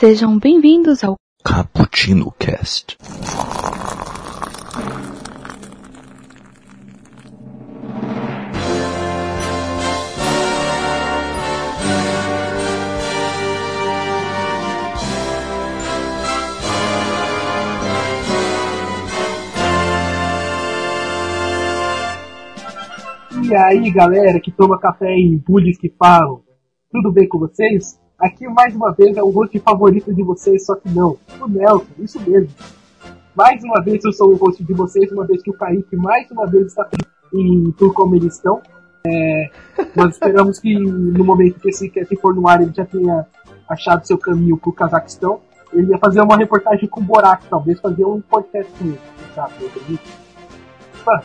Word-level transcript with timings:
Sejam 0.00 0.38
bem-vindos 0.38 1.04
ao 1.04 1.16
Cappuccino 1.44 2.32
Cast. 2.38 2.96
E 23.42 23.54
aí, 23.54 23.90
galera 23.90 24.40
que 24.40 24.50
toma 24.50 24.80
café 24.80 25.12
em 25.12 25.36
bullies 25.36 25.76
que 25.76 25.90
falam, 25.90 26.42
tudo 26.90 27.12
bem 27.12 27.28
com 27.28 27.38
vocês? 27.38 27.99
Aqui 28.20 28.46
mais 28.48 28.76
uma 28.76 28.92
vez 28.92 29.16
é 29.16 29.22
o 29.22 29.30
host 29.30 29.58
favorito 29.60 30.12
de 30.12 30.22
vocês, 30.22 30.66
só 30.66 30.74
que 30.74 30.90
não, 30.90 31.16
o 31.40 31.48
Nelson, 31.48 31.86
isso 31.98 32.20
mesmo. 32.20 32.50
Mais 33.34 33.64
uma 33.64 33.82
vez 33.82 34.04
eu 34.04 34.12
sou 34.12 34.32
o 34.32 34.36
host 34.36 34.62
de 34.62 34.74
vocês, 34.74 35.10
uma 35.10 35.24
vez 35.24 35.42
que 35.42 35.48
o 35.48 35.54
Kaique 35.54 35.96
mais 35.96 36.30
uma 36.30 36.46
vez 36.46 36.66
está 36.66 36.86
em 37.32 37.72
Turcomenistão. 37.72 38.60
É, 39.06 39.50
nós 39.96 40.12
esperamos 40.12 40.58
que 40.58 40.78
no 40.78 41.24
momento 41.24 41.60
que 41.60 41.70
esse 41.70 41.88
cast 41.88 42.14
for 42.16 42.34
no 42.34 42.46
ar 42.46 42.60
ele 42.60 42.72
já 42.74 42.84
tenha 42.84 43.26
achado 43.66 44.06
seu 44.06 44.18
caminho 44.18 44.58
para 44.58 44.68
o 44.68 44.72
Cazaquistão. 44.74 45.40
Ele 45.72 45.92
ia 45.92 45.98
fazer 45.98 46.20
uma 46.20 46.36
reportagem 46.36 46.86
com 46.90 47.00
o 47.00 47.04
Borak, 47.04 47.46
talvez 47.48 47.80
fazer 47.80 48.04
um 48.04 48.20
podcast 48.20 48.70
com 48.78 48.84
ele. 48.84 49.00
Sabe, 49.34 49.54
eu 49.60 49.68
acredito. 49.68 50.10
Mano, 51.06 51.22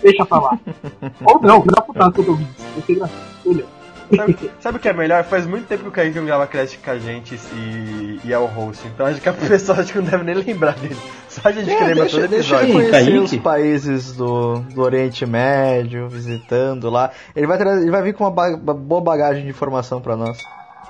deixa 0.00 0.24
pra 0.24 0.40
lá. 0.40 0.58
Ou 1.26 1.42
não, 1.42 1.58
não 1.58 1.66
dá 1.66 1.82
putado 1.82 2.12
que 2.14 2.20
eu 2.20 2.24
tô 2.24 3.72
Sabe, 4.16 4.50
sabe 4.60 4.76
o 4.76 4.80
que 4.80 4.88
é 4.88 4.92
melhor? 4.92 5.24
Faz 5.24 5.46
muito 5.46 5.66
tempo 5.66 5.82
que 5.84 5.88
o 5.88 5.92
Kaique 5.92 6.18
não 6.18 6.26
grava 6.26 6.46
Crash 6.46 6.76
com 6.82 6.90
a 6.90 6.98
gente 6.98 7.34
e, 7.54 8.20
e 8.24 8.32
é 8.32 8.38
o 8.38 8.46
host. 8.46 8.86
Então 8.88 9.06
acho 9.06 9.20
que 9.20 9.28
a 9.28 9.32
pessoa 9.32 9.78
acho 9.80 9.92
que 9.92 9.98
não 9.98 10.04
deve 10.04 10.24
nem 10.24 10.34
lembrar 10.34 10.74
dele. 10.74 10.96
Só 11.28 11.48
a 11.48 11.52
gente 11.52 11.66
que 11.74 11.84
lembra 11.84 12.06
todo 12.08 12.28
deixa 12.28 12.56
episódio. 12.56 12.64
ele 12.64 12.72
conhecer 12.72 12.90
Kaique? 12.90 13.18
os 13.18 13.36
países 13.36 14.12
do, 14.16 14.58
do 14.74 14.82
Oriente 14.82 15.24
Médio, 15.26 16.08
visitando 16.08 16.90
lá. 16.90 17.10
Ele 17.34 17.46
vai, 17.46 17.56
trazer- 17.58 17.82
ele 17.82 17.90
vai 17.90 18.02
vir 18.02 18.14
com 18.14 18.24
uma 18.24 18.30
ba- 18.30 18.56
ba- 18.56 18.74
boa 18.74 19.00
bagagem 19.00 19.44
de 19.44 19.48
informação 19.50 20.00
pra 20.00 20.16
nós. 20.16 20.36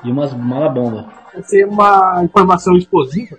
E 0.04 0.10
umas 0.10 0.32
mala 0.34 0.68
bomba. 0.68 1.06
Vai 1.32 1.42
ser 1.44 1.64
uma 1.66 2.22
informação 2.24 2.76
explosiva. 2.76 3.36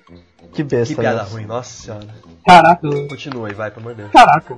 Que 0.53 0.63
besta. 0.63 0.94
Que 0.95 1.02
piada 1.02 1.23
né? 1.23 1.29
ruim, 1.29 1.45
nossa 1.45 1.69
senhora. 1.81 2.07
Caraca, 2.45 2.88
Continua 3.09 3.47
aí, 3.50 3.53
vai, 3.53 3.69
pelo 3.72 3.81
amor 3.81 3.95
de 3.95 4.02
Deus. 4.03 4.11
caraca. 4.13 4.57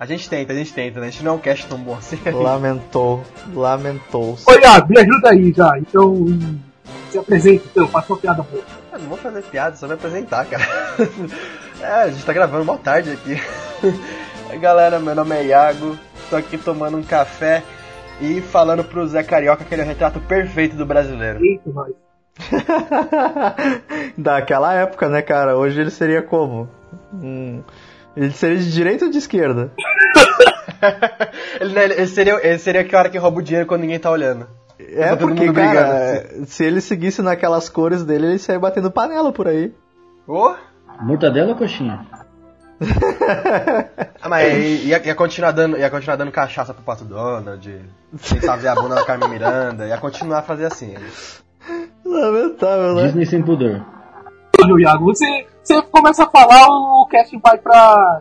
A 0.00 0.06
gente 0.06 0.30
tenta, 0.30 0.54
a 0.54 0.56
gente 0.56 0.72
tenta, 0.72 0.98
né? 0.98 1.08
A 1.08 1.10
gente 1.10 1.22
não 1.22 1.32
é 1.32 1.34
um 1.34 1.38
cast 1.38 1.66
tão 1.66 1.76
bom 1.76 1.94
assim. 1.94 2.18
Lamentou, 2.32 3.22
lamentou. 3.52 4.34
Oi, 4.46 4.60
ah, 4.64 4.82
me 4.88 4.98
ajuda 4.98 5.28
aí 5.28 5.52
já. 5.52 5.78
Então, 5.78 6.26
se 7.10 7.18
apresenta, 7.18 7.64
então, 7.70 7.86
faça 7.86 8.10
uma 8.10 8.18
piada 8.18 8.42
boa. 8.42 8.64
Eu 8.94 8.98
não 8.98 9.08
vou 9.10 9.18
fazer 9.18 9.42
piada, 9.42 9.76
só 9.76 9.86
me 9.86 9.92
apresentar, 9.92 10.46
cara. 10.46 10.64
é, 11.82 11.92
a 12.04 12.08
gente 12.08 12.24
tá 12.24 12.32
gravando 12.32 12.62
uma 12.62 12.78
tarde 12.78 13.10
aqui. 13.10 13.38
Galera, 14.58 14.98
meu 14.98 15.14
nome 15.14 15.36
é 15.36 15.44
Iago, 15.44 15.98
tô 16.30 16.36
aqui 16.36 16.56
tomando 16.56 16.96
um 16.96 17.02
café 17.02 17.62
e 18.22 18.40
falando 18.40 18.82
pro 18.82 19.06
Zé 19.06 19.22
Carioca 19.22 19.66
que 19.66 19.74
ele 19.74 19.82
é 19.82 19.84
o 19.84 19.88
retrato 19.88 20.18
perfeito 20.20 20.76
do 20.76 20.86
brasileiro. 20.86 21.44
Eita, 21.44 21.70
nós. 21.70 21.92
Daquela 24.16 24.72
época, 24.72 25.10
né, 25.10 25.20
cara? 25.20 25.58
Hoje 25.58 25.78
ele 25.78 25.90
seria 25.90 26.22
como? 26.22 26.70
Hum, 27.12 27.62
ele 28.16 28.30
seria 28.32 28.58
de 28.58 28.72
direita 28.72 29.04
ou 29.04 29.10
de 29.10 29.18
esquerda? 29.18 29.72
ele, 31.60 31.74
né, 31.74 31.84
ele 31.84 32.06
seria, 32.06 32.46
ele 32.46 32.58
seria 32.58 32.80
aquele 32.80 32.92
cara 32.92 33.10
que 33.10 33.18
rouba 33.18 33.38
o 33.38 33.42
dinheiro 33.42 33.66
quando 33.66 33.82
ninguém 33.82 33.98
tá 33.98 34.10
olhando. 34.10 34.46
É 34.78 35.10
Tá 35.10 35.16
porque, 35.16 35.52
cara, 35.52 36.22
brigando, 36.22 36.46
se 36.46 36.64
ele 36.64 36.80
seguisse 36.80 37.20
naquelas 37.22 37.68
cores 37.68 38.02
dele, 38.04 38.26
ele 38.26 38.38
saia 38.38 38.58
batendo 38.58 38.90
panela 38.90 39.32
por 39.32 39.46
aí. 39.46 39.72
Ô! 40.26 40.54
Mortadela 41.02 41.50
ou 41.50 41.56
coxinha? 41.56 42.06
Ah, 44.22 44.28
mas 44.28 44.52
ia, 44.84 45.00
ia, 45.02 45.14
continuar 45.14 45.50
dando, 45.52 45.78
ia 45.78 45.88
continuar 45.88 46.16
dando 46.16 46.30
cachaça 46.30 46.74
pro 46.74 46.82
Pato 46.82 47.06
Donald, 47.06 47.84
tentar 48.28 48.56
ver 48.56 48.68
a 48.68 48.74
bunda 48.74 48.96
da 48.96 49.04
Carmen 49.04 49.30
Miranda, 49.30 49.86
ia 49.86 49.96
continuar 49.96 50.40
a 50.40 50.42
fazer 50.42 50.66
assim. 50.66 50.94
Lamentável, 52.04 52.96
né? 52.96 53.04
Disney 53.04 53.24
sem 53.24 53.42
pudor. 53.42 53.80
Olha, 54.62 54.82
Iago, 54.82 55.06
você, 55.06 55.46
você 55.70 55.82
começa 55.82 56.24
a 56.24 56.30
falar, 56.30 56.66
o 56.68 57.06
cast 57.06 57.38
vai 57.38 57.56
pra, 57.58 58.20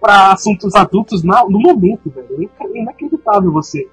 pra 0.00 0.32
assuntos 0.32 0.74
adultos 0.74 1.22
na, 1.22 1.44
no 1.44 1.60
momento, 1.60 2.10
velho. 2.10 2.50
É 2.60 2.78
inacreditável 2.78 3.52
você. 3.52 3.88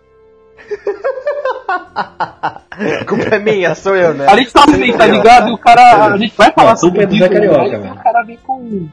A 2.72 3.06
culpa 3.08 3.36
é 3.36 3.40
minha, 3.40 3.76
sou 3.76 3.96
eu, 3.96 4.14
né? 4.14 4.26
A 4.28 4.36
gente 4.36 4.52
tá 4.52 4.64
assim, 4.64 4.92
tá 4.98 5.06
ligado? 5.06 5.50
E 5.50 5.54
o 5.54 5.58
cara. 5.58 6.14
A 6.14 6.18
gente 6.18 6.36
vai 6.36 6.52
falar 6.52 6.76
culpa 6.76 6.78
sobre 6.78 7.04
é 7.04 7.06
do 7.06 7.16
isso, 7.16 7.24
Zé 7.24 7.30
Carioca, 7.30 7.80
velho. 7.80 7.94
O 7.94 8.04
cara 8.04 8.24
vem 8.24 8.38
com. 8.38 8.88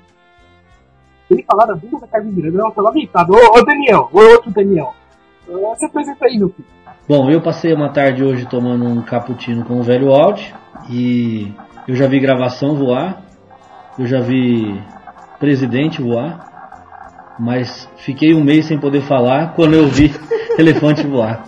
Ele 1.30 1.44
falar 1.44 1.66
da 1.66 1.74
bunda 1.74 1.98
da 1.98 2.06
Carmen 2.06 2.32
Miranda, 2.32 2.58
não, 2.58 2.70
tá 2.70 2.82
lamentável. 2.82 3.34
Ô, 3.34 3.58
ô 3.58 3.64
Daniel, 3.64 4.10
ô 4.12 4.18
outro 4.18 4.50
Daniel. 4.50 4.94
Se 5.78 5.86
apresenta 5.86 6.26
aí, 6.26 6.38
meu 6.38 6.50
filho. 6.50 6.68
Bom, 7.08 7.30
eu 7.30 7.40
passei 7.40 7.72
uma 7.72 7.88
tarde 7.88 8.22
hoje 8.22 8.46
tomando 8.46 8.84
um 8.84 9.02
cappuccino 9.02 9.64
com 9.64 9.80
o 9.80 9.82
velho 9.82 10.12
Alt 10.12 10.52
e 10.88 11.52
eu 11.88 11.94
já 11.96 12.06
vi 12.06 12.20
gravação 12.20 12.76
voar, 12.76 13.21
eu 13.98 14.06
já 14.06 14.20
vi 14.20 14.80
presidente 15.38 16.00
voar, 16.00 17.34
mas 17.38 17.88
fiquei 17.98 18.34
um 18.34 18.42
mês 18.42 18.66
sem 18.66 18.78
poder 18.78 19.02
falar 19.02 19.54
quando 19.54 19.74
eu 19.74 19.88
vi 19.88 20.14
elefante 20.58 21.06
voar. 21.06 21.44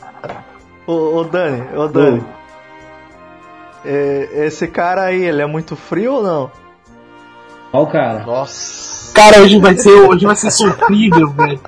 Ô, 0.87 1.19
ô 1.19 1.25
Dani, 1.25 1.77
ô 1.77 1.89
Dani. 1.89 2.25
É, 3.85 4.47
esse 4.47 4.67
cara 4.67 5.05
aí, 5.05 5.23
ele 5.23 5.43
é 5.43 5.47
muito 5.47 5.77
frio 5.77 6.15
ou 6.15 6.23
não? 6.23 6.51
Olha 7.73 7.83
o 7.83 7.87
cara. 7.87 8.25
Nossa. 8.25 9.13
Cara, 9.15 9.43
hoje 9.43 9.59
vai 9.59 9.77
ser, 9.77 9.93
hoje 9.93 10.27
vai 10.27 10.37
ser 10.37 10.51
sofrível, 10.51 11.29
velho. 11.37 11.61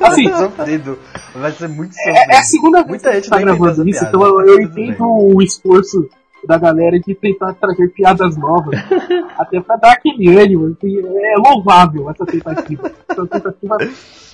Assim, 0.00 0.28
sofrido. 0.34 0.98
Vai 1.34 1.52
ser 1.52 1.68
muito 1.68 1.94
sofrido. 1.94 2.16
É, 2.16 2.34
é 2.34 2.38
a 2.38 2.42
segunda 2.42 2.78
vez 2.78 2.88
Muita 2.88 3.10
que 3.10 3.16
a 3.16 3.20
gente 3.20 3.30
tá 3.30 3.38
gravando 3.38 3.88
isso, 3.88 4.04
então 4.04 4.22
eu, 4.22 4.36
mas 4.36 4.48
eu 4.48 4.60
entendo 4.60 5.04
o 5.04 5.42
esforço 5.42 6.08
da 6.46 6.58
galera 6.58 6.98
de 6.98 7.14
tentar 7.14 7.54
trazer 7.54 7.88
piadas 7.88 8.36
novas, 8.36 8.78
até 9.38 9.60
pra 9.60 9.76
dar 9.76 9.92
aquele 9.92 10.36
ânimo. 10.36 10.76
assim, 10.76 10.98
É 10.98 11.34
louvável 11.36 12.10
essa 12.10 12.24
tentativa. 12.26 12.90
Essa 13.08 13.26
tentativa 13.26 13.76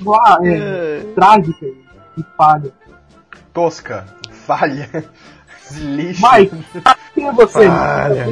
lá, 0.04 0.38
é, 0.44 1.00
trágica 1.14 1.66
e 2.16 2.24
falha. 2.36 2.72
Tosca, 3.52 4.04
falha, 4.30 4.88
lixo. 5.78 6.22
Mike, 6.32 6.56
quem 7.14 7.26
é 7.28 7.32
você? 7.32 7.66
Falha. 7.66 8.26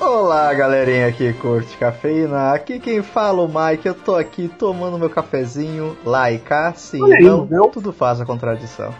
Olá, 0.00 0.52
galerinha 0.54 1.12
que 1.12 1.32
curte 1.34 1.76
cafeína. 1.76 2.52
Aqui 2.52 2.80
quem 2.80 3.02
fala 3.02 3.42
é 3.42 3.46
o 3.46 3.48
Mike. 3.48 3.86
Eu 3.86 3.94
tô 3.94 4.16
aqui 4.16 4.48
tomando 4.48 4.98
meu 4.98 5.10
cafezinho 5.10 5.96
lá 6.04 6.30
e 6.32 6.38
cá. 6.38 6.72
Sim, 6.74 7.00
não, 7.50 7.68
tudo 7.68 7.92
faz 7.92 8.20
a 8.20 8.26
contradição. 8.26 8.92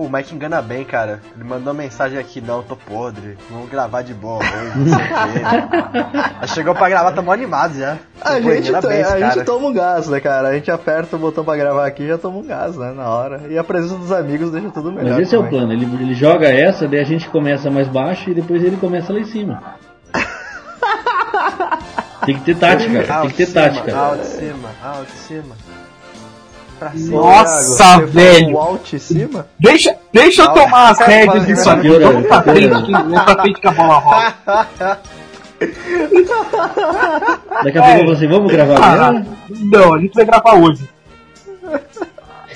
Pô, 0.00 0.06
o 0.06 0.10
Mike 0.10 0.34
engana 0.34 0.62
bem, 0.62 0.82
cara. 0.82 1.20
Ele 1.34 1.44
mandou 1.44 1.74
uma 1.74 1.82
mensagem 1.82 2.18
aqui, 2.18 2.40
não, 2.40 2.62
tô 2.62 2.74
podre. 2.74 3.36
Vamos 3.50 3.68
gravar 3.68 4.00
de 4.00 4.14
boa 4.14 4.38
hoje, 4.38 4.78
não 4.78 4.86
sei 4.86 4.94
o 4.94 5.08
quê. 5.08 6.20
Aí 6.40 6.48
Chegou 6.48 6.74
pra 6.74 6.88
gravar, 6.88 7.12
tamo 7.12 7.30
animado 7.30 7.78
já. 7.78 7.98
A, 8.18 8.32
Pô, 8.32 8.40
gente, 8.40 8.70
esse 8.70 9.12
a 9.12 9.30
gente 9.30 9.44
toma 9.44 9.68
um 9.68 9.72
gás, 9.74 10.08
né, 10.08 10.18
cara? 10.18 10.48
A 10.48 10.54
gente 10.54 10.70
aperta 10.70 11.16
o 11.16 11.18
botão 11.18 11.44
pra 11.44 11.54
gravar 11.54 11.86
aqui 11.86 12.04
e 12.04 12.08
já 12.08 12.16
toma 12.16 12.38
um 12.38 12.46
gás, 12.46 12.78
né, 12.78 12.92
na 12.96 13.10
hora. 13.10 13.42
E 13.50 13.58
a 13.58 13.64
presença 13.64 13.96
dos 13.96 14.10
amigos 14.10 14.50
deixa 14.50 14.70
tudo 14.70 14.90
melhor. 14.90 15.18
Mas 15.18 15.26
esse 15.26 15.34
é 15.34 15.38
o 15.38 15.42
também. 15.42 15.58
plano, 15.58 15.72
ele, 15.74 15.84
ele 15.84 16.14
joga 16.14 16.48
essa, 16.48 16.88
daí 16.88 17.00
a 17.00 17.04
gente 17.04 17.28
começa 17.28 17.70
mais 17.70 17.86
baixo 17.86 18.30
e 18.30 18.34
depois 18.34 18.64
ele 18.64 18.78
começa 18.78 19.12
lá 19.12 19.18
em 19.20 19.26
cima. 19.26 19.62
Tem 22.24 22.38
que 22.38 22.44
ter 22.44 22.56
tática, 22.56 23.02
tem 23.02 23.30
que 23.30 23.36
ter 23.36 23.52
tática. 23.52 23.96
Alto 23.96 24.22
de 24.22 24.26
cima, 24.28 24.70
alto 24.82 25.06
de 25.06 25.18
cima. 25.18 25.56
Pra 26.80 26.90
cima. 26.92 27.20
Nossa, 27.20 27.62
você 27.98 28.06
velho. 28.06 28.46
falou 28.52 28.60
Alt 28.62 28.92
em 28.94 28.98
cima? 28.98 29.46
Deixa, 29.60 29.94
deixa 30.12 30.42
eu 30.44 30.52
tomar 30.54 30.90
as 30.90 30.98
rédeas 30.98 31.46
disso 31.46 31.68
aqui. 31.70 31.88
Vamos 31.90 32.26
pra 32.26 32.42
frente, 32.42 32.74
é 32.74 33.24
pra 33.24 33.42
frente 33.42 33.60
que 33.60 33.66
a 33.68 33.70
bola 33.70 33.98
rola. 33.98 34.34
Daqui 37.62 37.78
a 37.78 37.82
pouco 37.82 37.98
eu 37.98 38.04
vou 38.06 38.14
assim, 38.14 38.28
vamos 38.28 38.50
gravar 38.50 38.78
Ah, 38.82 39.12
mesmo? 39.12 39.36
não, 39.70 39.94
a 39.94 39.98
gente 40.00 40.14
vai 40.14 40.24
gravar 40.24 40.54
hoje. 40.54 40.88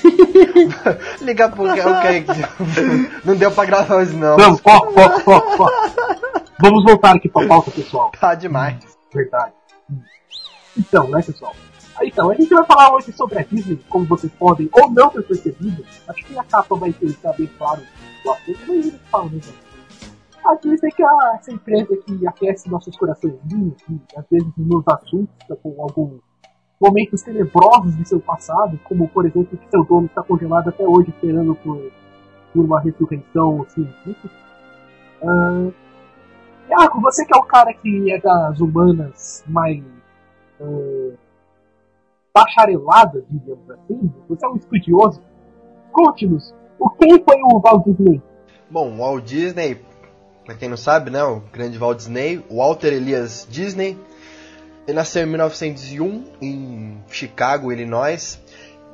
Liga 1.21 1.49
pro 1.49 1.65
ok. 1.69 2.25
Não 3.23 3.35
deu 3.35 3.51
pra 3.51 3.65
gravar 3.65 3.95
hoje 3.97 4.15
não. 4.15 4.37
Vamos, 4.37 4.59
foco, 4.59 4.91
foco, 4.93 5.19
foco, 5.21 5.57
foco. 5.57 5.71
Vamos 6.59 6.83
voltar 6.83 7.15
aqui 7.15 7.29
pra 7.29 7.47
pauta, 7.47 7.69
pessoal. 7.71 8.11
Tá 8.19 8.33
demais. 8.35 8.75
Verdade. 9.13 9.51
Então, 10.77 11.07
né, 11.07 11.21
pessoal? 11.21 11.53
Então, 12.01 12.29
a 12.29 12.35
gente 12.35 12.53
vai 12.53 12.65
falar 12.65 12.93
hoje 12.93 13.11
sobre 13.13 13.39
a 13.39 13.43
Disney, 13.43 13.79
como 13.89 14.05
vocês 14.05 14.31
podem 14.33 14.69
ou 14.73 14.91
não 14.91 15.09
ter 15.09 15.23
percebido. 15.23 15.83
Acho 16.07 16.25
que 16.25 16.37
a 16.37 16.43
capa 16.43 16.75
vai 16.75 16.91
deixar 16.91 17.33
bem 17.33 17.47
claro 17.57 17.81
o 18.25 18.31
assunto, 18.31 18.59
mas 18.67 18.79
a 18.79 18.81
gente 18.81 18.99
fala, 19.09 19.25
né? 19.25 19.41
A 20.45 20.55
Disney 20.55 20.91
que 20.91 21.03
é 21.03 21.07
essa 21.35 21.51
empresa 21.51 21.97
que 22.05 22.27
aquece 22.27 22.69
nossos 22.69 22.95
coraçõezinhos, 22.97 23.81
que 23.81 23.99
às 24.15 24.25
vezes 24.29 24.51
nos 24.57 24.83
assusta 24.87 25.55
com 25.55 25.75
alguns 25.81 26.21
momentos 26.79 27.23
tenebrosos 27.23 27.95
de 27.97 28.07
seu 28.07 28.19
passado, 28.19 28.79
como 28.83 29.07
por 29.07 29.25
exemplo 29.25 29.57
que 29.57 29.69
seu 29.71 29.83
dono 29.85 30.05
está 30.05 30.21
congelado 30.21 30.69
até 30.69 30.85
hoje 30.85 31.09
esperando 31.09 31.55
por 31.55 31.91
por 32.55 32.63
uma 32.63 32.79
ressurreição 32.79 33.65
científica. 33.67 34.29
Uh, 35.21 35.73
Iago, 36.69 37.01
você 37.01 37.25
que 37.25 37.35
é 37.35 37.37
o 37.37 37.43
cara 37.43 37.73
que 37.73 38.11
é 38.11 38.19
das 38.19 38.59
humanas 38.59 39.43
mais 39.47 39.83
uh, 40.59 41.17
bachareladas, 42.35 43.23
digamos 43.29 43.69
assim, 43.69 44.11
você 44.27 44.45
é 44.45 44.49
um 44.49 44.57
estudioso. 44.57 45.21
Conte-nos, 45.93 46.53
o 46.77 46.89
quem 46.89 47.23
foi 47.23 47.41
o 47.41 47.61
Walt 47.61 47.85
Disney? 47.85 48.21
Bom, 48.69 48.91
o 48.93 48.97
Walt 48.97 49.23
Disney, 49.23 49.81
pra 50.43 50.53
quem 50.53 50.67
não 50.67 50.75
sabe, 50.75 51.09
né, 51.09 51.23
o 51.23 51.41
grande 51.53 51.77
Walt 51.77 51.97
Disney, 51.97 52.43
Walter 52.51 52.91
Elias 52.91 53.47
Disney, 53.49 53.97
ele 54.85 54.97
nasceu 54.97 55.23
em 55.23 55.27
1901 55.27 56.25
em 56.41 56.97
Chicago, 57.07 57.71
Illinois, 57.71 58.39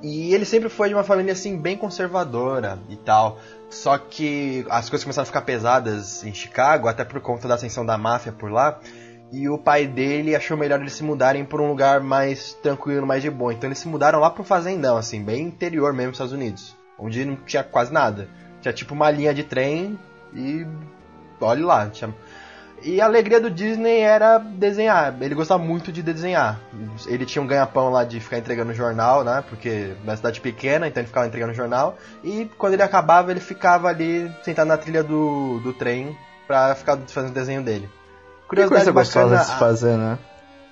e 0.04 0.34
ele 0.34 0.46
sempre 0.46 0.70
foi 0.70 0.90
de 0.90 0.94
uma 0.94 1.04
família 1.04 1.34
assim 1.34 1.58
bem 1.58 1.76
conservadora 1.76 2.80
e 2.90 2.96
tal. 2.96 3.40
Só 3.70 3.98
que 3.98 4.66
as 4.70 4.90
coisas 4.90 5.04
começaram 5.04 5.24
a 5.24 5.28
ficar 5.28 5.42
pesadas 5.42 6.24
em 6.24 6.34
Chicago, 6.34 6.88
até 6.88 7.04
por 7.04 7.20
conta 7.22 7.48
da 7.48 7.56
ascensão 7.56 7.86
da 7.86 7.98
máfia 7.98 8.32
por 8.32 8.52
lá. 8.52 8.80
E 9.32 9.48
o 9.48 9.58
pai 9.58 9.88
dele 9.88 10.36
achou 10.36 10.58
melhor 10.58 10.80
eles 10.82 10.94
se 10.94 11.04
mudarem 11.04 11.46
para 11.46 11.62
um 11.62 11.70
lugar 11.70 12.02
mais 12.02 12.54
tranquilo, 12.56 13.08
mais 13.08 13.22
de 13.22 13.30
boa. 13.30 13.54
Então 13.54 13.70
eles 13.70 13.80
se 13.80 13.88
mudaram 13.88 14.20
lá 14.20 14.30
para 14.30 14.44
fazendão, 14.44 14.98
assim, 14.98 15.24
bem 15.24 15.44
interior 15.44 15.94
mesmo, 15.94 16.12
Estados 16.12 16.34
Unidos, 16.34 16.76
onde 17.00 17.24
não 17.24 17.36
tinha 17.38 17.64
quase 17.64 17.94
nada. 17.94 18.28
Tinha 18.62 18.74
tipo 18.74 18.94
uma 18.94 19.10
linha 19.10 19.34
de 19.34 19.44
trem 19.44 19.98
e 20.34 20.68
olhe 21.40 21.64
lá, 21.64 21.90
tinha 21.90 22.14
e 22.84 23.00
a 23.00 23.06
alegria 23.06 23.40
do 23.40 23.50
Disney 23.50 24.00
era 24.00 24.40
desenhar. 24.40 25.16
Ele 25.22 25.36
gostava 25.36 25.64
muito 25.64 25.92
de 25.92 26.02
desenhar. 26.02 26.60
Ele 27.06 27.26
tinha 27.26 27.42
um 27.42 27.48
ganha-pão 27.48 27.90
lá 27.90 28.04
de 28.04 28.20
ficar 28.20 28.40
entregando 28.40 28.74
jornal, 28.74 29.24
né? 29.24 29.44
Porque 29.48 29.94
na 30.04 30.16
cidade 30.16 30.42
pequena, 30.42 30.88
então 30.88 31.02
ele 31.02 31.08
ficava 31.08 31.28
entregando 31.28 31.54
jornal. 31.54 31.96
E 32.24 32.50
quando 32.58 32.74
ele 32.74 32.82
acabava, 32.82 33.30
ele 33.30 33.40
ficava 33.40 33.88
ali 33.88 34.32
sentado 34.44 34.68
na 34.68 34.78
trilha 34.78 35.04
do, 35.04 35.60
do 35.60 35.74
trem 35.74 36.18
pra 36.48 36.74
ficar 36.74 36.98
fazendo 37.08 37.30
o 37.32 37.36
desenho 37.36 37.62
dele. 37.62 37.88
Curiosidade 38.52 38.86
que 38.86 38.92
coisa 38.92 39.14
bacana. 39.14 39.38
De 39.38 39.46
se 39.46 39.56
fazer, 39.58 39.98
né? 39.98 40.20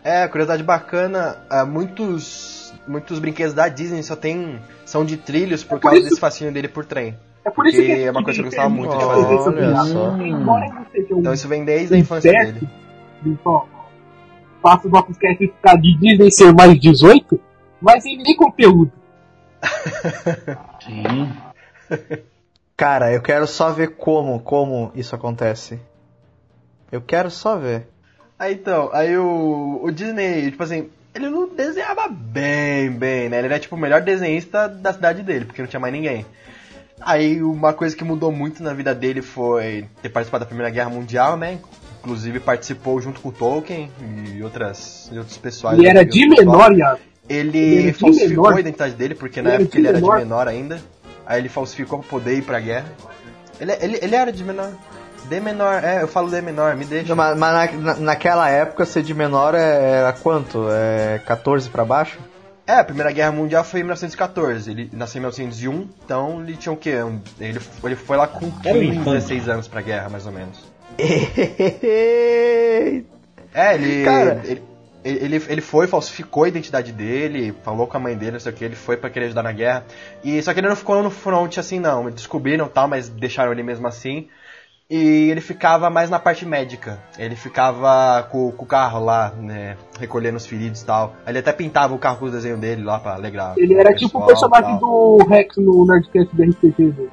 É, 0.03 0.27
curiosidade 0.27 0.61
bacana. 0.63 1.37
Uh, 1.49 1.65
muitos, 1.65 2.73
muitos 2.85 3.19
brinquedos 3.19 3.53
da 3.53 3.69
Disney 3.69 4.03
só 4.03 4.17
tem. 4.17 4.59
são 4.85 5.05
de 5.05 5.15
trilhos 5.15 5.63
por 5.63 5.77
é 5.77 5.79
causa 5.79 5.97
isso... 5.99 6.09
desse 6.09 6.19
fascínio 6.19 6.53
dele 6.53 6.67
por 6.67 6.83
trem. 6.83 7.17
É 7.45 7.49
por 7.49 7.65
isso 7.67 7.81
que 7.81 7.89
é 7.89 8.11
uma 8.11 8.21
coisa 8.21 8.37
que 8.37 8.41
eu 8.41 8.49
gostava 8.49 8.67
muito 8.67 8.97
de 8.97 9.05
fazer. 9.05 9.33
Então 11.09 11.33
isso 11.33 11.47
vem 11.47 11.63
desde 11.63 11.95
a 11.95 11.97
infância 11.97 12.33
dele. 12.33 12.67
Então, 13.25 13.65
faço 14.61 14.89
o 14.89 14.91
nosso 14.91 15.11
sketch 15.11 15.39
ficar 15.39 15.77
de 15.77 15.97
Disney 15.97 16.31
ser 16.31 16.53
mais 16.53 16.77
18, 16.77 17.39
mas 17.79 18.05
em 18.05 18.17
nem 18.17 18.35
conteúdo. 18.35 18.91
Sim. 20.83 21.31
Cara, 22.75 23.13
eu 23.13 23.21
quero 23.21 23.47
só 23.47 23.71
ver 23.71 23.95
como, 23.95 24.41
como 24.41 24.91
isso 24.95 25.15
acontece. 25.15 25.79
Eu 26.91 27.01
quero 27.01 27.29
só 27.29 27.57
ver. 27.57 27.87
Aí 28.37 28.53
então, 28.53 28.89
aí 28.93 29.17
o, 29.17 29.79
o 29.83 29.91
Disney, 29.91 30.49
tipo 30.49 30.63
assim, 30.63 30.89
ele 31.13 31.29
não 31.29 31.47
desenhava 31.47 32.07
bem, 32.07 32.91
bem, 32.91 33.29
né? 33.29 33.39
Ele 33.39 33.47
era 33.47 33.59
tipo 33.59 33.75
o 33.75 33.79
melhor 33.79 34.01
desenhista 34.01 34.67
da 34.67 34.93
cidade 34.93 35.23
dele, 35.23 35.45
porque 35.45 35.61
não 35.61 35.67
tinha 35.67 35.79
mais 35.79 35.93
ninguém. 35.93 36.25
Aí 37.01 37.41
uma 37.41 37.73
coisa 37.73 37.95
que 37.95 38.03
mudou 38.03 38.31
muito 38.31 38.61
na 38.61 38.73
vida 38.73 38.93
dele 38.93 39.21
foi 39.21 39.85
ter 40.01 40.09
participado 40.09 40.43
da 40.43 40.47
Primeira 40.47 40.71
Guerra 40.71 40.89
Mundial, 40.89 41.37
né? 41.37 41.59
Inclusive 41.99 42.39
participou 42.39 43.01
junto 43.01 43.19
com 43.19 43.29
o 43.29 43.31
Tolkien 43.31 43.91
e 44.33 44.41
outras 44.41 45.09
e 45.11 45.17
outros 45.17 45.37
pessoais. 45.37 45.77
Ele 45.77 45.87
era 45.87 46.03
de 46.03 46.27
menor, 46.27 46.73
Iago. 46.73 46.99
Ele, 47.27 47.57
ele 47.57 47.93
falsificou 47.93 48.45
menor. 48.45 48.57
a 48.57 48.59
identidade 48.61 48.95
dele, 48.95 49.15
porque 49.15 49.41
na 49.41 49.53
ele 49.53 49.63
época 49.63 49.77
ele 49.77 49.87
era 49.87 49.97
menor. 49.97 50.17
de 50.17 50.23
menor 50.23 50.47
ainda. 50.47 50.81
Aí 51.25 51.39
ele 51.39 51.49
falsificou 51.49 51.99
pra 51.99 52.09
poder 52.09 52.37
ir 52.37 52.41
pra 52.41 52.59
guerra. 52.59 52.91
Ele, 53.59 53.71
ele, 53.81 53.99
ele 54.01 54.15
era 54.15 54.31
de 54.31 54.43
menor. 54.43 54.71
De 55.27 55.39
menor, 55.39 55.83
é, 55.83 56.01
eu 56.01 56.07
falo 56.07 56.29
de 56.29 56.41
menor, 56.41 56.75
me 56.75 56.85
deixa. 56.85 57.09
Não, 57.09 57.15
mas, 57.15 57.37
mas 57.37 57.79
na, 57.79 57.95
naquela 57.95 58.49
época 58.49 58.85
ser 58.85 59.03
de 59.03 59.13
menor 59.13 59.55
é, 59.55 59.99
era 59.99 60.13
quanto? 60.13 60.67
É 60.69 61.21
14 61.25 61.69
pra 61.69 61.85
baixo? 61.85 62.19
É, 62.69 62.73
a 62.73 62.83
Primeira 62.83 63.11
Guerra 63.11 63.31
Mundial 63.31 63.63
foi 63.63 63.79
em 63.79 63.83
1914. 63.83 64.69
Ele 64.69 64.91
nasceu 64.93 65.17
em 65.17 65.21
1901, 65.21 65.89
então 66.05 66.39
ele 66.41 66.55
tinha 66.55 66.71
o 66.71 66.77
quê? 66.77 66.97
Ele, 67.39 67.59
ele 67.83 67.95
foi 67.95 68.15
lá 68.15 68.27
com 68.27 68.51
15, 68.51 68.99
16 68.99 69.49
anos 69.49 69.67
pra 69.67 69.81
guerra, 69.81 70.07
mais 70.07 70.27
ou 70.27 70.31
menos. 70.31 70.59
é, 70.99 73.01
ele, 73.73 74.03
Cara. 74.03 74.39
ele, 74.45 74.61
ele, 75.03 75.43
ele 75.47 75.61
foi, 75.61 75.87
falsificou 75.87 76.43
a 76.43 76.47
identidade 76.47 76.91
dele, 76.91 77.55
falou 77.63 77.87
com 77.87 77.97
a 77.97 77.99
mãe 77.99 78.15
dele, 78.15 78.33
não 78.33 78.39
sei 78.39 78.51
o 78.51 78.55
que, 78.55 78.65
ele 78.65 78.75
foi 78.75 78.97
para 78.97 79.09
querer 79.09 79.25
ajudar 79.25 79.41
na 79.41 79.51
guerra. 79.51 79.83
E 80.23 80.39
só 80.43 80.53
que 80.53 80.59
ele 80.59 80.67
não 80.67 80.75
ficou 80.75 81.01
no 81.01 81.09
front 81.09 81.57
assim, 81.57 81.79
não. 81.79 82.11
Descobriram 82.11 82.67
tal, 82.67 82.87
mas 82.87 83.09
deixaram 83.09 83.51
ele 83.51 83.63
mesmo 83.63 83.87
assim. 83.87 84.27
E 84.89 85.29
ele 85.29 85.39
ficava 85.39 85.87
mais 85.91 86.09
na 86.09 86.17
parte 86.17 86.47
médica. 86.47 86.99
Ele 87.15 87.35
ficava 87.35 88.23
com, 88.23 88.51
com 88.51 88.63
o 88.63 88.67
carro 88.67 89.05
lá, 89.05 89.31
né, 89.37 89.77
recolhendo 89.99 90.37
os 90.37 90.47
feridos 90.47 90.81
e 90.81 90.85
tal. 90.85 91.13
Ele 91.27 91.37
até 91.37 91.53
pintava 91.53 91.93
o 91.93 91.99
carro 91.99 92.17
com 92.17 92.25
o 92.25 92.31
desenho 92.31 92.57
dele 92.57 92.83
lá 92.83 92.99
pra 92.99 93.13
alegrar. 93.13 93.53
Ele 93.55 93.75
era 93.75 93.93
tipo 93.93 94.17
o 94.17 94.25
personagem 94.25 94.79
do 94.79 95.17
Rex 95.29 95.57
no 95.57 95.85
Nerdcast 95.85 96.35
do 96.35 96.43
RPG 96.43 96.91
do 96.91 97.11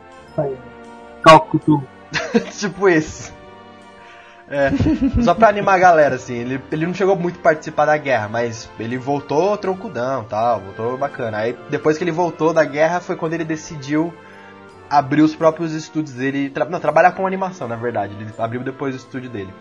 Cálculo 1.22 1.86
tipo 2.58 2.88
esse. 2.88 3.36
É, 4.48 4.70
só 5.22 5.34
pra 5.34 5.48
animar 5.48 5.74
a 5.74 5.78
galera, 5.78 6.14
assim, 6.14 6.34
ele, 6.34 6.60
ele 6.70 6.86
não 6.86 6.94
chegou 6.94 7.16
muito 7.16 7.40
a 7.40 7.42
participar 7.42 7.84
da 7.84 7.96
guerra, 7.96 8.28
mas 8.28 8.70
ele 8.78 8.96
voltou 8.96 9.56
troncudão 9.58 10.24
tal, 10.24 10.60
voltou 10.60 10.96
bacana. 10.96 11.38
Aí 11.38 11.56
depois 11.68 11.98
que 11.98 12.04
ele 12.04 12.12
voltou 12.12 12.54
da 12.54 12.64
guerra 12.64 13.00
foi 13.00 13.16
quando 13.16 13.34
ele 13.34 13.44
decidiu 13.44 14.14
abriu 14.88 15.24
os 15.24 15.34
próprios 15.34 15.72
estúdios 15.72 16.14
dele. 16.16 16.50
Tra 16.50 16.64
não, 16.64 16.80
trabalhar 16.80 17.12
com 17.12 17.26
animação, 17.26 17.68
na 17.68 17.76
verdade. 17.76 18.14
Ele 18.18 18.30
abriu 18.38 18.62
depois 18.62 18.94
o 18.94 18.98
estúdio 18.98 19.30
dele. 19.30 19.52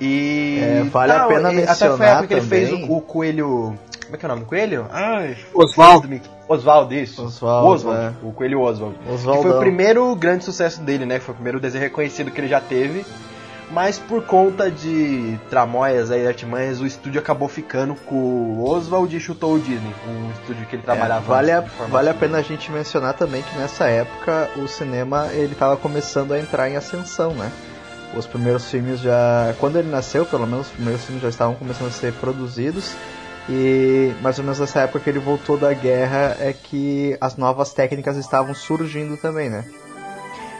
E. 0.00 0.58
É, 0.60 0.82
vale 0.84 1.12
não, 1.12 1.24
a 1.24 1.28
pena 1.28 1.52
mencionar. 1.52 1.72
Até 1.72 1.96
foi 1.96 2.06
a 2.06 2.10
época 2.10 2.26
que 2.28 2.34
ele 2.34 2.40
fez 2.42 2.72
o, 2.72 2.92
o, 2.92 3.00
coelho. 3.00 3.78
Como 4.04 4.16
é 4.16 4.18
que 4.18 4.24
é 4.24 4.28
o 4.28 4.30
nome 4.30 4.42
do 4.42 4.48
coelho? 4.48 4.86
Ai, 4.90 5.36
Oswaldo. 5.54 6.08
Oswaldo, 6.48 6.94
isso. 6.94 7.24
Oswaldo. 7.24 7.68
Oswald, 7.68 8.00
é. 8.00 8.26
O 8.26 8.32
coelho 8.32 8.60
Oswald. 8.60 8.96
Que 8.98 9.18
foi 9.18 9.50
o 9.50 9.58
primeiro 9.58 10.14
grande 10.14 10.44
sucesso 10.44 10.82
dele, 10.82 11.06
né? 11.06 11.18
Foi 11.20 11.32
o 11.32 11.36
primeiro 11.36 11.58
desenho 11.58 11.82
reconhecido 11.84 12.30
que 12.30 12.40
ele 12.40 12.48
já 12.48 12.60
teve 12.60 13.04
mas 13.74 13.98
por 13.98 14.22
conta 14.22 14.70
de 14.70 15.36
tramóias 15.50 16.08
e 16.10 16.26
artimanhas, 16.26 16.80
o 16.80 16.86
estúdio 16.86 17.20
acabou 17.20 17.48
ficando 17.48 17.96
com 17.96 18.14
o 18.14 18.64
Oswald 18.64 19.14
e 19.14 19.18
chutou 19.18 19.56
o 19.56 19.58
Disney, 19.58 19.92
um 20.06 20.30
estúdio 20.30 20.64
que 20.66 20.76
ele 20.76 20.82
é, 20.82 20.86
trabalhava. 20.86 21.24
É, 21.24 21.28
vale, 21.28 21.50
a, 21.50 21.60
vale 21.60 22.08
a 22.08 22.14
pena 22.14 22.38
a 22.38 22.42
gente 22.42 22.70
mencionar 22.70 23.14
também 23.14 23.42
que 23.42 23.58
nessa 23.58 23.86
época 23.88 24.48
o 24.56 24.68
cinema 24.68 25.26
ele 25.32 25.54
estava 25.54 25.76
começando 25.76 26.32
a 26.32 26.38
entrar 26.38 26.70
em 26.70 26.76
ascensão, 26.76 27.34
né? 27.34 27.50
Os 28.16 28.26
primeiros 28.26 28.70
filmes 28.70 29.00
já, 29.00 29.52
quando 29.58 29.76
ele 29.76 29.90
nasceu, 29.90 30.24
pelo 30.24 30.46
menos 30.46 30.68
os 30.68 30.72
primeiros 30.72 31.04
filmes 31.04 31.20
já 31.20 31.28
estavam 31.28 31.56
começando 31.56 31.88
a 31.88 31.90
ser 31.90 32.12
produzidos. 32.12 32.94
E 33.48 34.14
mais 34.22 34.38
ou 34.38 34.44
menos 34.44 34.60
nessa 34.60 34.82
época 34.82 35.00
que 35.00 35.10
ele 35.10 35.18
voltou 35.18 35.58
da 35.58 35.72
guerra 35.72 36.36
é 36.38 36.52
que 36.52 37.16
as 37.20 37.36
novas 37.36 37.74
técnicas 37.74 38.16
estavam 38.16 38.54
surgindo 38.54 39.16
também, 39.16 39.50
né? 39.50 39.64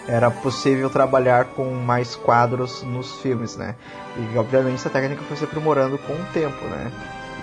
Era 0.06 0.30
possível 0.30 0.90
trabalhar 0.90 1.46
com 1.46 1.64
mais 1.70 2.14
quadros 2.14 2.82
nos 2.82 3.20
filmes, 3.20 3.56
né? 3.56 3.74
E 4.16 4.38
obviamente 4.38 4.76
essa 4.76 4.90
técnica 4.90 5.22
foi 5.22 5.36
se 5.36 5.44
aprimorando 5.44 5.98
com 5.98 6.12
o 6.12 6.24
tempo, 6.32 6.64
né? 6.66 6.92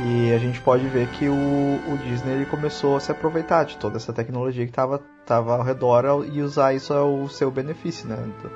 E 0.04 0.34
a 0.34 0.38
gente 0.38 0.60
pode 0.62 0.88
ver 0.88 1.08
que 1.10 1.28
o, 1.28 1.34
o 1.34 1.98
Disney 2.04 2.34
ele 2.34 2.46
começou 2.46 2.96
a 2.96 3.00
se 3.00 3.12
aproveitar 3.12 3.66
de 3.66 3.78
toda 3.78 3.98
essa 3.98 4.14
tecnologia 4.14 4.66
que 4.66 4.72
estava 4.72 5.02
tava 5.26 5.56
ao 5.56 5.64
redor 5.64 6.26
e 6.32 6.42
usar 6.42 6.74
isso 6.74 6.94
ao 6.94 7.28
seu 7.30 7.52
benefício, 7.52 8.08
né? 8.08 8.16
Do, 8.16 8.52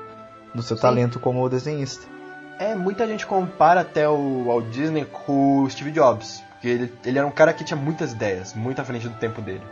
do 0.56 0.62
seu 0.62 0.76
Sim. 0.76 0.82
talento 0.82 1.20
como 1.20 1.48
desenhista. 1.48 2.06
É, 2.58 2.74
muita 2.74 3.06
gente 3.06 3.26
compara 3.26 3.82
até 3.82 4.08
o 4.08 4.44
Walt 4.46 4.66
Disney 4.66 5.04
com 5.04 5.62
o 5.62 5.70
Steve 5.70 5.90
Jobs, 5.90 6.42
porque 6.52 6.68
ele, 6.68 6.92
ele 7.04 7.18
era 7.18 7.26
um 7.26 7.30
cara 7.30 7.52
que 7.52 7.64
tinha 7.64 7.78
muitas 7.78 8.12
ideias, 8.12 8.54
muito 8.54 8.80
à 8.80 8.84
frente 8.84 9.08
do 9.08 9.18
tempo 9.18 9.42
dele. 9.42 9.62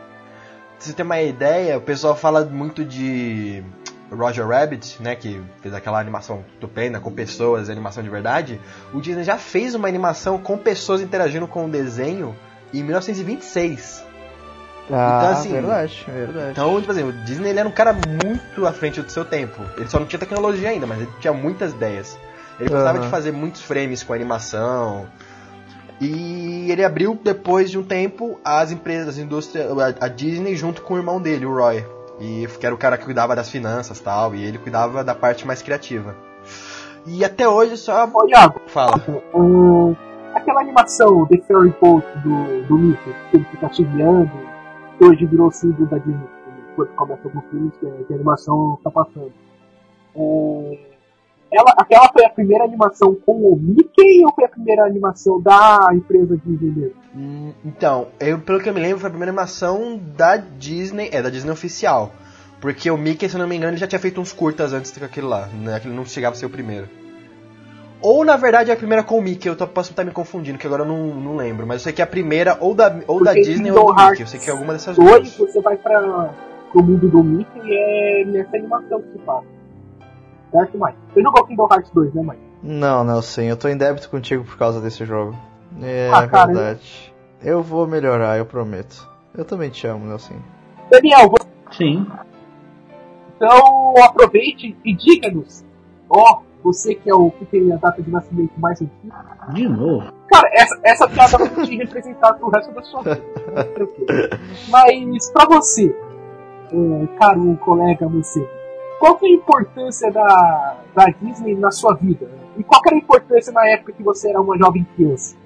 Se 0.78 0.90
você 0.90 0.94
tem 0.94 1.04
uma 1.04 1.20
ideia, 1.22 1.78
o 1.78 1.80
pessoal 1.80 2.14
fala 2.14 2.44
muito 2.44 2.84
de 2.84 3.64
Roger 4.16 4.46
Rabbit, 4.46 5.02
né, 5.02 5.14
que 5.14 5.42
fez 5.60 5.74
aquela 5.74 6.00
animação 6.00 6.44
estupenda 6.54 7.00
com 7.00 7.10
pessoas, 7.10 7.68
animação 7.68 8.02
de 8.02 8.10
verdade, 8.10 8.60
o 8.92 9.00
Disney 9.00 9.24
já 9.24 9.36
fez 9.36 9.74
uma 9.74 9.88
animação 9.88 10.38
com 10.38 10.56
pessoas 10.56 11.00
interagindo 11.00 11.46
com 11.46 11.66
o 11.66 11.68
desenho 11.68 12.34
em 12.72 12.82
1926. 12.82 14.04
Ah, 14.90 15.20
então, 15.22 15.32
assim, 15.32 15.52
verdade, 15.52 16.04
verdade. 16.06 16.50
Então, 16.50 16.78
tipo 16.78 16.92
assim, 16.92 17.04
o 17.04 17.12
Disney 17.24 17.50
ele 17.50 17.60
era 17.60 17.68
um 17.68 17.72
cara 17.72 17.92
muito 17.92 18.66
à 18.66 18.72
frente 18.72 19.00
do 19.00 19.10
seu 19.10 19.24
tempo. 19.24 19.62
Ele 19.76 19.88
só 19.88 19.98
não 19.98 20.06
tinha 20.06 20.20
tecnologia 20.20 20.68
ainda, 20.68 20.86
mas 20.86 21.00
ele 21.00 21.10
tinha 21.20 21.32
muitas 21.32 21.72
ideias. 21.72 22.18
Ele 22.60 22.68
gostava 22.68 22.98
uhum. 22.98 23.04
de 23.04 23.10
fazer 23.10 23.32
muitos 23.32 23.62
frames 23.62 24.02
com 24.02 24.12
animação. 24.12 25.06
E 26.00 26.70
ele 26.70 26.84
abriu, 26.84 27.18
depois 27.22 27.70
de 27.70 27.78
um 27.78 27.82
tempo, 27.82 28.38
as 28.44 28.70
empresas, 28.70 29.18
a 29.18 29.22
indústria, 29.22 29.68
a 30.00 30.08
Disney 30.08 30.54
junto 30.56 30.82
com 30.82 30.94
o 30.94 30.96
irmão 30.96 31.20
dele, 31.20 31.46
o 31.46 31.54
Roy. 31.54 31.84
E 32.20 32.46
que 32.58 32.64
era 32.66 32.74
o 32.74 32.78
cara 32.78 32.96
que 32.96 33.04
cuidava 33.04 33.34
das 33.34 33.50
finanças 33.50 34.00
tal, 34.00 34.34
e 34.34 34.44
ele 34.44 34.58
cuidava 34.58 35.02
da 35.02 35.14
parte 35.14 35.46
mais 35.46 35.62
criativa. 35.62 36.14
E 37.06 37.24
até 37.24 37.48
hoje 37.48 37.76
só. 37.76 38.08
Ô, 38.12 38.26
Iago, 38.28 38.60
fala. 38.66 38.94
Um, 39.34 39.94
aquela 40.34 40.60
animação 40.60 41.26
The 41.26 41.38
Fairy 41.38 41.74
Boat 41.80 42.06
do, 42.18 42.62
do 42.66 42.78
Mickey, 42.78 43.14
que 43.30 43.36
ele 43.36 43.44
fica 43.44 43.72
chiando, 43.72 44.30
que 44.98 45.04
hoje 45.04 45.26
virou 45.26 45.50
símbolo 45.50 45.86
da 45.86 45.98
Disney. 45.98 46.28
quando 46.76 46.88
começa 46.94 47.22
alguns 47.24 47.44
filmes 47.50 47.76
que 47.78 47.86
a 47.86 48.14
animação 48.14 48.78
tá 48.82 48.90
passando. 48.90 49.32
É, 50.16 50.93
ela, 51.54 51.72
aquela 51.78 52.08
foi 52.12 52.24
a 52.26 52.30
primeira 52.30 52.64
animação 52.64 53.14
com 53.24 53.32
o 53.32 53.56
Mickey 53.56 54.24
ou 54.24 54.32
foi 54.34 54.44
a 54.44 54.48
primeira 54.48 54.84
animação 54.84 55.40
da 55.40 55.88
empresa 55.92 56.36
Disney 56.44 56.70
mesmo? 56.70 56.94
Hum, 57.14 57.52
Então, 57.64 58.08
eu, 58.18 58.38
pelo 58.40 58.60
que 58.60 58.68
eu 58.68 58.74
me 58.74 58.80
lembro, 58.80 58.98
foi 58.98 59.06
a 59.08 59.10
primeira 59.10 59.30
animação 59.30 59.98
da 60.16 60.36
Disney, 60.36 61.08
é, 61.12 61.22
da 61.22 61.30
Disney 61.30 61.52
oficial. 61.52 62.12
Porque 62.60 62.90
o 62.90 62.96
Mickey, 62.96 63.28
se 63.28 63.36
eu 63.36 63.40
não 63.40 63.46
me 63.46 63.56
engano, 63.56 63.72
ele 63.72 63.78
já 63.80 63.86
tinha 63.86 63.98
feito 63.98 64.20
uns 64.20 64.32
curtas 64.32 64.72
antes 64.72 64.90
com 64.96 65.04
aquele 65.04 65.26
lá, 65.26 65.46
né? 65.48 65.74
Aquele 65.76 65.94
não 65.94 66.04
chegava 66.04 66.34
a 66.34 66.38
ser 66.38 66.46
o 66.46 66.50
primeiro. 66.50 66.88
Ou, 68.00 68.24
na 68.24 68.36
verdade, 68.36 68.70
é 68.70 68.74
a 68.74 68.76
primeira 68.76 69.02
com 69.02 69.18
o 69.18 69.22
Mickey, 69.22 69.48
eu 69.48 69.56
tô, 69.56 69.66
posso 69.66 69.90
estar 69.90 70.04
me 70.04 70.10
confundindo, 70.10 70.58
que 70.58 70.66
agora 70.66 70.82
eu 70.82 70.86
não, 70.88 71.06
não 71.14 71.36
lembro. 71.36 71.66
Mas 71.66 71.76
eu 71.80 71.84
sei 71.84 71.92
que 71.92 72.02
é 72.02 72.04
a 72.04 72.06
primeira 72.06 72.56
ou 72.60 72.74
da, 72.74 72.94
ou 73.06 73.22
da 73.22 73.32
Disney 73.32 73.64
Kingdom 73.70 73.80
ou 73.80 73.86
do 73.86 73.92
Mickey, 73.94 74.02
eu 74.02 74.06
Hearts 74.08 74.30
sei 74.30 74.40
que 74.40 74.50
é 74.50 74.52
alguma 74.52 74.72
dessas 74.74 74.96
duas. 74.96 75.36
você 75.36 75.60
vai 75.60 75.76
para 75.76 76.30
o 76.74 76.82
mundo 76.82 77.08
do 77.08 77.22
Mickey 77.24 77.60
e 77.64 77.74
é 77.76 78.24
nessa 78.26 78.56
animação 78.56 79.00
que 79.00 79.12
se 79.12 79.18
fala. 79.24 79.44
Certo, 80.54 80.78
Mike? 80.78 80.96
Você 81.12 81.20
jogou 81.20 81.44
Kingdom 81.46 81.68
Hearts 81.68 81.90
2, 81.90 82.14
né, 82.14 82.22
Mike? 82.22 82.42
Não, 82.62 83.02
Nelson, 83.02 83.40
eu 83.40 83.56
tô 83.56 83.66
em 83.66 83.76
débito 83.76 84.08
contigo 84.08 84.44
por 84.44 84.56
causa 84.56 84.80
desse 84.80 85.04
jogo. 85.04 85.36
É 85.82 86.08
Ah, 86.14 86.28
cara, 86.28 86.46
verdade. 86.46 87.12
Eu 87.42 87.60
vou 87.60 87.88
melhorar, 87.88 88.38
eu 88.38 88.46
prometo. 88.46 89.08
Eu 89.36 89.44
também 89.44 89.68
te 89.68 89.84
amo, 89.88 90.06
Nelson. 90.06 90.34
Daniel, 90.88 91.28
você 91.28 91.48
Sim. 91.76 92.06
Então 93.34 93.94
aproveite 94.04 94.76
e 94.84 94.94
diga-nos. 94.94 95.64
Ó, 96.08 96.42
você 96.62 96.94
que 96.94 97.10
é 97.10 97.14
o 97.14 97.32
que 97.32 97.44
tem 97.46 97.72
a 97.72 97.76
data 97.76 98.00
de 98.00 98.08
nascimento 98.08 98.52
mais 98.56 98.80
antiga. 98.80 99.14
De 99.52 99.68
novo. 99.68 100.06
Cara, 100.28 100.48
essa, 100.52 100.80
essa 100.84 101.08
piada 101.08 101.36
vai 101.36 101.66
te 101.66 101.76
representar 101.76 102.32
pro 102.34 102.48
resto 102.48 102.72
da 102.72 102.82
sua 102.82 103.02
vida. 103.02 103.20
Mas 104.70 105.30
pra 105.32 105.46
você, 105.46 105.94
é, 106.70 107.18
caro 107.18 107.56
colega 107.56 108.06
você, 108.06 108.48
qual 109.04 109.16
que 109.16 109.26
é 109.26 109.28
a 109.28 109.32
importância 109.34 110.10
da, 110.10 110.76
da 110.96 111.04
Disney 111.20 111.54
na 111.54 111.70
sua 111.70 111.92
vida? 111.94 112.26
E 112.56 112.62
qual 112.64 112.80
que 112.80 112.88
era 112.88 112.96
a 112.96 112.98
importância 112.98 113.52
na 113.52 113.68
época 113.68 113.92
que 113.92 114.02
você 114.02 114.30
era 114.30 114.40
uma 114.40 114.56
jovem 114.56 114.86
criança? 114.96 115.36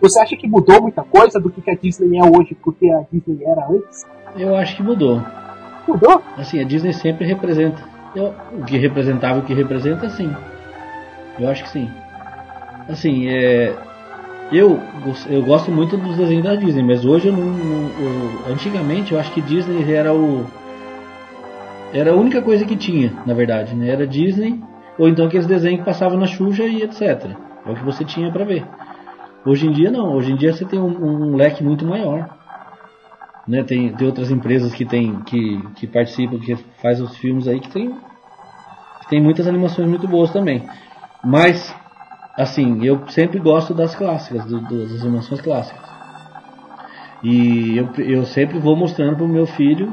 Você 0.00 0.18
acha 0.18 0.34
que 0.34 0.48
mudou 0.48 0.80
muita 0.80 1.02
coisa 1.02 1.38
do 1.38 1.50
que 1.50 1.70
a 1.70 1.74
Disney 1.74 2.18
é 2.18 2.22
hoje 2.24 2.56
porque 2.64 2.90
a 2.90 3.02
Disney 3.12 3.44
era 3.44 3.66
antes? 3.68 4.06
Eu 4.34 4.56
acho 4.56 4.76
que 4.78 4.82
mudou. 4.82 5.20
Mudou? 5.86 6.22
Assim, 6.38 6.58
a 6.58 6.64
Disney 6.64 6.94
sempre 6.94 7.26
representa. 7.26 7.82
Eu, 8.16 8.32
o 8.58 8.64
que 8.64 8.78
representava 8.78 9.40
e 9.40 9.42
o 9.42 9.44
que 9.44 9.52
representa, 9.52 10.08
sim. 10.08 10.34
Eu 11.38 11.50
acho 11.50 11.64
que 11.64 11.68
sim. 11.68 11.90
Assim, 12.88 13.28
é. 13.28 13.76
Eu, 14.50 14.80
eu 15.28 15.42
gosto 15.42 15.70
muito 15.70 15.98
dos 15.98 16.16
desenhos 16.16 16.44
da 16.44 16.54
Disney, 16.54 16.82
mas 16.82 17.04
hoje 17.04 17.28
eu 17.28 17.32
não. 17.34 17.44
não- 17.44 17.90
eu- 18.00 18.52
antigamente 18.54 19.12
eu 19.12 19.20
acho 19.20 19.32
que 19.32 19.42
Disney 19.42 19.92
era 19.92 20.14
o. 20.14 20.46
Era 21.94 22.10
a 22.10 22.14
única 22.14 22.42
coisa 22.42 22.64
que 22.64 22.76
tinha, 22.76 23.12
na 23.24 23.32
verdade, 23.32 23.74
né? 23.74 23.88
Era 23.88 24.06
Disney, 24.06 24.60
ou 24.98 25.08
então 25.08 25.26
aqueles 25.26 25.46
desenhos 25.46 25.78
que 25.80 25.84
passavam 25.86 26.18
na 26.18 26.26
Xuxa 26.26 26.64
e 26.64 26.82
etc. 26.82 27.30
É 27.64 27.70
o 27.70 27.74
que 27.74 27.84
você 27.84 28.04
tinha 28.04 28.30
pra 28.30 28.44
ver. 28.44 28.66
Hoje 29.46 29.66
em 29.66 29.72
dia 29.72 29.90
não, 29.90 30.12
hoje 30.14 30.32
em 30.32 30.36
dia 30.36 30.52
você 30.52 30.64
tem 30.64 30.80
um, 30.80 31.32
um 31.32 31.36
leque 31.36 31.62
muito 31.62 31.84
maior 31.86 32.28
né? 33.46 33.62
Tem, 33.62 33.92
tem 33.92 34.06
outras 34.06 34.30
empresas 34.30 34.74
que 34.74 34.84
tem 34.84 35.22
que, 35.22 35.62
que 35.76 35.86
participam, 35.86 36.38
que 36.38 36.56
faz 36.80 37.00
os 37.00 37.16
filmes 37.16 37.46
aí 37.46 37.60
que 37.60 37.68
tem 37.70 37.92
que 39.00 39.08
tem 39.08 39.22
muitas 39.22 39.46
animações 39.46 39.86
muito 39.86 40.08
boas 40.08 40.30
também. 40.32 40.62
Mas 41.22 41.74
assim, 42.36 42.82
eu 42.82 43.06
sempre 43.08 43.38
gosto 43.38 43.74
das 43.74 43.94
clássicas, 43.94 44.44
do- 44.44 44.60
das 44.60 45.02
animações 45.02 45.40
clássicas. 45.40 45.82
E 47.22 47.76
eu, 47.76 47.88
eu 47.98 48.24
sempre 48.24 48.58
vou 48.58 48.76
mostrando 48.76 49.16
pro 49.16 49.28
meu 49.28 49.46
filho 49.46 49.92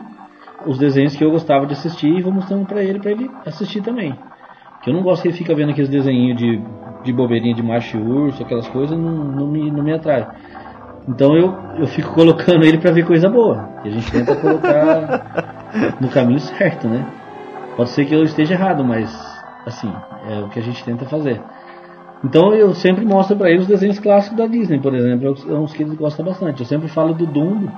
os 0.66 0.78
desenhos 0.78 1.16
que 1.16 1.24
eu 1.24 1.32
gostava 1.32 1.66
de 1.66 1.74
assistir 1.74 2.10
e 2.10 2.22
vou 2.22 2.32
mostrando 2.32 2.66
pra 2.66 2.84
ele 2.84 3.00
para 3.00 3.12
ele 3.12 3.32
assistir 3.46 3.82
também. 3.82 4.18
Que 4.82 4.90
eu 4.90 4.94
não 4.94 5.04
gosto 5.04 5.22
que 5.22 5.28
ele 5.28 5.38
fica 5.38 5.54
vendo 5.54 5.72
aqueles 5.72 5.90
desenhinhos 5.90 6.38
de, 6.38 6.62
de 7.04 7.14
bobeirinha 7.14 7.54
de 7.54 7.64
macho 7.64 7.98
e 7.98 8.02
urso, 8.02 8.44
aquelas 8.44 8.68
coisas, 8.68 8.98
não, 8.98 9.12
não, 9.12 9.48
me, 9.48 9.72
não 9.72 9.84
me 9.84 9.94
atrai. 9.94 10.28
Então 11.08 11.36
eu, 11.36 11.56
eu 11.78 11.88
fico 11.88 12.12
colocando 12.16 12.64
ele 12.64 12.78
pra 12.78 12.92
ver 12.92 13.06
coisa 13.06 13.30
boa. 13.30 13.70
E 13.84 13.90
a 13.90 13.92
gente 13.92 14.12
tenta 14.12 14.36
colocar 14.36 15.98
no 16.00 16.10
caminho 16.10 16.40
certo, 16.40 16.88
né? 16.88 17.06
Pode 17.76 17.90
ser 17.90 18.06
que 18.06 18.14
eu 18.14 18.24
esteja 18.24 18.54
errado, 18.54 18.84
mas 18.84 19.10
assim, 19.66 19.92
é 20.28 20.40
o 20.40 20.50
que 20.50 20.60
a 20.60 20.64
gente 20.64 20.84
tenta 20.84 21.06
fazer. 21.06 21.42
Então 22.24 22.54
eu 22.54 22.74
sempre 22.74 23.04
mostro 23.04 23.36
pra 23.36 23.50
ele 23.50 23.60
os 23.60 23.68
desenhos 23.68 24.00
clássicos 24.00 24.38
da 24.38 24.46
Disney, 24.46 24.80
por 24.80 24.94
exemplo, 24.94 25.36
é 25.50 25.54
uns 25.54 25.74
que 25.74 25.84
eles 25.84 25.96
gostam 25.96 26.26
bastante. 26.26 26.60
Eu 26.60 26.66
sempre 26.66 26.88
falo 26.88 27.14
do 27.14 27.26
Dumbo, 27.26 27.72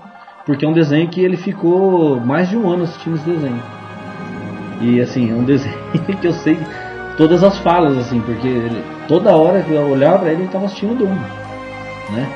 porque 0.45 0.65
é 0.65 0.67
um 0.67 0.73
desenho 0.73 1.07
que 1.09 1.21
ele 1.21 1.37
ficou 1.37 2.19
mais 2.19 2.49
de 2.49 2.57
um 2.57 2.69
ano 2.69 2.83
assistindo 2.83 3.15
esse 3.15 3.25
desenho. 3.25 3.61
E 4.81 4.99
assim, 4.99 5.31
é 5.31 5.33
um 5.33 5.43
desenho 5.45 5.77
que 6.19 6.27
eu 6.27 6.33
sei 6.33 6.57
todas 7.17 7.43
as 7.43 7.57
falas, 7.59 7.97
assim, 7.97 8.19
porque 8.21 8.47
ele, 8.47 8.83
toda 9.07 9.35
hora 9.35 9.61
que 9.61 9.71
eu 9.71 9.89
olhava 9.89 10.19
pra 10.19 10.29
ele, 10.29 10.41
ele 10.41 10.45
estava 10.45 10.65
assistindo 10.65 10.93
o 10.93 10.95
Dumbo, 10.95 11.21
né? 12.11 12.27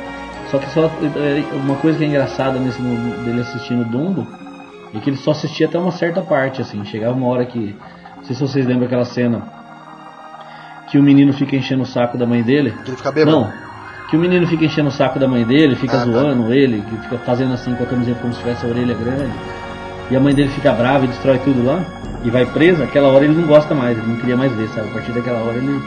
Só 0.50 0.60
que 0.60 0.70
só 0.70 0.86
é, 0.86 1.56
uma 1.56 1.76
coisa 1.76 1.98
que 1.98 2.06
é 2.06 2.08
engraçada 2.08 2.58
nesse 2.58 2.82
dele 2.82 3.42
assistindo 3.42 3.84
Dumbo 3.84 4.26
é 4.94 5.00
que 5.00 5.10
ele 5.10 5.18
só 5.18 5.32
assistia 5.32 5.68
até 5.68 5.78
uma 5.78 5.92
certa 5.92 6.22
parte, 6.22 6.62
assim. 6.62 6.86
Chegava 6.86 7.18
uma 7.18 7.28
hora 7.28 7.46
que, 7.46 7.76
não 8.16 8.24
sei 8.24 8.36
se 8.36 8.42
vocês 8.42 8.66
lembram 8.66 8.86
aquela 8.86 9.04
cena 9.04 9.44
que 10.90 10.98
o 10.98 11.04
menino 11.04 11.34
fica 11.34 11.56
enchendo 11.56 11.84
o 11.84 11.86
saco 11.86 12.18
da 12.18 12.26
mãe 12.26 12.42
dele. 12.42 12.74
Ele 12.86 12.96
fica 12.96 13.12
bêbado. 13.12 13.42
Não, 13.42 13.67
que 14.10 14.16
o 14.16 14.20
menino 14.20 14.48
fica 14.48 14.66
enchendo 14.66 14.88
o 14.90 14.92
saco 14.92 15.20
da 15.20 15.28
mãe 15.28 15.44
dele, 15.44 15.76
fica 15.76 15.98
Ah, 15.98 16.00
tá. 16.00 16.06
zoando 16.06 16.54
ele, 16.54 16.82
que 16.82 16.96
fica 17.04 17.18
fazendo 17.20 17.54
assim 17.54 17.74
com 17.76 17.84
a 17.84 17.88
camiseta 17.88 18.20
como 18.22 18.34
se 18.34 18.40
tivesse 18.40 18.66
a 18.66 18.70
orelha 18.70 18.94
grande. 18.96 19.34
E 20.10 20.16
a 20.16 20.20
mãe 20.20 20.34
dele 20.34 20.50
fica 20.50 20.72
brava 20.72 21.04
e 21.06 21.08
destrói 21.10 21.38
tudo 21.40 21.66
lá 21.66 21.82
e 22.24 22.30
vai 22.30 22.46
presa. 22.46 22.86
Aquela 22.86 23.10
hora 23.10 23.26
ele 23.26 23.34
não 23.36 23.46
gosta 23.46 23.76
mais, 23.76 23.98
ele 23.98 24.08
não 24.08 24.16
queria 24.16 24.38
mais 24.38 24.52
ver, 24.54 24.68
sabe? 24.70 24.88
A 24.90 24.94
partir 24.94 25.12
daquela 25.12 25.40
hora 25.40 25.58
ele, 25.58 25.82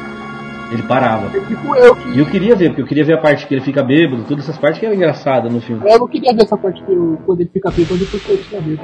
ele 0.71 0.83
parava. 0.83 1.37
É 1.37 1.41
tipo 1.41 1.75
eu 1.75 1.97
que. 1.97 2.09
E 2.11 2.19
eu 2.19 2.27
queria 2.27 2.55
ver, 2.55 2.69
porque 2.69 2.83
eu 2.83 2.87
queria 2.87 3.05
ver 3.05 3.15
a 3.15 3.19
parte 3.19 3.47
que 3.47 3.55
ele 3.55 3.61
fica 3.61 3.83
bêbado, 3.83 4.25
todas 4.25 4.45
essas 4.45 4.59
partes 4.59 4.79
que 4.79 4.87
eram 4.87 4.95
engraçadas 4.95 5.53
no 5.53 5.61
filme. 5.61 5.83
Eu 5.85 5.99
não 5.99 6.09
queria 6.09 6.33
ver 6.33 6.43
essa 6.43 6.57
parte 6.57 6.83
que 6.83 6.93
eu, 6.93 7.19
quando 7.27 7.41
ele 7.41 7.51
fica 7.53 7.71
bêbado 7.71 8.05
porque 8.07 8.33
eu 8.33 8.43
tinha 8.43 8.61
medo. 8.61 8.81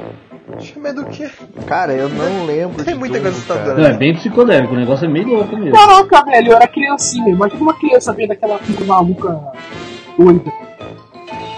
Tinha 0.59 0.81
medo 0.81 1.03
do 1.03 1.09
quê? 1.09 1.29
Cara, 1.65 1.93
eu 1.93 2.07
não 2.09 2.45
lembro 2.45 2.83
Tem 2.83 2.95
muita 2.95 3.19
coisa 3.19 3.35
assustadora. 3.35 3.75
Não, 3.75 3.85
é 3.85 3.97
bem 3.97 4.13
psicodélico, 4.13 4.73
o 4.73 4.77
negócio 4.77 5.05
é 5.05 5.09
meio 5.09 5.27
louco 5.27 5.57
mesmo. 5.57 5.73
Caraca, 5.73 6.23
velho, 6.23 6.51
eu 6.51 6.55
era 6.55 6.67
criancinha. 6.67 7.29
Imagina 7.29 7.61
uma 7.61 7.73
criança 7.73 8.13
vendo 8.13 8.31
aquela 8.31 8.57
filha 8.59 8.85
maluca 8.85 9.39
doida. 10.17 10.51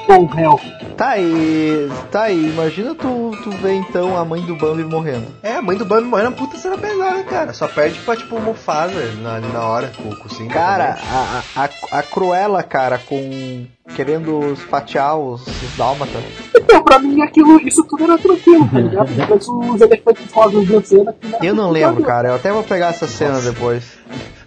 Com 0.10 0.26
réu. 0.26 0.60
Tá 0.98 1.10
aí, 1.10 1.88
tá 2.10 2.24
aí. 2.24 2.50
Imagina 2.50 2.96
tu, 2.96 3.30
tu 3.44 3.52
ver 3.52 3.74
então 3.74 4.18
a 4.18 4.26
mãe 4.26 4.42
do 4.42 4.56
Bambi 4.56 4.84
morrendo. 4.84 5.28
É, 5.44 5.54
a 5.54 5.62
mãe 5.62 5.78
do 5.78 5.86
Bambi 5.86 6.08
morrendo, 6.08 6.32
puta 6.32 6.58
cena 6.58 6.80
pesada, 6.80 7.24
cara. 7.26 7.54
Só 7.54 7.68
perde 7.68 8.00
pra, 8.00 8.16
tipo, 8.16 8.36
o 8.36 8.42
Mufasa 8.42 9.00
na, 9.22 9.40
na 9.40 9.62
hora, 9.68 9.92
com, 9.96 10.10
com 10.16 10.28
o 10.28 10.30
Simba 10.32 10.52
Cara, 10.52 10.94
também. 10.94 11.10
a, 11.56 11.64
a, 11.64 12.00
a 12.00 12.04
Cruella, 12.04 12.64
cara, 12.64 12.98
com. 12.98 13.68
Querendo 13.96 14.56
fatiar 14.56 15.18
os, 15.18 15.46
os 15.46 15.78
dálmatas. 15.78 16.24
Então, 16.56 16.84
pra 16.84 17.00
mim, 17.00 17.22
aquilo, 17.22 17.60
isso 17.62 17.84
tudo 17.84 18.04
era 18.04 18.18
tranquilo, 18.18 18.68
tá 18.72 18.80
ligado? 18.80 19.10
Mas 19.30 19.48
os 19.48 19.82
elefantes 19.82 20.32
rosas 20.32 20.68
dançando 20.68 21.10
aqui 21.10 21.28
Eu 21.42 21.56
não 21.56 21.72
lembro, 21.72 22.04
cara. 22.04 22.30
Eu 22.30 22.36
até 22.36 22.52
vou 22.52 22.64
pegar 22.64 22.88
essa 22.88 23.08
cena 23.08 23.40
depois. 23.42 23.98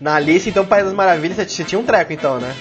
Na 0.00 0.16
Alice, 0.16 0.48
então, 0.48 0.64
País 0.64 0.84
das 0.84 0.94
Maravilhas, 0.94 1.36
você, 1.36 1.64
tinha 1.64 1.78
um 1.78 1.84
treco, 1.84 2.12
então, 2.12 2.38
né? 2.38 2.54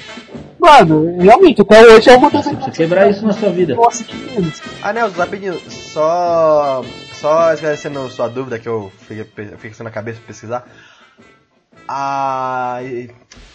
Mano, 0.59 1.17
realmente, 1.19 1.61
até 1.61 1.81
hoje 1.81 2.09
é 2.09 2.15
uma 2.15 2.29
das 2.29 2.45
Você 2.45 2.71
quebrar 2.71 3.09
isso 3.09 3.25
na 3.25 3.33
sua 3.33 3.49
vida. 3.49 3.73
eu 3.73 3.87
assisti 3.87 4.15
menos. 4.15 4.61
Ah, 4.83 4.93
Nelson, 4.93 5.17
rapidinho, 5.17 5.59
só. 5.69 6.83
Só 7.13 7.53
esclarecendo 7.53 8.09
sua 8.09 8.27
dúvida 8.27 8.57
que 8.57 8.67
eu 8.67 8.91
fiquei 9.07 9.23
fiquei 9.57 9.83
na 9.83 9.91
cabeça 9.91 10.17
pra 10.19 10.27
pesquisar. 10.27 10.67
A. 11.87 12.79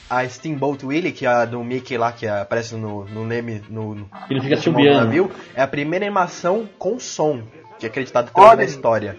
A 0.08 0.28
Steamboat 0.28 0.86
Willie, 0.86 1.10
que 1.10 1.26
é 1.26 1.28
a 1.28 1.44
do 1.44 1.64
Mickey 1.64 1.98
lá, 1.98 2.12
que 2.12 2.28
aparece 2.28 2.76
no, 2.76 3.04
no 3.06 3.24
Neme. 3.24 3.60
No, 3.68 3.92
no, 3.92 4.08
Ele 4.30 4.40
fica 4.40 4.56
subiando. 4.56 5.04
navio, 5.06 5.28
é 5.52 5.60
a 5.60 5.66
primeira 5.66 6.04
animação 6.06 6.68
com 6.78 6.96
som, 7.00 7.42
que 7.76 7.86
é 7.86 7.88
acreditado 7.88 8.30
Olha 8.34 8.54
na 8.58 8.62
história. 8.64 9.16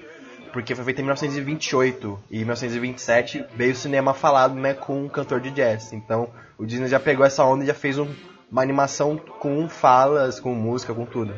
Porque 0.53 0.73
foi 0.73 0.85
feita 0.85 1.01
em 1.01 1.03
1928 1.03 2.19
e 2.31 2.37
em 2.37 2.39
1927 2.45 3.43
veio 3.53 3.73
o 3.73 3.75
cinema 3.75 4.13
falado 4.13 4.55
né, 4.55 4.73
com 4.73 5.03
um 5.03 5.09
cantor 5.09 5.41
de 5.41 5.51
jazz. 5.51 5.91
Então 5.91 6.29
o 6.57 6.65
Disney 6.65 6.87
já 6.87 7.01
pegou 7.01 7.25
essa 7.25 7.43
onda 7.43 7.65
e 7.65 7.67
já 7.67 7.73
fez 7.73 7.99
um- 7.99 8.07
uma 8.49 8.61
animação 8.61 9.17
com 9.17 9.67
falas, 9.67 10.39
com 10.39 10.55
música, 10.55 10.93
com 10.93 11.05
tudo. 11.05 11.33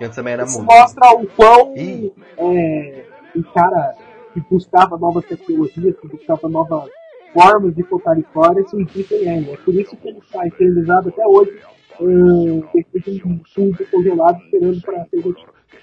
E 0.00 0.04
antes 0.04 0.16
também 0.16 0.32
era 0.32 0.42
Isso 0.42 0.60
música. 0.60 0.74
mostra 0.74 1.10
o 1.14 1.26
quão 1.28 1.76
Ih. 1.76 2.12
é, 2.36 3.04
um 3.36 3.42
cara 3.54 3.94
que 4.34 4.40
buscava 4.50 4.98
novas 4.98 5.24
tecnologias, 5.24 5.96
que 5.98 6.08
buscava 6.08 6.48
novas 6.48 6.90
formas 7.32 7.74
de 7.74 7.82
contar 7.84 8.18
histórias, 8.18 8.72
o 8.72 8.84
Disney 8.84 9.26
é. 9.26 9.52
É 9.52 9.56
por 9.56 9.74
isso 9.74 9.96
que 9.96 10.08
ele 10.08 10.18
está 10.18 10.46
eternizado 10.46 11.08
até 11.08 11.26
hoje, 11.26 11.52
é, 12.00 12.04
depois 12.74 13.04
de 13.04 13.22
um 13.26 13.38
tubo 13.54 13.86
congelado 13.90 14.38
esperando 14.42 14.80
para 14.82 15.04
ser. 15.06 15.34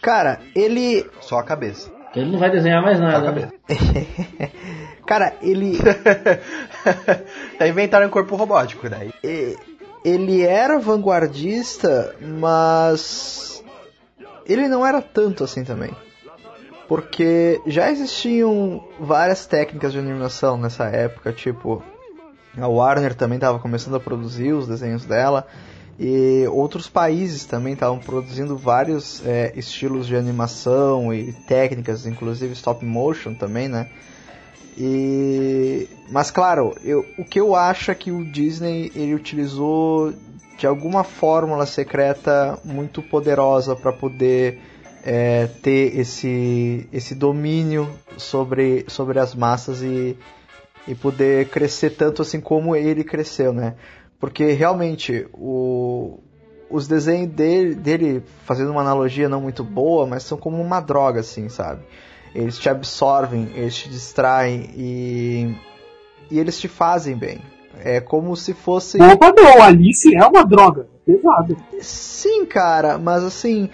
Cara, 0.02 0.40
ele. 0.56 1.06
Só 1.22 1.40
a 1.40 1.44
cabeça. 1.44 1.92
Ele 2.16 2.32
não 2.32 2.40
vai 2.40 2.52
desenhar 2.52 2.82
mais 2.84 3.00
nada. 3.00 3.32
né? 3.32 3.52
cabeça. 3.68 4.52
Cara, 5.08 5.34
ele. 5.42 5.78
tá 7.58 7.68
inventaram 7.68 8.08
um 8.08 8.10
corpo 8.10 8.36
robótico 8.36 8.90
daí. 8.90 9.12
e- 9.24 9.56
ele 10.04 10.42
era 10.42 10.80
vanguardista, 10.80 12.16
mas. 12.20 13.64
Ele 14.48 14.68
não 14.68 14.86
era 14.86 15.02
tanto 15.02 15.44
assim 15.44 15.64
também. 15.64 15.92
Porque 16.92 17.62
já 17.66 17.90
existiam 17.90 18.82
várias 19.00 19.46
técnicas 19.46 19.94
de 19.94 20.00
animação 20.00 20.58
nessa 20.58 20.88
época, 20.88 21.32
tipo 21.32 21.82
a 22.58 22.68
Warner 22.68 23.16
também 23.16 23.38
estava 23.38 23.60
começando 23.60 23.96
a 23.96 24.00
produzir 24.02 24.52
os 24.52 24.68
desenhos 24.68 25.06
dela 25.06 25.48
e 25.98 26.46
outros 26.50 26.90
países 26.90 27.46
também 27.46 27.76
estavam 27.76 27.98
produzindo 27.98 28.58
vários 28.58 29.26
é, 29.26 29.54
estilos 29.56 30.06
de 30.06 30.18
animação 30.18 31.14
e 31.14 31.32
técnicas, 31.32 32.06
inclusive 32.06 32.52
stop 32.52 32.84
motion 32.84 33.36
também, 33.36 33.70
né? 33.70 33.88
E 34.78 35.88
mas 36.10 36.30
claro, 36.30 36.76
eu, 36.84 37.06
o 37.18 37.24
que 37.24 37.40
eu 37.40 37.56
acho 37.56 37.90
é 37.90 37.96
que 37.96 38.12
o 38.12 38.26
Disney 38.26 38.92
ele 38.94 39.16
utilizou 39.16 40.14
de 40.58 40.68
alguma 40.68 41.06
fórmula 41.06 41.66
secreta 41.66 42.60
muito 42.66 43.02
poderosa 43.02 43.78
para 43.78 43.94
poder 43.94 44.60
é, 45.04 45.48
ter 45.62 45.98
esse, 46.00 46.88
esse 46.92 47.16
domínio 47.16 47.90
sobre, 48.18 48.86
sobre 48.88 49.20
as 49.20 49.34
massas 49.34 49.82
e, 49.82 50.18
e 50.88 50.96
poder 50.96 51.48
crescer 51.50 51.92
tanto 51.92 52.22
assim 52.22 52.40
como 52.40 52.76
ele 52.76 53.04
cresceu, 53.04 53.52
né? 53.52 53.76
Porque 54.20 54.52
realmente 54.52 55.28
o, 55.34 56.20
os 56.70 56.88
desenhos 56.88 57.32
dele, 57.32 57.74
dele, 57.74 58.24
fazendo 58.46 58.72
uma 58.72 58.82
analogia 58.82 59.28
não 59.28 59.42
muito 59.42 59.64
boa, 59.64 60.06
mas 60.06 60.24
são 60.24 60.38
como 60.38 60.62
uma 60.62 60.80
droga, 60.80 61.22
assim, 61.22 61.50
sabe? 61.50 61.82
Eles 62.34 62.58
te 62.58 62.70
absorvem, 62.70 63.50
eles 63.56 63.76
te 63.76 63.90
distraem 63.90 64.70
e, 64.76 65.56
e 66.30 66.40
eles 66.40 66.60
te 66.60 66.68
fazem 66.68 67.18
bem. 67.18 67.42
É 67.84 68.00
como 68.00 68.36
se 68.36 68.54
fosse. 68.54 69.02
Opa, 69.02 69.34
não, 69.36 69.62
Alice 69.64 70.16
é 70.16 70.26
uma 70.26 70.46
droga. 70.46 70.88
Pesado. 71.06 71.58
Sim, 71.80 72.46
cara, 72.46 72.98
mas 72.98 73.24
assim 73.24 73.70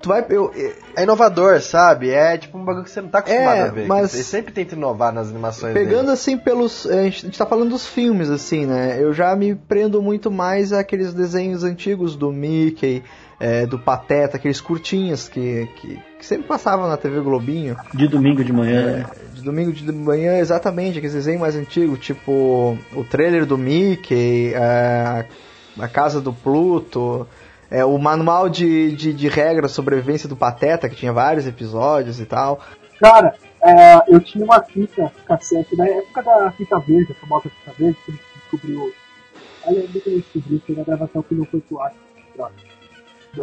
tu 0.00 0.08
vai. 0.08 0.24
Eu, 0.28 0.52
é 0.96 1.02
inovador, 1.02 1.60
sabe? 1.60 2.10
É 2.10 2.36
tipo 2.38 2.56
um 2.58 2.64
bagulho 2.64 2.84
que 2.84 2.90
você 2.90 3.00
não 3.00 3.08
tá 3.08 3.18
acostumado 3.18 3.56
É, 3.56 3.60
a 3.62 3.66
ver. 3.68 3.86
mas- 3.86 4.14
Ele 4.14 4.22
sempre 4.24 4.52
tenta 4.52 4.74
inovar 4.74 5.12
nas 5.12 5.28
animações 5.28 5.72
Pegando 5.74 6.00
dele. 6.02 6.12
assim 6.12 6.36
pelos. 6.38 6.86
A 6.86 7.02
gente, 7.04 7.18
a 7.18 7.26
gente 7.26 7.38
tá 7.38 7.46
falando 7.46 7.70
dos 7.70 7.86
filmes, 7.86 8.30
assim, 8.30 8.66
né? 8.66 8.96
Eu 9.00 9.12
já 9.12 9.34
me 9.36 9.54
prendo 9.54 10.00
muito 10.02 10.30
mais 10.30 10.72
àqueles 10.72 11.12
desenhos 11.14 11.64
antigos 11.64 12.16
do 12.16 12.32
Mickey, 12.32 13.02
é, 13.38 13.64
do 13.66 13.78
Pateta, 13.78 14.36
aqueles 14.36 14.60
curtinhos 14.60 15.28
que, 15.28 15.68
que, 15.76 15.98
que 16.18 16.26
sempre 16.26 16.46
passavam 16.46 16.88
na 16.88 16.96
TV 16.96 17.20
Globinho. 17.20 17.76
De 17.94 18.06
domingo 18.08 18.44
de 18.44 18.52
manhã. 18.52 19.06
De 19.34 19.42
domingo 19.42 19.72
de 19.72 19.90
manhã, 19.90 20.36
exatamente, 20.38 20.98
aqueles 20.98 21.14
desenhos 21.14 21.40
mais 21.40 21.56
antigos, 21.56 21.98
tipo 22.00 22.76
o 22.94 23.04
trailer 23.04 23.46
do 23.46 23.56
Mickey, 23.56 24.52
a, 24.54 25.24
a 25.78 25.88
casa 25.88 26.20
do 26.20 26.32
Pluto, 26.32 27.26
é, 27.70 27.84
o 27.84 27.96
manual 27.98 28.48
de, 28.48 28.94
de, 28.96 29.12
de 29.12 29.28
regras 29.28 29.72
sobrevivência 29.72 30.28
do 30.28 30.36
Pateta, 30.36 30.88
que 30.88 30.96
tinha 30.96 31.12
vários 31.12 31.46
episódios 31.46 32.20
e 32.20 32.26
tal. 32.26 32.60
Cara, 32.98 33.34
é, 33.62 34.02
eu 34.08 34.20
tinha 34.20 34.44
uma 34.44 34.62
fita 34.62 35.10
cassete 35.24 35.76
na 35.76 35.86
época 35.86 36.22
da 36.22 36.50
fita 36.52 36.78
verde, 36.80 37.12
a 37.12 37.14
famosa 37.14 37.48
fita 37.48 37.72
verde, 37.78 37.98
que 38.04 38.10
a 38.10 38.14
gente 38.14 38.24
descobriu. 38.34 38.92
Que 39.62 40.10
eu 40.10 40.16
descobri, 40.16 40.62
foi 40.66 40.74
na 40.74 40.84
gravação 40.84 41.22
que 41.22 41.34
não 41.34 41.44
foi 41.44 41.60
pro 41.60 41.80
ar. 41.80 41.92
Droga. 42.34 42.54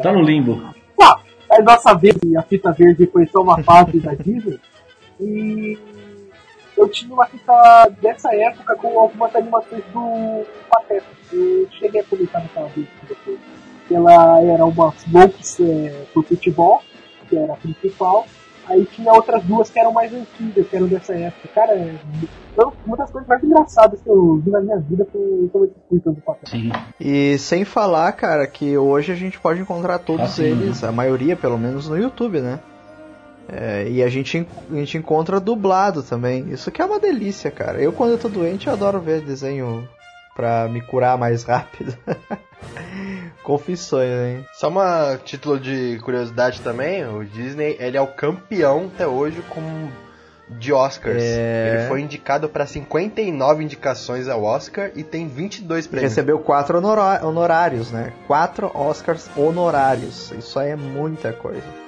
Tá 0.02 0.12
no 0.12 0.22
limbo. 0.22 0.74
Ah, 1.02 1.20
a 1.50 1.62
nossa 1.62 1.94
vez, 1.94 2.16
a 2.38 2.42
fita 2.42 2.72
verde 2.72 3.08
foi 3.08 3.26
só 3.28 3.42
uma 3.42 3.64
fase 3.64 4.00
da 4.00 4.14
Disney. 4.14 4.60
E 5.20 5.78
eu 6.76 6.90
tinha 6.90 7.14
uma 7.14 7.26
fita 7.26 7.90
dessa 8.02 8.36
época 8.36 8.76
com 8.76 9.00
algumas 9.00 9.36
animações 9.36 9.84
do 9.94 10.46
Pateta. 10.70 11.06
Eu 11.32 11.68
cheguei 11.72 12.02
a 12.02 12.04
comentar 12.04 12.42
naquela 12.42 12.68
vez 12.68 12.88
depois. 13.08 13.40
Ela 13.94 14.42
era 14.42 14.66
uma 14.66 14.94
Smokes 14.98 15.60
é, 15.60 16.06
por 16.14 16.24
futebol, 16.26 16.82
que 17.30 17.38
era 17.38 17.54
a 17.54 17.58
principal. 17.58 18.26
Aí 18.70 18.86
tinha 18.86 19.14
outras 19.14 19.44
duas 19.44 19.70
que 19.70 19.80
eram 19.80 19.94
mais 19.94 20.14
antigas, 20.14 20.68
que 20.68 20.76
eram 20.76 20.88
dessa 20.88 21.14
época. 21.14 21.48
Cara, 21.56 21.72
é, 21.74 21.96
uma 22.86 22.98
das 22.98 23.10
coisas 23.10 23.28
mais 23.28 23.42
engraçadas 23.42 24.02
que 24.02 24.10
eu 24.10 24.42
vi 24.44 24.52
na 24.52 24.60
minha 24.60 24.78
vida 24.78 25.08
foi 25.12 25.50
como 25.54 25.66
esses 25.66 25.78
curtas 25.88 26.16
do 26.16 26.22
Pateta. 26.22 26.52
Sim. 26.52 26.72
E 27.00 27.38
sem 27.38 27.64
falar, 27.64 28.12
cara, 28.12 28.46
que 28.46 28.78
hoje 28.78 29.12
a 29.12 29.16
gente 29.16 29.40
pode 29.40 29.62
encontrar 29.62 30.00
todos 30.00 30.38
Ah, 30.40 30.44
eles, 30.44 30.84
a 30.84 30.92
maioria 30.92 31.36
pelo 31.36 31.58
menos, 31.58 31.88
no 31.88 31.98
YouTube, 31.98 32.42
né? 32.42 32.60
É, 33.50 33.88
e 33.90 34.04
a 34.04 34.10
gente, 34.10 34.46
a 34.70 34.76
gente 34.76 34.98
encontra 34.98 35.40
dublado 35.40 36.04
também. 36.04 36.50
Isso 36.50 36.70
que 36.70 36.82
é 36.82 36.86
uma 36.86 37.00
delícia, 37.00 37.50
cara. 37.50 37.82
Eu, 37.82 37.94
quando 37.94 38.12
eu 38.12 38.18
tô 38.18 38.28
doente, 38.28 38.68
eu 38.68 38.74
adoro 38.74 39.00
ver 39.00 39.22
desenho 39.22 39.88
pra 40.38 40.68
me 40.70 40.80
curar 40.82 41.18
mais 41.18 41.44
rápido. 41.44 41.98
Confissões, 43.42 44.10
hein? 44.10 44.46
Só 44.54 44.70
uma 44.70 45.18
título 45.24 45.60
de 45.60 46.00
curiosidade 46.04 46.62
também, 46.62 47.06
o 47.06 47.26
Disney, 47.26 47.76
ele 47.80 47.98
é 47.98 48.02
o 48.02 48.08
campeão 48.08 48.92
até 48.94 49.08
hoje 49.08 49.42
com 49.50 49.90
de 50.50 50.72
Oscars. 50.72 51.24
É. 51.24 51.74
Ele 51.74 51.88
foi 51.88 52.02
indicado 52.02 52.48
para 52.48 52.66
59 52.66 53.64
indicações 53.64 54.30
ao 54.30 54.44
Oscar 54.44 54.92
e 54.96 55.04
tem 55.04 55.28
22 55.28 55.88
prêmios. 55.88 56.12
Recebeu 56.12 56.40
quatro 56.40 56.78
honorários, 56.78 57.92
né? 57.92 58.14
Quatro 58.28 58.72
Oscars 58.74 59.30
honorários. 59.36 60.32
Isso 60.32 60.60
aí 60.60 60.70
é 60.70 60.76
muita 60.76 61.34
coisa. 61.34 61.87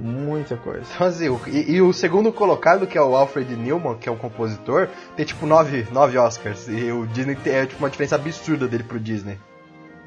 Muita 0.00 0.56
coisa. 0.56 0.86
Então, 0.94 1.06
assim, 1.06 1.26
e, 1.48 1.72
e 1.72 1.82
o 1.82 1.92
segundo 1.92 2.32
colocado, 2.32 2.86
que 2.86 2.96
é 2.96 3.02
o 3.02 3.16
Alfred 3.16 3.56
Newman, 3.56 3.96
que 3.96 4.08
é 4.08 4.12
o 4.12 4.16
compositor, 4.16 4.88
tem 5.16 5.26
tipo 5.26 5.44
9, 5.44 5.88
nove 5.90 6.16
Oscars. 6.16 6.68
E 6.68 6.92
o 6.92 7.06
Disney 7.06 7.34
tem 7.34 7.52
é, 7.52 7.66
tipo, 7.66 7.82
uma 7.82 7.90
diferença 7.90 8.14
absurda 8.14 8.68
dele 8.68 8.84
pro 8.84 9.00
Disney. 9.00 9.38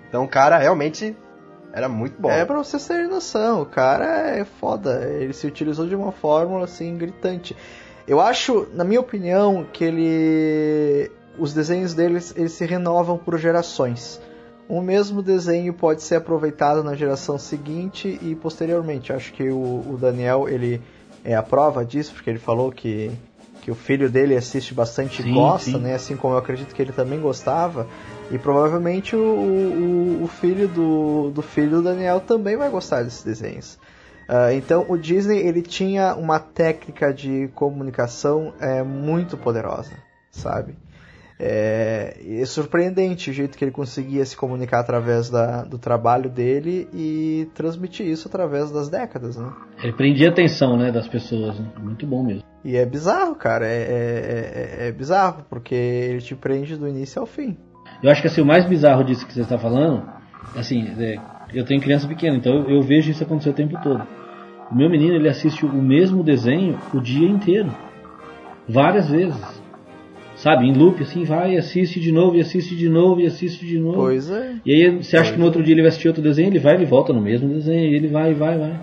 Então 0.08 0.24
o 0.24 0.28
cara 0.28 0.58
realmente 0.58 1.16
era 1.74 1.90
muito 1.90 2.22
bom. 2.22 2.30
É 2.30 2.46
pra 2.46 2.58
vocês 2.58 2.86
terem 2.86 3.08
noção, 3.08 3.62
o 3.62 3.66
cara 3.66 4.30
é 4.30 4.46
foda. 4.46 5.06
Ele 5.10 5.34
se 5.34 5.46
utilizou 5.48 5.88
de 5.88 5.96
uma 5.96 6.12
fórmula 6.12 6.66
assim 6.66 6.98
gritante. 6.98 7.56
Eu 8.08 8.20
acho, 8.20 8.68
na 8.74 8.84
minha 8.84 9.00
opinião, 9.00 9.66
que 9.72 9.84
ele. 9.84 11.12
Os 11.38 11.54
desenhos 11.54 11.94
deles 11.94 12.34
eles 12.36 12.52
se 12.52 12.66
renovam 12.66 13.18
por 13.18 13.38
gerações. 13.38 14.22
O 14.72 14.80
mesmo 14.80 15.22
desenho 15.22 15.74
pode 15.74 16.02
ser 16.02 16.16
aproveitado 16.16 16.82
na 16.82 16.96
geração 16.96 17.38
seguinte 17.38 18.18
e 18.22 18.34
posteriormente. 18.36 19.12
Acho 19.12 19.34
que 19.34 19.50
o, 19.50 19.58
o 19.58 19.98
Daniel 20.00 20.48
ele 20.48 20.82
é 21.26 21.36
a 21.36 21.44
prova 21.44 21.84
disso, 21.84 22.14
porque 22.14 22.30
ele 22.30 22.40
falou 22.40 22.72
que, 22.72 23.12
que 23.62 23.70
o 23.70 23.76
filho 23.76 24.10
dele 24.10 24.34
assiste 24.34 24.74
bastante 24.74 25.28
e 25.28 25.34
gosta, 25.34 25.72
sim. 25.72 25.78
né? 25.78 25.96
Assim 25.96 26.16
como 26.16 26.36
eu 26.36 26.38
acredito 26.38 26.74
que 26.74 26.82
ele 26.82 26.94
também 26.94 27.20
gostava. 27.20 27.86
E 28.32 28.38
provavelmente 28.38 29.14
o, 29.14 29.20
o, 29.20 30.24
o 30.24 30.28
filho 30.30 30.70
do, 30.70 31.32
do 31.32 31.42
filho 31.42 31.72
do 31.72 31.82
Daniel 31.82 32.22
também 32.22 32.56
vai 32.56 32.70
gostar 32.70 33.04
desses 33.04 33.26
desenhos. 33.26 33.78
Ah, 34.26 34.54
então 34.54 34.86
o 34.88 34.96
Disney 34.96 35.40
ele 35.40 35.62
tinha 35.62 36.16
uma 36.16 36.40
técnica 36.40 37.14
de 37.14 37.50
comunicação 37.56 38.54
é, 38.62 38.82
muito 38.82 39.36
poderosa, 39.36 39.92
sabe? 40.32 40.78
É, 41.44 42.18
e 42.24 42.40
é 42.40 42.46
surpreendente 42.46 43.32
o 43.32 43.34
jeito 43.34 43.58
que 43.58 43.66
ele 43.66 43.72
conseguia 43.72 44.24
se 44.24 44.38
comunicar 44.38 44.80
através 44.80 45.28
da, 45.28 45.64
do 45.64 45.80
trabalho 45.80 46.30
dele 46.30 46.88
e 46.94 47.50
transmitir 47.56 48.06
isso 48.06 48.28
através 48.28 48.70
das 48.72 48.90
décadas, 48.90 49.38
né? 49.38 49.52
Ele 49.82 49.92
prendia 49.94 50.30
a 50.30 50.32
atenção, 50.32 50.78
né, 50.78 50.92
das 50.92 51.08
pessoas. 51.08 51.60
Né? 51.60 51.66
Muito 51.82 52.06
bom 52.06 52.24
mesmo. 52.24 52.44
E 52.64 52.78
é 52.78 52.86
bizarro, 52.86 53.34
cara, 53.34 53.66
é, 53.66 53.72
é, 53.72 54.86
é- 54.86 54.88
é 54.90 54.92
bizarro, 54.92 55.44
porque 55.50 55.74
ele 55.74 56.22
te 56.22 56.36
prende 56.36 56.78
do 56.78 56.88
início 56.88 57.20
ao 57.20 57.26
fim. 57.26 57.58
Eu 58.04 58.12
acho 58.12 58.22
que 58.22 58.28
assim, 58.28 58.42
o 58.42 58.46
mais 58.46 58.64
bizarro 58.70 59.04
disso 59.04 59.26
que 59.26 59.34
você 59.34 59.42
está 59.42 59.58
falando, 59.58 60.08
assim, 60.56 60.94
é, 61.00 61.16
eu 61.52 61.66
tenho 61.66 61.82
criança 61.82 62.08
pequena, 62.08 62.38
então 62.38 62.54
eu, 62.54 62.76
eu 62.76 62.82
vejo 62.84 63.10
isso 63.10 63.24
acontecer 63.24 63.50
o 63.50 63.54
tempo 63.54 63.82
todo. 63.82 64.06
O 64.72 64.76
meu 64.76 64.92
menino, 64.92 65.16
ele 65.16 65.28
assiste 65.28 65.66
o 65.66 65.74
mesmo 65.74 66.24
desenho 66.24 66.78
o 66.94 67.00
dia 67.02 67.28
inteiro. 67.28 67.72
Várias 68.70 69.10
vezes. 69.10 69.61
Sabe, 70.42 70.68
em 70.68 70.74
loop, 70.74 71.04
assim, 71.04 71.24
vai, 71.24 71.56
assiste 71.56 72.00
de 72.00 72.12
novo, 72.12 72.36
e 72.36 72.42
assiste 72.42 72.76
de 72.76 72.90
novo, 72.90 73.22
e 73.22 73.28
assiste 73.28 73.64
de 73.64 73.78
novo. 73.78 73.98
Pois 73.98 74.28
é. 74.28 74.56
E 74.66 74.74
aí 74.74 75.04
você 75.04 75.16
acha 75.16 75.34
que 75.34 75.38
no 75.38 75.46
outro 75.46 75.62
dia 75.62 75.76
ele 75.76 75.84
vai 75.84 75.90
assistir 75.90 76.08
outro 76.08 76.24
desenho, 76.24 76.48
ele 76.48 76.58
vai, 76.58 76.74
ele 76.74 76.86
volta 76.88 77.14
no 77.14 77.22
mesmo 77.22 77.48
desenho, 77.48 77.92
e 77.92 77.96
ele 77.96 78.08
vai, 78.08 78.34
vai, 78.34 78.58
vai. 78.58 78.74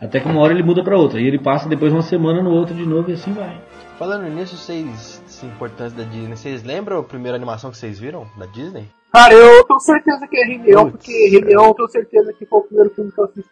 Até 0.00 0.18
que 0.18 0.26
uma 0.26 0.40
hora 0.40 0.54
ele 0.54 0.62
muda 0.62 0.82
pra 0.82 0.96
outra, 0.96 1.20
e 1.20 1.26
ele 1.26 1.38
passa 1.38 1.68
depois 1.68 1.92
uma 1.92 2.00
semana 2.00 2.42
no 2.42 2.52
outro 2.52 2.74
de 2.74 2.86
novo, 2.86 3.10
e 3.10 3.12
assim 3.12 3.34
vai. 3.34 3.60
Falando 3.98 4.34
nisso, 4.34 4.56
vocês, 4.56 5.22
essa 5.26 5.44
importância 5.44 5.94
da 5.94 6.04
Disney, 6.04 6.34
vocês 6.34 6.62
lembram 6.64 7.00
a 7.00 7.04
primeira 7.04 7.36
animação 7.36 7.70
que 7.70 7.76
vocês 7.76 8.00
viram 8.00 8.26
da 8.38 8.46
Disney? 8.46 8.88
Cara, 9.12 9.34
eu 9.34 9.64
tenho 9.66 9.80
certeza 9.80 10.26
que 10.26 10.36
é 10.38 10.58
Putz, 10.58 10.90
porque 10.92 11.28
Rei 11.28 11.40
Leão 11.42 11.66
eu 11.66 11.74
tenho 11.74 11.88
certeza 11.90 12.32
que 12.32 12.46
foi 12.46 12.60
o 12.60 12.62
primeiro 12.62 12.90
filme 12.94 13.12
que 13.12 13.20
eu 13.20 13.24
assisti. 13.24 13.50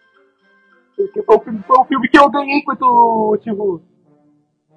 Porque 0.97 1.23
foi 1.23 1.37
o, 1.37 1.41
filme, 1.41 1.61
foi 1.67 1.77
o 1.77 1.85
filme 1.85 2.09
que 2.09 2.19
eu 2.19 2.31
ganhei 2.31 2.63
quando, 2.63 3.39
tipo... 3.43 3.83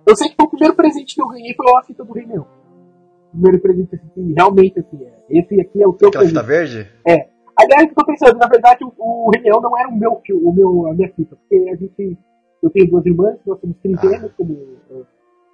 Eu 0.09 0.15
sei 0.15 0.29
que 0.29 0.35
foi 0.35 0.45
o 0.45 0.49
primeiro 0.49 0.75
presente 0.75 1.15
que 1.15 1.21
eu 1.21 1.27
ganhei 1.27 1.53
foi 1.53 1.65
a 1.77 1.83
fita 1.83 2.03
do 2.03 2.13
Rei 2.13 2.25
Leão. 2.25 2.47
O 3.27 3.31
primeiro 3.31 3.59
presente, 3.59 3.95
assim, 3.95 4.07
que 4.13 4.33
realmente, 4.33 4.79
assim, 4.79 5.03
é. 5.03 5.13
Esse 5.29 5.61
aqui 5.61 5.81
é 5.83 5.87
o 5.87 5.95
seu 5.97 6.09
Aquela 6.09 6.23
presente. 6.23 6.29
fita 6.29 6.43
verde? 6.43 6.91
Aliás, 7.57 7.89
eu 7.89 7.95
tô 7.95 8.05
pensando, 8.05 8.37
na 8.37 8.47
verdade, 8.47 8.83
o, 8.85 8.93
o 8.97 9.29
Rei 9.31 9.43
Leão 9.43 9.61
não 9.61 9.77
era 9.77 9.89
o 9.89 9.95
meu 9.95 10.13
o 10.13 10.53
meu, 10.53 10.87
a 10.87 10.93
minha 10.93 11.11
fita, 11.13 11.35
porque 11.35 11.69
a 11.69 11.75
gente. 11.75 12.17
Eu 12.61 12.69
tenho 12.69 12.89
duas 12.89 13.05
irmãs, 13.05 13.37
nós 13.45 13.59
somos 13.59 13.77
trigêmeos, 13.77 14.33
como 14.35 14.53
eh, 14.91 15.03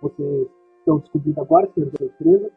vocês 0.02 0.48
estão 0.80 0.98
descobrindo 1.00 1.39
agora, 1.41 1.70
senhor 1.74 1.91
da 2.00 2.06
empresa. 2.06 2.52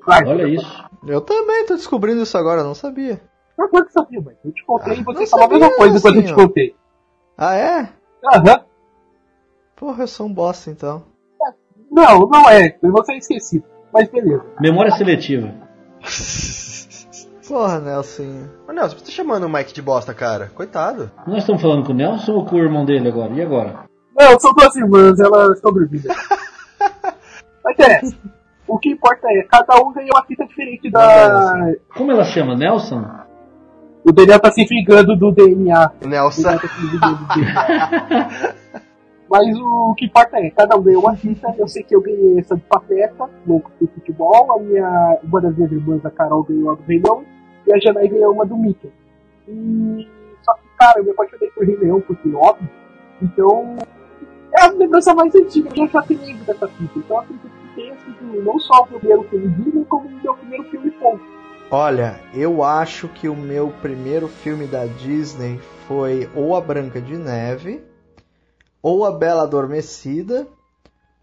Claro, 0.00 0.28
Olha 0.28 0.48
isso. 0.48 0.90
Eu 1.06 1.20
também 1.20 1.66
tô 1.66 1.74
descobrindo 1.74 2.22
isso 2.22 2.36
agora, 2.38 2.62
não 2.62 2.74
sabia. 2.74 3.20
Mas 3.56 3.70
claro 3.70 3.86
que 3.86 3.92
sabia, 3.92 4.20
mãe. 4.20 4.36
Eu 4.44 4.52
te 4.52 4.64
contei 4.64 4.92
Ah, 4.92 4.96
e 4.96 5.02
você 5.02 5.26
falou 5.26 5.46
a 5.46 5.48
mesma 5.48 5.76
coisa 5.76 6.00
quando 6.00 6.14
eu 6.16 6.20
assim, 6.20 6.28
te 6.28 6.34
contei. 6.34 6.74
Ah, 7.36 7.54
é? 7.56 7.88
Aham. 8.24 8.64
Porra, 9.78 10.02
eu 10.02 10.08
sou 10.08 10.26
um 10.26 10.32
bosta 10.32 10.70
então. 10.70 11.04
Não, 11.90 12.20
não 12.28 12.50
é. 12.50 12.76
Você 12.82 13.12
é 13.12 13.18
esquecido. 13.18 13.64
Mas 13.92 14.08
beleza. 14.08 14.44
Memória 14.60 14.90
seletiva. 14.92 15.54
Porra, 17.46 17.80
Nelson. 17.80 18.48
Ô 18.68 18.72
Nelson, 18.72 18.96
por 18.96 19.04
que 19.04 19.10
você 19.10 19.12
tá 19.12 19.12
chamando 19.12 19.44
o 19.44 19.48
Mike 19.48 19.72
de 19.72 19.80
bosta, 19.80 20.12
cara? 20.12 20.50
Coitado. 20.54 21.10
Nós 21.26 21.38
estamos 21.38 21.62
falando 21.62 21.86
com 21.86 21.92
o 21.92 21.94
Nelson 21.94 22.32
ou 22.32 22.44
com 22.44 22.56
o 22.56 22.58
irmão 22.58 22.84
dele 22.84 23.08
agora? 23.08 23.32
E 23.32 23.40
agora? 23.40 23.84
Não, 24.18 24.38
são 24.38 24.52
duas 24.52 24.74
irmãs, 24.76 25.18
elas 25.18 25.56
estão 25.56 25.72
dormindo. 25.72 26.08
Não 27.64 27.72
interessa. 27.72 28.16
O 28.66 28.78
que 28.78 28.90
importa 28.90 29.26
é, 29.30 29.44
cada 29.44 29.76
um 29.80 29.92
ganhou 29.92 30.10
uma 30.14 30.24
fita 30.26 30.44
diferente 30.44 30.90
da. 30.90 31.72
Como 31.96 32.12
ela 32.12 32.24
chama? 32.24 32.54
Nelson? 32.54 33.02
O 34.04 34.12
Daniel 34.12 34.40
tá 34.40 34.50
se 34.50 34.64
vingando 34.66 35.16
do 35.16 35.32
DNA. 35.32 35.92
O 36.04 36.08
Nelson. 36.08 36.42
Daniel 36.42 36.60
tá 36.60 36.68
se 36.68 36.86
vingando 36.86 37.16
do 37.16 37.34
DNA. 37.34 38.54
Mas 39.30 39.54
o 39.58 39.94
que 39.94 40.06
importa 40.06 40.38
é, 40.38 40.50
cada 40.50 40.76
um 40.76 40.82
ganhou 40.82 41.02
uma 41.02 41.14
fita. 41.14 41.54
Eu 41.58 41.68
sei 41.68 41.82
que 41.82 41.94
eu 41.94 42.00
ganhei 42.00 42.38
essa 42.38 42.56
do 42.56 42.62
Pateta, 42.62 43.28
louco 43.46 43.70
do 43.78 43.86
futebol. 43.88 44.52
A 44.52 44.58
minha, 44.58 45.18
uma 45.22 45.40
das 45.40 45.54
minhas 45.54 45.70
irmãs, 45.70 46.04
a 46.04 46.10
Carol, 46.10 46.44
ganhou 46.44 46.70
a 46.70 46.74
do 46.74 46.82
Rei 46.82 47.00
Leão. 47.04 47.24
E 47.66 47.72
a 47.72 47.78
Janai 47.78 48.08
ganhou 48.08 48.32
uma 48.32 48.46
do 48.46 48.56
Mickey. 48.56 48.90
E... 49.46 50.08
Só 50.42 50.54
que, 50.54 50.62
cara, 50.78 51.00
eu 51.00 51.04
me 51.04 51.10
apaixonei 51.10 51.50
por 51.50 51.66
Rei 51.66 51.76
Leão, 51.76 52.00
porque 52.00 52.32
óbvio. 52.34 52.68
Então, 53.20 53.76
é 54.56 54.62
a 54.62 54.70
lembrança 54.70 55.14
mais 55.14 55.34
antiga. 55.34 55.68
Eu 55.76 55.86
já 55.88 56.00
tenho 56.02 56.44
dessa 56.44 56.68
fita. 56.68 56.98
Então, 56.98 57.18
acredito 57.18 57.50
que 57.50 57.74
tenha 57.74 57.94
sido 57.96 58.42
não 58.42 58.58
só 58.58 58.82
o 58.82 58.86
primeiro 58.86 59.24
filme 59.24 59.48
Disney, 59.48 59.84
como 59.84 60.08
o 60.08 60.22
meu 60.22 60.34
primeiro 60.36 60.64
filme 60.64 60.90
ponto. 60.92 61.22
Olha, 61.70 62.18
eu 62.32 62.62
acho 62.64 63.08
que 63.08 63.28
o 63.28 63.36
meu 63.36 63.68
primeiro 63.82 64.26
filme 64.26 64.66
da 64.66 64.86
Disney 64.86 65.60
foi 65.86 66.26
ou 66.34 66.56
A 66.56 66.62
Branca 66.62 66.98
de 66.98 67.14
Neve, 67.14 67.82
ou 68.82 69.04
A 69.04 69.12
Bela 69.12 69.42
Adormecida, 69.42 70.46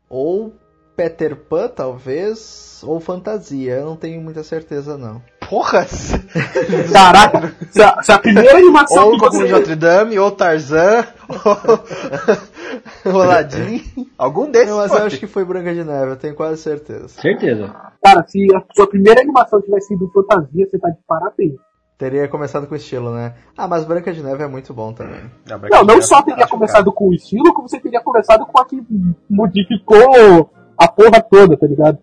ou 0.10 0.54
Peter 0.96 1.36
Pan, 1.36 1.68
talvez, 1.68 2.82
ou 2.84 3.00
Fantasia. 3.00 3.76
Eu 3.76 3.86
não 3.86 3.96
tenho 3.96 4.22
muita 4.22 4.44
certeza, 4.44 4.98
não. 4.98 5.22
Porra! 5.50 5.86
Caraca, 6.92 7.54
se 7.70 7.82
a, 7.82 8.02
se 8.02 8.12
a 8.12 8.18
primeira 8.18 8.58
animação 8.58 9.10
ou 9.10 9.20
que 9.20 9.26
você... 9.26 9.48
Notre 9.52 9.76
Dame, 9.76 10.18
ou 10.18 10.32
Tarzan, 10.32 11.06
ou 13.06 13.22
Aladdin. 13.22 13.84
Algum 14.18 14.50
desses 14.50 14.70
Não, 14.70 14.78
mas 14.78 14.90
pode. 14.90 15.02
eu 15.02 15.08
acho 15.08 15.20
que 15.20 15.28
foi 15.28 15.46
Branca 15.46 15.74
de 15.74 15.84
Neve, 15.84 16.12
eu 16.12 16.18
tenho 16.18 16.34
quase 16.34 16.62
certeza. 16.62 17.10
Certeza. 17.10 17.76
Cara, 18.04 18.26
se 18.28 18.48
a 18.56 18.64
sua 18.74 18.88
primeira 18.88 19.22
animação 19.22 19.62
tivesse 19.62 19.90
sido 19.90 20.10
fantasia, 20.12 20.68
você 20.68 20.80
tá 20.80 20.90
de 20.90 20.98
parabéns. 21.08 21.54
Teria 21.98 22.28
começado 22.28 22.68
com 22.68 22.76
estilo, 22.76 23.14
né? 23.14 23.36
Ah, 23.58 23.68
mas 23.70 23.86
Branca 23.86 24.12
de 24.12 24.22
Neve 24.22 24.44
é 24.44 24.48
muito 24.48 24.74
bom 24.74 24.92
também. 24.92 25.22
Não, 25.50 25.58
Branca 25.58 25.76
Não, 25.78 25.84
não 25.86 25.96
Neve 25.96 26.02
só 26.08 26.20
é 26.20 26.24
teria 26.24 26.48
começado 26.48 26.92
com 26.92 27.08
o 27.08 27.14
estilo, 27.14 27.54
como 27.54 27.70
você 27.70 27.80
teria 27.80 28.02
começado 28.02 28.46
com 28.46 28.60
a 28.60 28.66
que 28.66 28.84
modificou 29.30 30.50
a 30.78 30.88
porra 30.90 31.22
toda, 31.22 31.56
tá 31.56 31.66
ligado? 31.66 31.98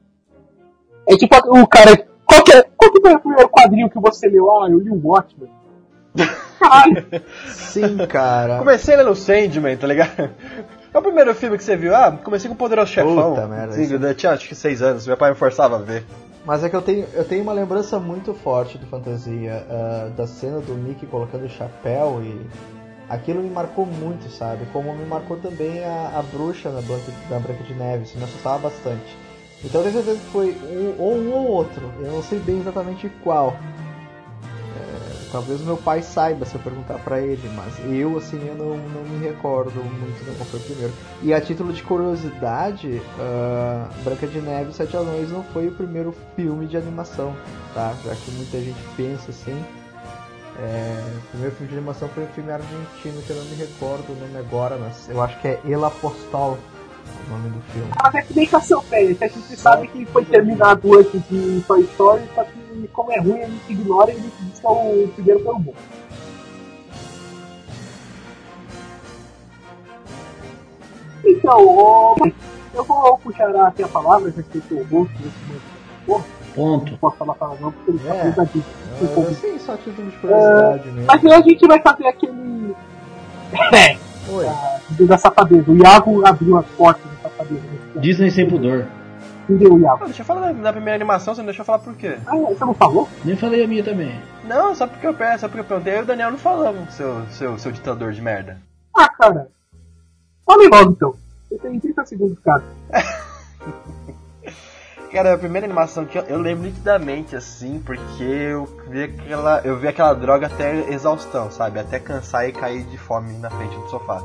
É 1.07 1.15
tipo 1.17 1.35
o 1.37 1.67
cara. 1.67 2.07
Qual 2.25 2.43
que, 2.43 2.53
é, 2.53 2.63
qual 2.63 2.91
que 2.91 3.01
foi 3.03 3.15
o 3.15 3.21
primeiro 3.21 3.49
quadrinho 3.51 3.91
que 3.91 3.99
você 4.01 4.29
leu? 4.29 4.51
Ah, 4.51 4.71
eu 4.71 4.79
li 4.79 4.89
o 4.91 5.01
Watchmen. 5.07 5.51
Caralho, 6.59 7.07
Sim, 7.49 7.97
cara. 8.09 8.59
Comecei 8.59 8.97
lendo 8.97 9.15
Sandman, 9.15 9.77
tá 9.77 9.87
ligado? 9.87 10.31
É 10.95 10.99
o 10.99 11.03
primeiro 11.03 11.35
filme 11.35 11.57
que 11.59 11.65
você 11.65 11.77
viu? 11.77 11.95
Ah, 11.95 12.13
comecei 12.13 12.49
com 12.49 12.55
o 12.55 12.59
Poderoso 12.59 12.93
Chefão. 12.93 13.35
Puta 13.35 13.47
merda, 13.47 13.73
Sim, 13.73 13.83
isso- 13.83 13.95
eu 13.95 14.15
tinha 14.15 14.33
acho 14.33 14.49
que 14.49 14.55
seis 14.55 14.81
anos, 14.83 15.07
meu 15.07 15.17
pai 15.17 15.31
me 15.31 15.37
forçava 15.37 15.77
a 15.77 15.81
ver. 15.81 16.05
Mas 16.45 16.65
é 16.65 16.69
que 16.69 16.75
eu 16.75 16.83
tenho, 16.83 17.07
eu 17.13 17.25
tenho 17.25 17.43
uma 17.43 17.53
lembrança 17.53 18.01
muito 18.01 18.35
forte 18.35 18.77
do 18.77 18.87
Fantasia, 18.87 19.65
ah, 19.71 20.11
da 20.17 20.27
cena 20.27 20.59
do 20.61 20.75
Mickey 20.75 21.07
colocando 21.07 21.45
o 21.45 21.49
chapéu 21.49 22.21
e 22.23 22.47
aquilo 23.09 23.43
me 23.43 23.51
marcou 23.51 23.87
muito, 23.87 24.29
sabe? 24.29 24.67
Como 24.73 24.93
me 24.93 25.05
marcou 25.05 25.37
também 25.37 25.85
a, 25.85 26.19
a 26.19 26.23
bruxa 26.23 26.71
na 26.71 26.81
Branca, 26.81 27.13
da 27.29 27.39
Branca 27.39 27.63
de 27.63 27.75
Neve, 27.75 28.05
isso 28.05 28.19
me 28.19 28.25
assustava 28.25 28.59
bastante. 28.59 29.17
Então 29.65 29.81
eu 29.81 29.85
tenho 29.85 30.03
certeza 30.03 30.19
que 30.19 30.31
foi 30.33 30.51
um, 30.51 31.01
ou 31.01 31.15
um 31.15 31.33
ou 31.33 31.47
outro, 31.47 31.83
eu 32.01 32.11
não 32.11 32.23
sei 32.23 32.41
bem 32.41 32.59
exatamente 32.59 33.09
qual. 33.23 33.57
Talvez 35.33 35.63
meu 35.63 35.79
pai 35.79 36.03
saiba 36.03 36.45
se 36.45 36.55
eu 36.55 36.61
perguntar 36.61 36.99
pra 36.99 37.19
ele, 37.19 37.49
mas 37.57 37.73
eu, 37.91 38.19
assim, 38.19 38.39
eu 38.47 38.55
não, 38.55 38.77
não 38.77 39.03
me 39.03 39.27
recordo 39.27 39.83
muito 39.83 40.23
de 40.23 40.37
qual 40.37 40.47
foi 40.47 40.61
o 40.61 40.63
primeiro. 40.63 40.93
E 41.23 41.33
a 41.33 41.41
título 41.41 41.73
de 41.73 41.83
curiosidade, 41.83 43.01
ah, 43.19 43.89
Branca 44.05 44.27
de 44.27 44.43
Neve 44.43 44.71
e 44.71 44.75
Sete 44.75 44.95
Anões 44.95 45.31
não 45.31 45.43
foi 45.43 45.69
o 45.69 45.73
primeiro 45.73 46.15
filme 46.37 46.67
de 46.67 46.77
animação, 46.77 47.35
tá? 47.73 47.95
Já 48.05 48.15
que 48.15 48.31
muita 48.33 48.61
gente 48.61 48.79
pensa 48.95 49.31
assim. 49.31 49.65
É, 50.59 51.03
o 51.17 51.31
primeiro 51.31 51.57
filme 51.57 51.73
de 51.73 51.79
animação 51.79 52.09
foi 52.11 52.25
um 52.25 52.29
filme 52.29 52.53
argentino 52.53 53.23
que 53.23 53.31
eu 53.31 53.37
não 53.37 53.45
me 53.47 53.55
recordo 53.55 54.13
o 54.13 54.15
nome 54.15 54.37
agora, 54.37 54.77
mas 54.77 55.09
eu 55.09 55.23
acho 55.23 55.41
que 55.41 55.49
é 55.49 55.59
El 55.67 55.83
Apostol 55.83 56.59
o 57.27 57.31
nome 57.31 57.49
do 57.51 57.61
filme. 57.73 57.91
mas 58.03 58.15
é 58.15 58.23
que 58.23 58.35
nem 58.35 58.47
Castlevania, 58.47 59.15
que 59.15 59.25
a 59.25 59.29
gente 59.29 59.57
sabe 59.57 59.89
que 59.89 60.05
foi 60.07 60.25
terminado 60.27 60.99
antes 60.99 61.21
de 61.31 61.63
Toy 61.67 61.81
Story, 61.83 62.23
só 62.35 62.45
que 62.45 62.62
como 62.89 63.13
é 63.13 63.19
ruim, 63.21 63.43
a 63.43 63.47
gente 63.49 63.73
ignora 63.73 64.11
e 64.13 64.17
a 64.17 64.21
gente 64.21 64.35
diz 64.43 64.59
que 64.61 64.67
é 64.67 64.71
o 64.71 65.09
primeiro 65.15 65.41
pelo 65.41 65.59
bom. 65.59 65.75
Então, 71.25 71.67
ô, 71.67 72.17
eu 72.75 72.85
vou 72.85 73.19
puxar 73.19 73.55
aqui 73.67 73.83
a 73.83 73.89
palavra, 73.89 74.33
já 74.33 74.43
que 74.43 74.57
eu 74.57 74.63
sou 74.69 74.79
o 74.79 74.85
rosto 74.85 75.15
nesse 75.23 75.39
momento. 75.47 75.63
Porra, 76.07 76.25
Ponto. 76.55 76.91
não 76.91 76.99
posso 76.99 77.17
falar 77.17 77.35
palavrão 77.35 77.73
porque 77.73 77.91
ele 77.93 77.99
tá 78.01 78.15
É. 78.15 78.23
pesadinho. 78.25 78.65
Assim, 79.31 79.59
só 79.59 79.77
título 79.77 80.11
de 80.11 80.17
curiosidade 80.19 80.91
mesmo. 80.91 81.05
Mas 81.07 81.25
aí 81.25 81.33
a 81.33 81.41
gente 81.41 81.67
vai 81.67 81.81
fazer 81.81 82.07
aquele. 82.07 82.75
É, 83.73 83.97
Oi. 84.33 84.47
da 85.07 85.17
safadeza. 85.19 85.71
O 85.71 85.77
Iago 85.77 86.27
abriu 86.27 86.59
as 86.59 86.67
portas 86.77 87.05
da 87.23 87.31
safadeza. 87.31 87.63
Disney 87.97 88.31
sem 88.31 88.49
pudor. 88.49 88.87
Entendeu, 89.49 89.79
Iago? 89.79 90.05
Deixa 90.05 90.23
eu 90.23 90.27
falar 90.27 90.53
da, 90.53 90.53
da 90.53 90.73
primeira 90.73 90.97
animação, 90.97 91.35
você 91.35 91.41
não 91.41 91.47
deixou 91.47 91.63
eu 91.63 91.67
falar 91.67 91.81
por 91.81 91.95
quê? 91.95 92.17
Ah, 92.27 92.37
você 92.37 92.65
não 92.65 92.75
falou? 92.75 93.09
Nem 93.25 93.37
falei 93.37 93.65
a 93.65 93.69
minha 93.69 93.83
também. 93.83 94.21
Não, 94.45 94.75
só 94.75 94.87
porque 94.87 95.07
eu 95.07 95.15
peço, 95.15 95.41
só 95.41 95.49
porque 95.49 95.61
eu 95.61 95.65
perguntei, 95.65 95.95
eu 95.95 95.99
e 95.99 96.03
o 96.03 96.07
Daniel 96.07 96.31
não 96.31 96.39
falamos, 96.39 96.95
seu, 96.95 97.27
seu, 97.31 97.59
seu 97.59 97.73
ditador 97.73 98.13
de 98.13 98.23
merda. 98.23 98.59
Ah, 98.95 99.09
cara. 99.09 99.49
Fale 100.47 100.69
logo 100.69 100.91
então. 100.91 101.15
Você 101.49 101.59
tem 101.59 101.79
30 101.79 102.07
segundos, 102.07 102.39
cara. 102.39 102.63
Cara, 105.13 105.35
a 105.35 105.39
primeira 105.39 105.67
animação 105.67 106.07
que 106.07 106.19
eu, 106.19 106.23
eu 106.23 106.39
lembro 106.39 106.65
nitidamente, 106.65 107.37
assim, 107.37 107.79
porque 107.85 108.23
eu 108.23 108.65
vi 108.89 109.03
aquela. 109.03 109.61
Eu 109.61 109.77
vi 109.77 109.87
aquela 109.87 110.15
droga 110.15 110.47
até 110.47 110.91
exaustão, 110.91 111.51
sabe? 111.51 111.79
Até 111.79 111.99
cansar 111.99 112.49
e 112.49 112.53
cair 112.53 112.83
de 112.85 112.97
fome 112.97 113.37
na 113.37 113.51
frente 113.51 113.77
do 113.77 113.91
sofá. 113.91 114.23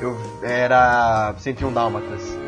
Eu 0.00 0.16
era 0.42 1.34
101 1.36 1.70
Dálmatas. 1.74 2.47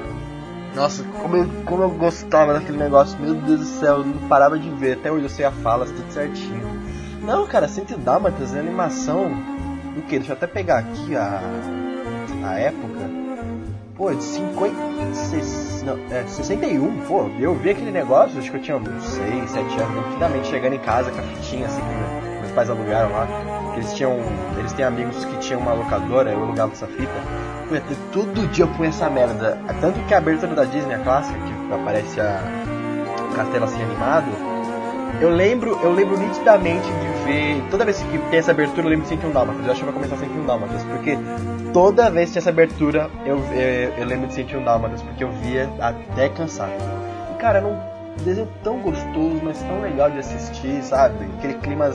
Nossa, 0.74 1.02
como 1.20 1.36
eu, 1.36 1.48
como 1.66 1.82
eu 1.82 1.90
gostava 1.90 2.52
daquele 2.54 2.78
negócio, 2.78 3.18
meu 3.18 3.34
Deus 3.34 3.60
do 3.60 3.66
céu, 3.66 3.98
eu 3.98 4.04
não 4.04 4.28
parava 4.28 4.58
de 4.58 4.70
ver, 4.70 4.92
até 4.98 5.10
hoje 5.10 5.24
eu 5.24 5.28
sei 5.28 5.44
a 5.44 5.50
fala, 5.50 5.84
tudo 5.84 6.10
certinho. 6.12 6.62
Não, 7.22 7.46
cara, 7.46 7.66
101 7.68 7.98
Dálmatas 7.98 8.54
é 8.54 8.60
animação. 8.60 9.32
O 9.96 10.02
que? 10.02 10.18
Deixa 10.18 10.32
eu 10.32 10.36
até 10.36 10.46
pegar 10.46 10.78
aqui 10.78 11.14
a, 11.16 11.40
a 12.44 12.58
época. 12.58 13.10
Pô, 13.96 14.14
de 14.14 14.22
50. 14.22 14.74
ses- 15.14 15.82
Não, 15.84 15.98
é, 16.10 16.24
61, 16.26 17.00
pô, 17.06 17.28
eu 17.38 17.54
vi 17.54 17.70
aquele 17.70 17.90
negócio, 17.90 18.38
acho 18.38 18.50
que 18.50 18.56
eu 18.56 18.62
tinha 18.62 18.76
uns 18.76 19.04
6, 19.04 19.50
7 19.50 19.80
anos, 19.80 20.14
finalmente 20.14 20.46
chegando 20.48 20.74
em 20.74 20.78
casa 20.78 21.10
com 21.10 21.18
a 21.18 21.22
fitinha 21.22 21.66
assim 21.66 21.80
que 21.82 22.40
meus 22.40 22.52
pais 22.52 22.70
alugaram 22.70 23.10
lá. 23.12 23.26
Eles 23.74 23.92
tinham. 23.94 24.18
Eles 24.58 24.72
têm 24.72 24.84
amigos 24.84 25.24
que 25.24 25.36
tinham 25.38 25.60
uma 25.60 25.72
locadora, 25.72 26.30
eu 26.30 26.42
alugava 26.42 26.72
essa 26.72 26.86
fita. 26.86 27.12
Até 27.68 27.94
todo 28.12 28.48
dia 28.48 28.64
eu 28.64 28.68
punha 28.68 28.88
essa 28.88 29.08
merda. 29.08 29.58
Tanto 29.80 30.00
que 30.06 30.14
a 30.14 30.18
abertura 30.18 30.54
da 30.54 30.64
Disney, 30.64 30.94
a 30.94 30.98
clássica, 30.98 31.38
que 31.38 31.74
aparece 31.74 32.20
a 32.20 32.42
castelo 33.36 33.64
assim 33.64 33.82
animado. 33.82 34.30
Eu 35.20 35.30
lembro, 35.30 35.78
eu 35.82 35.92
lembro 35.92 36.18
nitidamente 36.18 36.86
de 36.86 37.24
ver. 37.24 37.62
Toda 37.70 37.84
vez 37.84 38.00
que 38.02 38.18
tem 38.30 38.38
essa 38.38 38.50
abertura, 38.50 38.86
eu 38.86 38.90
lembro 38.90 39.04
de 39.04 39.10
101 39.10 39.32
Dálmatas. 39.32 39.64
Eu 39.64 39.72
acho 39.72 39.80
que 39.80 39.84
vai 39.84 39.94
começar 39.94 40.16
101 40.16 40.46
Dálmatas, 40.46 40.82
porque 40.84 41.18
toda 41.72 42.10
vez 42.10 42.28
que 42.28 42.32
tinha 42.32 42.40
essa 42.40 42.50
abertura, 42.50 43.10
eu, 43.24 43.36
eu, 43.52 43.92
eu 43.98 44.06
lembro 44.06 44.28
de 44.28 44.34
101 44.34 44.64
Dálmatas, 44.64 45.02
porque 45.02 45.22
eu 45.22 45.30
via 45.30 45.68
até 45.80 46.28
cansar. 46.28 46.70
E 47.32 47.38
cara, 47.38 47.58
era 47.58 47.66
um 47.66 47.78
desenho 48.24 48.48
tão 48.62 48.78
gostoso, 48.80 49.40
mas 49.42 49.60
tão 49.62 49.80
legal 49.80 50.10
de 50.10 50.18
assistir, 50.18 50.82
sabe? 50.82 51.16
Aquele 51.38 51.54
clima. 51.54 51.90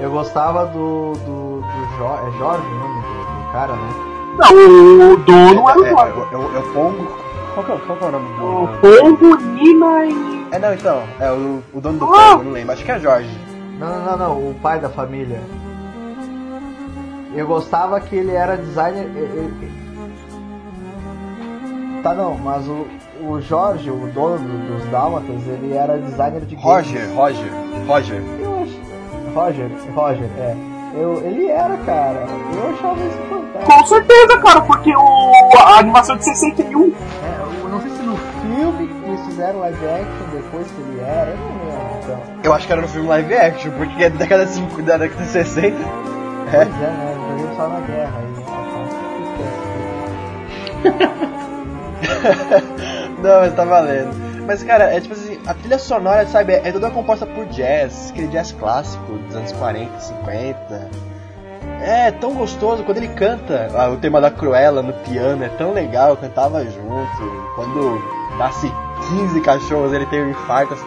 Eu 0.00 0.10
gostava 0.10 0.66
do. 0.66 1.12
do, 1.12 1.60
do 1.60 1.96
Jo- 1.96 2.28
é 2.28 2.38
Jorge 2.38 2.66
o 2.66 2.74
nome 2.78 3.02
do, 3.02 3.46
do 3.46 3.52
cara, 3.52 3.72
né? 3.72 3.88
Não, 4.38 5.12
o 5.12 5.16
dono 5.16 5.62
o 5.64 5.70
é, 5.70 5.90
Jorge. 5.90 6.20
é, 6.20 6.34
é, 6.34 6.56
é 6.56 6.58
o 6.58 6.72
Pongo. 6.74 7.06
Qual 7.54 7.64
que, 7.66 7.72
é, 7.72 7.76
qual 7.86 7.98
que 7.98 8.04
é 8.04 8.08
o 8.08 8.12
nome 8.12 8.28
do. 8.38 8.64
O 8.64 8.68
Pombo, 9.00 9.36
Nina 9.36 10.04
e. 10.04 10.46
É, 10.52 10.58
não, 10.58 10.74
então. 10.74 11.02
É 11.18 11.32
o, 11.32 11.62
o 11.72 11.80
dono 11.80 11.98
do 11.98 12.04
Ah! 12.14 12.32
Pongo, 12.32 12.44
não 12.44 12.52
lembro. 12.52 12.72
Acho 12.72 12.84
que 12.84 12.92
é 12.92 12.98
Jorge. 13.00 13.30
Não, 13.78 13.88
não, 13.88 14.04
não, 14.04 14.16
não, 14.18 14.50
o 14.50 14.54
pai 14.62 14.78
da 14.78 14.88
família. 14.90 15.40
Eu 17.34 17.46
gostava 17.46 17.98
que 18.00 18.16
ele 18.16 18.32
era 18.32 18.56
designer. 18.56 19.04
ele- 19.04 19.38
ele- 19.38 19.86
Tá 22.02 22.14
não, 22.14 22.34
mas 22.38 22.66
o, 22.68 22.86
o 23.22 23.40
Jorge, 23.40 23.90
o 23.90 24.06
dono 24.14 24.38
do- 24.38 24.76
dos 24.78 24.86
Dálmatas, 24.90 25.46
ele 25.48 25.72
era 25.74 25.98
designer 25.98 26.42
de 26.42 26.54
games. 26.54 26.64
Roger, 26.64 27.08
Roger, 27.14 27.52
Roger. 27.86 28.22
Roger, 29.36 29.70
Roger, 29.94 30.30
é. 30.38 30.56
Eu, 30.94 31.22
ele 31.22 31.46
era, 31.50 31.76
cara. 31.84 32.26
Eu 32.54 32.70
achava 32.70 32.98
isso 33.04 33.18
fantástico. 33.28 33.70
Com 33.70 33.86
certeza, 33.86 34.38
cara, 34.38 34.62
porque 34.62 34.96
o, 34.96 35.32
a 35.58 35.80
animação 35.80 36.16
de 36.16 36.24
61. 36.24 36.84
É, 36.86 36.94
eu 37.62 37.68
não 37.68 37.82
sei 37.82 37.90
se 37.90 38.02
no 38.02 38.16
filme 38.16 38.88
que 38.88 39.04
eles 39.06 39.20
fizeram 39.26 39.58
live 39.58 39.86
action 39.86 40.26
depois 40.32 40.66
que 40.70 40.80
ele 40.80 41.00
era, 41.00 41.32
eu 41.32 41.36
não 41.36 41.48
lembro. 41.66 41.98
Então. 42.02 42.18
Eu 42.44 42.54
acho 42.54 42.66
que 42.66 42.72
era 42.72 42.80
no 42.80 42.88
filme 42.88 43.08
live 43.08 43.34
action, 43.34 43.72
porque 43.72 44.04
é 44.04 44.08
da 44.08 44.16
década 44.16 44.46
de 44.46 44.52
5, 44.52 44.82
da 44.82 44.96
década 44.96 45.22
de 45.22 45.28
60. 45.28 45.76
Pois 45.76 46.62
é, 46.62 46.66
né? 46.66 47.14
Eu 47.14 47.38
joguei 47.38 47.56
só 47.56 47.68
na 47.68 47.80
guerra. 47.80 48.14
Aí, 48.18 48.26
Não, 53.22 53.40
mas 53.40 53.54
tá 53.54 53.64
valendo. 53.66 54.26
Mas, 54.46 54.62
cara, 54.62 54.84
é 54.94 55.00
tipo 55.00 55.12
assim, 55.12 55.25
a 55.46 55.54
trilha 55.54 55.78
sonora, 55.78 56.26
sabe, 56.26 56.54
é 56.54 56.72
toda 56.72 56.90
composta 56.90 57.24
por 57.24 57.46
jazz, 57.46 58.10
aquele 58.10 58.26
jazz 58.28 58.52
clássico 58.52 59.12
dos 59.12 59.36
anos 59.36 59.52
40, 59.52 60.00
50. 60.00 60.90
É 61.80 62.10
tão 62.10 62.34
gostoso 62.34 62.82
quando 62.82 62.98
ele 62.98 63.08
canta 63.08 63.68
ah, 63.74 63.88
o 63.90 63.96
tema 63.96 64.20
da 64.20 64.30
Cruella 64.30 64.82
no 64.82 64.92
piano, 64.92 65.44
é 65.44 65.48
tão 65.50 65.72
legal, 65.72 66.10
eu 66.10 66.16
cantava 66.16 66.64
junto. 66.64 67.52
Quando 67.54 68.00
nasce 68.38 68.72
15 69.08 69.40
cachorros, 69.40 69.92
ele 69.92 70.06
tem 70.06 70.24
um 70.24 70.30
infarto. 70.30 70.74
Assim, 70.74 70.86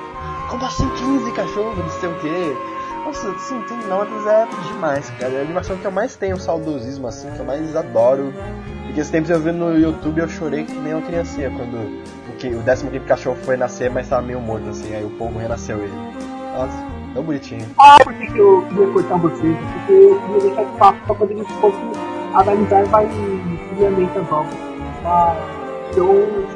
Como 0.49 0.65
assim 0.65 0.89
15 0.89 1.31
cachorros? 1.31 1.77
Não 1.77 1.89
sei 1.89 2.09
o 2.09 2.19
quê. 2.19 2.57
Nossa, 3.05 3.29
assim, 3.31 3.61
tem 3.63 3.77
notas 3.87 4.27
é 4.27 4.47
demais, 4.67 5.09
cara. 5.11 5.33
É 5.33 5.39
a 5.39 5.41
animação 5.41 5.77
que 5.77 5.85
eu 5.85 5.91
mais 5.91 6.15
tenho 6.15 6.37
saudosismo, 6.37 7.07
assim, 7.07 7.29
que 7.31 7.39
eu 7.39 7.45
mais 7.45 7.75
adoro. 7.75 8.33
Porque 8.85 9.01
esse 9.01 9.11
tempo 9.11 9.31
eu 9.31 9.39
vi 9.39 9.51
no 9.51 9.77
YouTube 9.77 10.19
eu 10.19 10.27
chorei 10.27 10.63
que 10.63 10.73
nem 10.73 10.93
uma 10.93 11.01
criancinha 11.01 11.49
quando 11.51 11.75
o, 11.75 12.37
que, 12.37 12.47
o 12.47 12.63
15 12.63 12.99
cachorro 13.01 13.37
foi 13.43 13.55
nascer, 13.55 13.89
mas 13.89 14.09
tava 14.09 14.21
meio 14.21 14.39
morto, 14.39 14.69
assim, 14.69 14.93
aí 14.93 15.03
o 15.03 15.09
povo 15.11 15.37
renasceu 15.39 15.77
ele. 15.77 15.93
Nossa, 16.53 16.85
tão 17.13 17.23
bonitinho. 17.23 17.65
Ah, 17.79 17.97
por 18.03 18.13
que, 18.13 18.27
que 18.27 18.37
eu 18.37 18.65
queria 18.69 18.87
cortar 18.87 19.17
vocês? 19.17 19.57
Porque 19.57 19.93
eu 19.93 20.19
queria 20.21 20.41
deixar 20.41 20.63
de 20.65 20.77
papo 20.77 21.05
pra 21.05 21.15
poder 21.15 21.37
gente 21.37 21.53
pouco 21.53 21.77
analisar 22.33 22.85
mais 22.87 23.09
friamente 23.75 24.17
as 24.17 24.31
obras. 24.31 24.55
Então, 25.91 26.07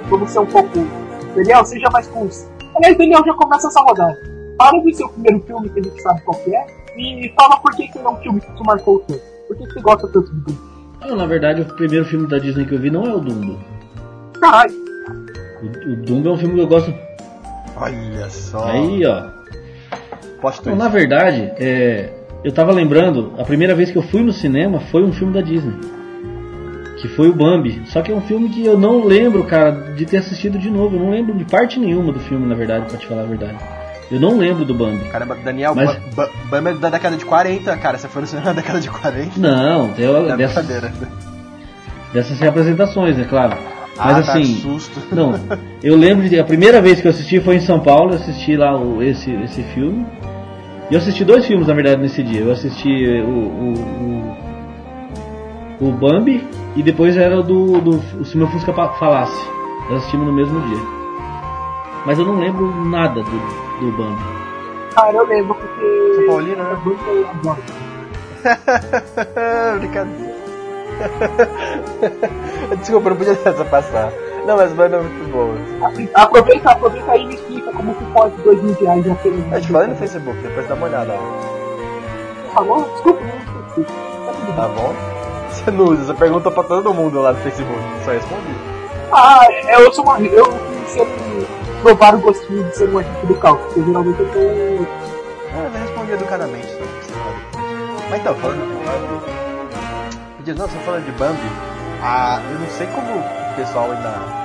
vamos 0.10 0.30
ser 0.30 0.40
um 0.40 0.46
pouco. 0.46 0.70
Daniel, 1.36 1.66
seja 1.66 1.90
mais 1.92 2.08
cons. 2.08 2.50
Aliás, 2.76 2.98
Daniel 2.98 3.24
já 3.26 3.34
começa 3.34 3.68
essa 3.68 3.82
rodada. 3.82 4.33
Fala 4.58 4.82
do 4.82 4.94
seu 4.94 5.10
primeiro 5.10 5.40
filme 5.42 5.70
que 5.70 5.80
a 5.80 5.84
gente 5.84 6.02
sabe 6.02 6.22
qual 6.22 6.38
que 6.40 6.56
é 6.56 6.66
e 6.98 7.34
fala 7.36 7.58
por 7.58 7.72
que, 7.76 7.88
que 7.88 7.98
ele 7.98 8.06
é 8.06 8.10
um 8.10 8.18
filme 8.18 8.40
que 8.40 8.54
te 8.54 8.64
marcou 8.64 9.00
tanto. 9.00 9.22
Por 9.48 9.58
que, 9.58 9.66
que 9.66 9.74
você 9.74 9.82
gosta 9.82 10.08
tanto 10.08 10.32
do 10.32 10.42
Dumbo? 10.42 10.62
Ah, 11.02 11.16
na 11.16 11.26
verdade, 11.26 11.62
o 11.62 11.66
primeiro 11.66 12.06
filme 12.06 12.28
da 12.28 12.38
Disney 12.38 12.66
que 12.66 12.74
eu 12.74 12.80
vi 12.80 12.90
não 12.90 13.04
é 13.04 13.14
o 13.14 13.20
Dumbo. 13.20 13.60
Caralho, 14.40 14.74
O, 15.62 15.92
o 15.92 15.96
Dumbo 15.98 16.30
é 16.30 16.32
um 16.32 16.38
filme 16.38 16.56
que 16.56 16.62
eu 16.62 16.68
gosto. 16.68 16.94
Olha 17.76 18.30
só. 18.30 18.66
Aí, 18.66 19.06
ó. 19.06 19.28
Posto 20.42 20.62
Então, 20.62 20.76
na 20.76 20.88
verdade, 20.88 21.52
é, 21.58 22.10
eu 22.44 22.52
tava 22.52 22.72
lembrando, 22.72 23.34
a 23.38 23.44
primeira 23.44 23.74
vez 23.74 23.90
que 23.90 23.98
eu 23.98 24.04
fui 24.04 24.22
no 24.22 24.34
cinema 24.34 24.80
foi 24.80 25.04
um 25.04 25.12
filme 25.12 25.34
da 25.34 25.42
Disney. 25.42 25.74
Que 27.02 27.08
foi 27.08 27.30
o 27.30 27.34
Bambi. 27.34 27.82
Só 27.88 28.02
que 28.02 28.12
é 28.12 28.16
um 28.16 28.22
filme 28.22 28.50
que 28.50 28.66
eu 28.66 28.78
não 28.78 29.04
lembro, 29.04 29.44
cara, 29.46 29.72
de 29.72 30.06
ter 30.06 30.18
assistido 30.18 30.58
de 30.58 30.70
novo. 30.70 30.96
Eu 30.96 31.00
não 31.02 31.10
lembro 31.10 31.34
de 31.36 31.44
parte 31.44 31.80
nenhuma 31.80 32.14
do 32.14 32.20
filme, 32.20 32.46
na 32.48 32.56
verdade, 32.56 32.86
pra 32.86 32.98
te 32.98 33.08
falar 33.08 33.24
a 33.24 33.26
verdade. 33.26 33.58
Eu 34.12 34.20
não 34.20 34.38
lembro 34.38 34.64
do 34.66 34.74
Bambi. 34.74 35.06
Caramba, 35.10 35.36
Daniel, 35.44 35.74
Mas- 35.76 35.96
Ba- 36.16 36.28
Ba- 36.28 36.30
Bama 36.50 36.70
é 36.70 36.74
da 36.74 36.90
década 36.90 37.16
de 37.18 37.26
40, 37.26 37.76
cara. 37.78 37.98
Você 37.98 38.08
foi 38.08 38.22
no 38.22 38.28
cinema 38.28 38.48
na 38.48 38.54
década 38.54 38.80
de 38.80 38.90
40? 38.90 39.40
Não, 39.40 39.92
eu, 39.98 40.30
É 40.30 40.38
dessas, 40.38 40.66
dessas 42.14 42.40
reapresentações, 42.40 43.18
é 43.18 43.24
claro. 43.24 43.58
Mas 43.96 44.18
ah, 44.18 44.22
tá, 44.34 44.40
assim, 44.40 44.56
susto. 44.56 45.00
Não, 45.16 45.34
eu 45.84 45.96
lembro 45.96 46.28
de 46.28 46.40
a 46.40 46.44
primeira 46.44 46.82
vez 46.82 47.00
que 47.00 47.08
eu 47.08 47.12
assisti 47.12 47.40
foi 47.40 47.56
em 47.58 47.62
São 47.62 47.80
Paulo, 47.80 48.12
eu 48.14 48.16
assisti 48.18 48.58
lá 48.58 48.76
o, 48.76 49.02
esse, 49.04 49.32
esse 49.32 49.62
filme. 49.64 50.06
E 50.90 50.96
eu 50.96 51.00
assisti 51.00 51.24
dois 51.24 51.46
filmes 51.46 51.68
na 51.68 51.74
verdade 51.74 52.02
nesse 52.02 52.22
dia. 52.24 52.42
Eu 52.42 52.52
assisti 52.52 52.90
o, 53.22 53.30
o, 53.30 53.74
o, 55.80 55.88
o 55.90 55.92
Bambi 55.92 56.46
e 56.76 56.82
depois 56.84 57.16
era 57.16 57.40
o 57.40 57.44
do, 57.44 57.80
do 57.82 58.02
o 58.20 58.26
Se 58.26 58.36
Meu 58.38 58.48
Fusca 58.48 58.74
Falasse. 58.74 59.48
Nós 59.90 60.00
assistimos 60.00 60.26
no 60.28 60.34
mesmo 60.34 60.60
dia. 60.62 60.80
Mas 62.06 62.18
eu 62.20 62.26
não 62.26 62.38
lembro 62.40 62.74
nada 62.90 63.22
do, 63.22 63.42
do 63.84 63.98
Bambi. 63.98 64.24
cara, 64.96 65.18
eu 65.18 65.26
lembro 65.26 65.56
porque. 65.56 66.14
São 66.16 66.26
Paulino, 66.28 66.64
né? 66.64 66.78
Eu 67.08 67.30
adoro. 67.30 67.64
Brincadeira. 69.80 70.34
Desculpa, 72.78 73.10
não 73.10 73.18
podia 73.18 73.34
deixar 73.34 73.50
essa 73.52 73.66
passar. 73.66 74.12
Não, 74.46 74.58
mas 74.58 74.74
Bama 74.74 74.98
é 74.98 75.00
muito 75.00 75.32
boa. 75.32 75.56
Aproveita, 76.14 76.72
aproveita 76.72 77.12
aí 77.12 77.24
e 77.24 77.28
me 77.28 77.36
explica 77.36 77.72
como 77.72 77.96
que 77.96 78.04
pode 78.12 78.36
dois 78.42 78.62
mil 78.62 78.74
reais 78.76 79.06
já 79.06 79.16
ser. 79.16 79.34
Eu 79.52 79.62
te 79.62 79.68
falei 79.72 79.88
no 79.88 79.96
Facebook, 79.96 80.38
depois 80.42 80.68
dá 80.68 80.76
uma 80.76 80.88
olhada 80.88 81.14
lá. 81.14 82.54
Falou? 82.54 82.84
Desculpa, 82.94 83.22
não 83.22 83.30
esqueci. 83.38 83.94
Tá 84.26 84.34
tudo 84.34 84.46
bem. 84.46 84.56
Tá 84.56 84.68
bom? 84.68 84.94
Você 85.50 85.72
não 85.72 85.86
usa, 85.86 86.04
você 86.04 86.14
perguntou 86.14 86.52
pra 86.52 86.64
todo 86.64 86.94
mundo 86.94 87.22
lá 87.22 87.32
no 87.32 87.40
Facebook. 87.40 87.80
Só 88.04 88.12
respondi. 88.12 88.56
Ah, 89.14 89.48
eu 89.80 89.94
sou 89.94 90.04
uma. 90.04 90.20
Eu 90.20 90.46
sempre 90.88 91.48
provar 91.84 92.16
o 92.16 92.20
gostinho 92.20 92.64
de 92.64 92.78
ser 92.78 92.90
um 92.90 92.98
agente 92.98 93.26
do 93.26 93.36
caos, 93.36 93.60
porque 93.62 93.84
geralmente 93.84 94.20
eu 94.20 94.32
tô. 94.32 94.40
Ah, 95.54 95.70
eu 95.72 95.82
respondi 95.82 96.12
educadamente, 96.14 96.68
sabe. 96.68 96.88
Mas 98.10 98.22
então, 98.22 98.36
falando 98.36 98.84
de 100.44 100.54
você 100.54 100.78
falando 100.80 101.06
de 101.06 101.12
Bambi, 101.12 101.40
ah, 102.02 102.42
eu 102.52 102.60
não 102.60 102.70
sei 102.70 102.88
como 102.88 103.08
o 103.18 103.56
pessoal 103.56 103.92
ainda 103.92 104.44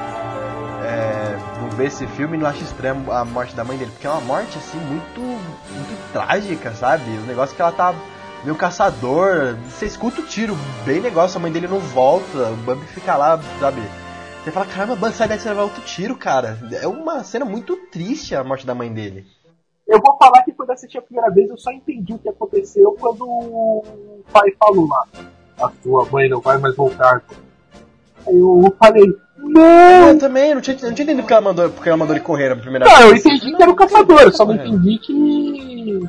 é, 0.85 1.39
não 1.61 1.71
vê 1.71 1.87
esse 1.87 2.07
filme 2.09 2.37
e 2.37 2.41
não 2.41 2.49
acha 2.49 2.63
estranho 2.63 3.11
a 3.13 3.25
morte 3.25 3.55
da 3.55 3.65
mãe 3.65 3.77
dele, 3.77 3.91
porque 3.91 4.07
é 4.07 4.11
uma 4.11 4.21
morte 4.21 4.57
assim 4.59 4.79
muito, 4.79 5.21
muito 5.21 6.13
trágica, 6.13 6.73
sabe? 6.73 7.11
O 7.19 7.27
negócio 7.27 7.55
que 7.55 7.63
ela 7.63 7.73
tá 7.73 7.95
meio 8.45 8.57
caçador, 8.57 9.57
você 9.69 9.87
escuta 9.87 10.21
o 10.21 10.25
tiro, 10.25 10.57
bem 10.85 11.01
negócio, 11.01 11.37
a 11.37 11.41
mãe 11.41 11.51
dele 11.51 11.67
não 11.67 11.81
volta, 11.81 12.51
o 12.51 12.57
Bambi 12.65 12.87
fica 12.87 13.17
lá, 13.17 13.41
sabe? 13.59 13.83
Você 14.49 14.53
fala, 14.53 14.67
caramba, 14.67 14.97
daí 14.97 15.39
você 15.39 15.49
levar 15.51 15.65
outro 15.65 15.83
tiro, 15.83 16.17
cara. 16.17 16.59
É 16.81 16.87
uma 16.87 17.23
cena 17.23 17.45
muito 17.45 17.77
triste 17.93 18.35
a 18.35 18.43
morte 18.43 18.67
da 18.67 18.75
mãe 18.75 18.91
dele. 18.91 19.27
Eu 19.87 20.01
vou 20.01 20.17
falar 20.17 20.43
que 20.43 20.53
quando 20.53 20.71
eu 20.71 20.75
assisti 20.75 20.97
a 20.97 21.03
primeira 21.03 21.31
vez 21.31 21.51
eu 21.51 21.59
só 21.59 21.71
entendi 21.71 22.15
o 22.15 22.19
que 22.19 22.31
aconteceu 22.31 22.97
quando 22.99 23.27
o 23.27 24.25
pai 24.33 24.51
falou 24.59 24.89
lá. 24.89 25.05
A 25.61 25.71
sua 25.83 26.07
mãe 26.07 26.31
não 26.31 26.41
vai 26.41 26.57
mais 26.57 26.75
voltar. 26.75 27.23
Aí 28.27 28.39
eu 28.39 28.75
falei, 28.79 29.05
não! 29.37 30.09
Eu 30.09 30.19
também, 30.19 30.55
não 30.55 30.63
tinha, 30.63 30.75
não 30.77 30.95
tinha 30.95 31.05
entendido 31.05 31.23
porque 31.23 31.33
ela 31.35 31.43
mandou, 31.43 31.71
porque 31.71 31.89
ela 31.91 31.99
mandou 31.99 32.17
ele 32.17 32.25
correr 32.25 32.49
na 32.49 32.57
primeira 32.57 32.87
Não, 32.87 33.01
eu 33.03 33.11
vez. 33.11 33.27
entendi 33.27 33.55
que 33.55 33.63
era 33.63 33.71
o 33.71 33.77
caçador, 33.77 34.23
eu 34.23 34.33
só 34.33 34.47
não 34.47 34.55
entendi 34.55 34.99
que. 34.99 36.09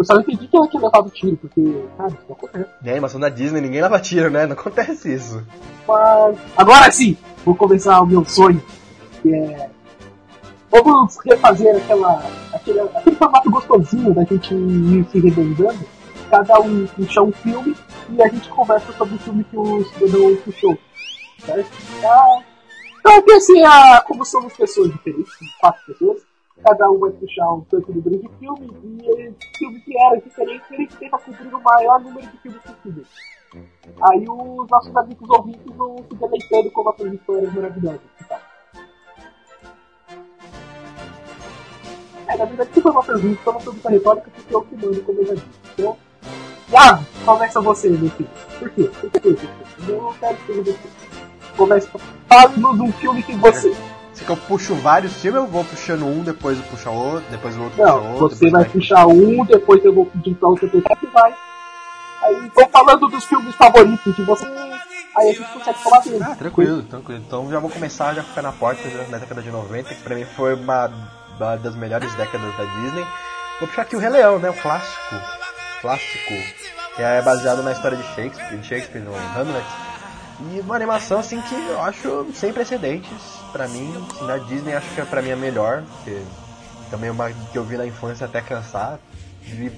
Eu 0.00 0.04
só 0.06 0.14
não 0.14 0.22
entendi 0.22 0.48
que 0.48 0.56
ela 0.56 0.66
tinha 0.66 0.82
levado 0.82 1.10
tiro, 1.10 1.36
porque, 1.36 1.84
cara, 1.98 2.08
isso 2.08 2.24
não 2.26 2.34
acontece. 2.34 2.70
É, 2.82 2.90
animação 2.90 3.20
da 3.20 3.28
Disney, 3.28 3.60
ninguém 3.60 3.82
leva 3.82 4.00
tiro, 4.00 4.30
né? 4.30 4.46
Não 4.46 4.54
acontece 4.54 5.12
isso. 5.12 5.44
Mas 5.86 6.38
agora 6.56 6.90
sim, 6.90 7.18
vou 7.44 7.54
começar 7.54 8.00
o 8.00 8.06
meu 8.06 8.24
sonho, 8.24 8.62
que 9.20 9.34
é. 9.34 9.68
Vamos 10.70 11.18
refazer 11.22 11.76
aquela, 11.76 12.24
aquele, 12.54 12.80
aquele 12.80 13.16
formato 13.16 13.50
gostosinho 13.50 14.14
da 14.14 14.24
gente 14.24 14.54
ir 14.54 15.06
se 15.12 15.20
revezando. 15.20 15.84
Cada 16.30 16.60
um 16.60 16.86
puxa 16.86 17.20
um 17.20 17.32
filme 17.32 17.76
e 18.08 18.22
a 18.22 18.28
gente 18.28 18.48
conversa 18.48 18.90
sobre 18.94 19.16
o 19.16 19.18
filme 19.18 19.44
que 19.44 19.56
o 19.58 19.84
cidadão 19.84 20.34
puxou. 20.36 20.78
Certo? 21.44 21.70
Ah, 22.06 22.42
então, 23.00 23.22
que 23.22 23.32
assim, 23.32 23.62
ah, 23.64 24.02
como 24.06 24.24
somos 24.24 24.54
pessoas 24.54 24.90
diferentes, 24.92 25.30
quatro 25.60 25.84
pessoas, 25.84 26.22
cada 26.62 26.90
um 26.90 26.98
vai 26.98 27.10
puxar 27.10 27.52
um 27.52 27.60
tanto 27.62 27.92
número 27.92 28.18
de 28.18 28.28
filme 28.38 28.70
e 28.84 29.10
esse 29.22 29.58
filme 29.58 29.80
que 29.80 29.98
era 29.98 30.20
diferente, 30.20 30.64
ele 30.70 30.86
tenta 30.86 31.18
cobrir 31.18 31.54
o 31.54 31.62
maior 31.62 32.00
número 32.00 32.26
de 32.26 32.38
filmes 32.38 32.60
possível. 32.62 33.04
Aí 34.02 34.24
os 34.28 34.70
nossos 34.70 34.96
amigos 34.96 35.28
ouvintes 35.28 35.76
vão 35.76 35.96
se 36.08 36.14
deleitando 36.14 36.70
com 36.70 36.84
nossas 36.84 37.12
histórias 37.12 37.52
maravilhosas. 37.52 38.00
tal? 38.28 38.40
É, 42.28 42.36
na 42.36 42.44
verdade, 42.44 42.70
se 42.72 42.80
for 42.80 42.92
uma 42.92 43.02
pergunta, 43.02 43.40
foi 43.42 43.52
uma 43.52 43.60
pergunta 43.60 43.90
retórica 43.90 44.30
porque 44.30 44.54
eu 44.54 44.62
que 44.62 44.76
mando, 44.76 45.02
como 45.02 45.18
eu 45.18 45.26
já 45.26 45.34
disse. 45.34 45.48
Então, 45.74 45.96
Iago, 46.70 47.04
começa 47.24 47.60
você, 47.60 47.90
meu 47.90 48.10
filho. 48.10 48.30
Por 48.58 48.70
quê? 48.70 48.84
Por 48.84 49.10
quê? 49.10 49.20
Por 49.20 49.36
quê? 49.36 49.46
Eu 49.88 50.02
não 50.02 50.14
quero 50.14 50.36
que 50.36 50.52
você. 50.52 50.78
Começa. 51.56 51.98
Fale-nos 52.28 52.80
um 52.80 52.92
filme 52.92 53.22
que 53.24 53.34
você. 53.34 53.74
Se 54.12 54.24
que 54.24 54.30
eu 54.30 54.36
puxo 54.36 54.74
vários 54.76 55.14
filmes, 55.14 55.40
eu 55.40 55.46
vou 55.46 55.64
puxando 55.64 56.04
um, 56.04 56.22
depois 56.22 56.58
eu 56.58 56.64
puxo 56.64 56.90
outro, 56.90 57.24
depois 57.30 57.56
o 57.56 57.62
outro 57.62 57.82
Não, 57.82 58.12
outro. 58.14 58.36
você 58.36 58.50
vai 58.50 58.64
depois 58.64 58.82
puxar 58.82 59.06
um, 59.06 59.44
depois 59.44 59.84
eu 59.84 59.94
vou 59.94 60.06
pedir 60.06 60.34
pra 60.34 60.48
outra 60.48 60.68
pessoa 60.68 60.96
que 60.96 61.06
vai. 61.06 61.34
Aí 62.22 62.50
vou 62.54 62.68
falando 62.68 63.08
dos 63.08 63.24
filmes 63.24 63.54
favoritos 63.54 64.14
de 64.14 64.22
você. 64.22 64.46
Aí 65.16 65.30
a 65.30 65.32
gente 65.32 65.52
consegue 65.52 65.78
falar 65.78 65.98
dele. 66.00 66.18
Ah, 66.22 66.34
tranquilo, 66.34 66.82
tranquilo. 66.82 67.22
Então 67.26 67.50
já 67.50 67.58
vou 67.58 67.70
começar 67.70 68.14
já 68.14 68.22
pé 68.22 68.42
na 68.42 68.52
porta 68.52 68.88
já 68.90 69.04
na 69.08 69.18
década 69.18 69.42
de 69.42 69.50
90, 69.50 69.94
que 69.94 70.02
pra 70.02 70.14
mim 70.14 70.24
foi 70.24 70.54
uma, 70.54 70.90
uma 71.36 71.56
das 71.56 71.74
melhores 71.76 72.12
décadas 72.14 72.56
da 72.56 72.64
Disney. 72.64 73.06
Vou 73.58 73.68
puxar 73.68 73.82
aqui 73.82 73.96
o 73.96 73.98
Rei 73.98 74.10
Leão, 74.10 74.38
né? 74.38 74.50
O 74.50 74.54
clássico. 74.54 75.14
Clássico. 75.80 76.34
Que 76.96 77.02
é 77.02 77.22
baseado 77.22 77.62
na 77.62 77.72
história 77.72 77.96
de 77.96 78.02
Shakespeare, 78.14 78.58
de 78.58 78.66
Shakespeare 78.66 79.02
no 79.02 79.14
Hamlet. 79.14 79.66
E 80.52 80.60
uma 80.60 80.76
animação 80.76 81.20
assim 81.20 81.40
que 81.42 81.54
eu 81.54 81.80
acho 81.82 82.26
sem 82.34 82.52
precedentes 82.52 83.39
pra 83.52 83.68
mim. 83.68 83.92
Na 84.22 84.38
Disney 84.38 84.74
acho 84.74 84.88
que 84.94 85.00
é 85.00 85.04
pra 85.04 85.22
mim 85.22 85.32
a 85.32 85.36
melhor, 85.36 85.82
porque 85.96 86.22
também 86.90 87.08
é 87.08 87.12
uma 87.12 87.30
que 87.30 87.56
eu 87.56 87.64
vi 87.64 87.76
na 87.76 87.86
infância 87.86 88.26
até 88.26 88.40
cansar. 88.40 88.98
Vi 89.42 89.72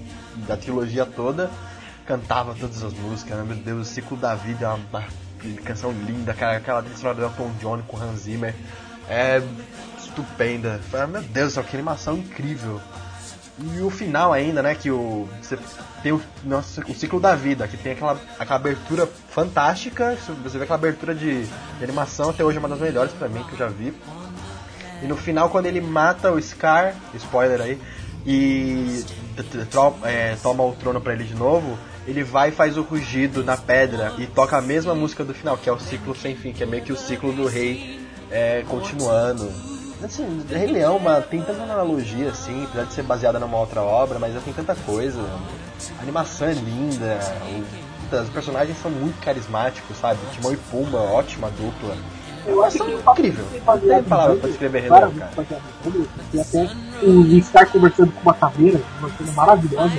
da 0.47 0.57
trilogia 0.57 1.05
toda. 1.05 1.49
cantava 2.05 2.53
todas 2.59 2.83
as 2.83 2.93
músicas, 2.93 3.37
né? 3.37 3.43
meu 3.43 3.55
Deus, 3.55 3.87
o 3.87 3.93
ciclo 3.93 4.17
da 4.17 4.35
vida 4.35 4.65
é 4.65 4.67
uma, 4.67 4.77
uma 4.91 5.03
canção 5.63 5.91
linda, 5.91 6.33
cara, 6.33 6.57
aquela 6.57 6.81
trilha 6.83 7.13
do 7.13 7.21
Elton 7.23 7.51
John 7.61 7.81
com 7.87 7.97
Hans 7.97 8.21
Zimmer 8.21 8.53
é 9.09 9.41
estupenda. 9.97 10.79
Meu 11.09 11.21
Deus, 11.21 11.53
que 11.53 11.75
animação 11.75 12.17
incrível. 12.17 12.79
E 13.59 13.79
o 13.81 13.89
final 13.89 14.33
ainda, 14.33 14.61
né, 14.61 14.75
que 14.75 14.89
o 14.89 15.27
você 15.41 15.57
tem 16.03 16.11
o, 16.11 16.21
nossa, 16.43 16.81
o 16.81 16.93
ciclo 16.93 17.19
da 17.19 17.33
vida, 17.33 17.65
que 17.65 17.77
tem 17.77 17.93
aquela, 17.93 18.19
aquela 18.37 18.57
abertura 18.57 19.07
fantástica, 19.29 20.17
você 20.43 20.57
vê 20.57 20.65
aquela 20.65 20.77
abertura 20.77 21.15
de, 21.15 21.45
de 21.45 21.83
animação, 21.83 22.29
até 22.29 22.43
hoje 22.43 22.57
é 22.57 22.59
uma 22.59 22.67
das 22.67 22.79
melhores 22.79 23.13
para 23.13 23.29
mim 23.29 23.41
que 23.45 23.53
eu 23.53 23.57
já 23.57 23.67
vi. 23.67 23.93
E 25.01 25.07
no 25.07 25.15
final, 25.15 25.49
quando 25.49 25.65
ele 25.65 25.79
mata 25.79 26.31
o 26.31 26.41
Scar, 26.41 26.93
spoiler 27.15 27.61
aí, 27.61 27.79
e 28.25 29.03
é, 30.03 30.35
toma 30.41 30.63
o 30.63 30.73
trono 30.73 30.99
para 30.99 31.13
ele 31.13 31.23
de 31.23 31.35
novo, 31.35 31.77
ele 32.05 32.23
vai 32.23 32.49
e 32.49 32.51
faz 32.51 32.77
o 32.77 32.81
rugido 32.81 33.43
na 33.43 33.55
pedra 33.55 34.13
e 34.17 34.27
toca 34.27 34.57
a 34.57 34.61
mesma 34.61 34.93
música 34.93 35.23
do 35.23 35.33
final, 35.33 35.57
que 35.57 35.69
é 35.69 35.71
o 35.71 35.79
ciclo 35.79 36.13
sem 36.13 36.35
fim, 36.35 36.51
que 36.51 36.63
é 36.63 36.65
meio 36.65 36.83
que 36.83 36.91
o 36.91 36.97
ciclo 36.97 37.31
do 37.31 37.47
rei 37.47 37.99
é, 38.29 38.63
continuando. 38.67 39.49
Assim, 40.03 40.43
Rei 40.49 40.67
Leão 40.67 40.97
uma, 40.97 41.21
tem 41.21 41.41
tanta 41.41 41.63
analogia, 41.63 42.29
assim, 42.29 42.65
apesar 42.65 42.83
de 42.83 42.93
ser 42.93 43.03
baseada 43.03 43.39
numa 43.39 43.57
outra 43.57 43.81
obra, 43.81 44.19
mas 44.19 44.41
tem 44.43 44.53
tanta 44.53 44.75
coisa. 44.75 45.21
A 45.99 46.01
animação 46.01 46.47
é 46.47 46.53
linda, 46.53 47.19
os 48.11 48.29
personagens 48.29 48.77
são 48.81 48.91
muito 48.91 49.19
carismáticos, 49.23 49.97
sabe? 49.97 50.19
Timão 50.33 50.53
e 50.53 50.57
Pumba, 50.57 50.99
ótima 50.99 51.49
dupla. 51.49 51.95
Eu 52.45 52.63
acho 52.63 52.77
que 52.77 52.91
é 52.91 52.95
incrível. 52.95 53.45
Não 53.65 53.79
tem 53.79 54.03
palavra 54.03 54.35
pra 54.35 54.49
descrever 54.49 54.81
Leão, 54.81 55.13
cara. 55.13 55.31
E 56.33 56.39
até 56.39 56.69
o 57.01 57.41
Scar 57.41 57.69
conversando 57.69 58.11
com 58.11 58.21
uma 58.21 58.33
caveira, 58.33 58.81
uma 58.99 59.09
cena 59.09 59.31
maravilhosa. 59.31 59.97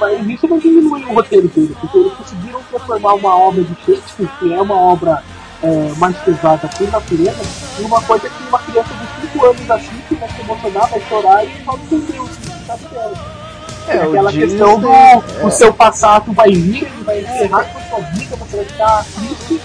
Mas 0.00 0.26
isso 0.26 0.48
não 0.48 0.58
diminui 0.58 1.04
o 1.04 1.14
roteiro 1.14 1.46
dele, 1.48 1.76
porque 1.80 1.98
eles 1.98 2.12
conseguiram 2.14 2.60
transformar 2.64 3.14
uma 3.14 3.36
obra 3.38 3.62
de 3.62 3.74
Shakespeare, 3.84 4.28
que 4.40 4.52
é 4.52 4.60
uma 4.60 4.74
obra 4.74 5.22
é, 5.62 5.92
mais 5.98 6.16
pesada 6.18 6.68
por 6.68 6.90
natureza, 6.90 7.40
em 7.78 7.84
uma 7.84 8.02
coisa 8.02 8.28
que 8.28 8.42
uma 8.48 8.58
criança 8.58 8.88
de 8.92 9.30
5 9.30 9.46
anos 9.46 9.70
assiste, 9.70 10.14
vai 10.16 10.28
se 10.28 10.40
emocionar, 10.40 10.88
vai 10.88 11.00
chorar 11.02 11.44
e 11.44 11.62
vai 11.62 11.76
entender 11.76 12.18
o 12.20 12.26
significado 12.26 12.88
dela. 12.88 13.43
É, 13.86 13.98
aquela 13.98 14.32
questão 14.32 14.80
do 14.80 14.88
é... 14.88 15.22
o 15.42 15.50
seu 15.50 15.72
passado 15.72 16.32
vai 16.32 16.50
vir, 16.50 16.84
ele 16.84 17.04
vai 17.04 17.20
encerrar 17.20 17.64
com 17.64 17.78
a 17.78 17.82
sua 17.82 18.00
vida, 18.10 18.36
você 18.36 18.56
vai 18.56 18.64
ficar 18.64 19.04
triste, 19.14 19.60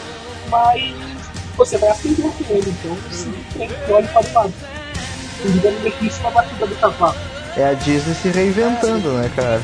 mas 0.50 0.96
você 1.56 1.78
vai 1.78 1.90
aprender 1.90 2.22
com 2.22 2.54
ele, 2.54 2.70
então 2.70 2.98
tem 3.58 3.68
que 3.68 3.92
olhe 3.92 4.08
para 4.08 4.22
o 4.22 4.34
lado. 4.34 4.54
Inclusive 5.40 5.68
a 5.68 5.72
benefício 5.72 6.24
na 6.24 6.32
batida 6.32 6.68
do 6.68 6.76
cavalo. 6.76 7.16
É 7.56 7.66
a 7.66 7.74
Disney 7.74 8.14
se 8.14 8.30
reinventando, 8.30 9.14
né, 9.14 9.32
cara? 9.36 9.62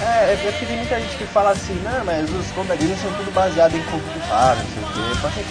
É, 0.00 0.32
é 0.32 0.38
porque 0.42 0.66
tem 0.66 0.76
muita 0.76 1.00
gente 1.00 1.16
que 1.16 1.24
fala 1.24 1.50
assim, 1.50 1.74
não, 1.82 2.04
mas 2.04 2.28
os 2.30 2.78
Disney 2.78 2.96
são 2.96 3.12
tudo 3.14 3.32
baseados 3.32 3.76
em 3.76 3.82
contos 3.84 4.12
de 4.12 4.20
fadas, 4.28 4.58
não 4.58 4.70
sei 4.70 4.82
o 4.82 4.92
quê. 4.92 5.26
Assim, 5.26 5.44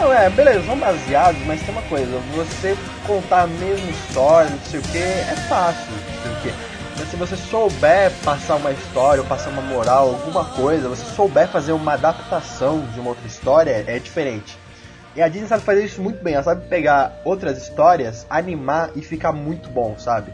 não, 0.00 0.12
é, 0.12 0.30
beleza, 0.30 0.64
são 0.64 0.78
baseados, 0.78 1.40
mas 1.46 1.60
tem 1.62 1.70
uma 1.70 1.82
coisa, 1.82 2.18
você 2.34 2.76
contar 3.06 3.42
a 3.42 3.46
mesma 3.46 3.90
história, 3.90 4.50
não 4.50 4.58
sei 4.70 4.80
o 4.80 4.82
que, 4.82 4.98
é 4.98 5.36
fácil, 5.48 5.92
não 5.92 6.22
sei 6.22 6.32
o 6.32 6.42
quê. 6.42 6.71
Se 7.12 7.18
você 7.18 7.36
souber 7.36 8.10
passar 8.24 8.56
uma 8.56 8.72
história, 8.72 9.20
ou 9.20 9.28
passar 9.28 9.50
uma 9.50 9.60
moral, 9.60 10.08
alguma 10.08 10.46
coisa, 10.46 10.88
você 10.88 11.04
souber 11.14 11.46
fazer 11.46 11.72
uma 11.72 11.92
adaptação 11.92 12.86
de 12.86 12.98
uma 12.98 13.10
outra 13.10 13.26
história, 13.26 13.84
é 13.86 13.98
diferente. 13.98 14.56
E 15.14 15.20
a 15.20 15.28
Disney 15.28 15.46
sabe 15.46 15.62
fazer 15.62 15.84
isso 15.84 16.00
muito 16.00 16.24
bem, 16.24 16.32
ela 16.32 16.42
sabe 16.42 16.66
pegar 16.68 17.20
outras 17.22 17.58
histórias, 17.58 18.26
animar 18.30 18.92
e 18.96 19.02
ficar 19.02 19.30
muito 19.30 19.68
bom, 19.68 19.94
sabe? 19.98 20.32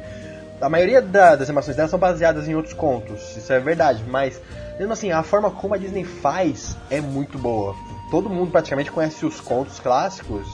a 0.60 0.68
maioria 0.68 1.02
da, 1.02 1.34
das 1.34 1.48
animações 1.48 1.76
dela 1.76 1.88
são 1.88 1.98
baseadas 1.98 2.46
em 2.46 2.54
outros 2.54 2.74
contos, 2.74 3.36
isso 3.36 3.52
é 3.52 3.58
verdade, 3.58 4.04
mas 4.06 4.40
mesmo 4.78 4.92
assim, 4.92 5.10
a 5.10 5.24
forma 5.24 5.50
como 5.50 5.74
a 5.74 5.78
Disney 5.78 6.04
faz 6.04 6.76
é 6.90 7.00
muito 7.00 7.38
boa. 7.38 7.74
Todo 8.08 8.30
mundo 8.30 8.52
praticamente 8.52 8.92
conhece 8.92 9.26
os 9.26 9.40
contos 9.40 9.80
clássicos, 9.80 10.46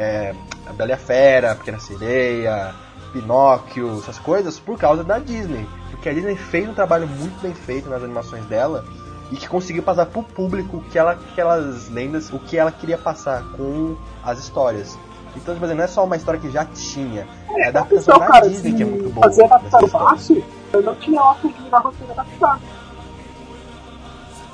é, 0.00 0.34
a 0.66 0.72
Bela 0.72 0.90
e 0.90 0.94
a 0.94 0.96
Fera, 0.96 1.52
a 1.52 1.54
Pequena 1.54 1.78
Sereia, 1.78 2.74
Pinóquio, 3.12 3.98
essas 3.98 4.18
coisas, 4.18 4.58
por 4.58 4.78
causa 4.78 5.04
da 5.04 5.18
Disney. 5.18 5.66
Porque 5.90 6.08
a 6.08 6.14
Disney 6.14 6.36
fez 6.36 6.66
um 6.66 6.72
trabalho 6.72 7.06
muito 7.06 7.38
bem 7.42 7.52
feito 7.52 7.90
nas 7.90 8.02
animações 8.02 8.44
dela 8.46 8.84
e 9.30 9.36
que 9.36 9.46
conseguiu 9.46 9.82
passar 9.82 10.06
pro 10.06 10.22
público 10.22 10.82
que 10.90 10.98
ela, 10.98 11.12
aquelas 11.12 11.90
lendas, 11.90 12.32
o 12.32 12.38
que 12.38 12.56
ela 12.56 12.72
queria 12.72 12.96
passar 12.96 13.44
com 13.52 13.94
as 14.24 14.38
histórias. 14.38 14.98
Então, 15.36 15.54
tipo, 15.54 15.66
não 15.66 15.84
é 15.84 15.86
só 15.86 16.04
uma 16.04 16.16
história 16.16 16.40
que 16.40 16.50
já 16.50 16.64
tinha. 16.64 17.28
É, 17.56 17.66
a 17.66 17.68
adaptação 17.68 18.18
da 18.18 18.26
cara, 18.26 18.48
Disney 18.48 18.72
que 18.72 18.82
é 18.82 18.86
muito 18.86 19.10
boa. 19.10 19.26
Fazer 19.26 19.44
adaptação 19.44 19.88
fácil, 19.88 20.44
eu 20.72 20.82
não 20.82 20.94
tinha 20.94 21.20
óculos 21.20 21.54
de 21.56 21.70
roteiro 21.70 22.12
adaptado. 22.12 22.62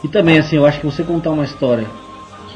E 0.03 0.09
também, 0.09 0.39
assim, 0.39 0.57
eu 0.57 0.67
acho 0.67 0.81
que 0.81 0.87
você 0.87 1.05
contar 1.05 1.31
uma 1.31 1.45
história 1.45 1.89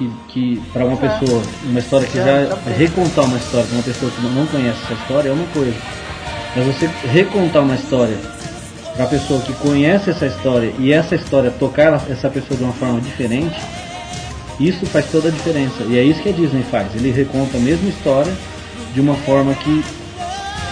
que, 0.00 0.10
que 0.28 0.62
para 0.72 0.84
uma 0.86 0.96
pessoa, 0.96 1.42
uma 1.64 1.78
história 1.78 2.06
que 2.06 2.16
já. 2.16 2.56
Recontar 2.76 3.26
uma 3.26 3.36
história 3.36 3.66
para 3.66 3.76
uma 3.76 3.82
pessoa 3.82 4.10
que 4.10 4.22
não 4.22 4.46
conhece 4.46 4.78
essa 4.84 4.94
história 4.94 5.28
é 5.28 5.32
uma 5.32 5.46
coisa. 5.48 5.74
Mas 6.56 6.66
você 6.66 6.90
recontar 7.12 7.62
uma 7.62 7.74
história 7.74 8.16
para 8.94 9.04
a 9.04 9.08
pessoa 9.08 9.40
que 9.40 9.52
conhece 9.54 10.10
essa 10.10 10.26
história 10.26 10.72
e 10.78 10.92
essa 10.92 11.14
história 11.14 11.50
tocar 11.50 12.02
essa 12.10 12.28
pessoa 12.30 12.56
de 12.56 12.64
uma 12.64 12.72
forma 12.72 13.00
diferente, 13.00 13.56
isso 14.58 14.86
faz 14.86 15.06
toda 15.10 15.28
a 15.28 15.30
diferença. 15.30 15.84
E 15.84 15.98
é 15.98 16.02
isso 16.02 16.22
que 16.22 16.30
a 16.30 16.32
Disney 16.32 16.64
faz. 16.70 16.94
Ele 16.94 17.10
reconta 17.10 17.56
a 17.56 17.60
mesma 17.60 17.88
história 17.88 18.32
de 18.94 19.00
uma 19.00 19.14
forma 19.14 19.54
que 19.54 19.84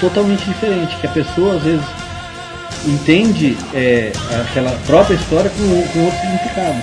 totalmente 0.00 0.44
diferente, 0.44 0.96
que 0.96 1.06
a 1.06 1.10
pessoa 1.10 1.56
às 1.56 1.62
vezes 1.62 1.84
entende 2.86 3.56
é, 3.74 4.12
aquela 4.40 4.70
própria 4.86 5.14
história 5.14 5.50
com, 5.50 5.92
com 5.92 6.04
outro 6.04 6.20
significado. 6.20 6.78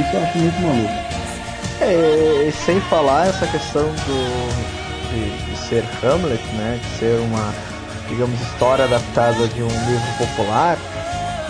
Isso 0.00 0.14
eu 0.14 0.22
acho 0.22 0.38
muito 0.38 0.60
maluco. 0.60 1.05
É, 1.80 2.46
e 2.48 2.52
sem 2.52 2.80
falar 2.82 3.28
essa 3.28 3.46
questão 3.46 3.84
do, 3.84 5.10
de, 5.10 5.50
de, 5.50 5.56
ser 5.58 5.84
Hamlet, 6.02 6.42
né, 6.54 6.80
de 6.82 6.98
ser 6.98 7.20
uma, 7.20 7.54
digamos, 8.08 8.40
história 8.40 8.84
adaptada 8.84 9.46
de 9.48 9.62
um 9.62 9.68
livro 9.68 10.12
popular, 10.18 10.78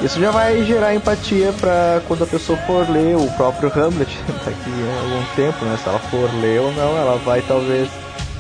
isso 0.03 0.21
já 0.21 0.31
vai 0.31 0.63
gerar 0.65 0.95
empatia 0.95 1.53
para 1.59 2.03
quando 2.07 2.25
a 2.25 2.27
pessoa 2.27 2.59
for 2.67 2.89
ler 2.91 3.17
o 3.17 3.31
próprio 3.33 3.73
Hamlet 3.75 4.19
daqui 4.45 4.71
a 4.71 5.03
algum 5.03 5.25
tempo, 5.35 5.65
né? 5.65 5.79
Se 5.83 5.89
ela 5.89 5.99
for 5.99 6.31
ler 6.41 6.61
ou 6.61 6.73
não, 6.73 6.99
ela 6.99 7.17
vai 7.25 7.41
talvez 7.41 7.89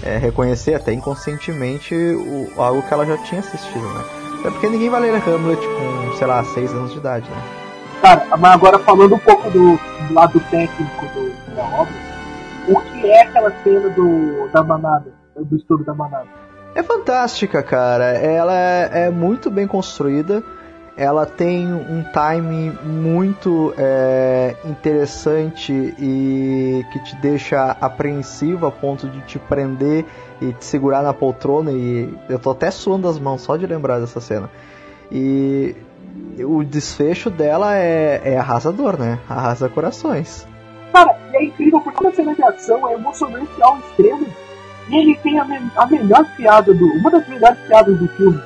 é, 0.03 0.18
reconhecer 0.18 0.75
até 0.75 0.92
inconscientemente 0.92 1.94
o, 1.94 2.53
algo 2.59 2.83
que 2.83 2.92
ela 2.92 3.07
já 3.07 3.16
tinha 3.18 3.40
assistido, 3.40 3.88
né? 3.94 4.05
Até 4.40 4.51
porque 4.51 4.68
ninguém 4.68 4.90
vai 4.90 5.01
ler 5.01 5.14
Hamlet 5.14 5.61
com, 5.61 6.16
sei 6.18 6.27
lá, 6.27 6.44
6 6.44 6.72
anos 6.72 6.92
de 6.92 6.99
idade, 6.99 7.31
né? 7.31 7.42
Cara, 8.03 8.27
mas 8.37 8.53
agora 8.53 8.79
falando 8.79 9.14
um 9.14 9.18
pouco 9.18 9.51
do, 9.51 9.79
do 10.09 10.14
lado 10.14 10.38
técnico 10.51 11.07
do, 11.07 11.25
da 11.56 11.64
obra, 11.64 11.94
o 12.68 12.80
que 12.80 13.10
é 13.10 13.22
aquela 13.22 13.50
cena 13.62 13.88
do, 13.90 14.48
da 14.52 14.62
manada, 14.62 15.12
do 15.34 15.56
estudo 15.56 15.84
da 15.84 15.94
manada? 15.94 16.28
É 16.74 16.82
fantástica, 16.82 17.62
cara. 17.62 18.04
Ela 18.04 18.54
é, 18.54 19.06
é 19.06 19.10
muito 19.10 19.50
bem 19.50 19.66
construída 19.66 20.42
ela 20.96 21.26
tem 21.26 21.70
um 21.74 22.02
time 22.02 22.70
muito 22.82 23.74
é, 23.76 24.56
interessante 24.64 25.70
e 25.98 26.82
que 26.90 26.98
te 27.00 27.16
deixa 27.16 27.72
apreensivo 27.78 28.66
a 28.66 28.72
ponto 28.72 29.06
de 29.06 29.20
te 29.22 29.38
prender 29.38 30.06
e 30.40 30.54
te 30.54 30.64
segurar 30.64 31.02
na 31.02 31.12
poltrona 31.12 31.70
e 31.70 32.08
eu 32.30 32.38
tô 32.38 32.50
até 32.50 32.70
suando 32.70 33.06
as 33.08 33.18
mãos 33.18 33.42
só 33.42 33.58
de 33.58 33.66
lembrar 33.66 34.00
dessa 34.00 34.20
cena. 34.20 34.48
E 35.12 35.76
o 36.40 36.64
desfecho 36.64 37.28
dela 37.28 37.76
é, 37.76 38.22
é 38.24 38.38
arrasador, 38.38 38.98
né? 38.98 39.18
Arrasa 39.28 39.68
corações. 39.68 40.46
Cara, 40.96 41.14
é 41.35 41.44
incrível 41.44 41.78
porque 41.82 42.06
a 42.06 42.12
cena 42.14 42.35
de 42.35 42.42
ação 42.42 42.88
é 42.88 42.94
emocionante 42.94 43.50
ao 43.61 43.76
extremo 43.80 44.26
e 44.88 44.96
ele 44.96 45.14
tem 45.16 45.38
a, 45.38 45.44
me 45.44 45.59
a 45.76 45.85
melhor 45.85 46.24
piada 46.35 46.72
do. 46.72 46.87
uma 46.87 47.11
das 47.11 47.28
melhores 47.28 47.59
piadas 47.66 47.98
do 47.98 48.09
filme 48.09 48.40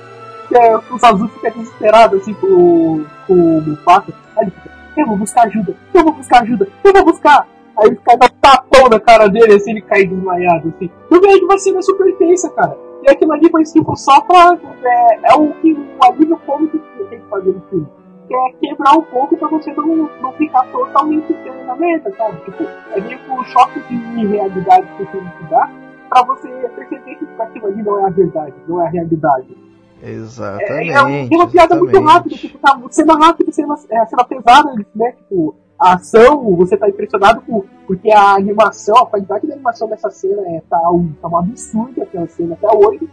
que 0.48 0.56
é, 0.56 0.76
o 0.76 0.98
Sazu 0.98 1.28
fica 1.28 1.52
desesperado 1.52 2.16
assim 2.16 2.34
com, 2.34 3.04
com 3.28 3.34
o 3.34 3.60
Mufasa. 3.60 4.12
Aí 4.36 4.46
ele 4.46 4.50
fica, 4.50 4.70
eu 4.96 5.06
vou 5.06 5.16
buscar 5.16 5.46
ajuda, 5.46 5.76
eu 5.94 6.02
vou 6.02 6.12
buscar 6.12 6.42
ajuda, 6.42 6.68
eu 6.82 6.92
vou 6.92 7.04
buscar. 7.04 7.46
Aí 7.76 7.86
ele 7.86 8.00
cai 8.04 8.16
dá 8.16 8.28
tapão 8.40 8.88
na 8.88 8.98
cara 8.98 9.28
dele, 9.28 9.54
assim, 9.54 9.70
ele 9.70 9.82
cai 9.82 10.04
desmaiado, 10.04 10.74
assim. 10.74 10.90
Meio 11.08 11.38
de 11.38 11.44
uma 11.44 11.56
cena 11.56 11.80
super 11.80 12.12
tensa, 12.16 12.50
cara. 12.50 12.76
E 13.04 13.10
aquilo 13.12 13.32
ali 13.32 13.48
foi 13.48 13.62
tipo 13.62 13.94
só 13.94 14.22
pra. 14.22 14.58
É, 14.82 15.32
é 15.32 15.34
o 15.36 15.52
que 15.52 15.72
o 15.72 16.04
alívio 16.04 16.36
cômico 16.44 16.80
que 16.80 17.04
tem 17.04 17.20
que 17.20 17.28
fazer 17.28 17.52
no 17.52 17.62
filme. 17.70 17.99
Que 18.30 18.36
é 18.36 18.52
quebrar 18.60 18.92
um 18.92 19.02
pouco 19.02 19.36
pra 19.36 19.48
você 19.48 19.72
não, 19.72 20.08
não 20.22 20.32
ficar 20.34 20.62
totalmente 20.70 21.32
preso 21.34 21.64
na 21.64 21.74
meta, 21.74 22.14
sabe? 22.16 22.40
Tipo, 22.44 22.62
é 22.62 23.00
meio 23.00 23.18
que 23.18 23.30
um 23.32 23.42
choque 23.42 23.80
de 23.80 24.26
realidade 24.28 24.86
que 24.96 25.02
o 25.02 25.06
filme 25.06 25.28
te 25.36 25.44
dá 25.50 25.68
pra 26.08 26.22
você 26.22 26.46
perceber 26.48 27.16
que 27.16 27.42
aquilo 27.42 27.66
ali 27.66 27.82
não 27.82 27.98
é 27.98 28.06
a 28.06 28.10
verdade, 28.10 28.54
não 28.68 28.80
é 28.80 28.86
a 28.86 28.90
realidade. 28.90 29.56
Exatamente. 30.00 30.92
É, 30.92 30.94
é 30.94 31.36
uma 31.36 31.48
piada 31.48 31.74
muito 31.74 32.00
rápida, 32.00 32.36
tipo, 32.36 32.56
tá, 32.58 32.80
cena 32.90 33.14
rápida, 33.14 33.50
cena, 33.50 33.74
é, 33.90 34.06
cena 34.06 34.24
pesada, 34.24 34.74
né? 34.94 35.10
Tipo, 35.10 35.56
a 35.76 35.94
ação, 35.94 36.54
você 36.54 36.76
tá 36.76 36.88
impressionado 36.88 37.40
com, 37.40 37.64
porque 37.84 38.12
a 38.12 38.34
animação, 38.36 38.96
a 38.96 39.06
qualidade 39.06 39.48
da 39.48 39.54
animação 39.54 39.88
dessa 39.88 40.08
cena 40.08 40.40
é, 40.50 40.62
tá, 40.70 40.78
um, 40.88 41.12
tá 41.20 41.26
um 41.26 41.36
absurdo 41.36 42.00
aquela 42.00 42.28
cena 42.28 42.54
até 42.54 42.68
hoje. 42.76 43.08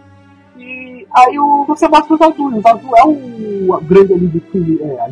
E 0.57 1.07
aí 1.11 1.39
o, 1.39 1.65
você 1.65 1.87
mostra 1.87 2.15
os 2.15 2.21
azuis. 2.21 2.63
O 2.63 2.67
azul 2.67 2.97
é 2.97 3.03
o, 3.03 3.73
o 3.73 3.81
grande 3.81 4.13
ali 4.13 4.27
do 4.27 4.41
filme. 4.51 4.79
É, 4.81 4.85
é 4.85 5.11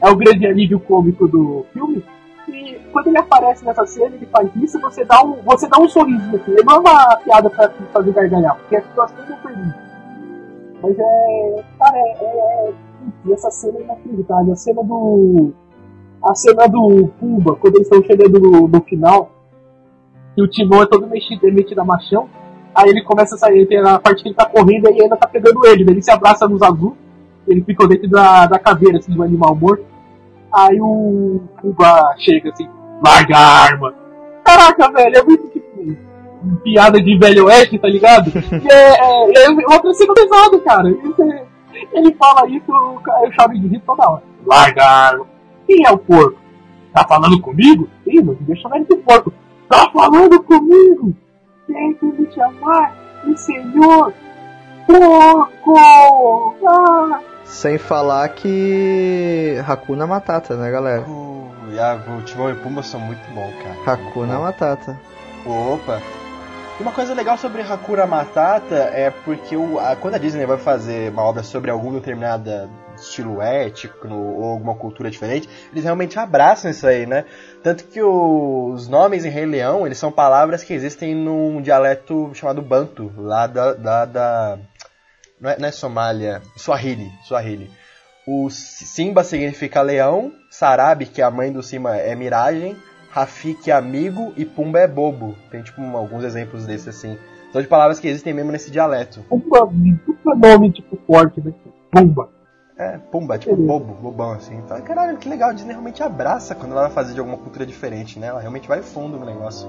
é 0.00 0.10
o 0.10 0.16
grande 0.16 0.46
alívio 0.46 0.80
cômico 0.80 1.26
do 1.26 1.64
filme. 1.72 2.04
E 2.48 2.78
quando 2.92 3.08
ele 3.08 3.18
aparece 3.18 3.64
nessa 3.64 3.84
cena, 3.86 4.14
ele 4.14 4.26
faz 4.26 4.48
isso, 4.56 4.78
você 4.80 5.04
dá 5.04 5.20
um, 5.22 5.34
você 5.42 5.68
dá 5.68 5.78
um 5.80 5.88
sorriso 5.88 6.36
assim. 6.36 6.54
Não 6.64 6.76
é 6.76 6.78
uma 6.78 7.16
piada 7.16 7.50
pra 7.50 7.68
fazer 7.92 8.12
gargalhar, 8.12 8.56
porque 8.56 8.76
a 8.76 8.82
situação 8.82 9.18
não 9.28 9.36
permite. 9.38 9.78
Mas 10.82 10.98
é. 10.98 11.64
Cara, 11.78 11.96
é. 11.96 12.14
é, 12.20 12.72
é 13.28 13.32
essa 13.32 13.50
cena 13.50 13.78
é 13.78 13.82
inacreditável. 13.82 14.52
A 14.52 14.56
cena 14.56 14.82
do. 14.82 15.52
A 16.22 16.34
cena 16.34 16.66
do 16.66 17.08
Pumba, 17.20 17.56
quando 17.56 17.76
eles 17.76 17.88
estão 17.88 18.02
chegando 18.02 18.40
no, 18.40 18.68
no 18.68 18.80
final, 18.82 19.30
e 20.36 20.42
o 20.42 20.48
Timão 20.48 20.82
é 20.82 20.86
todo 20.86 21.06
mexido, 21.06 21.52
metido 21.52 21.80
a 21.80 21.84
machão. 21.84 22.28
Aí 22.76 22.90
ele 22.90 23.02
começa 23.02 23.34
a 23.34 23.38
sair, 23.38 23.66
tem 23.66 23.78
a 23.78 23.98
parte 23.98 24.22
que 24.22 24.28
ele 24.28 24.34
tá 24.34 24.44
correndo 24.44 24.90
e 24.90 25.00
ainda 25.00 25.16
tá 25.16 25.26
pegando 25.26 25.66
ele. 25.66 25.82
Daí 25.82 25.94
ele 25.94 26.02
se 26.02 26.10
abraça 26.10 26.46
nos 26.46 26.60
azul, 26.60 26.94
ele 27.48 27.62
fica 27.62 27.88
dentro 27.88 28.10
da, 28.10 28.46
da 28.46 28.58
caveira, 28.58 28.98
assim, 28.98 29.14
do 29.14 29.22
animal 29.22 29.56
morto. 29.56 29.82
Aí 30.52 30.78
o 30.78 31.40
Pumba 31.60 32.14
chega 32.18 32.50
assim, 32.50 32.68
larga 33.02 33.36
a 33.36 33.62
arma. 33.64 33.94
Caraca, 34.44 34.92
velho, 34.92 35.16
é 35.16 35.22
muito 35.24 35.48
tipo 35.48 35.66
piada 36.62 37.00
de 37.02 37.18
velho 37.18 37.46
oeste, 37.46 37.78
tá 37.78 37.88
ligado? 37.88 38.30
E 38.30 38.70
é, 38.70 39.42
é, 39.42 39.44
é 39.44 39.50
uma 39.50 39.94
cena 39.94 40.14
pesada, 40.14 40.60
cara. 40.60 40.88
Ele, 41.92 42.14
fala 42.14 42.48
isso, 42.48 42.70
eu 42.70 43.32
choro 43.32 43.54
de 43.54 43.68
rir 43.68 43.82
toda 43.86 44.08
hora. 44.08 44.22
Larga 44.46 44.82
a 44.82 45.06
arma. 45.08 45.26
Quem 45.66 45.86
é 45.86 45.90
o 45.90 45.98
porco? 45.98 46.38
Tá 46.92 47.06
falando 47.08 47.40
comigo? 47.40 47.88
Não 48.06 48.34
devia 48.34 48.56
chamar 48.56 48.76
ele 48.76 48.86
de 48.86 48.96
porco. 48.96 49.32
Tá 49.68 49.90
falando 49.92 50.42
comigo? 50.42 51.14
Tem 51.66 51.94
que 51.94 52.06
me 52.06 52.32
chamar 52.32 52.94
de 53.24 53.40
senhor 53.40 54.12
porco! 54.86 56.56
Ah. 56.66 57.20
Sem 57.44 57.78
falar 57.78 58.28
que 58.30 59.56
Hakuna 59.66 60.06
Matata, 60.06 60.56
né, 60.56 60.70
galera? 60.70 61.02
Uh, 61.02 61.50
o 62.18 62.22
Timão 62.22 62.50
e 62.50 62.54
Pumba 62.54 62.82
são 62.82 63.00
muito 63.00 63.28
bons, 63.32 63.52
cara. 63.62 63.92
Hakuna 63.92 64.38
Matata. 64.38 64.98
Opa! 65.44 66.00
E 66.78 66.82
uma 66.82 66.92
coisa 66.92 67.14
legal 67.14 67.38
sobre 67.38 67.62
Hakuna 67.62 68.06
Matata 68.06 68.74
é 68.92 69.10
porque 69.10 69.56
o, 69.56 69.78
a, 69.78 69.96
quando 69.96 70.14
a 70.14 70.18
Disney 70.18 70.44
vai 70.44 70.58
fazer 70.58 71.10
uma 71.10 71.22
obra 71.22 71.42
sobre 71.42 71.70
alguma 71.70 71.94
determinada 71.94 72.68
estilo 73.08 73.40
ético 73.40 74.08
ou 74.08 74.44
alguma 74.44 74.74
cultura 74.74 75.10
diferente, 75.10 75.48
eles 75.72 75.84
realmente 75.84 76.18
abraçam 76.18 76.70
isso 76.70 76.86
aí, 76.86 77.06
né? 77.06 77.24
Tanto 77.62 77.84
que 77.84 78.02
os 78.02 78.88
nomes 78.88 79.24
em 79.24 79.30
Rei 79.30 79.46
Leão, 79.46 79.86
eles 79.86 79.98
são 79.98 80.12
palavras 80.12 80.62
que 80.62 80.72
existem 80.72 81.14
num 81.14 81.60
dialeto 81.60 82.30
chamado 82.34 82.62
Bantu, 82.62 83.12
lá 83.16 83.46
da... 83.46 83.72
da, 83.72 84.04
da 84.04 84.58
não, 85.40 85.50
é, 85.50 85.58
não 85.58 85.68
é 85.68 85.72
Somália, 85.72 86.42
Swahili, 86.56 87.10
Swahili. 87.26 87.70
O 88.26 88.48
Simba 88.50 89.22
significa 89.22 89.82
leão, 89.82 90.32
Sarabi, 90.50 91.06
que 91.06 91.20
é 91.20 91.24
a 91.24 91.30
mãe 91.30 91.52
do 91.52 91.62
Simba, 91.62 91.96
é 91.96 92.14
miragem, 92.14 92.76
Rafik 93.16 93.70
é 93.70 93.74
amigo 93.74 94.34
e 94.36 94.44
Pumba 94.44 94.80
é 94.80 94.86
bobo. 94.86 95.34
Tem 95.50 95.62
tipo 95.62 95.80
alguns 95.96 96.22
exemplos 96.22 96.66
desses 96.66 96.88
assim. 96.88 97.16
São 97.50 97.62
de 97.62 97.66
palavras 97.66 97.98
que 97.98 98.06
existem 98.06 98.34
mesmo 98.34 98.52
nesse 98.52 98.70
dialeto. 98.70 99.24
Pumba, 99.26 99.66
Pumba 99.66 100.32
é 100.34 100.50
nome 100.52 100.70
tipo 100.70 100.98
forte, 101.06 101.40
né? 101.40 101.54
Pumba. 101.90 102.28
É, 102.78 102.98
Pumba, 103.10 103.38
tipo 103.38 103.56
bobo, 103.56 103.94
bobão 103.94 104.32
assim. 104.32 104.54
Então, 104.56 104.78
caralho, 104.82 105.16
que 105.16 105.28
legal, 105.28 105.48
a 105.48 105.52
Disney 105.54 105.72
realmente 105.72 106.02
abraça 106.02 106.54
quando 106.54 106.72
ela 106.72 106.82
vai 106.82 106.90
fazer 106.90 107.14
de 107.14 107.20
alguma 107.20 107.38
cultura 107.38 107.64
diferente, 107.64 108.18
né? 108.18 108.26
Ela 108.26 108.40
realmente 108.40 108.68
vai 108.68 108.82
fundo 108.82 109.18
no 109.18 109.24
negócio. 109.24 109.66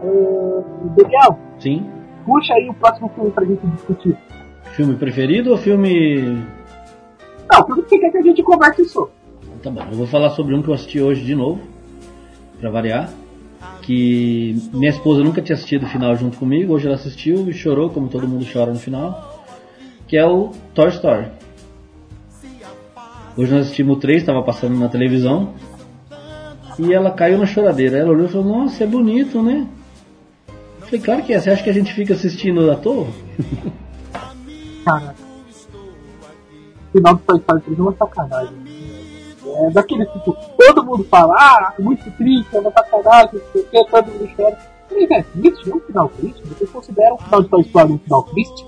Uh, 0.00 0.64
Daniel? 0.96 1.36
Sim. 1.58 1.90
Puxa 2.24 2.54
aí 2.54 2.68
o 2.68 2.74
próximo 2.74 3.08
filme 3.08 3.30
pra 3.32 3.44
gente 3.44 3.66
discutir. 3.66 4.16
Filme 4.76 4.94
preferido 4.94 5.50
ou 5.50 5.56
filme. 5.56 6.46
Não, 7.50 7.66
filme 7.66 7.82
que 7.82 7.88
você 7.88 7.98
quer 7.98 8.10
que 8.12 8.18
a 8.18 8.22
gente 8.22 8.42
converse 8.44 8.84
sobre. 8.84 9.10
Tá 9.60 9.70
bom, 9.70 9.82
eu 9.90 9.96
vou 9.96 10.06
falar 10.06 10.30
sobre 10.30 10.54
um 10.54 10.62
que 10.62 10.68
eu 10.68 10.74
assisti 10.74 11.00
hoje 11.00 11.24
de 11.24 11.34
novo 11.34 11.60
para 12.60 12.70
variar. 12.70 13.10
Que 13.82 14.54
minha 14.72 14.90
esposa 14.90 15.24
nunca 15.24 15.42
tinha 15.42 15.56
assistido 15.56 15.84
o 15.84 15.88
final 15.88 16.14
junto 16.14 16.38
comigo, 16.38 16.74
hoje 16.74 16.86
ela 16.86 16.94
assistiu 16.94 17.48
e 17.48 17.52
chorou, 17.52 17.90
como 17.90 18.08
todo 18.08 18.28
mundo 18.28 18.46
chora 18.52 18.72
no 18.72 18.78
final. 18.78 19.44
Que 20.06 20.16
é 20.16 20.24
o 20.24 20.52
Toy 20.72 20.90
Story. 20.90 21.37
Hoje 23.38 23.52
nós 23.52 23.66
assistimos 23.66 23.96
o 23.96 24.00
3, 24.00 24.18
estava 24.18 24.42
passando 24.42 24.76
na 24.76 24.88
televisão. 24.88 25.54
E 26.76 26.92
ela 26.92 27.12
caiu 27.12 27.38
na 27.38 27.46
choradeira. 27.46 27.96
Ela 27.96 28.10
olhou 28.10 28.26
e 28.26 28.28
falou: 28.28 28.46
Nossa, 28.48 28.82
é 28.82 28.86
bonito, 28.86 29.40
né? 29.40 29.64
Eu 30.48 30.86
falei: 30.86 31.00
Claro 31.00 31.22
que 31.22 31.32
é. 31.32 31.38
Você 31.38 31.50
acha 31.50 31.62
que 31.62 31.70
a 31.70 31.72
gente 31.72 31.94
fica 31.94 32.14
assistindo 32.14 32.68
à 32.68 32.74
toa? 32.74 33.06
Cara, 34.84 35.14
o 36.88 36.98
final 36.98 37.14
do 37.14 37.20
Toy 37.20 37.38
Story 37.38 37.60
3 37.60 37.78
é 37.78 37.82
uma 37.82 37.92
sacanagem. 37.96 38.54
É 39.46 39.70
daquele 39.70 40.06
tipo, 40.06 40.36
todo 40.58 40.84
mundo 40.84 41.04
fala, 41.04 41.34
ah, 41.34 41.74
muito 41.78 42.10
triste, 42.12 42.54
é 42.54 42.60
uma 42.60 42.70
sacanagem, 42.70 43.34
não 43.34 43.52
sei 43.52 43.62
o 43.62 43.64
que, 43.64 43.90
todo 43.90 44.06
mundo 44.06 44.30
chora. 44.36 44.58
Mas 44.90 45.10
é 45.10 45.22
triste, 45.22 45.70
é 45.70 45.74
um 45.74 45.80
final 45.80 46.08
triste? 46.08 46.42
Você 46.42 46.66
considera 46.66 47.14
um 47.14 47.18
final 47.18 47.42
de 47.42 47.48
Toy 47.48 47.62
Story 47.62 47.92
um 47.92 47.98
final 47.98 48.22
triste? 48.24 48.66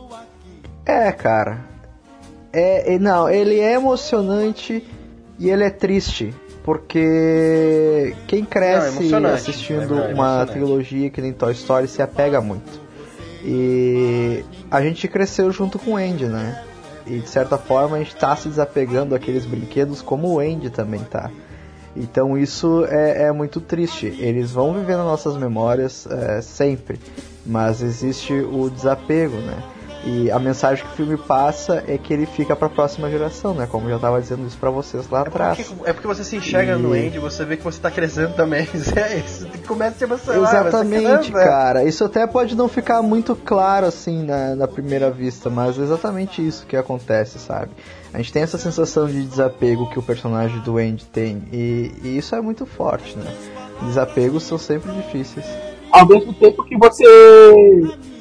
É, 0.87 1.13
cara. 1.13 1.71
É, 2.53 2.99
não, 2.99 3.29
ele 3.29 3.61
é 3.61 3.75
emocionante 3.75 4.85
e 5.39 5.49
ele 5.49 5.65
é 5.65 5.71
triste. 5.71 6.35
Porque 6.63 8.15
quem 8.27 8.45
cresce 8.45 9.09
não, 9.09 9.31
é 9.31 9.35
assistindo 9.35 9.99
é 9.99 10.13
uma 10.13 10.45
trilogia 10.47 11.09
que 11.09 11.21
nem 11.21 11.33
Toy 11.33 11.53
Story 11.53 11.89
se 11.89 12.03
apega 12.03 12.41
muito. 12.41 12.81
E 13.43 14.45
a 14.71 14.83
gente 14.83 15.09
cresceu 15.09 15.51
junto 15.51 15.79
com 15.79 15.93
o 15.93 15.97
Andy, 15.97 16.27
né? 16.27 16.63
E 17.07 17.19
de 17.19 17.29
certa 17.29 17.57
forma 17.57 17.97
a 17.97 17.99
gente 17.99 18.15
está 18.15 18.37
se 18.37 18.49
desapegando 18.49 19.11
daqueles 19.11 19.47
brinquedos 19.47 20.03
como 20.03 20.29
o 20.29 20.39
Andy 20.39 20.69
também 20.69 21.01
tá. 21.01 21.31
Então 21.97 22.37
isso 22.37 22.85
é, 22.89 23.23
é 23.25 23.33
muito 23.33 23.61
triste. 23.61 24.07
Eles 24.19 24.51
vão 24.51 24.75
viver 24.75 24.97
nas 24.97 25.07
nossas 25.07 25.37
memórias 25.37 26.07
é, 26.07 26.43
sempre, 26.43 27.01
mas 27.45 27.83
existe 27.83 28.35
o 28.35 28.69
desapego, 28.69 29.39
né? 29.39 29.63
E 30.05 30.31
a 30.31 30.39
mensagem 30.39 30.85
que 30.85 30.91
o 30.93 30.97
filme 30.97 31.17
passa 31.19 31.85
é 31.87 31.99
que 31.99 32.13
ele 32.13 32.25
fica 32.25 32.57
para 32.57 32.69
a 32.69 32.71
próxima 32.71 33.11
geração, 33.11 33.53
né? 33.53 33.67
Como 33.71 33.87
eu 33.87 33.91
já 33.91 33.97
estava 33.97 34.21
dizendo 34.21 34.47
isso 34.47 34.57
para 34.57 34.71
vocês 34.71 35.09
lá 35.11 35.19
é 35.19 35.23
atrás. 35.23 35.59
Porque, 35.59 35.91
é 35.91 35.93
porque 35.93 36.07
você 36.07 36.25
se 36.25 36.37
enxerga 36.37 36.73
e... 36.73 36.77
no 36.77 36.93
Andy, 36.93 37.19
você 37.19 37.45
vê 37.45 37.57
que 37.57 37.63
você 37.63 37.79
está 37.79 37.91
crescendo 37.91 38.35
também. 38.35 38.67
É 38.97 39.19
isso, 39.19 39.47
começa 39.67 39.95
a 39.95 39.99
se 39.99 40.05
emocionar. 40.05 40.67
Exatamente, 40.67 41.33
cara. 41.33 41.85
Isso 41.85 42.05
até 42.05 42.27
pode 42.27 42.57
não 42.57 42.69
ficar 42.69 43.03
muito 43.03 43.37
claro 43.37 43.87
assim 43.87 44.25
na, 44.25 44.55
na 44.57 44.67
primeira 44.67 45.11
vista, 45.11 45.49
mas 45.49 45.79
é 45.79 45.83
exatamente 45.83 46.47
isso 46.47 46.67
que 46.67 46.77
acontece, 46.77 47.39
sabe? 47.39 47.71
A 48.13 48.19
gente 48.19 48.33
tem 48.33 48.43
essa 48.43 48.59
sensação 48.59 49.07
de 49.07 49.23
desapego 49.23 49.89
que 49.89 49.99
o 49.99 50.03
personagem 50.03 50.59
do 50.61 50.79
Andy 50.79 51.05
tem 51.07 51.43
e, 51.53 51.93
e 52.03 52.19
isso 52.19 52.35
é 52.35 52.41
muito 52.41 52.67
forte, 52.67 53.17
né? 53.17 53.33
Desapegos 53.83 54.43
são 54.43 54.59
sempre 54.59 54.93
difíceis. 54.93 55.47
Ao 55.93 56.07
mesmo 56.07 56.33
tempo 56.35 56.65
que 56.65 56.77
você 56.77 57.05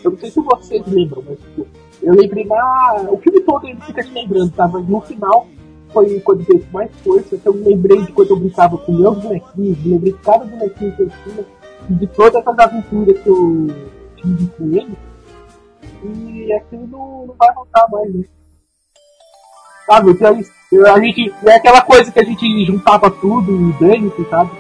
eu 0.04 0.12
não 0.12 0.18
sei 0.18 0.32
se 0.32 0.40
vocês 0.42 0.86
lembram, 0.88 1.24
mas 1.28 1.40
tipo, 1.40 1.68
eu 2.02 2.14
lembrei 2.14 2.46
na. 2.46 3.08
O 3.10 3.18
filme 3.18 3.42
todo 3.42 3.68
ele 3.68 3.80
fica 3.82 4.04
te 4.04 4.12
lembrando, 4.12 4.52
tá? 4.52 4.68
Mas 4.68 4.88
no 4.88 5.02
final 5.02 5.48
foi 5.92 6.20
quando 6.20 6.46
teve 6.46 6.66
mais 6.72 6.92
força, 7.04 7.38
que 7.38 7.48
eu 7.48 7.54
me 7.54 7.64
lembrei 7.64 8.02
de 8.04 8.12
quando 8.12 8.30
eu 8.32 8.38
brincava 8.38 8.78
com 8.78 8.92
meus 8.92 9.18
bonequinhos, 9.18 9.78
me 9.80 9.92
lembrei 9.94 10.14
de 10.14 10.20
cada 10.20 10.46
bonequinho 10.46 10.96
que 10.96 11.02
eu 11.02 11.10
tinha, 11.24 11.46
de 11.90 12.08
todas 12.08 12.36
essas 12.36 12.60
aventuras 12.60 13.20
que 13.20 13.30
eu 13.30 13.68
tive 14.16 14.48
com 14.48 14.66
ele. 14.66 14.98
E 16.04 16.54
aquilo 16.54 16.88
não, 16.88 17.28
não 17.28 17.36
vai 17.38 17.54
voltar 17.54 17.86
mais, 17.92 18.14
né? 18.14 18.24
Sabe, 19.86 20.12
então, 20.12 20.40
a 20.94 21.00
gente. 21.00 21.34
É 21.46 21.56
aquela 21.56 21.82
coisa 21.82 22.12
que 22.12 22.20
a 22.20 22.24
gente 22.24 22.66
juntava 22.66 23.10
tudo 23.10 23.52
e 23.52 23.74
dane 23.80 24.12
sabe? 24.30 24.52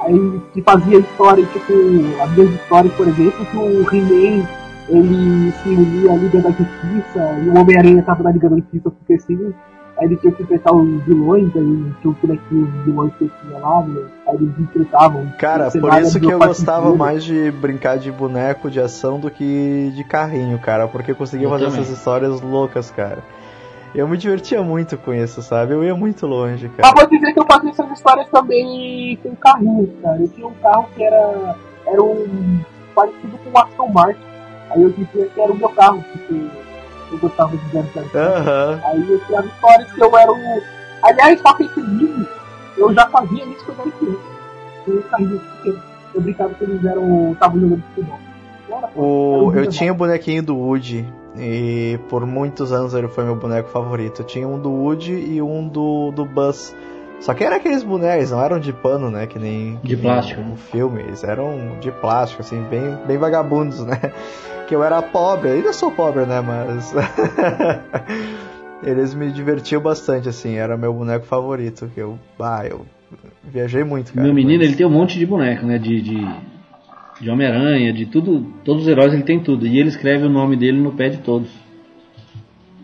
Aí 0.00 0.40
se 0.52 0.60
fazia 0.62 0.98
história, 0.98 1.46
tipo, 1.46 1.72
as 2.20 2.30
minhas 2.32 2.54
histórias, 2.54 2.92
por 2.94 3.06
exemplo, 3.06 3.46
que 3.46 3.56
o 3.56 3.94
He-Man 3.94 4.61
ele 4.92 5.52
se 5.52 5.68
unia 5.70 6.12
à 6.12 6.16
Liga 6.16 6.40
da 6.40 6.50
Justiça 6.50 7.40
e 7.42 7.48
o 7.48 7.58
Homem-Aranha 7.58 8.00
estava 8.00 8.22
na 8.22 8.30
Liga 8.30 8.50
da 8.50 8.56
Justiça 8.56 8.90
porque 8.90 9.14
assim, 9.14 9.54
aí 9.96 10.06
ele 10.06 10.16
tinha 10.16 10.32
que 10.32 10.42
enfrentar 10.42 10.74
os 10.74 11.02
vilões, 11.04 11.46
aí 11.56 11.94
tinha 12.00 12.10
um 12.10 12.12
bonequinho 12.12 12.64
os 12.64 12.84
vilões 12.84 13.12
que 13.14 13.30
tinha 13.40 13.58
lá, 13.58 13.82
né? 13.82 14.02
aí 14.28 14.34
eles 14.34 14.58
enfrentavam. 14.58 15.26
Cara, 15.38 15.70
por 15.70 15.94
isso 16.00 16.20
que 16.20 16.30
eu 16.30 16.38
gostava 16.38 16.94
mais 16.94 17.24
de 17.24 17.50
brincar 17.50 17.98
de 17.98 18.12
boneco 18.12 18.70
de 18.70 18.80
ação 18.80 19.18
do 19.18 19.30
que 19.30 19.90
de 19.94 20.04
carrinho, 20.04 20.58
cara, 20.58 20.86
porque 20.86 21.12
eu 21.12 21.16
conseguia 21.16 21.46
eu 21.46 21.50
fazer 21.50 21.66
também. 21.66 21.80
essas 21.80 21.96
histórias 21.96 22.40
loucas, 22.42 22.90
cara. 22.90 23.18
Eu 23.94 24.08
me 24.08 24.16
divertia 24.16 24.62
muito 24.62 24.96
com 24.96 25.12
isso, 25.12 25.42
sabe? 25.42 25.74
Eu 25.74 25.84
ia 25.84 25.94
muito 25.94 26.26
longe, 26.26 26.68
cara. 26.70 26.82
Mas 26.82 26.92
vou 26.94 27.10
dizer 27.10 27.32
que 27.32 27.40
eu 27.40 27.46
fazia 27.46 27.70
essas 27.70 27.90
histórias 27.90 28.26
também 28.28 29.18
com 29.22 29.34
carrinhos, 29.36 29.90
cara. 30.02 30.18
Eu 30.18 30.28
tinha 30.28 30.46
um 30.46 30.54
carro 30.62 30.88
que 30.94 31.02
era, 31.02 31.56
era 31.86 32.02
um 32.02 32.60
parecido 32.94 33.38
com 33.38 33.50
o 33.50 33.62
Aston 33.62 33.88
Martin 33.88 34.31
Aí 34.72 34.82
eu 34.82 34.90
dizia 34.90 35.26
que 35.26 35.40
era 35.40 35.52
o 35.52 35.56
meu 35.56 35.68
carro, 35.70 36.02
porque 36.12 36.46
eu 37.12 37.18
gostava 37.18 37.56
de 37.56 37.64
007. 37.70 37.98
Uhum. 37.98 38.80
Aí 38.84 39.10
eu 39.10 39.20
tinha 39.26 39.40
histórias 39.40 39.92
que 39.92 40.02
eu 40.02 40.16
era 40.16 40.32
o. 40.32 40.62
Aliás, 41.02 41.40
só 41.40 41.52
que 41.54 41.64
esse 41.64 41.80
livro, 41.80 42.26
eu 42.76 42.94
já 42.94 43.06
fazia 43.08 43.44
isso 43.44 43.64
quando 43.66 43.78
eu 43.78 43.84
era 43.84 43.92
criança. 43.98 44.32
Eu 44.86 45.02
carrinho 45.02 45.40
pequeno. 45.40 45.82
Eu 46.14 46.20
brincava 46.20 46.54
que 46.54 46.64
eles 46.64 46.84
eram. 46.84 47.32
estavam 47.32 47.60
jogando 47.60 47.82
futebol. 47.94 48.18
O, 48.96 49.52
eu 49.54 49.68
tinha 49.68 49.92
o 49.92 49.94
bonequinho 49.94 50.42
do 50.42 50.56
Woody 50.56 51.06
e 51.36 51.98
por 52.08 52.24
muitos 52.24 52.72
anos 52.72 52.94
ele 52.94 53.08
foi 53.08 53.24
meu 53.24 53.36
boneco 53.36 53.68
favorito. 53.68 54.22
Eu 54.22 54.26
tinha 54.26 54.48
um 54.48 54.58
do 54.58 54.70
Woody 54.70 55.12
e 55.12 55.42
um 55.42 55.68
do, 55.68 56.10
do 56.12 56.24
Buzz. 56.24 56.74
Só 57.22 57.32
que 57.34 57.44
eram 57.44 57.56
aqueles 57.56 57.82
bonecos, 57.84 58.32
não 58.32 58.44
eram 58.44 58.58
de 58.58 58.72
pano, 58.72 59.10
né? 59.10 59.26
Que 59.28 59.38
nem. 59.38 59.74
De 59.82 59.94
que 59.94 59.96
plástico, 59.96 60.40
nem? 60.40 60.50
No 60.50 60.56
filme, 60.56 61.02
eles 61.02 61.22
eram 61.22 61.78
de 61.80 61.90
plástico, 61.92 62.42
assim, 62.42 62.60
bem, 62.68 62.96
bem 63.06 63.16
vagabundos, 63.16 63.84
né? 63.84 63.98
Que 64.68 64.76
eu 64.76 64.82
era 64.82 65.02
pobre, 65.02 65.50
ainda 65.50 65.72
sou 65.72 65.90
pobre, 65.90 66.24
né? 66.24 66.40
Mas. 66.40 66.94
eles 68.82 69.14
me 69.14 69.30
divertiam 69.30 69.80
bastante, 69.80 70.28
assim, 70.28 70.54
era 70.54 70.76
meu 70.76 70.92
boneco 70.92 71.26
favorito. 71.26 71.90
Que 71.94 72.00
eu. 72.00 72.18
Ah, 72.40 72.64
eu 72.66 72.86
viajei 73.44 73.84
muito, 73.84 74.12
cara. 74.12 74.24
Meu 74.24 74.34
menino, 74.34 74.58
mas- 74.58 74.68
ele 74.68 74.76
tem 74.76 74.86
um 74.86 74.90
monte 74.90 75.18
de 75.18 75.26
boneco, 75.26 75.66
né? 75.66 75.78
De, 75.78 76.00
de, 76.00 76.26
de 77.20 77.30
Homem-Aranha, 77.30 77.92
de 77.92 78.06
tudo. 78.06 78.46
Todos 78.64 78.82
os 78.82 78.88
heróis 78.88 79.12
ele 79.12 79.24
tem 79.24 79.40
tudo. 79.40 79.66
E 79.66 79.78
ele 79.78 79.88
escreve 79.88 80.24
o 80.24 80.30
nome 80.30 80.56
dele 80.56 80.80
no 80.80 80.92
pé 80.92 81.08
de 81.08 81.18
todos. 81.18 81.50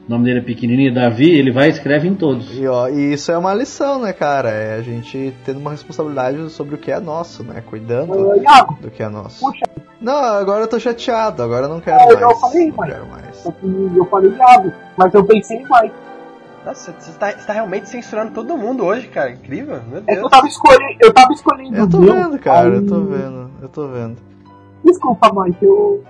O 0.09 0.11
nome 0.13 0.25
dele 0.25 0.39
é 0.39 0.43
pequenininho, 0.43 0.95
Davi, 0.95 1.31
ele 1.31 1.53
vai 1.53 1.67
e 1.67 1.71
escreve 1.71 2.09
em 2.09 2.15
todos. 2.15 2.57
E, 2.59 2.67
ó, 2.67 2.89
e 2.89 3.13
isso 3.13 3.31
é 3.31 3.37
uma 3.37 3.53
lição, 3.53 4.01
né, 4.01 4.11
cara? 4.15 4.49
É 4.49 4.77
a 4.77 4.83
gente 4.83 5.35
tendo 5.45 5.59
uma 5.61 5.73
responsabilidade 5.73 6.49
sobre 6.51 6.77
o 6.77 6.79
que 6.79 6.91
é 6.91 6.99
nosso, 6.99 7.45
né? 7.45 7.63
Cuidando 7.67 8.15
Iago, 8.43 8.79
do 8.81 8.91
que 8.91 9.03
é 9.03 9.09
nosso. 9.09 9.41
puxa, 9.45 9.67
Não, 10.01 10.15
agora 10.15 10.63
eu 10.63 10.69
tô 10.69 10.81
chateado, 10.81 11.43
agora 11.43 11.67
eu 11.67 11.69
não 11.69 11.81
quero 11.81 11.99
É, 12.01 12.07
mais. 12.07 12.21
eu 12.23 12.35
falei, 12.37 12.69
não 12.69 12.77
mas- 12.77 12.91
quero 12.93 13.07
mais. 13.07 13.45
eu 13.97 14.05
falei 14.07 14.31
Iago, 14.33 14.73
mas 14.97 15.13
eu 15.15 15.25
pensei 15.25 15.59
em 15.59 15.65
Mike. 15.65 15.95
Nossa, 16.65 16.95
você 16.99 17.19
tá, 17.19 17.31
você 17.31 17.47
tá 17.47 17.53
realmente 17.53 17.89
censurando 17.91 18.33
todo 18.33 18.57
mundo 18.57 18.85
hoje, 18.85 19.09
cara. 19.09 19.31
Incrível, 19.31 19.81
meu 19.89 19.99
É 19.99 20.03
que 20.03 20.11
eu 20.13 20.17
Deus. 20.21 20.31
tava 20.31 20.47
escolhendo, 20.47 20.97
eu 21.01 21.13
tava 21.13 21.33
escolhendo 21.35 21.77
Eu 21.77 21.89
tô 21.89 22.01
vendo, 22.01 22.39
cara, 22.39 22.69
aí- 22.69 22.75
eu 22.77 22.87
tô 22.87 23.01
vendo, 23.03 23.51
eu 23.61 23.69
tô 23.69 23.89
vendo. 23.89 24.17
Desculpa, 24.85 25.31
Mike, 25.35 25.65
eu, 25.65 26.03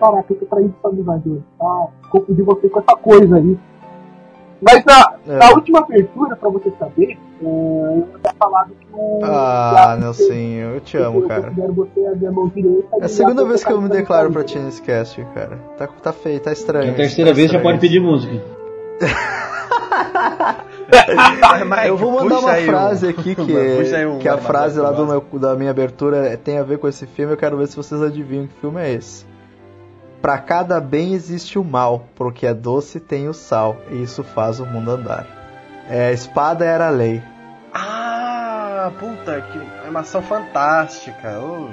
Caraca, 0.00 0.32
eu 0.32 0.36
tô 0.36 0.46
traindo 0.46 0.74
sua 0.80 0.90
amizade 0.90 1.28
hoje, 1.28 1.42
tá? 1.58 1.86
Confundi 2.10 2.42
você 2.42 2.68
com 2.68 2.80
essa 2.80 2.96
coisa 2.96 3.36
aí. 3.36 3.58
Mas 4.62 4.84
na, 4.84 5.14
É. 5.28 5.36
na 5.38 5.50
última 5.50 5.80
abertura, 5.80 6.36
pra 6.36 6.48
você 6.48 6.72
saber, 6.78 7.18
é, 7.42 7.44
eu 7.44 8.08
tinha 8.22 8.34
falado 8.38 8.70
que 8.80 8.86
o. 8.92 9.20
Ah, 9.22 9.96
Nelsinho, 10.00 10.74
eu 10.74 10.80
te 10.80 10.96
amo, 10.96 11.20
eu 11.20 11.28
cara. 11.28 11.50
você 11.50 12.06
a 12.06 12.14
minha 12.14 12.32
mão 12.32 12.48
direita. 12.48 12.88
É 13.00 13.04
a 13.04 13.08
segunda 13.08 13.44
vez 13.44 13.62
que 13.64 13.70
eu 13.72 13.76
me 13.78 13.84
outra 13.84 13.98
declaro 13.98 14.28
tá 14.28 14.32
pra 14.32 14.44
ti 14.44 14.58
nesse 14.58 14.80
cast, 14.80 15.22
cara. 15.34 15.58
Tá, 15.76 15.86
tá 16.02 16.12
feio, 16.12 16.40
tá 16.40 16.52
estranho. 16.52 16.92
A 16.92 16.94
terceira 16.94 17.30
tá 17.30 17.36
vez 17.36 17.50
já 17.50 17.60
pode 17.60 17.78
pedir 17.78 18.00
música. 18.00 18.32
Mike, 21.66 21.86
Eu 21.88 21.96
vou 21.96 22.12
mandar 22.12 22.36
puxa 22.36 22.46
uma 22.46 22.52
aí 22.52 22.66
frase 22.66 23.06
um- 23.06 23.10
aqui 23.10 23.34
que, 23.34 23.42
um 24.06 24.18
que 24.18 24.28
a 24.28 24.38
frase 24.38 24.80
lá 24.80 24.92
do 24.92 25.06
meu- 25.06 25.24
da 25.40 25.54
minha 25.56 25.70
abertura 25.70 26.36
tem 26.36 26.58
a 26.58 26.62
ver 26.62 26.78
com 26.78 26.88
esse 26.88 27.06
filme. 27.06 27.32
Eu 27.32 27.36
quero 27.36 27.56
ver 27.56 27.66
se 27.66 27.76
vocês 27.76 28.00
adivinham 28.02 28.46
que 28.46 28.54
filme 28.60 28.80
é 28.80 28.92
esse. 28.92 29.26
Pra 30.24 30.38
cada 30.38 30.80
bem 30.80 31.12
existe 31.12 31.58
o 31.58 31.62
mal, 31.62 32.06
porque 32.14 32.46
é 32.46 32.54
doce 32.54 32.98
tem 32.98 33.28
o 33.28 33.34
sal, 33.34 33.76
e 33.90 34.02
isso 34.02 34.24
faz 34.24 34.58
o 34.58 34.64
mundo 34.64 34.92
andar. 34.92 35.26
É, 35.86 36.06
a 36.06 36.12
espada 36.12 36.64
era 36.64 36.86
a 36.86 36.90
lei. 36.90 37.22
Ah, 37.74 38.90
puta, 38.98 39.42
que 39.42 39.58
animação 39.82 40.22
fantástica. 40.22 41.38
Oh. 41.38 41.68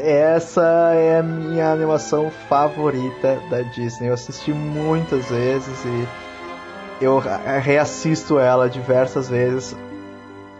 Essa 0.00 0.92
é 0.94 1.18
a 1.18 1.22
minha 1.24 1.72
animação 1.72 2.30
favorita 2.48 3.36
da 3.50 3.62
Disney. 3.62 4.10
Eu 4.10 4.14
assisti 4.14 4.52
muitas 4.52 5.28
vezes 5.28 5.84
e 5.84 7.04
eu 7.04 7.18
re- 7.18 7.58
reassisto 7.58 8.38
ela 8.38 8.70
diversas 8.70 9.28
vezes. 9.28 9.76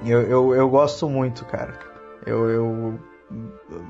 Eu, 0.04 0.22
eu, 0.22 0.54
eu 0.56 0.68
gosto 0.68 1.08
muito, 1.08 1.44
cara. 1.44 1.78
Eu, 2.26 2.50
eu, 2.50 2.98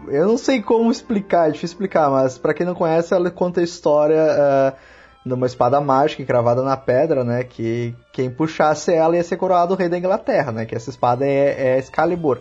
eu 0.09 0.27
não 0.27 0.37
sei 0.37 0.61
como 0.61 0.91
explicar, 0.91 1.49
é 1.49 1.53
difícil 1.53 1.75
explicar, 1.75 2.11
mas 2.11 2.37
pra 2.39 2.53
quem 2.53 2.67
não 2.67 2.75
conhece, 2.75 3.15
ela 3.15 3.31
conta 3.31 3.61
a 3.61 3.65
história 3.65 4.21
ah, 4.21 4.75
de 5.25 5.33
uma 5.33 5.47
espada 5.47 5.81
mágica 5.81 6.23
encravada 6.23 6.63
na 6.63 6.77
pedra, 6.77 7.23
né? 7.23 7.45
Que 7.45 7.95
quem 8.13 8.31
puxasse 8.31 8.93
ela 8.93 9.17
ia 9.17 9.23
ser 9.23 9.37
coroado 9.37 9.75
rei 9.75 9.89
da 9.89 9.99
Inglaterra, 9.99 10.51
né? 10.51 10.67
Que 10.67 10.75
essa 10.75 10.91
espada 10.91 11.25
é, 11.25 11.75
é 11.75 11.79
Excalibur. 11.79 12.39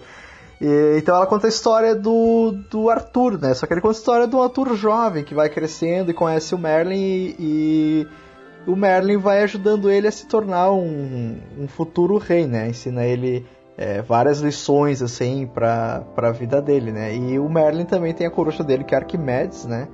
E, 0.60 0.98
então 0.98 1.16
ela 1.16 1.28
conta 1.28 1.45
a 1.45 1.50
história 1.50 1.93
do, 1.93 2.54
do 2.70 2.89
Arthur, 2.89 3.39
né? 3.39 3.54
Só 3.54 3.68
que 3.68 3.74
ele 3.74 3.82
conta 3.82 3.95
a 3.95 4.00
história 4.00 4.28
do 4.28 4.41
Arthur 4.41 4.76
jovem 4.76 5.24
que 5.24 5.36
vai 5.36 5.50
crescendo 5.50 6.10
e 6.10 6.16
conhece 6.16 6.56
o 6.56 6.58
Merlin 6.58 6.95
e, 6.95 7.36
e 7.39 8.08
o 8.66 8.76
Merlin 8.76 9.18
vai 9.18 9.43
ajudando 9.43 9.91
ele 9.91 10.08
a 10.08 10.12
se 10.12 10.26
tornar 10.26 10.72
um, 10.72 11.38
um 11.60 11.68
futuro 11.68 12.18
rei, 12.18 12.48
né? 12.48 12.70
Ensina 12.70 13.06
ele 13.06 13.45
é, 13.78 14.02
várias 14.02 14.40
lições 14.40 15.02
assim 15.02 15.46
para 15.46 16.04
a 16.18 16.32
vida 16.32 16.62
dele, 16.62 16.92
né? 16.92 17.16
E 17.16 17.38
o 17.38 17.48
Merlin 17.48 17.86
também 17.86 18.14
tem 18.14 18.26
a 18.26 18.32
coruja 18.32 18.64
dele 18.64 18.84
que 18.84 18.96
é 18.96 18.98
Arquimedes, 18.98 19.66
né? 19.66 19.88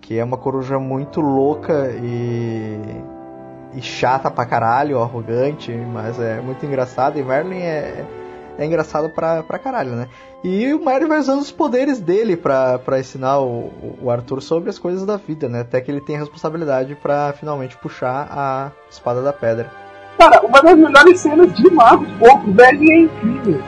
Que 0.00 0.18
é 0.18 0.24
uma 0.24 0.36
coruja 0.36 0.78
muito 0.78 1.20
louca 1.20 1.90
e 2.00 2.78
e 3.74 3.82
chata 3.82 4.30
pra 4.30 4.46
caralho, 4.46 5.02
arrogante, 5.02 5.70
mas 5.70 6.18
é 6.18 6.40
muito 6.40 6.64
engraçado. 6.64 7.18
E 7.18 7.22
Merlin 7.22 7.58
é, 7.58 8.06
é 8.56 8.64
engraçado 8.64 9.10
pra, 9.10 9.42
pra 9.42 9.58
caralho, 9.58 9.92
né? 9.92 10.08
E 10.42 10.72
o 10.72 10.82
Merlin 10.82 11.08
vai 11.08 11.18
usando 11.18 11.40
os 11.40 11.52
poderes 11.52 12.00
dele 12.00 12.36
pra, 12.36 12.78
pra 12.78 12.98
ensinar 12.98 13.38
o, 13.40 13.70
o 14.00 14.10
Arthur 14.10 14.40
sobre 14.40 14.70
as 14.70 14.78
coisas 14.78 15.04
da 15.04 15.16
vida, 15.16 15.48
né? 15.48 15.60
Até 15.60 15.80
que 15.80 15.90
ele 15.90 16.00
tem 16.00 16.16
a 16.16 16.20
responsabilidade 16.20 16.94
pra 16.94 17.34
finalmente 17.34 17.76
puxar 17.76 18.28
a 18.30 18.72
espada 18.90 19.20
da 19.20 19.32
pedra. 19.32 19.85
Cara, 20.18 20.40
uma 20.40 20.62
das 20.62 20.78
melhores 20.78 21.20
cenas 21.20 21.52
de 21.52 21.70
magos, 21.70 22.08
pouco, 22.18 22.50
velho, 22.52 22.82
é 22.82 23.00
incrível. 23.00 23.62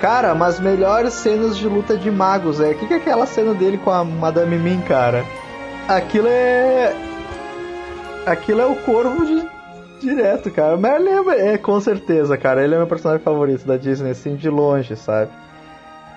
Cara, 0.00 0.34
mas 0.34 0.60
melhores 0.60 1.12
cenas 1.14 1.56
de 1.56 1.66
luta 1.66 1.96
de 1.96 2.10
magos, 2.10 2.60
é. 2.60 2.70
O 2.70 2.74
que, 2.78 2.86
que 2.86 2.94
é 2.94 2.96
aquela 2.98 3.26
cena 3.26 3.52
dele 3.52 3.78
com 3.78 3.90
a 3.90 4.04
Madame 4.04 4.56
Mim, 4.56 4.80
cara? 4.86 5.24
Aquilo 5.88 6.28
é. 6.28 6.94
Aquilo 8.26 8.60
é 8.60 8.66
o 8.66 8.76
corvo 8.76 9.26
de. 9.26 9.58
Direto, 10.00 10.48
cara. 10.52 10.76
O 10.76 10.78
Merlin 10.78 11.10
é, 11.30 11.54
é 11.54 11.58
com 11.58 11.80
certeza, 11.80 12.36
cara. 12.36 12.62
Ele 12.62 12.74
é 12.74 12.78
meu 12.78 12.86
personagem 12.86 13.24
favorito 13.24 13.66
da 13.66 13.76
Disney, 13.76 14.12
assim, 14.12 14.36
de 14.36 14.48
longe, 14.48 14.94
sabe? 14.94 15.32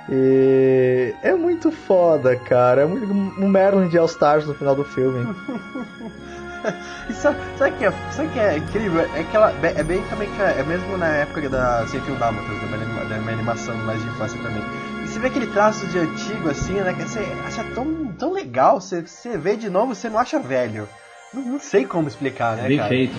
E 0.07 1.15
é 1.23 1.33
muito 1.33 1.71
foda, 1.71 2.35
cara. 2.35 2.81
É 2.81 2.85
muito 2.85 3.11
um 3.11 3.47
Merlin 3.47 3.87
de 3.87 3.97
All 3.97 4.05
Stars 4.05 4.45
no 4.45 4.53
final 4.53 4.75
do 4.75 4.83
filme. 4.83 5.27
Sabe, 7.13 7.37
sabe, 7.57 7.77
que 7.77 7.85
é, 7.85 7.91
sabe 8.11 8.29
que 8.29 8.39
é 8.39 8.57
incrível? 8.57 9.01
É 9.01 9.23
que 9.23 9.35
ela 9.35 9.51
é 9.61 9.83
bem 9.83 10.01
também 10.03 10.29
que 10.31 10.41
é 10.41 10.63
mesmo 10.63 10.97
na 10.97 11.07
época 11.07 11.49
da 11.49 11.85
Sem 11.87 11.99
Fio 12.01 12.15
Dálmatas, 12.15 12.47
da 13.09 13.17
minha, 13.17 13.33
animação 13.33 13.75
mais 13.77 14.01
de 14.01 14.07
infância 14.07 14.39
também. 14.41 14.61
E 15.03 15.07
você 15.07 15.19
vê 15.19 15.27
aquele 15.27 15.47
traço 15.47 15.85
de 15.87 15.99
antigo 15.99 16.49
assim, 16.49 16.73
né? 16.73 16.93
Que 16.93 17.03
você 17.03 17.19
acha 17.45 17.63
tão, 17.75 18.07
tão 18.13 18.31
legal, 18.31 18.79
você, 18.79 19.01
você 19.01 19.37
vê 19.37 19.55
de 19.55 19.69
novo, 19.69 19.93
você 19.93 20.09
não 20.09 20.19
acha 20.19 20.39
velho. 20.39 20.87
Não, 21.33 21.41
não 21.43 21.59
sei 21.59 21.85
como 21.85 22.07
explicar, 22.07 22.55
né, 22.57 22.67
Bem 22.67 22.77
cara? 22.77 22.89
feito. 22.89 23.15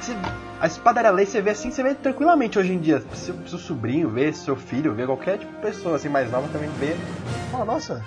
Você- 0.00 0.16
a 0.60 0.66
espada 0.66 1.00
era 1.00 1.10
lei, 1.10 1.24
você 1.26 1.40
vê 1.40 1.50
assim, 1.50 1.70
você 1.70 1.82
vê 1.82 1.94
tranquilamente 1.94 2.58
hoje 2.58 2.72
em 2.72 2.78
dia. 2.78 3.02
Seu, 3.14 3.34
seu 3.46 3.58
sobrinho 3.58 4.10
vê, 4.10 4.32
seu 4.32 4.56
filho 4.56 4.94
vê, 4.94 5.06
qualquer 5.06 5.38
tipo 5.38 5.52
de 5.52 5.58
pessoa 5.60 5.96
assim 5.96 6.08
mais 6.08 6.30
nova 6.30 6.48
também 6.48 6.68
vê. 6.78 6.96
Fala, 7.50 7.64
nossa, 7.64 8.04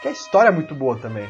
que 0.00 0.08
a 0.08 0.12
história 0.12 0.48
é 0.48 0.52
muito 0.52 0.74
boa 0.74 0.96
também. 0.98 1.26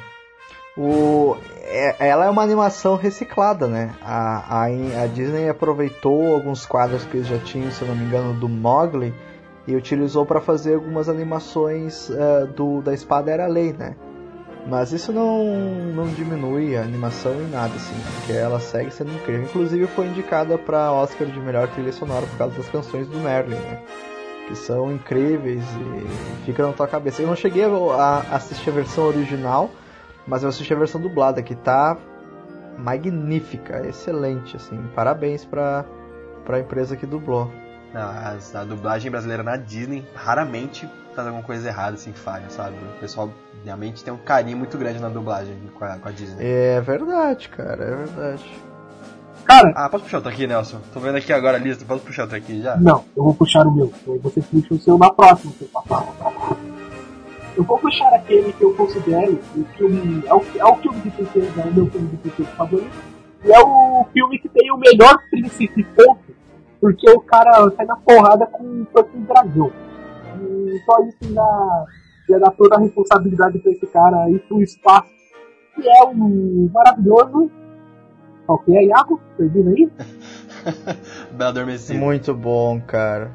O, 0.78 1.36
é- 1.64 2.08
ela 2.08 2.26
é 2.26 2.30
uma 2.30 2.42
animação 2.42 2.94
reciclada, 2.94 3.66
né? 3.66 3.90
A, 4.00 4.62
a, 4.62 4.64
a 5.02 5.06
Disney 5.08 5.48
aproveitou 5.48 6.34
alguns 6.34 6.64
quadros 6.64 7.04
que 7.04 7.16
eles 7.16 7.26
já 7.26 7.38
tinham, 7.38 7.70
se 7.72 7.84
não 7.84 7.96
me 7.96 8.04
engano, 8.04 8.32
do 8.34 8.48
Mowgli 8.48 9.12
e 9.66 9.74
utilizou 9.74 10.24
para 10.24 10.40
fazer 10.40 10.74
algumas 10.74 11.08
animações 11.08 12.08
eh, 12.10 12.46
do, 12.56 12.80
da 12.80 12.94
Espada 12.94 13.30
Era 13.30 13.46
Lei, 13.46 13.72
né? 13.72 13.96
Mas 14.66 14.92
isso 14.92 15.12
não, 15.12 15.44
não 15.94 16.06
diminui 16.08 16.76
a 16.76 16.82
animação 16.82 17.32
em 17.34 17.48
nada, 17.48 17.74
assim, 17.74 17.94
porque 18.16 18.32
ela 18.32 18.60
segue 18.60 18.90
sendo 18.90 19.12
incrível. 19.12 19.42
Inclusive 19.44 19.86
foi 19.88 20.06
indicada 20.06 20.56
para 20.56 20.92
Oscar 20.92 21.26
de 21.26 21.38
melhor 21.40 21.68
trilha 21.68 21.92
sonora 21.92 22.26
por 22.26 22.38
causa 22.38 22.54
das 22.56 22.68
canções 22.68 23.06
do 23.08 23.18
Merlin, 23.18 23.56
né? 23.56 23.82
Que 24.46 24.54
são 24.56 24.92
incríveis 24.92 25.62
e 25.64 26.44
ficam 26.46 26.68
na 26.68 26.72
tua 26.72 26.86
cabeça. 26.86 27.20
Eu 27.20 27.28
não 27.28 27.36
cheguei 27.36 27.64
a 27.64 27.68
a 27.68 28.36
assistir 28.36 28.70
a 28.70 28.72
versão 28.72 29.04
original, 29.04 29.70
mas 30.28 30.42
eu 30.44 30.48
assisti 30.50 30.72
a 30.72 30.76
versão 30.76 31.00
dublada, 31.00 31.42
que 31.42 31.56
tá 31.56 31.96
magnífica, 32.78 33.84
excelente, 33.88 34.54
assim. 34.56 34.78
Parabéns 34.94 35.44
pra, 35.44 35.84
pra 36.44 36.60
empresa 36.60 36.96
que 36.96 37.06
dublou. 37.06 37.50
A, 37.94 38.36
a 38.54 38.64
dublagem 38.64 39.10
brasileira 39.10 39.42
na 39.42 39.56
Disney 39.56 40.06
raramente 40.14 40.88
faz 41.14 41.26
alguma 41.26 41.42
coisa 41.44 41.66
errada, 41.68 41.94
assim, 41.94 42.12
falha, 42.12 42.48
sabe? 42.50 42.76
O 42.96 43.00
pessoal 43.00 43.30
realmente 43.64 44.04
tem 44.04 44.12
um 44.12 44.18
carinho 44.18 44.58
muito 44.58 44.76
grande 44.78 45.00
na 45.00 45.08
dublagem 45.08 45.56
com 45.76 45.84
a, 45.84 45.96
com 45.96 46.08
a 46.08 46.12
Disney. 46.12 46.44
É 46.44 46.80
verdade, 46.80 47.48
cara, 47.48 47.82
é 47.84 47.96
verdade. 47.96 48.44
Cara, 49.44 49.72
Ah, 49.74 49.88
posso 49.88 50.04
puxar 50.04 50.18
outro 50.18 50.30
aqui, 50.30 50.46
Nelson? 50.46 50.78
Tô 50.92 51.00
vendo 51.00 51.16
aqui 51.16 51.32
agora 51.32 51.56
a 51.56 51.60
lista, 51.60 51.82
posso 51.86 52.04
puxar 52.04 52.22
outro 52.24 52.36
aqui 52.36 52.60
já? 52.62 52.76
não, 52.76 53.02
eu 53.16 53.24
vou 53.24 53.34
puxar 53.34 53.66
o 53.66 53.74
meu. 53.74 53.90
Aí 54.06 54.18
Você 54.18 54.42
puxa 54.42 54.74
o 54.74 54.78
seu 54.78 54.98
na 54.98 55.10
próxima, 55.10 55.52
seu 55.58 55.66
papai. 55.68 56.06
Eu 57.58 57.64
vou 57.64 57.76
puxar 57.76 58.14
aquele 58.14 58.52
que 58.52 58.62
eu 58.62 58.72
considero 58.72 59.32
o 59.56 59.64
filme. 59.76 60.22
É 60.24 60.32
o, 60.32 60.40
é 60.60 60.64
o 60.64 60.76
filme 60.76 61.00
de 61.00 61.10
princesa, 61.10 61.60
é 61.60 61.64
o 61.64 61.74
meu 61.74 61.86
filme 61.86 62.06
de 62.06 62.16
princesa 62.18 62.48
favorito. 62.50 62.96
E 63.44 63.52
é 63.52 63.58
o 63.58 64.06
filme 64.12 64.38
que 64.38 64.48
tem 64.48 64.70
o 64.70 64.76
melhor 64.76 65.18
príncipe 65.28 65.82
ponto. 65.82 66.20
Porque 66.80 67.10
o 67.10 67.20
cara 67.20 67.68
sai 67.76 67.84
na 67.84 67.96
porrada 67.96 68.46
com 68.46 68.62
um 68.62 68.86
fucking 68.92 69.24
dragão. 69.24 69.72
E 70.40 70.80
só 70.86 71.02
isso 71.02 71.34
já, 71.34 71.86
já 72.28 72.38
dá 72.38 72.50
toda 72.52 72.76
a 72.76 72.78
responsabilidade 72.78 73.58
pra 73.58 73.72
esse 73.72 73.86
cara 73.88 74.30
ir 74.30 74.38
pro 74.46 74.62
espaço. 74.62 75.10
Que 75.74 75.88
é 75.88 76.04
um 76.04 76.70
maravilhoso. 76.72 77.50
Ok, 78.46 78.72
é 78.72 78.84
Iago? 78.84 79.20
Termina 79.36 79.72
aí? 79.72 79.90
Bela 81.34 81.50
Adormecida. 81.50 81.98
Muito 81.98 82.32
bom, 82.32 82.80
cara. 82.80 83.32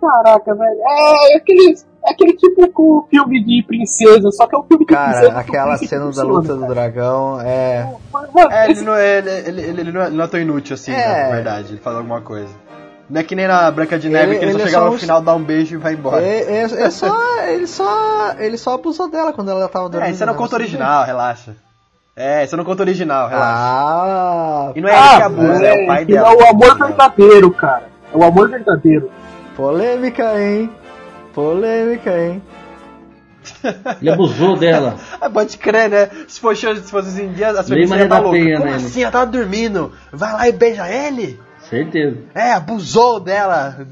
Caraca, 0.00 0.54
velho. 0.54 0.80
É 0.80 1.36
aquele, 1.36 1.74
é 2.06 2.12
aquele 2.12 2.32
tipo 2.36 3.06
filme 3.10 3.42
de 3.44 3.64
princesa, 3.66 4.30
só 4.30 4.46
que 4.46 4.54
é 4.54 4.58
um 4.58 4.62
filme 4.62 4.84
de 4.86 4.94
princesa. 4.94 5.28
Cara, 5.28 5.40
aquela 5.40 5.76
cena 5.76 6.10
da 6.12 6.22
luta 6.22 6.54
do 6.54 6.66
dragão 6.66 7.40
é. 7.40 7.86
Mano, 8.12 8.28
É, 8.52 8.70
esse- 8.70 8.80
ele 8.80 8.86
não 8.90 8.94
é, 8.94 9.18
ele, 9.18 9.30
ele, 9.30 9.60
ele- 9.62 9.80
ele 9.80 9.92
não 9.92 10.02
é, 10.02 10.10
não 10.10 10.24
é 10.24 10.26
tão 10.28 10.40
inútil 10.40 10.74
assim, 10.74 10.92
É. 10.92 11.22
na 11.24 11.34
verdade. 11.34 11.72
Ele 11.72 11.80
faz 11.80 11.96
alguma 11.96 12.20
coisa. 12.20 12.48
Não 13.08 13.20
é 13.20 13.24
que 13.24 13.36
nem 13.36 13.46
na 13.46 13.70
Branca 13.70 13.98
de 13.98 14.08
Neve, 14.08 14.32
Ele- 14.32 14.38
que 14.38 14.44
ele, 14.44 14.50
ele 14.52 14.58
só 14.58 14.64
é 14.64 14.68
chega 14.70 14.82
só 14.84 14.90
no 14.90 14.98
final, 14.98 15.20
dá 15.20 15.34
um 15.34 15.42
beijo 15.42 15.74
e 15.76 15.78
vai 15.78 15.92
embora. 15.94 16.22
É, 16.24 16.38
É, 16.42 16.62
é- 16.62 16.82
é 16.82 16.90
só. 16.90 17.42
Ele 17.46 17.66
só. 17.66 18.32
Ele 18.38 18.58
só 18.58 18.74
abusou 18.74 19.08
dela 19.10 19.32
quando 19.32 19.50
ela 19.50 19.68
tava 19.68 19.88
dormindo. 19.88 20.12
isso 20.12 20.22
é 20.22 20.26
no 20.26 20.32
né? 20.32 20.38
conto 20.38 20.52
original, 20.54 21.04
relaxa. 21.04 21.54
É, 22.16 22.44
isso 22.44 22.54
é 22.54 22.58
no 22.58 22.64
conto 22.64 22.80
original, 22.80 23.28
relaxa. 23.28 23.52
Ah, 23.54 24.72
E 24.74 24.80
não 24.80 24.88
é 24.88 24.92
ele 24.98 25.16
que 25.16 25.22
abusa, 25.22 25.64
é, 25.66 25.84
o 25.84 25.86
pai 25.86 26.04
que 26.06 26.12
dela. 26.12 26.28
É 26.28 26.34
o 26.34 26.46
amor 26.48 26.78
Não. 26.78 26.86
verdadeiro, 26.88 27.50
cara. 27.52 27.82
É 28.12 28.16
o 28.16 28.24
amor 28.24 28.48
verdadeiro. 28.48 29.10
polêmica, 29.54 30.40
hein? 30.40 30.70
Polêmica, 31.36 32.18
hein? 32.18 32.42
Ele 34.00 34.10
abusou 34.10 34.56
dela. 34.58 34.96
Ah, 35.20 35.28
pode 35.28 35.58
crer, 35.58 35.90
né? 35.90 36.06
Se 36.26 36.40
fosse, 36.40 36.60
se 36.76 36.90
fosse 36.90 37.22
em 37.22 37.32
dia, 37.32 37.50
as 37.50 37.68
Lei 37.68 37.86
feministas 37.86 37.90
Maria 37.90 38.04
iam 38.04 38.08
tá 38.08 38.16
da 38.16 38.22
louca. 38.22 38.38
Penha 38.38 38.56
Como 38.58 38.70
nele. 38.70 38.84
assim? 38.86 39.02
Ela 39.02 39.12
tava 39.12 39.26
dormindo. 39.26 39.92
Vai 40.10 40.32
lá 40.32 40.48
e 40.48 40.52
beija 40.52 40.88
ele? 40.90 41.38
Certeza. 41.60 42.18
É, 42.34 42.52
abusou 42.52 43.20
dela. 43.20 43.86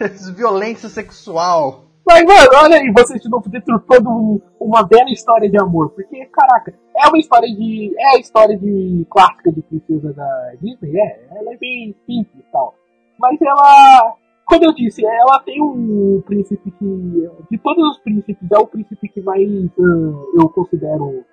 Violência 0.34 0.88
sexual. 0.88 1.84
Mas, 2.06 2.24
mano, 2.24 2.48
olha 2.56 2.76
aí, 2.78 2.90
vocês 2.92 3.20
de 3.20 3.28
novo 3.28 3.48
deturpando 3.48 4.08
um- 4.10 4.40
uma 4.58 4.82
bela 4.82 5.10
história 5.10 5.48
de 5.48 5.56
amor. 5.60 5.90
Porque, 5.90 6.24
caraca, 6.32 6.74
é 6.96 7.06
uma 7.06 7.18
história 7.18 7.46
de. 7.54 7.94
É 7.96 8.16
a 8.16 8.18
história 8.18 8.58
de 8.58 9.06
clássica 9.10 9.52
de 9.52 9.62
princesa 9.62 10.12
da 10.14 10.52
Disney, 10.60 10.98
é. 10.98 11.20
Ela 11.38 11.52
é 11.52 11.56
bem 11.58 11.94
simples 12.06 12.34
e 12.44 12.50
tal. 12.50 12.74
Mas 13.20 13.38
ela. 13.42 14.14
Como 14.52 14.66
eu 14.66 14.74
disse, 14.74 15.02
ela 15.02 15.40
tem 15.40 15.62
um 15.62 16.22
príncipe 16.26 16.70
que. 16.72 17.30
De 17.50 17.56
todos 17.56 17.92
os 17.92 17.98
príncipes, 18.00 18.50
é 18.52 18.58
o 18.58 18.66
príncipe 18.66 19.08
que 19.08 19.22
mais 19.22 19.48
ah, 19.48 20.12
eu 20.38 20.46
considero 20.50 21.24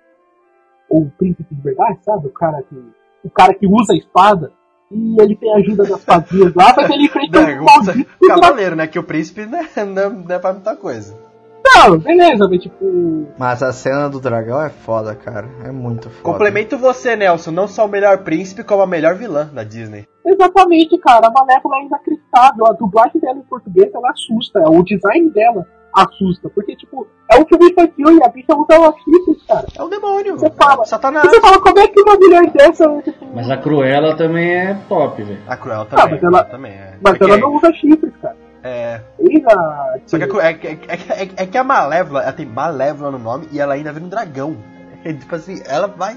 o 0.88 1.10
príncipe 1.18 1.54
de 1.54 1.60
verdade, 1.60 1.98
sabe? 2.02 2.28
O 2.28 2.32
cara 2.32 2.62
que. 2.62 2.76
O 3.22 3.28
cara 3.28 3.52
que 3.52 3.66
usa 3.66 3.92
a 3.92 3.96
espada. 3.96 4.52
E 4.90 5.20
ele 5.20 5.36
tem 5.36 5.52
a 5.52 5.56
ajuda 5.56 5.84
das 5.84 6.02
fadinhas 6.02 6.54
lá, 6.54 6.72
mas 6.74 6.90
ele 6.90 7.04
enfrenta 7.04 7.38
um 7.38 7.64
maldito 7.64 8.26
Cavaleiro, 8.26 8.74
né? 8.74 8.86
Que 8.86 8.98
o 8.98 9.04
príncipe 9.04 9.44
né, 9.44 9.68
não, 9.76 10.10
não 10.10 10.34
é 10.34 10.38
pra 10.38 10.54
muita 10.54 10.74
coisa. 10.74 11.14
Não, 11.62 11.98
beleza, 11.98 12.48
mas 12.48 12.62
tipo. 12.62 13.26
Mas 13.38 13.62
a 13.62 13.72
cena 13.72 14.08
do 14.08 14.18
dragão 14.18 14.62
é 14.62 14.70
foda, 14.70 15.14
cara. 15.14 15.48
É 15.62 15.70
muito 15.70 16.10
foda. 16.10 16.22
Complemento 16.22 16.78
você, 16.78 17.14
Nelson. 17.14 17.50
Não 17.50 17.68
só 17.68 17.84
o 17.84 17.88
melhor 17.88 18.18
príncipe, 18.24 18.64
como 18.64 18.82
a 18.82 18.86
melhor 18.86 19.14
vilã 19.14 19.48
da 19.52 19.62
Disney. 19.62 20.08
Exatamente, 20.32 20.98
cara. 20.98 21.26
A 21.26 21.30
Malévola 21.30 21.76
é 21.76 21.84
inacreditável. 21.86 22.66
A 22.66 22.72
dublagem 22.72 23.20
dela 23.20 23.38
em 23.38 23.42
português, 23.42 23.90
ela 23.94 24.10
assusta. 24.10 24.60
O 24.68 24.82
design 24.84 25.30
dela 25.30 25.66
assusta. 25.94 26.48
Porque, 26.50 26.76
tipo, 26.76 27.06
é 27.30 27.40
um 27.40 27.46
filme 27.46 27.70
infantil 27.70 28.16
e 28.18 28.22
a 28.24 28.28
bicha 28.28 28.54
usa 28.54 28.94
chifres, 29.04 29.42
cara. 29.46 29.66
É 29.76 29.82
o 29.82 29.88
demônio. 29.88 30.38
Você 30.38 30.50
fala. 30.50 30.84
Satanás. 30.84 31.24
E 31.26 31.30
você 31.30 31.40
fala, 31.40 31.60
como 31.60 31.78
é 31.78 31.88
que 31.88 32.00
uma 32.00 32.14
mulher 32.14 32.50
dessa... 32.52 33.02
Tipo, 33.02 33.26
Mas 33.34 33.50
a 33.50 33.56
Cruella 33.56 34.16
também 34.16 34.50
é 34.54 34.74
top, 34.88 35.22
velho. 35.22 35.40
A 35.48 35.56
Cruella 35.56 35.84
também. 35.86 36.04
Ah, 36.04 36.08
mas 36.10 36.22
ela- 36.22 36.44
também 36.44 36.72
é. 36.72 36.94
mas 37.02 37.20
é 37.20 37.24
ela 37.24 37.34
é- 37.34 37.40
não 37.40 37.54
usa 37.56 37.72
chifres, 37.74 38.12
cara. 38.22 38.36
É. 38.62 39.00
Eis 39.18 39.44
a... 39.46 39.94
Só 40.06 40.18
que 40.18 40.24
a 40.24 40.46
é, 40.46 40.52
é, 40.52 40.72
é, 40.88 41.22
é- 41.24 41.28
é 41.42 41.46
que 41.46 41.56
a 41.58 41.64
Malévola, 41.64 42.22
ela 42.22 42.32
tem 42.32 42.46
Malévola 42.46 43.10
no 43.12 43.18
nome 43.18 43.48
e 43.50 43.58
ela 43.58 43.74
ainda 43.74 43.92
vira 43.92 44.04
um 44.04 44.08
dragão. 44.08 44.56
É, 45.04 45.12
tipo 45.14 45.34
assim, 45.34 45.60
ela 45.66 45.86
vai 45.88 46.16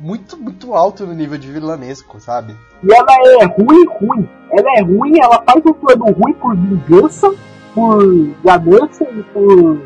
muito, 0.00 0.36
muito 0.36 0.74
alto 0.74 1.06
no 1.06 1.12
nível 1.12 1.38
de 1.38 1.52
vilanesco, 1.52 2.18
sabe? 2.18 2.56
E 2.82 2.92
ela 2.92 3.42
é 3.42 3.44
ruim, 3.44 3.86
ruim. 3.86 4.28
Ela 4.50 4.78
é 4.78 4.82
ruim, 4.82 5.20
ela 5.20 5.42
faz 5.42 5.64
um 5.64 5.72
plano 5.74 6.06
ruim 6.06 6.32
por 6.34 6.56
vingança, 6.56 7.32
por 7.74 8.02
ganância 8.42 9.08
e 9.10 9.22
por 9.24 9.78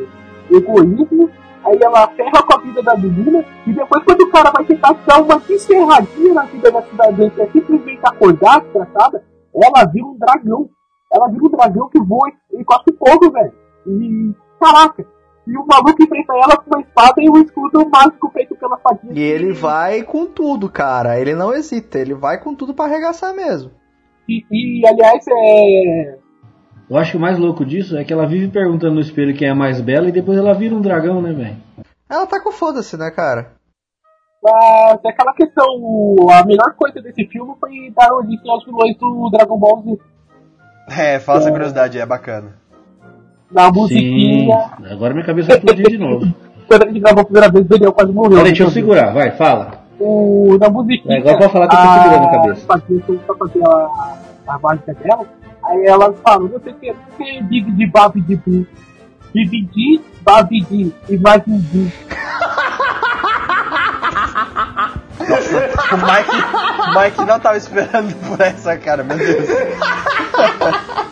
egoísmo. 0.51 1.31
Aí 1.65 1.79
ela 1.83 2.07
ferra 2.09 2.43
com 2.43 2.55
a 2.55 2.61
vida 2.61 2.83
da 2.83 2.97
menina. 2.97 3.45
E 3.67 3.73
depois, 3.73 4.05
quando 4.05 4.21
o 4.21 4.31
cara 4.31 4.51
vai 4.51 4.65
tentar 4.65 4.93
dar 5.07 5.23
uma 5.23 5.39
desferradinha 5.41 6.35
na 6.35 6.45
vida 6.45 6.71
da 6.71 6.83
cidadã, 6.83 7.31
que 7.31 7.43
é 7.43 7.51
simplesmente 7.51 8.01
acordar, 8.05 8.61
tratada, 8.73 9.25
ela 9.55 9.85
vira 9.87 10.07
um 10.07 10.17
dragão. 10.19 10.69
Ela 11.13 11.29
vira 11.29 11.45
um 11.45 11.51
dragão 11.51 11.89
que 11.89 12.01
voa 12.01 12.31
e 12.53 12.65
cospe 12.65 12.93
fogo, 12.99 13.31
velho. 13.31 13.53
E 13.87 14.35
caraca. 14.61 15.14
E 15.47 15.57
o 15.57 15.67
maluco 15.67 16.03
enfrenta 16.03 16.33
ela 16.35 16.57
com 16.57 16.71
uma 16.71 16.81
espada 16.81 17.15
e 17.19 17.29
um 17.29 17.37
escudo 17.37 17.89
mágico 17.91 18.31
feito 18.31 18.55
pela 18.57 18.79
fadinha. 18.79 19.13
E 19.13 19.21
ele 19.21 19.53
vai 19.53 20.03
com 20.03 20.27
tudo, 20.27 20.71
cara. 20.71 21.21
Ele 21.21 21.35
não 21.35 21.53
hesita. 21.53 21.99
Ele 21.99 22.15
vai 22.15 22.39
com 22.39 22.55
tudo 22.55 22.73
pra 22.73 22.87
arregaçar 22.87 23.35
mesmo. 23.35 23.71
E, 24.29 24.45
e, 24.51 24.87
aliás, 24.87 25.25
é. 25.29 26.19
Eu 26.89 26.97
acho 26.97 27.13
que 27.13 27.17
o 27.17 27.21
mais 27.21 27.39
louco 27.39 27.65
disso 27.65 27.97
é 27.97 28.05
que 28.05 28.13
ela 28.13 28.27
vive 28.27 28.49
perguntando 28.49 28.95
no 28.95 29.01
espelho 29.01 29.37
quem 29.37 29.49
é 29.49 29.51
a 29.51 29.55
mais 29.55 29.81
bela 29.81 30.09
e 30.09 30.13
depois 30.13 30.39
ela 30.39 30.55
vira 30.55 30.75
um 30.75 30.81
dragão, 30.81 31.21
né, 31.21 31.33
velho? 31.33 31.57
Ela 32.09 32.27
tá 32.27 32.41
com 32.41 32.53
foda-se, 32.53 32.97
né, 32.97 33.11
cara? 33.11 33.53
Mas 34.43 35.01
é 35.05 35.09
aquela 35.09 35.33
questão, 35.33 35.65
a 36.31 36.45
melhor 36.45 36.75
coisa 36.77 37.01
desse 37.01 37.27
filme 37.29 37.55
foi 37.59 37.91
dar 37.97 38.13
origem 38.13 38.51
aos 38.51 38.65
vilões 38.65 38.95
do 38.99 39.31
Dragon 39.31 39.59
Ball 39.59 39.83
Z. 39.83 39.99
É, 40.91 41.19
fala 41.19 41.39
essa 41.39 41.51
curiosidade, 41.51 41.99
é 41.99 42.05
bacana. 42.05 42.59
Na 43.55 43.73
Sim. 43.73 43.81
musiquinha. 43.81 44.71
Agora 44.91 45.15
minha 45.15 45.25
cabeça 45.25 45.49
vai 45.49 45.59
explodir 45.59 45.89
de 45.89 45.99
novo. 45.99 46.27
Quando 46.67 46.83
a 46.83 46.87
gente 46.87 46.99
gravou 47.01 47.21
a 47.21 47.25
primeira 47.25 47.49
vez, 47.51 47.65
o 47.65 47.69
Daniel 47.69 47.93
quase 47.93 48.13
morreu. 48.13 48.31
Peraí, 48.31 48.45
deixa 48.47 48.65
eu 48.65 48.71
segurar, 48.71 49.13
vai, 49.13 49.31
fala. 49.31 49.85
O, 50.01 50.59
na 50.59 50.69
musiquinha. 50.69 51.17
É, 51.17 51.19
agora 51.21 51.39
pode 51.39 51.53
falar 51.53 51.69
que 51.69 51.77
eu 51.77 51.81
tô 51.81 51.93
segurando 51.93 52.25
a 52.25 52.31
cabeça. 52.31 52.67
Pra 52.67 53.37
fazer 53.37 53.63
a, 53.65 54.17
a 54.49 54.59
mágica 54.59 54.95
dela. 54.95 55.27
Aí 55.63 55.87
ela 55.87 56.13
fala, 56.15 56.49
não 56.49 56.61
sei 56.61 56.73
o 56.73 56.77
que, 56.77 56.95
que 57.17 57.23
é 57.23 57.43
Big 57.43 57.71
de 57.71 57.87
Babidi 57.87 58.37
Bu. 58.37 58.67
Bibidi, 59.33 60.01
Babidi, 60.23 60.93
Imagindi. 61.09 61.93
O 65.25 65.97
Mike, 65.97 66.91
o 66.91 67.01
Mike 67.01 67.25
não 67.25 67.41
tava 67.41 67.57
esperando 67.57 68.15
por 68.27 68.41
essa, 68.41 68.77
cara, 68.77 69.03
meu 69.03 69.17
Deus. 69.17 69.49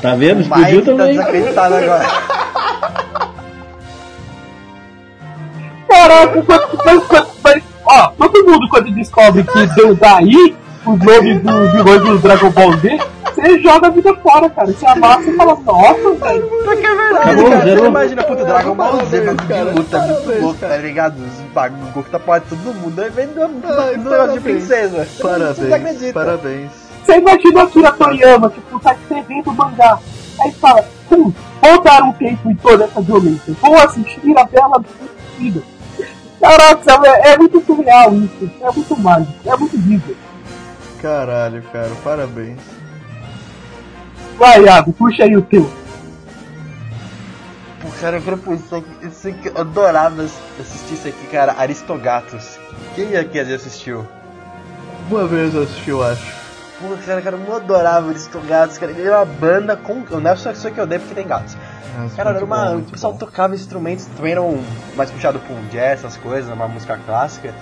Tá 0.00 0.14
vendo? 0.14 0.38
O 0.38 0.40
Explodiu 0.40 0.80
tá 0.80 0.86
também. 0.92 1.12
desacreditado 1.12 1.74
agora. 1.74 2.06
Caraca, 5.88 6.42
quando, 6.42 6.78
mas, 6.84 7.02
mas, 7.10 7.26
mas, 7.42 7.62
ó, 7.84 8.06
todo 8.16 8.44
mundo 8.46 8.68
quando 8.68 8.90
descobre 8.92 9.42
que 9.42 9.66
deu 9.74 9.94
daí 9.94 10.56
os 10.86 10.98
nomes 10.98 11.42
dos 11.42 11.72
vilões 11.72 12.02
do 12.02 12.18
Dragon 12.18 12.50
Ball 12.50 12.76
Z, 12.78 12.98
você 13.34 13.58
joga 13.60 13.88
a 13.88 13.90
vida 13.90 14.14
fora, 14.16 14.48
cara. 14.48 14.68
Você 14.68 14.86
amassa 14.86 15.28
e 15.30 15.36
fala, 15.36 15.56
nossa, 15.56 16.14
velho. 16.14 16.42
Porque 16.64 16.86
é 16.86 16.94
verdade, 16.94 17.30
Acabou, 17.30 17.50
cara. 17.50 17.76
Você 17.76 17.86
imagina, 17.86 18.22
puta, 18.22 18.44
Dragon 18.44 18.74
Ball 18.74 19.04
Z, 19.06 19.20
bagulho 19.20 19.72
de 19.72 19.78
luta, 19.78 19.96
é 19.98 20.06
muito 20.06 20.40
louco, 20.40 20.60
tá 20.60 20.76
ligado? 20.76 21.16
Os 21.18 21.52
bagulho, 21.52 21.92
Goku 21.92 22.10
tá 22.10 22.18
porra 22.18 22.40
de 22.40 22.46
todo 22.46 22.74
mundo, 22.74 23.02
aí 23.02 23.10
vem 23.10 23.26
do, 23.26 23.48
do, 23.48 24.02
do 24.02 24.10
negócio 24.10 24.32
de 24.34 24.40
princesa. 24.40 25.06
Parabéns, 25.20 26.12
parabéns. 26.12 26.89
Você 27.10 27.18
imagina 27.18 27.62
a 27.62 27.64
Akira 27.64 27.92
Toriyama, 27.92 28.50
tipo, 28.50 28.78
tá 28.78 28.94
escrevendo 28.94 29.52
mangá. 29.52 29.98
Aí 30.40 30.52
fala, 30.52 30.88
hum, 31.10 31.32
vou 31.60 31.82
dar 31.82 32.04
um 32.04 32.12
tempo 32.12 32.48
em 32.48 32.54
toda 32.54 32.84
essa 32.84 33.00
violência. 33.00 33.52
Vou 33.60 33.76
assistir 33.78 34.38
a 34.38 34.44
Bela 34.44 34.76
Adormecida. 34.76 35.60
Caraca, 36.40 37.08
é, 37.08 37.32
é 37.32 37.36
muito 37.36 37.60
surreal 37.66 38.14
isso. 38.14 38.48
É 38.60 38.70
muito 38.70 39.00
mágico. 39.00 39.34
É 39.44 39.56
muito 39.56 39.76
Disney. 39.76 40.16
Caralho, 41.02 41.64
cara, 41.72 41.90
parabéns. 42.04 42.60
Vai, 44.38 44.62
Iago, 44.62 44.92
puxa 44.92 45.24
aí 45.24 45.36
o 45.36 45.42
teu. 45.42 45.68
Pô, 47.82 47.88
cara, 48.00 48.18
eu 48.18 48.22
quero 48.22 48.38
pensar 48.38 48.82
que 48.82 49.06
isso 49.08 49.26
aqui, 49.26 49.48
eu 49.48 49.60
adorava 49.60 50.22
assistir 50.22 50.94
isso 50.94 51.08
aqui, 51.08 51.26
cara, 51.26 51.56
Aristogatos. 51.58 52.56
Quem 52.94 53.16
aqui 53.16 53.40
assistiu? 53.40 54.06
Uma 55.10 55.26
vez 55.26 55.52
eu 55.56 55.64
assisti, 55.64 55.90
eu 55.90 56.04
acho. 56.04 56.39
Pô, 56.80 56.96
cara, 57.06 57.20
cara, 57.22 57.36
eu 57.36 57.56
adorava 57.56 58.08
Aristogatos, 58.08 58.78
cara. 58.78 58.92
Ele 58.92 59.02
era 59.06 59.18
uma 59.18 59.24
banda 59.26 59.76
com. 59.76 59.94
Não 60.18 60.30
é 60.30 60.36
só 60.36 60.50
isso 60.50 60.70
que 60.70 60.78
eu 60.80 60.84
odeio 60.84 61.00
porque 61.00 61.14
tem 61.14 61.26
gatos. 61.26 61.56
Nossa, 61.98 62.16
Cara, 62.16 62.30
era 62.36 62.44
uma. 62.44 62.70
bom, 62.70 62.78
o 62.78 62.82
pessoal 62.84 63.12
bom. 63.12 63.18
tocava 63.18 63.54
instrumentos, 63.54 64.06
também 64.06 64.32
eram 64.32 64.58
mais 64.96 65.10
puxado 65.10 65.38
por 65.40 65.52
um 65.56 65.66
jazz, 65.68 66.00
essas 66.04 66.16
coisas, 66.16 66.50
uma 66.52 66.66
música 66.68 66.98
clássica. 67.04 67.52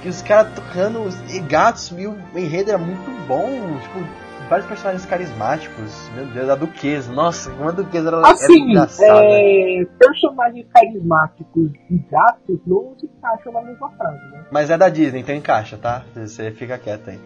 Que 0.00 0.08
os 0.08 0.22
caras 0.22 0.52
tocando 0.54 1.08
e 1.30 1.38
gatos, 1.40 1.92
e 1.96 2.06
o 2.06 2.16
enredo 2.34 2.70
era 2.70 2.78
muito 2.78 3.08
bom, 3.28 3.78
tipo, 3.82 4.00
vários 4.48 4.66
personagens 4.66 5.04
carismáticos. 5.06 6.10
Meu 6.16 6.26
Deus, 6.26 6.48
a 6.48 6.54
Duquesa, 6.56 7.12
nossa, 7.12 7.50
uma 7.52 7.70
Duquesa 7.70 8.08
era, 8.08 8.16
era 8.18 8.28
Assim, 8.30 8.70
engraçada. 8.70 9.20
é, 9.22 9.84
personagens 9.98 10.66
carismáticos 10.74 11.70
e 11.90 11.98
gatos 12.10 12.58
não 12.66 12.94
se 12.98 13.06
encaixam 13.06 13.52
na 13.52 13.62
mesma 13.62 13.90
frase, 13.90 14.18
né? 14.32 14.44
Mas 14.50 14.70
é 14.70 14.78
da 14.78 14.88
Disney, 14.88 15.20
então 15.20 15.34
encaixa, 15.34 15.76
tá? 15.76 16.02
Você 16.16 16.50
fica 16.50 16.76
quieto 16.78 17.10
aí. 17.10 17.20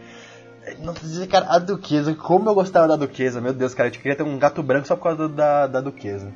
Não 0.80 0.94
cara, 1.28 1.46
a 1.48 1.58
Duquesa, 1.58 2.14
como 2.14 2.50
eu 2.50 2.54
gostava 2.54 2.88
da 2.88 2.96
Duquesa, 2.96 3.40
meu 3.40 3.52
Deus, 3.52 3.74
cara, 3.74 3.88
eu 3.88 3.92
queria 3.92 4.16
ter 4.16 4.22
um 4.22 4.38
gato 4.38 4.62
branco 4.62 4.86
só 4.86 4.96
por 4.96 5.04
causa 5.04 5.28
da, 5.28 5.66
da 5.66 5.80
Duquesa. 5.80 6.32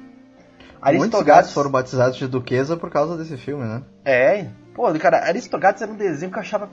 Muitos 0.94 1.22
gatos 1.22 1.52
foram 1.52 1.70
batizados 1.70 2.16
de 2.16 2.26
duquesa 2.26 2.74
por 2.74 2.90
causa 2.90 3.14
desse 3.14 3.36
filme, 3.36 3.64
né? 3.64 3.82
É, 4.02 4.48
Pô, 4.74 4.90
cara, 4.98 5.26
Aristogatos 5.26 5.82
era 5.82 5.92
um 5.92 5.96
desenho 5.96 6.30
que 6.30 6.38
eu 6.38 6.42
achava 6.42 6.70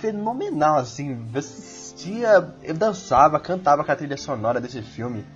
fenomenal, 0.00 0.78
assim. 0.78 1.28
Eu 1.32 1.38
assistia, 1.38 2.54
eu 2.62 2.74
dançava, 2.74 3.38
cantava 3.40 3.84
com 3.84 3.92
a 3.92 3.96
trilha 3.96 4.16
sonora 4.16 4.60
desse 4.60 4.80
filme. 4.80 5.26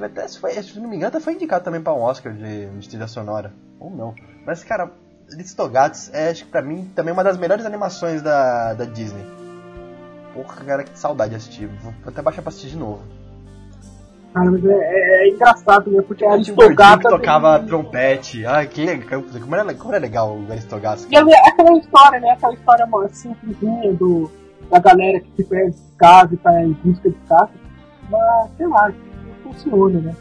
Até, 0.00 0.28
se, 0.28 0.38
foi, 0.38 0.52
se 0.62 0.78
não 0.78 0.88
me 0.88 0.96
engano, 0.96 1.08
até 1.08 1.20
foi 1.20 1.34
indicado 1.34 1.64
também 1.64 1.82
para 1.82 1.92
um 1.92 2.00
Oscar 2.00 2.32
de, 2.32 2.66
de 2.66 2.88
trilha 2.88 3.06
sonora. 3.06 3.52
Ou 3.80 3.90
não. 3.90 4.14
Mas, 4.46 4.64
cara, 4.64 4.90
Aristogatos 5.30 6.10
é, 6.14 6.30
acho 6.30 6.44
que 6.44 6.50
pra 6.50 6.62
mim, 6.62 6.90
também 6.94 7.12
uma 7.12 7.24
das 7.24 7.36
melhores 7.36 7.66
animações 7.66 8.22
da, 8.22 8.72
da 8.72 8.84
Disney. 8.84 9.24
Porra, 10.36 10.64
cara, 10.66 10.84
que 10.84 10.98
saudade 10.98 11.30
de 11.30 11.36
assistir. 11.36 11.66
Vou 11.66 11.94
até 12.06 12.20
baixar 12.20 12.42
pra 12.42 12.50
assistir 12.50 12.68
de 12.68 12.76
novo. 12.76 13.00
Cara, 14.34 14.50
mas 14.50 14.62
é, 14.66 14.68
é, 14.68 15.28
é 15.28 15.30
engraçado, 15.30 15.90
né? 15.90 16.02
Porque 16.02 16.26
a 16.26 16.32
Aristogata. 16.32 17.04
que 17.04 17.08
tocava 17.08 17.58
trompete. 17.60 18.44
Ai, 18.44 18.66
que 18.66 18.84
legal. 18.84 19.22
Como 19.22 19.56
era, 19.56 19.74
como 19.74 19.94
era 19.94 20.02
legal 20.02 20.36
o 20.36 20.52
Aristogatos. 20.52 21.06
E 21.10 21.16
é 21.16 21.48
aquela 21.48 21.78
história, 21.78 22.20
né? 22.20 22.30
Aquela 22.32 22.52
história 22.52 22.86
mano, 22.86 23.08
simplesinha 23.10 23.94
do, 23.94 24.30
da 24.70 24.78
galera 24.78 25.20
que 25.20 25.30
se 25.36 25.44
perde 25.44 25.74
de 25.74 25.96
casa 25.96 26.34
e 26.34 26.36
tá 26.36 26.62
em 26.62 26.72
busca 26.84 27.08
de 27.08 27.16
casa. 27.26 27.50
Mas, 28.10 28.50
sei 28.58 28.66
lá, 28.66 28.90
não 28.90 29.52
funciona, 29.52 30.00
né? 30.00 30.14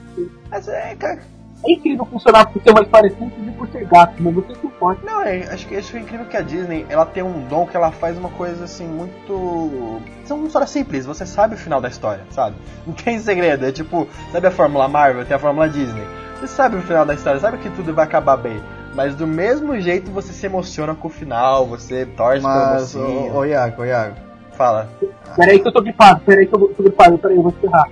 Mas 0.50 0.70
é, 0.70 0.96
cara, 0.96 1.20
É 1.68 1.72
incrível 1.72 2.06
funcionar 2.06 2.46
por 2.46 2.62
ser 2.62 2.70
história 2.82 3.10
simples 3.10 3.48
e 3.48 3.52
por 3.52 3.68
ser 3.70 3.86
gato, 3.86 4.14
mas 4.20 4.36
você 4.36 4.56
se 4.56 4.68
importa. 4.68 5.02
Não, 5.04 5.22
é, 5.22 5.44
acho 5.52 5.68
que 5.68 5.76
acho 5.76 5.98
incrível 5.98 6.26
que 6.28 6.38
a 6.38 6.42
Disney 6.42 6.86
ela 6.90 7.06
tem 7.06 7.24
um 7.24 7.48
dom 7.48 7.66
que 7.66 7.76
ela 7.76 7.92
faz 7.92 8.18
uma 8.18 8.30
coisa 8.30 8.66
assim 8.66 8.88
muito. 8.88 10.02
São 10.26 10.38
uma 10.38 10.48
história 10.48 10.68
simples, 10.68 11.06
você 11.06 11.26
sabe 11.26 11.56
o 11.56 11.58
final 11.58 11.82
da 11.82 11.88
história, 11.88 12.24
sabe? 12.30 12.56
Não 12.86 12.94
tem 12.94 13.20
segredo, 13.20 13.66
é 13.66 13.72
tipo, 13.72 14.08
sabe 14.32 14.48
a 14.48 14.52
Fórmula 14.52 14.88
Marvel, 14.88 15.26
tem 15.26 15.36
a 15.36 15.40
Fórmula 15.40 15.68
Disney. 15.68 16.04
Você 16.40 16.48
sabe 16.48 16.78
o 16.78 16.82
final 16.82 17.06
da 17.06 17.14
história, 17.14 17.40
sabe 17.40 17.58
que 17.58 17.70
tudo 17.72 17.94
vai 17.94 18.06
acabar 18.06 18.38
bem. 18.38 18.62
Mas 18.94 19.16
do 19.16 19.26
mesmo 19.26 19.80
jeito 19.80 20.12
você 20.12 20.32
se 20.32 20.46
emociona 20.46 20.94
com 20.94 21.08
o 21.08 21.12
final, 21.12 21.66
você 21.66 22.06
torce 22.06 22.44
Mas, 22.44 22.96
mocinho. 22.96 23.34
ô, 23.34 23.40
ô 23.40 23.46
Iago, 23.46 23.82
ô 23.82 23.86
Iago. 23.86 24.16
Fala. 24.54 24.88
Peraí 25.36 25.60
que 25.60 25.68
eu 25.68 25.72
tô 25.72 25.82
gripado, 25.82 26.22
peraí 26.22 26.46
que 26.46 26.56
eu 26.56 26.60
tô 26.70 26.84
gripado, 26.84 27.18
peraí, 27.18 27.36
eu 27.36 27.44
vou 27.44 27.52
encerrar. 27.52 27.90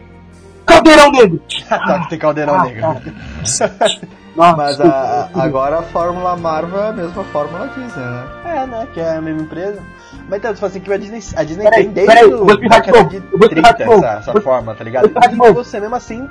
Caldeirão 0.65 1.11
negro! 1.11 1.41
tá, 1.69 1.99
que 1.99 2.09
tem 2.09 2.19
caldeirão 2.19 2.55
Ah, 2.55 2.63
negro. 2.65 2.81
Nossa, 4.35 4.55
Mas 4.57 4.81
a, 4.81 5.29
agora 5.35 5.79
a 5.79 5.83
Fórmula 5.83 6.35
Marvel 6.35 6.79
é 6.81 6.89
a 6.89 6.91
mesma 6.91 7.23
Fórmula 7.25 7.67
Disney, 7.67 8.03
né? 8.03 8.23
É, 8.45 8.65
né? 8.65 8.87
Que 8.91 8.99
é 8.99 9.17
a 9.17 9.21
mesma 9.21 9.41
empresa. 9.43 9.79
Mas 10.27 10.39
então, 10.39 10.53
tipo 10.53 10.65
assim, 10.65 10.79
que 10.79 10.91
a 10.91 10.97
Disney, 10.97 11.19
a 11.35 11.43
Disney 11.43 11.63
Peraí, 11.65 11.83
tem 11.83 11.93
desde 11.93 12.13
peraí, 12.13 12.33
o 12.33 12.45
década 12.57 13.03
de 13.03 13.17
eu 13.17 13.23
vou 13.29 13.39
explicar 13.41 13.73
30 13.73 13.83
de 13.83 13.85
novo. 13.85 14.05
essa, 14.05 14.31
essa 14.31 14.41
forma, 14.41 14.73
tá 14.73 14.83
ligado? 14.83 15.11
E 15.31 15.53
você 15.53 15.79
mesmo 15.79 15.95
assim 15.95 16.27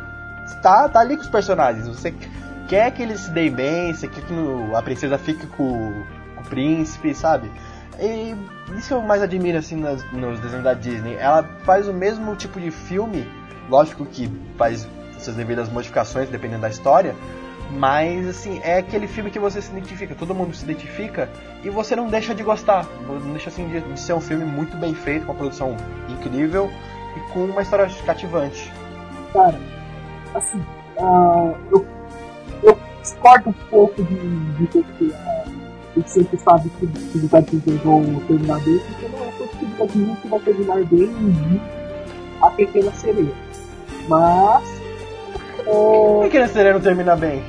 tá, 0.63 0.89
tá 0.89 0.99
ali 0.99 1.15
com 1.17 1.23
os 1.23 1.29
personagens. 1.29 1.87
Você 1.87 2.13
quer 2.69 2.91
que 2.91 3.03
eles 3.03 3.21
se 3.21 3.31
deem 3.31 3.53
bem, 3.53 3.95
você 3.95 4.09
quer 4.09 4.23
que 4.23 4.33
no- 4.33 4.77
a 4.77 4.83
princesa 4.83 5.17
fique 5.17 5.47
com, 5.47 5.93
com 6.35 6.41
o 6.41 6.45
príncipe, 6.49 7.15
sabe? 7.15 7.53
E 8.01 8.35
isso 8.77 8.89
que 8.89 8.95
eu 8.95 9.03
mais 9.03 9.23
admiro 9.23 9.59
assim 9.59 9.77
nas- 9.77 10.03
nos 10.13 10.41
desenhos 10.41 10.65
da 10.65 10.75
Disney. 10.75 11.17
Ela 11.21 11.45
faz 11.65 11.87
o 11.87 11.93
mesmo 11.93 12.35
tipo 12.35 12.59
de 12.61 12.71
filme, 12.73 13.29
lógico 13.69 14.05
que 14.07 14.31
faz 14.57 14.89
suas 15.19 15.37
devidas 15.37 15.69
modificações 15.69 16.29
dependendo 16.29 16.63
da 16.63 16.69
história. 16.69 17.15
Mas 17.71 18.29
assim, 18.29 18.61
é 18.63 18.79
aquele 18.79 19.07
filme 19.07 19.31
que 19.31 19.39
você 19.39 19.63
se 19.63 19.71
identifica, 19.71 20.15
todo 20.15 20.35
mundo 20.35 20.55
se 20.55 20.65
identifica 20.65 21.29
e 21.65 21.71
você 21.71 21.97
não 21.97 22.09
deixa 22.09 22.35
de 22.35 22.43
gostar. 22.43 22.87
Não 23.07 23.33
deixa 23.33 23.49
assim 23.49 23.67
de, 23.69 23.81
de 23.81 24.01
ser 24.01 24.13
um 24.13 24.21
filme 24.21 24.45
muito 24.45 24.77
bem 24.77 24.95
feito, 24.95 25.25
com 25.25 25.33
uma 25.33 25.39
produção 25.39 25.77
incrível 26.09 26.71
e 27.17 27.33
com 27.33 27.45
uma 27.45 27.63
história 27.63 27.89
cativante. 28.05 28.71
cara, 29.33 29.59
assim, 30.35 30.63
ah, 30.99 31.55
eu, 31.71 31.87
eu 32.63 32.79
discordo 33.01 33.51
um 33.51 33.53
pouco 33.71 34.03
de, 34.03 34.67
de 34.67 35.15
ah, 35.15 35.45
a 35.95 35.99
gente 35.99 36.11
sempre 36.11 36.39
sabe 36.39 36.71
que 36.79 36.85
os 36.85 37.13
filmes 37.13 37.83
vão 37.83 38.21
terminar 38.27 38.61
bem, 38.61 38.79
porque 38.79 39.09
não 39.09 39.25
é 39.25 39.33
todo 39.39 39.89
filme 39.91 40.17
que 40.17 40.29
vai 40.29 40.41
terminar 40.41 40.85
bem 40.85 41.11
a 42.43 42.51
pequena 42.51 42.93
sereia. 42.93 43.52
Mas. 44.09 44.63
Por 45.65 46.25
É, 46.25 46.29
que 46.29 46.39
a 46.39 46.49
sereia 46.49 46.75
não 46.75 46.81
termina 46.81 47.15
bem? 47.17 47.43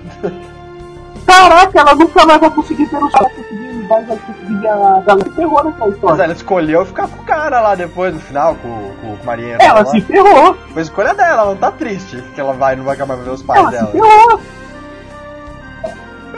caraca, 1.26 1.80
ela 1.80 1.96
nunca 1.96 2.26
mais 2.26 2.40
vai 2.40 2.50
conseguir 2.52 2.88
ter 2.88 2.98
o 2.98 3.10
cara 3.10 3.30
conseguir, 3.30 3.88
vai, 3.88 4.04
vai 4.06 4.18
conseguir 4.18 4.68
a 4.68 4.76
galera 5.02 5.24
se 5.24 5.30
ferrou 5.32 5.64
nessa 5.64 5.78
Mas 5.80 5.94
história. 5.96 6.24
ela 6.24 6.34
escolheu 6.34 6.86
ficar 6.86 7.08
com 7.08 7.22
o 7.22 7.26
cara 7.26 7.60
lá 7.62 7.76
depois, 7.76 8.14
no 8.14 8.20
final, 8.20 8.56
com, 8.56 8.70
com 9.02 9.14
o 9.14 9.26
marinheiro. 9.26 9.62
Ela 9.62 9.80
lá. 9.80 9.86
se 9.88 10.02
ferrou, 10.02 10.56
Foi 10.74 10.82
escolha 10.82 11.14
dela, 11.16 11.42
ela 11.42 11.46
não 11.46 11.58
tá 11.58 11.72
triste 11.72 12.22
que 12.36 12.40
ela 12.40 12.54
vai 12.54 12.76
não 12.76 12.84
vai 12.84 12.94
acabar 12.96 13.16
ver 13.16 13.30
os 13.32 13.42
pais 13.42 13.60
ela 13.60 13.72
se 13.72 13.78
dela. 13.78 13.92
ferrou. 13.92 14.40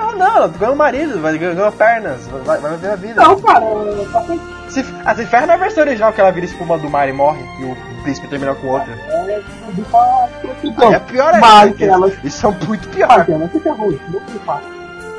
Não, 0.05 0.17
não, 0.17 0.35
ela 0.37 0.47
ganhou 0.47 0.75
marido, 0.75 1.19
vai 1.21 1.37
ganhou 1.37 1.71
pernas, 1.71 2.27
vai, 2.27 2.57
vai 2.59 2.71
viver 2.71 2.91
a 2.91 2.95
vida. 2.95 3.21
Não, 3.21 3.39
cara, 3.41 3.65
tá 4.11 4.21
com- 4.21 4.39
Se, 4.69 4.85
ah, 5.05 5.15
se 5.15 5.25
ferra 5.25 5.45
na 5.47 5.57
versão 5.57 5.83
original 5.83 6.11
que 6.13 6.21
ela 6.21 6.31
vira 6.31 6.45
espuma 6.45 6.77
do 6.77 6.89
mar 6.89 7.07
e 7.09 7.13
morre 7.13 7.41
e 7.59 7.63
o 7.63 7.75
príncipe 8.03 8.27
termina 8.27 8.53
com 8.55 8.67
outra. 8.67 8.91
é, 8.93 9.41
Aí 10.77 10.93
é 10.93 10.99
pior 10.99 11.33
ainda. 11.33 11.39
Mas 11.47 11.69
porque 11.69 11.83
ela- 11.85 12.11
Isso 12.23 12.47
é 12.47 12.51
muito 12.65 12.87
pior. 12.89 13.07
Mas 13.07 13.25
se 13.25 13.57
isso 13.57 13.69
não 14.11 14.21
se 14.27 14.39
faz. 14.45 14.61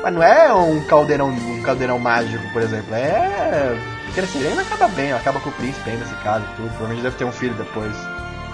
Mas 0.03 0.13
não 0.13 0.23
é 0.23 0.53
um 0.53 0.81
caldeirão, 0.85 1.29
um 1.29 1.61
caldeirão 1.63 1.99
mágico, 1.99 2.43
por 2.53 2.61
exemplo. 2.61 2.93
É. 2.95 3.75
Porque 4.05 4.19
a 4.21 4.27
sirene 4.27 4.59
acaba 4.59 4.87
bem, 4.89 5.09
ela 5.09 5.19
acaba 5.19 5.39
com 5.39 5.49
o 5.49 5.53
príncipe 5.53 5.89
ainda, 5.89 6.03
nesse 6.05 6.15
caso 6.23 6.43
e 6.45 6.55
tudo. 6.55 6.67
Provavelmente 6.69 7.01
deve 7.03 7.15
ter 7.17 7.25
um 7.25 7.31
filho 7.31 7.53
depois. 7.55 7.93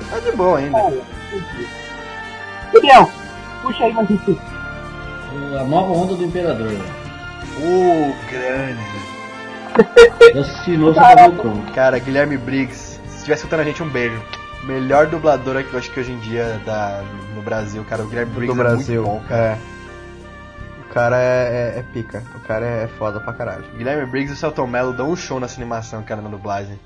Tá 0.09 0.19
de 0.19 0.31
boa 0.35 0.57
ainda. 0.57 0.77
Entendi. 0.79 1.67
Daniel, 2.73 3.09
puxa 3.61 3.83
aí 3.83 3.93
mais 3.93 4.09
um. 4.09 4.13
O- 4.15 4.52
A 5.59 5.63
nova 5.63 5.91
onda 5.93 6.15
do 6.15 6.23
Imperador, 6.23 6.67
velho. 6.67 6.83
O 7.59 8.13
grande. 8.29 10.33
Eu 10.35 10.41
assisti 10.41 10.71
de 10.71 10.77
novo 10.77 10.93
só 10.93 11.01
pra 11.13 11.27
ver 11.27 11.47
o. 11.47 11.61
Cara, 11.73 11.99
Guilherme 11.99 12.37
Briggs, 12.37 12.99
se 13.07 13.15
estiver 13.17 13.35
escutando 13.35 13.61
a 13.61 13.63
gente, 13.63 13.81
um 13.81 13.89
beijo. 13.89 14.21
Melhor 14.65 15.07
dublador 15.07 15.61
que 15.63 15.73
eu 15.73 15.79
acho 15.79 15.91
que 15.91 15.99
hoje 15.99 16.11
em 16.11 16.19
dia 16.19 16.59
da, 16.65 17.03
no 17.35 17.41
Brasil, 17.41 17.83
cara. 17.83 18.03
O 18.03 18.07
Guilherme 18.07 18.31
Briggs 18.33 18.55
do 18.55 18.61
é 18.61 18.63
Brasil. 18.63 19.03
muito 19.03 19.21
bom, 19.21 19.27
cara. 19.27 19.43
É. 19.43 19.57
O 20.79 20.93
cara 20.93 21.17
é, 21.19 21.73
é- 21.75 21.79
é 21.79 21.83
pica. 21.93 22.23
O 22.35 22.39
cara 22.47 22.65
é 22.65 22.87
foda 22.87 23.19
pra 23.19 23.33
caralho. 23.33 23.63
Guilherme 23.75 24.05
Briggs 24.05 24.31
e 24.31 24.35
o 24.35 24.37
Celton 24.37 24.67
Mello 24.67 24.93
dão 24.93 25.09
um 25.09 25.15
show 25.15 25.39
nessa 25.39 25.59
animação, 25.59 26.03
cara, 26.03 26.21
na 26.21 26.29
dublagem. 26.29 26.79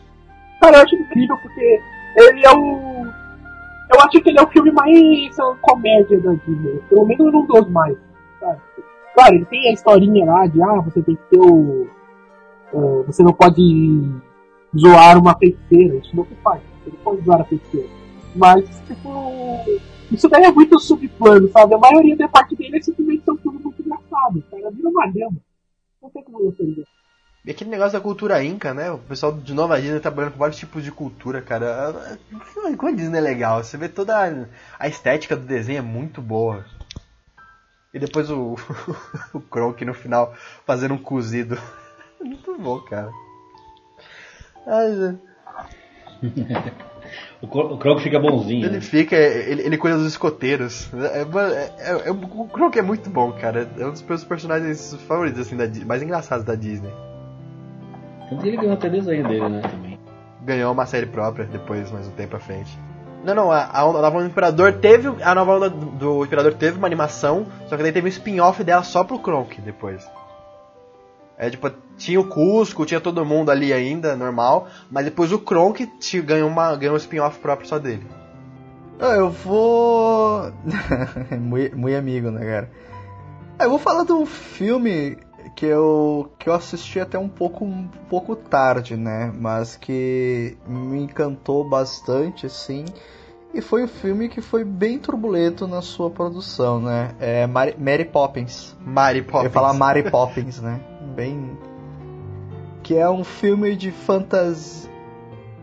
Cara, 0.61 0.77
eu 0.77 0.83
acho 0.83 0.95
incrível 0.95 1.37
porque 1.37 1.81
ele 2.15 2.45
é 2.45 2.51
o. 2.51 3.05
Eu 3.93 4.01
acho 4.01 4.21
que 4.21 4.29
ele 4.29 4.39
é 4.39 4.43
o 4.43 4.47
filme 4.47 4.71
mais 4.71 5.39
ah, 5.39 5.53
comédia 5.61 6.19
da 6.19 6.33
Disney. 6.45 6.81
Pelo 6.89 7.05
menos 7.05 7.33
um 7.33 7.45
dos 7.45 7.69
mais. 7.69 7.95
Claro, 9.17 9.33
ele 9.33 9.45
tem 9.45 9.67
a 9.67 9.73
historinha 9.73 10.25
lá 10.25 10.45
de 10.45 10.61
ah, 10.61 10.79
você 10.81 11.01
tem 11.01 11.15
que 11.15 11.23
ter 11.23 11.39
o. 11.39 11.87
ah, 12.71 13.03
você 13.07 13.23
não 13.23 13.33
pode 13.33 14.03
zoar 14.77 15.17
uma 15.17 15.35
feiticeira. 15.35 15.95
Isso 15.95 16.15
não 16.15 16.23
se 16.23 16.35
faz. 16.35 16.61
Você 16.83 16.91
não 16.91 17.03
pode 17.03 17.25
zoar 17.25 17.41
a 17.41 17.45
feiticeira. 17.45 17.89
Mas, 18.35 18.63
tipo. 18.85 19.81
Isso 20.11 20.29
daí 20.29 20.43
é 20.43 20.51
muito 20.51 20.79
subplano, 20.79 21.49
sabe? 21.49 21.73
A 21.73 21.79
maioria 21.79 22.15
da 22.15 22.27
parte 22.27 22.55
dele 22.55 22.77
é 22.77 22.81
simplesmente 22.81 23.25
são 23.25 23.35
filmes 23.37 23.59
muito 23.63 23.81
engraçados. 23.81 24.43
Cara, 24.51 24.69
vira 24.69 24.87
uma 24.87 25.05
lenda. 25.05 25.41
Não 25.99 26.09
tem 26.11 26.23
como 26.23 26.51
você 26.51 26.63
dizer. 26.63 26.85
E 27.43 27.49
aquele 27.49 27.71
negócio 27.71 27.93
da 27.93 27.99
cultura 27.99 28.43
inca, 28.43 28.71
né? 28.71 28.91
O 28.91 28.99
pessoal 28.99 29.31
de 29.31 29.51
Nova 29.51 29.81
Disney 29.81 29.95
tá 29.95 30.11
trabalhando 30.11 30.33
com 30.33 30.39
vários 30.39 30.59
tipos 30.59 30.83
de 30.83 30.91
cultura, 30.91 31.41
cara. 31.41 32.19
Como 32.77 32.93
a 32.93 32.95
Disney 32.95 33.17
é 33.17 33.21
legal. 33.21 33.63
Você 33.63 33.77
vê 33.77 33.89
toda 33.89 34.47
a 34.77 34.87
estética 34.87 35.35
do 35.35 35.47
desenho 35.47 35.79
é 35.79 35.81
muito 35.81 36.21
boa. 36.21 36.63
E 37.97 37.99
depois 37.99 38.29
o, 38.29 38.55
o 39.33 39.39
Kronk 39.41 39.83
no 39.83 39.93
final 39.93 40.31
fazendo 40.67 40.93
um 40.93 40.99
cozido. 40.99 41.57
Muito 42.21 42.55
bom, 42.59 42.79
cara. 42.81 43.09
Ai. 44.67 45.17
O, 47.41 47.45
o 47.45 47.77
Kronk 47.77 48.01
fica 48.01 48.19
bonzinho. 48.19 48.65
Ele 48.65 48.75
né? 48.75 48.81
fica, 48.81 49.15
ele, 49.15 49.61
ele 49.61 49.77
cuida 49.77 49.95
dos 49.95 50.07
escoteiros. 50.07 50.89
É, 50.93 51.21
é- 51.21 51.73
é- 51.77 52.07
é- 52.07 52.11
o 52.11 52.47
Kronk 52.49 52.77
é 52.77 52.81
muito 52.81 53.09
bom, 53.09 53.31
cara. 53.31 53.69
É 53.77 53.85
um 53.85 53.91
dos 53.91 54.01
meus 54.01 54.23
personagens 54.25 54.93
favoritos, 55.07 55.39
assim, 55.39 55.55
da, 55.55 55.65
mais 55.85 56.01
engraçados 56.01 56.43
da 56.43 56.55
Disney. 56.55 56.91
Tanto 58.29 58.41
que 58.41 58.47
ele 58.49 58.57
ganhou 58.57 58.73
até 58.73 58.89
desenho 58.89 59.25
dele, 59.25 59.47
né? 59.47 59.61
Também. 59.61 59.99
ganhou 60.41 60.73
uma 60.73 60.85
série 60.85 61.05
própria 61.05 61.45
depois, 61.45 61.89
mais 61.91 62.07
um 62.07 62.11
tempo 62.11 62.35
à 62.35 62.39
frente. 62.39 62.77
Não, 63.23 63.33
não, 63.33 63.51
a, 63.51 63.69
a, 63.71 63.83
nova 63.83 64.19
do 64.19 64.25
Imperador 64.25 64.73
teve. 64.73 65.07
A 65.23 65.35
nova 65.35 65.55
onda 65.55 65.69
do, 65.69 65.85
do 65.85 66.25
Imperador 66.25 66.53
teve 66.53 66.77
uma 66.77 66.87
animação, 66.87 67.47
só 67.67 67.75
que 67.75 67.83
daí 67.83 67.91
teve 67.91 68.07
um 68.07 68.09
spin-off 68.09 68.63
dela 68.63 68.83
só 68.83 69.03
pro 69.03 69.19
Kronk 69.19 69.59
depois. 69.61 70.07
É 71.37 71.49
tipo, 71.49 71.69
tinha 71.97 72.19
o 72.19 72.27
Cusco, 72.27 72.85
tinha 72.85 72.99
todo 72.99 73.23
mundo 73.25 73.51
ali 73.51 73.71
ainda, 73.71 74.15
normal, 74.15 74.67
mas 74.89 75.05
depois 75.05 75.31
o 75.31 75.37
Kronk 75.39 75.85
te- 75.99 76.21
ganhou, 76.21 76.49
uma, 76.49 76.75
ganhou 76.75 76.95
um 76.95 76.97
spin-off 76.97 77.39
próprio 77.39 77.67
só 77.67 77.77
dele. 77.77 78.07
Eu 78.99 79.29
vou. 79.29 80.51
muito, 81.39 81.77
muito 81.77 81.97
amigo, 81.97 82.31
né, 82.31 82.43
cara? 82.43 82.71
Ah, 83.59 83.65
eu 83.65 83.69
vou 83.69 83.79
falar 83.79 84.03
de 84.03 84.11
um 84.11 84.25
filme 84.25 85.17
que 85.57 85.65
eu, 85.65 86.31
que 86.37 86.47
eu 86.47 86.53
assisti 86.53 86.99
até 86.99 87.17
um 87.17 87.27
pouco, 87.27 87.65
um 87.65 87.87
pouco 88.07 88.35
tarde, 88.35 88.95
né? 88.95 89.33
Mas 89.35 89.75
que 89.75 90.55
me 90.67 91.01
encantou 91.01 91.67
bastante, 91.67 92.45
assim. 92.45 92.85
E 93.55 93.59
foi 93.59 93.83
um 93.83 93.87
filme 93.87 94.29
que 94.29 94.39
foi 94.39 94.63
bem 94.63 94.99
turbulento 94.99 95.67
na 95.67 95.81
sua 95.81 96.11
produção, 96.11 96.79
né? 96.79 97.15
É 97.19 97.47
Mary, 97.47 97.75
Mary 97.75 98.05
Poppins. 98.05 98.77
Mary 98.85 99.17
Eu 99.17 99.25
Poppins. 99.25 99.43
ia 99.45 99.49
falar 99.49 99.73
Mary 99.73 100.03
Poppins, 100.11 100.61
né? 100.61 100.79
Bem. 101.15 101.57
que 102.83 102.95
é 102.95 103.09
um 103.09 103.23
filme 103.23 103.75
de 103.75 103.89
fantasia. 103.89 104.87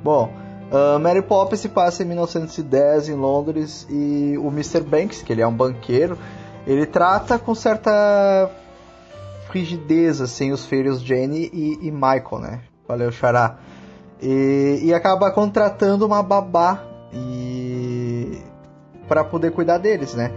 Bom, 0.02 0.28
uh, 0.72 0.98
Mary 0.98 1.22
Poppins 1.22 1.60
se 1.60 1.68
passa 1.68 2.02
em 2.02 2.06
1910 2.06 3.10
em 3.10 3.14
Londres 3.14 3.86
e 3.88 4.36
o 4.38 4.48
Mr. 4.48 4.80
Banks, 4.80 5.22
que 5.22 5.32
ele 5.32 5.40
é 5.40 5.46
um 5.46 5.54
banqueiro, 5.54 6.18
ele 6.66 6.84
trata 6.84 7.38
com 7.38 7.54
certa 7.54 8.50
frigidez 9.54 10.20
assim 10.20 10.50
os 10.50 10.66
filhos 10.66 11.00
Jane 11.00 11.48
e, 11.52 11.78
e 11.86 11.90
Michael, 11.92 12.40
né? 12.40 12.60
Valeu, 12.88 13.12
Xará. 13.12 13.56
E, 14.20 14.80
e 14.82 14.92
acaba 14.92 15.30
contratando 15.30 16.04
uma 16.04 16.24
babá 16.24 16.82
e 17.12 18.42
para 19.06 19.22
poder 19.22 19.52
cuidar 19.52 19.78
deles, 19.78 20.12
né? 20.14 20.32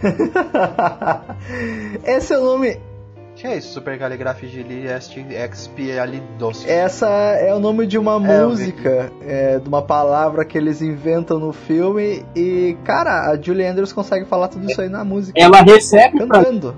Esse 2.05 2.33
é 2.33 2.37
o 2.37 2.43
nome 2.43 2.79
que 3.43 3.47
é 3.47 3.57
isso? 3.57 3.73
Supercaligrafigilistiexpialidocious. 3.73 6.69
Essa 6.69 7.07
é 7.07 7.53
o 7.53 7.59
nome 7.59 7.85
de 7.85 7.97
uma 7.97 8.15
é, 8.15 8.45
música, 8.45 9.11
é, 9.21 9.59
de 9.59 9.67
uma 9.67 9.81
palavra 9.81 10.45
que 10.45 10.57
eles 10.57 10.81
inventam 10.81 11.37
no 11.39 11.51
filme 11.51 12.25
e, 12.33 12.77
cara, 12.85 13.29
a 13.29 13.35
Julie 13.35 13.65
Andrews 13.65 13.91
consegue 13.91 14.23
falar 14.25 14.47
tudo 14.47 14.71
isso 14.71 14.79
aí 14.79 14.87
na 14.87 15.03
música. 15.03 15.37
Ela 15.37 15.61
recebe 15.61 16.19
cantando. 16.19 16.73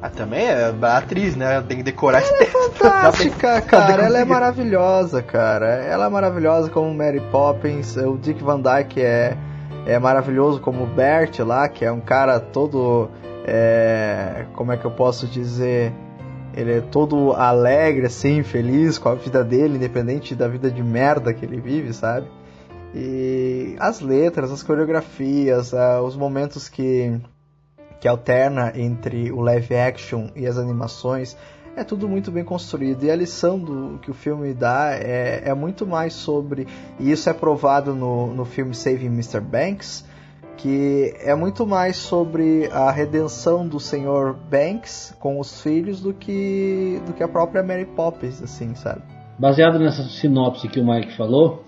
Ah, 0.00 0.08
também 0.08 0.46
é 0.46 0.72
atriz, 0.82 1.36
né? 1.36 1.62
Tem 1.68 1.76
que 1.76 1.82
decorar 1.82 2.22
esse 2.22 2.32
ela 2.32 2.42
É 2.42 2.46
fantástica, 2.46 3.60
cara. 3.68 4.04
Ela 4.04 4.20
é 4.20 4.24
maravilhosa, 4.24 5.20
cara. 5.20 5.66
Ela 5.66 6.06
é 6.06 6.08
maravilhosa 6.08 6.70
como 6.70 6.94
Mary 6.94 7.20
Poppins. 7.32 7.96
O 7.96 8.16
Dick 8.16 8.42
Van 8.42 8.60
Dyke 8.60 9.02
é, 9.02 9.36
é 9.88 9.98
maravilhoso 9.98 10.60
como 10.60 10.86
Bert 10.86 11.40
lá, 11.40 11.68
que 11.68 11.84
é 11.84 11.90
um 11.90 12.00
cara 12.00 12.38
todo 12.38 13.08
é, 13.46 14.44
como 14.54 14.70
é 14.70 14.76
que 14.76 14.84
eu 14.84 14.90
posso 14.90 15.26
dizer? 15.26 15.90
Ele 16.54 16.74
é 16.74 16.80
todo 16.82 17.32
alegre, 17.32 18.04
assim, 18.04 18.42
feliz 18.42 18.98
com 18.98 19.08
a 19.08 19.14
vida 19.14 19.42
dele, 19.42 19.76
independente 19.76 20.34
da 20.34 20.46
vida 20.46 20.70
de 20.70 20.82
merda 20.82 21.32
que 21.32 21.46
ele 21.46 21.58
vive, 21.58 21.94
sabe? 21.94 22.26
E 22.94 23.74
as 23.78 24.00
letras, 24.00 24.50
as 24.50 24.62
coreografias, 24.62 25.72
os 26.04 26.16
momentos 26.16 26.68
que, 26.68 27.18
que 27.98 28.06
alterna 28.06 28.72
entre 28.74 29.32
o 29.32 29.40
live 29.40 29.74
action 29.74 30.28
e 30.36 30.46
as 30.46 30.58
animações, 30.58 31.34
é 31.78 31.84
tudo 31.84 32.08
muito 32.08 32.30
bem 32.30 32.44
construído. 32.44 33.04
E 33.04 33.10
a 33.10 33.16
lição 33.16 33.58
do 33.58 33.98
que 34.02 34.10
o 34.10 34.14
filme 34.14 34.52
dá 34.52 34.92
é, 34.92 35.42
é 35.44 35.54
muito 35.54 35.86
mais 35.86 36.12
sobre, 36.12 36.66
e 36.98 37.10
isso 37.10 37.30
é 37.30 37.32
provado 37.32 37.94
no, 37.94 38.34
no 38.34 38.44
filme 38.44 38.74
Saving 38.74 39.06
Mr. 39.06 39.40
Banks, 39.40 40.04
que 40.56 41.14
é 41.20 41.34
muito 41.34 41.66
mais 41.66 41.96
sobre 41.96 42.68
a 42.72 42.90
redenção 42.90 43.66
do 43.66 43.78
Sr. 43.78 44.34
Banks 44.50 45.14
com 45.20 45.38
os 45.38 45.62
filhos 45.62 46.00
do 46.00 46.12
que 46.12 47.00
do 47.06 47.12
que 47.12 47.22
a 47.22 47.28
própria 47.28 47.62
Mary 47.62 47.86
Poppins, 47.86 48.42
assim, 48.42 48.74
sabe? 48.74 49.02
Baseado 49.38 49.78
nessa 49.78 50.02
sinopse 50.02 50.66
que 50.66 50.80
o 50.80 50.84
Mike 50.84 51.16
falou, 51.16 51.64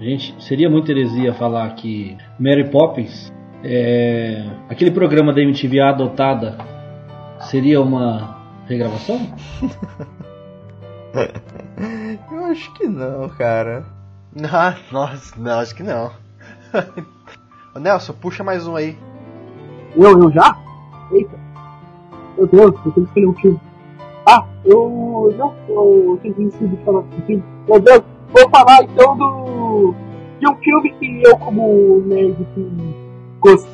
gente 0.00 0.34
seria 0.42 0.68
muito 0.68 0.90
heresia 0.90 1.32
falar 1.34 1.74
que 1.74 2.16
Mary 2.38 2.70
Poppins, 2.70 3.32
é, 3.64 4.44
aquele 4.68 4.90
programa 4.90 5.32
da 5.32 5.40
MTV 5.40 5.80
adotada, 5.80 6.56
seria 7.50 7.80
uma 7.80 8.35
regravação? 8.66 9.20
Eu 12.30 12.44
acho 12.46 12.72
que 12.74 12.86
não, 12.86 13.28
cara. 13.30 13.84
Ah, 14.52 14.76
nossa, 14.92 15.34
não, 15.38 15.60
acho 15.60 15.74
que 15.74 15.82
não. 15.82 16.10
Nelson, 17.80 18.12
puxa 18.12 18.44
mais 18.44 18.66
um 18.66 18.76
aí. 18.76 18.98
Eu, 19.96 20.22
eu 20.22 20.30
já? 20.30 20.58
Eita. 21.10 21.38
Meu 22.36 22.46
Deus, 22.46 22.74
eu 22.84 22.92
tenho 22.92 22.94
que 22.94 23.00
escolher 23.00 23.26
um 23.26 23.34
filme. 23.34 23.60
Ah, 24.26 24.44
eu. 24.64 25.34
Não, 25.38 25.54
eu 25.68 26.18
tenho 26.22 26.34
que 26.34 26.66
de 26.66 26.76
falar 26.84 26.98
um 27.00 27.22
filme. 27.26 27.42
Meu 27.66 27.80
Deus, 27.80 28.02
vou 28.30 28.50
falar 28.50 28.82
então 28.82 29.16
do. 29.16 29.94
de 30.38 30.48
um 30.48 30.56
filme 30.56 30.92
que 30.98 31.22
eu, 31.22 31.36
como 31.38 32.02
nerd, 32.06 32.36
que. 32.54 33.05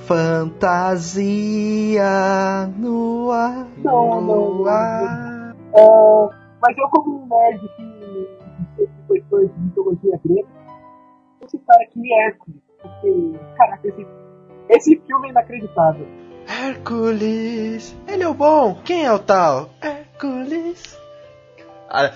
Fantasia 0.07 1.23
no 2.77 3.31
ar. 3.31 3.67
Não, 3.79 4.21
não, 4.21 4.55
não. 4.59 4.69
É, 4.69 6.29
mas 6.61 6.77
eu, 6.77 6.89
como 6.91 7.23
um 7.23 7.27
nerd 7.27 7.61
que 7.77 8.29
foi 9.09 9.21
fã 9.31 9.47
de 9.47 9.61
mitologia 9.61 10.21
grega, 10.25 10.49
vou 11.41 11.49
citar 11.49 11.81
aqui 11.81 12.13
Hércules 12.13 12.63
porque, 12.83 13.39
caraca, 13.57 13.89
esse, 13.89 14.07
esse 14.69 15.03
filme 15.07 15.29
é 15.29 15.31
inacreditável. 15.31 16.07
Hércules, 16.47 17.97
ele 18.07 18.25
é 18.25 18.29
o 18.29 18.35
bom, 18.35 18.81
quem 18.85 19.05
é 19.05 19.13
o 19.13 19.19
tal? 19.19 19.71
Hércules. 19.81 20.99
Ah, 21.89 22.13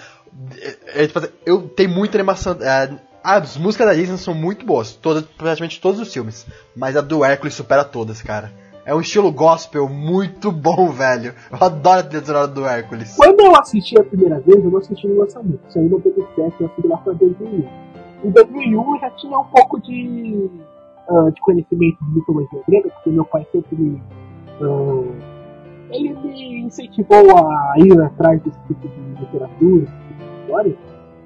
é, 0.59 1.03
é, 1.03 1.07
tipo 1.07 1.19
assim, 1.19 1.33
eu 1.45 1.69
tenho 1.69 1.91
muita 1.91 2.17
animação. 2.19 2.57
É, 2.61 2.99
as 3.27 3.57
músicas 3.57 3.89
da 3.89 3.95
Disney 3.95 4.19
são 4.19 4.33
muito 4.33 4.65
boas, 4.65 4.93
todas, 4.93 5.25
praticamente 5.25 5.81
todos 5.81 5.99
os 5.99 6.13
filmes. 6.13 6.47
Mas 6.77 6.97
a 6.97 7.01
do 7.01 7.25
Hércules 7.25 7.55
supera 7.55 7.85
todas, 7.85 8.23
cara. 8.23 8.53
É 8.85 8.95
um 8.95 9.01
estilo 9.01 9.33
gospel 9.33 9.89
muito 9.89 10.53
bom, 10.53 10.91
velho. 10.95 11.35
Eu 11.51 11.59
adoro 11.61 11.99
a 11.99 12.03
trilha 12.05 12.47
do 12.47 12.65
Hércules. 12.65 13.17
Quando 13.17 13.41
eu 13.41 13.57
assisti 13.57 13.99
a 13.99 14.05
primeira 14.05 14.39
vez, 14.39 14.65
eu 14.65 14.71
não 14.71 14.79
assisti 14.79 15.09
no 15.09 15.19
lançamento. 15.19 15.59
Isso 15.69 15.77
aí 15.77 15.89
não 15.89 16.01
teve 16.01 16.25
certo, 16.37 16.61
eu 16.61 16.67
assisti 16.67 16.87
lá 16.87 16.99
pra 16.99 17.13
2001. 17.15 18.29
Em 18.29 18.31
2001 18.31 18.95
eu 18.95 19.01
já 19.01 19.11
tinha 19.11 19.37
um 19.37 19.45
pouco 19.45 19.81
de, 19.81 20.49
uh, 21.09 21.33
de 21.33 21.41
conhecimento 21.41 21.99
de 22.05 22.15
mitologia 22.15 22.63
grega, 22.69 22.91
porque 22.91 23.11
meu 23.11 23.25
pai 23.25 23.45
sempre 23.51 23.75
me. 23.75 24.03
Uh, 24.61 25.13
ele 25.91 26.15
me 26.15 26.61
incentivou 26.61 27.37
a 27.37 27.75
ir 27.79 28.01
atrás 28.01 28.41
desse 28.43 28.59
tipo 28.69 28.87
de 28.87 29.21
literatura, 29.21 29.81
desse 29.81 29.93
tipo 29.93 30.15
de 30.15 30.41
história. 30.43 30.77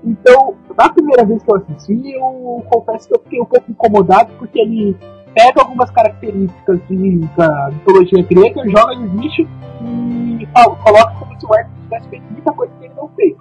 Então, 0.03 0.55
na 0.77 0.89
primeira 0.89 1.25
vez 1.25 1.43
que 1.43 1.53
eu 1.53 1.57
assisti, 1.57 2.13
eu 2.13 2.65
confesso 2.71 3.09
que 3.09 3.15
eu 3.15 3.21
fiquei 3.21 3.41
um 3.41 3.45
pouco 3.45 3.71
incomodado, 3.71 4.33
porque 4.39 4.59
ele 4.59 4.97
pega 5.35 5.61
algumas 5.61 5.91
características 5.91 6.81
de, 6.89 7.19
da 7.37 7.71
mitologia 7.71 8.23
grega, 8.23 8.69
joga 8.69 8.95
no 8.97 9.21
lixo 9.21 9.43
e 9.83 10.47
fala, 10.53 10.75
coloca 10.77 11.15
como 11.19 11.39
se 11.39 11.47
o 11.47 11.55
Hércules 11.55 11.83
tivesse 11.83 12.09
feito 12.09 12.33
muita 12.33 12.53
coisa 12.53 12.73
que 12.79 12.85
ele 12.87 12.95
não 12.95 13.09
fez. 13.09 13.35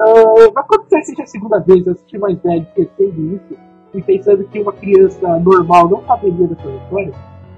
Uh, 0.00 0.52
mas 0.54 0.66
quando 0.66 0.88
você 0.88 0.98
assiste 0.98 1.22
a 1.22 1.26
segunda 1.26 1.58
vez, 1.60 1.86
eu 1.86 1.92
assisti 1.92 2.18
mais 2.18 2.38
velho, 2.40 2.62
esquecendo 2.62 3.34
isso, 3.34 3.60
e 3.94 4.02
pensando 4.02 4.44
que 4.44 4.60
uma 4.60 4.72
criança 4.72 5.38
normal 5.40 5.88
não 5.88 6.04
saberia 6.04 6.46
dessa 6.46 6.68
história, 6.68 7.12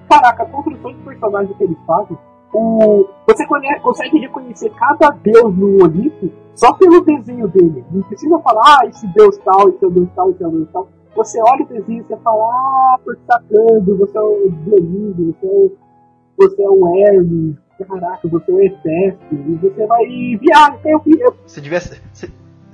caraca, 0.08 0.44
a 0.44 0.46
construção 0.46 0.92
de 0.92 0.98
personagens 0.98 1.56
que 1.56 1.64
ele 1.64 1.76
faz, 1.86 2.08
o, 2.52 3.08
você 3.26 3.46
conhece, 3.46 3.80
consegue 3.80 4.18
reconhecer 4.18 4.70
cada 4.70 5.10
deus 5.10 5.56
no 5.56 5.84
Olimpo 5.84 6.30
só 6.54 6.72
pelo 6.74 7.00
desenho 7.00 7.48
dele. 7.48 7.84
Não 7.90 8.02
precisa 8.02 8.38
falar, 8.40 8.78
ah, 8.80 8.86
esse 8.86 9.06
deus 9.08 9.36
tal, 9.38 9.68
esse 9.68 9.88
deus 9.88 10.08
tal, 10.14 10.30
esse 10.30 10.38
deus 10.38 10.68
tal. 10.72 10.88
Você 11.16 11.40
olha 11.42 11.64
o 11.64 11.68
desenho 11.68 12.02
e 12.02 12.04
você 12.04 12.16
fala, 12.18 12.42
ah, 12.42 12.98
Sacando, 13.26 13.98
você 13.98 14.18
é 14.18 14.20
o 14.20 14.50
Dionísio, 14.64 15.34
você 15.40 15.46
é 15.46 15.50
o, 15.50 15.72
você 16.36 16.62
é 16.62 16.70
o 16.70 16.96
Hermes, 16.96 17.56
caraca, 17.86 18.28
você 18.28 18.50
é 18.50 18.54
o 18.54 18.60
Efésio, 18.62 19.18
e 19.32 19.54
você 19.56 19.86
vai 19.86 20.06
viajar. 20.40 20.78
Eu, 20.84 21.02
eu... 21.06 21.34
Você 21.46 21.60
devia. 21.60 21.80
Você, 21.80 22.30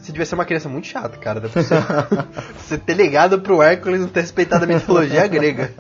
você 0.07 0.13
devia 0.13 0.27
ser 0.27 0.35
uma 0.37 0.45
criança 0.45 0.69
muito 0.69 0.87
chata, 0.87 1.17
cara. 1.19 1.41
Deve 1.41 1.63
ser- 1.63 1.75
você 2.57 2.79
ter 2.79 2.95
ligado 2.95 3.41
pro 3.41 3.61
Hércules 3.63 3.99
e 4.01 4.03
não 4.05 4.09
ter 4.09 4.21
respeitado 4.21 4.65
a 4.65 4.69
mitologia 4.69 5.27
grega. 5.29 5.73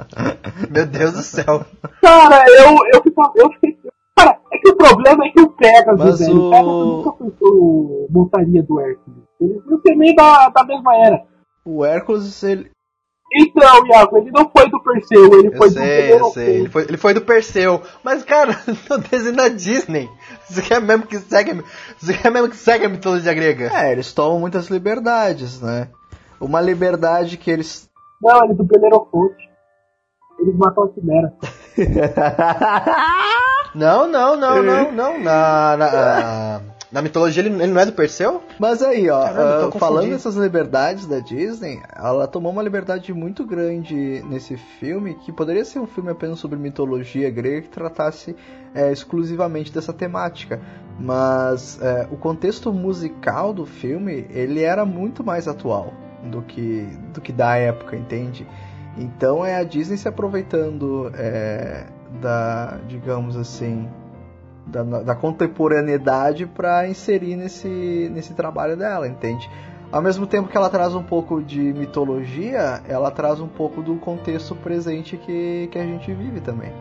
Meu 0.70 0.87
Deus 0.87 1.12
do 1.12 1.22
céu. 1.22 1.64
Cara, 2.03 2.45
eu, 2.49 2.70
eu, 2.95 3.03
eu 3.37 3.51
fiquei. 3.53 3.77
Cara, 4.18 4.39
é 4.53 4.59
que 4.59 4.68
o 4.70 4.77
problema 4.77 5.27
é 5.27 5.31
que 5.31 5.41
o 5.41 5.49
Pegasus, 5.51 5.99
Mas 5.99 6.18
velho, 6.20 6.41
o- 6.41 6.47
o 6.47 6.51
Pegasus 6.51 6.87
nunca 6.87 7.12
pensou 7.12 8.07
montaria 8.11 8.62
do 8.62 8.81
Hércules. 8.81 9.18
Ele 9.41 9.61
não 9.66 9.81
tem 9.81 9.97
nem 9.97 10.14
da, 10.14 10.49
da 10.49 10.64
mesma 10.64 10.97
era. 10.97 11.22
O 11.64 11.85
Hércules, 11.85 12.43
ele. 12.43 12.70
Então, 13.39 13.87
Iago, 13.89 14.16
ele 14.18 14.30
não 14.30 14.49
foi 14.49 14.70
do 14.70 14.82
Perseu, 14.82 15.39
ele 15.39 15.49
Eu 15.49 15.57
foi 15.57 15.68
do 15.68 15.74
sei, 15.74 16.12
eu 16.12 16.24
sei. 16.30 16.57
Ele 16.61 16.68
foi, 16.70 16.82
ele 16.84 16.97
foi 16.97 17.14
do 17.14 17.20
Perseu. 17.20 17.82
Mas, 18.03 18.22
cara, 18.24 18.59
no 18.89 18.99
desenho 18.99 19.37
da 19.37 19.49
Disney. 19.49 20.09
Você 20.49 20.62
quer 20.62 20.80
mesmo 20.80 21.07
que 21.07 21.18
segue, 21.18 21.51
a- 21.51 21.62
você 21.99 22.14
quer 22.14 22.30
mesmo 22.30 22.49
que 22.49 22.57
segue 22.57 22.87
a 22.87 22.89
mitologia 22.89 23.34
grega? 23.34 23.70
É, 23.74 23.93
eles 23.93 24.12
tomam 24.12 24.41
muitas 24.41 24.68
liberdades, 24.68 25.61
né? 25.61 25.89
Uma 26.41 26.61
liberdade 26.61 27.37
que 27.37 27.51
eles. 27.51 27.89
Não, 28.22 28.43
ele 28.45 28.53
é 28.53 28.57
do 28.57 28.64
Belerofonte. 28.64 29.45
Eles 30.39 30.55
matam 30.57 30.84
a 30.84 30.89
Quimera. 30.89 31.32
Não, 33.74 34.07
não, 34.09 34.37
não, 34.37 34.62
não, 34.62 34.93
não. 34.93 35.18
Na, 35.22 35.76
na, 35.76 35.91
na 35.91 36.61
mitologia 37.03 37.43
ele, 37.43 37.51
ele 37.51 37.72
não 37.72 37.80
é 37.80 37.87
do 37.87 37.93
Perseu? 37.93 38.43
Mas 38.59 38.82
aí, 38.82 39.11
ó, 39.11 39.22
Caramba, 39.24 39.68
ah, 39.74 39.78
falando 39.78 40.11
dessas 40.11 40.37
liberdades 40.37 41.07
da 41.07 41.18
Disney, 41.18 41.82
ela 41.95 42.28
tomou 42.28 42.53
uma 42.53 42.62
liberdade 42.62 43.12
muito 43.12 43.45
grande 43.45 44.22
nesse 44.28 44.57
filme, 44.57 45.14
que 45.14 45.32
poderia 45.32 45.64
ser 45.64 45.80
um 45.80 45.87
filme 45.87 46.11
apenas 46.11 46.39
sobre 46.39 46.59
mitologia 46.59 47.28
grega 47.28 47.62
que 47.62 47.68
tratasse 47.68 48.37
é, 48.74 48.93
exclusivamente 48.93 49.72
dessa 49.72 49.93
temática. 49.93 50.61
Mas 50.99 51.80
é, 51.82 52.07
o 52.11 52.16
contexto 52.16 52.72
musical 52.72 53.53
do 53.53 53.66
filme, 53.66 54.26
ele 54.30 54.62
era 54.62 54.84
muito 54.87 55.24
mais 55.24 55.49
atual 55.49 55.93
do 56.22 56.41
que, 56.43 56.87
do 57.12 57.20
que 57.20 57.32
da 57.32 57.57
época, 57.57 57.97
entende? 57.97 58.47
Então 58.97 59.45
é 59.45 59.57
a 59.57 59.64
Disney 59.64 59.99
se 59.99 60.09
aproveitando 60.09 61.11
é, 61.14 61.84
da, 62.20 62.78
digamos 62.89 63.37
assim, 63.37 63.89
da, 64.67 64.83
da 64.83 65.14
contemporaneidade 65.14 66.47
para 66.47 66.89
inserir 66.89 67.37
nesse, 67.37 68.11
nesse 68.12 68.35
trabalho 68.35 68.77
dela, 68.77 69.07
entende? 69.07 69.49
Ao 69.93 70.03
mesmo 70.03 70.27
tempo 70.27 70.49
que 70.49 70.57
ela 70.57 70.69
traz 70.69 70.95
um 70.95 71.03
pouco 71.03 71.41
de 71.41 71.73
mitologia, 71.73 72.81
ela 72.89 73.11
traz 73.11 73.41
um 73.41 73.47
pouco 73.47 73.81
do 73.83 73.95
contexto 73.97 74.55
presente 74.57 75.17
que, 75.17 75.69
que 75.71 75.79
a 75.79 75.85
gente 75.85 76.12
vive 76.12 76.41
também. 76.41 76.73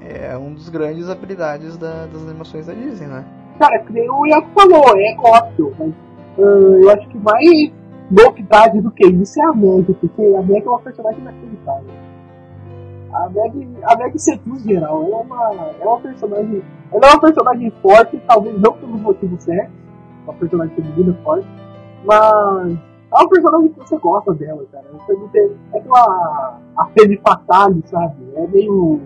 É 0.00 0.36
um 0.36 0.52
dos 0.52 0.68
grandes 0.68 1.08
habilidades 1.08 1.76
da- 1.76 2.06
das 2.06 2.22
animações 2.22 2.66
da 2.66 2.72
Disney, 2.74 3.06
né? 3.06 3.24
Cara, 3.58 3.78
que 3.80 3.92
nem 3.92 4.10
o 4.10 4.26
Iago 4.26 4.48
falou, 4.54 4.84
é 4.98 5.14
gospel, 5.14 5.72
mas 5.78 5.92
ah, 6.38 6.42
eu 6.42 6.90
acho 6.90 7.08
que 7.08 7.18
mais 7.18 7.72
novidade 8.10 8.80
do 8.80 8.90
que 8.90 9.06
isso 9.06 9.40
é 9.40 9.44
a 9.46 9.52
Meg, 9.54 9.94
porque 9.94 10.22
a 10.22 10.42
Meg 10.42 10.66
é 10.66 10.68
uma 10.68 10.80
personagem 10.80 11.20
inacreditável. 11.20 11.90
A 13.14 13.28
Meg, 13.30 13.68
a 13.84 13.96
Meg 13.96 14.18
seduz 14.18 14.62
geral, 14.64 15.04
ela 15.04 15.16
é 15.16 15.22
uma, 15.22 15.52
é 15.80 15.84
uma 15.86 16.00
personagem, 16.00 16.62
ela 16.92 17.06
é 17.06 17.10
uma 17.10 17.20
personagem 17.20 17.70
forte, 17.80 18.20
talvez 18.26 18.60
não 18.60 18.72
pelos 18.72 19.00
motivos 19.00 19.42
certos, 19.44 19.72
uma 20.24 20.34
personagem 20.34 20.74
feminina 20.74 21.16
forte, 21.22 21.46
mas 22.04 22.72
é 23.12 23.14
uma 23.16 23.28
personagem 23.28 23.68
que 23.68 23.78
você 23.78 23.96
gosta 23.98 24.34
dela, 24.34 24.64
cara. 24.72 24.84
Você 24.92 25.12
não 25.12 25.28
tem, 25.28 25.50
é 25.72 25.78
aquela 25.78 26.58
a 26.76 26.86
Femme 26.86 27.16
Fatale, 27.18 27.82
sabe? 27.86 28.16
É 28.34 28.46
meio 28.48 29.00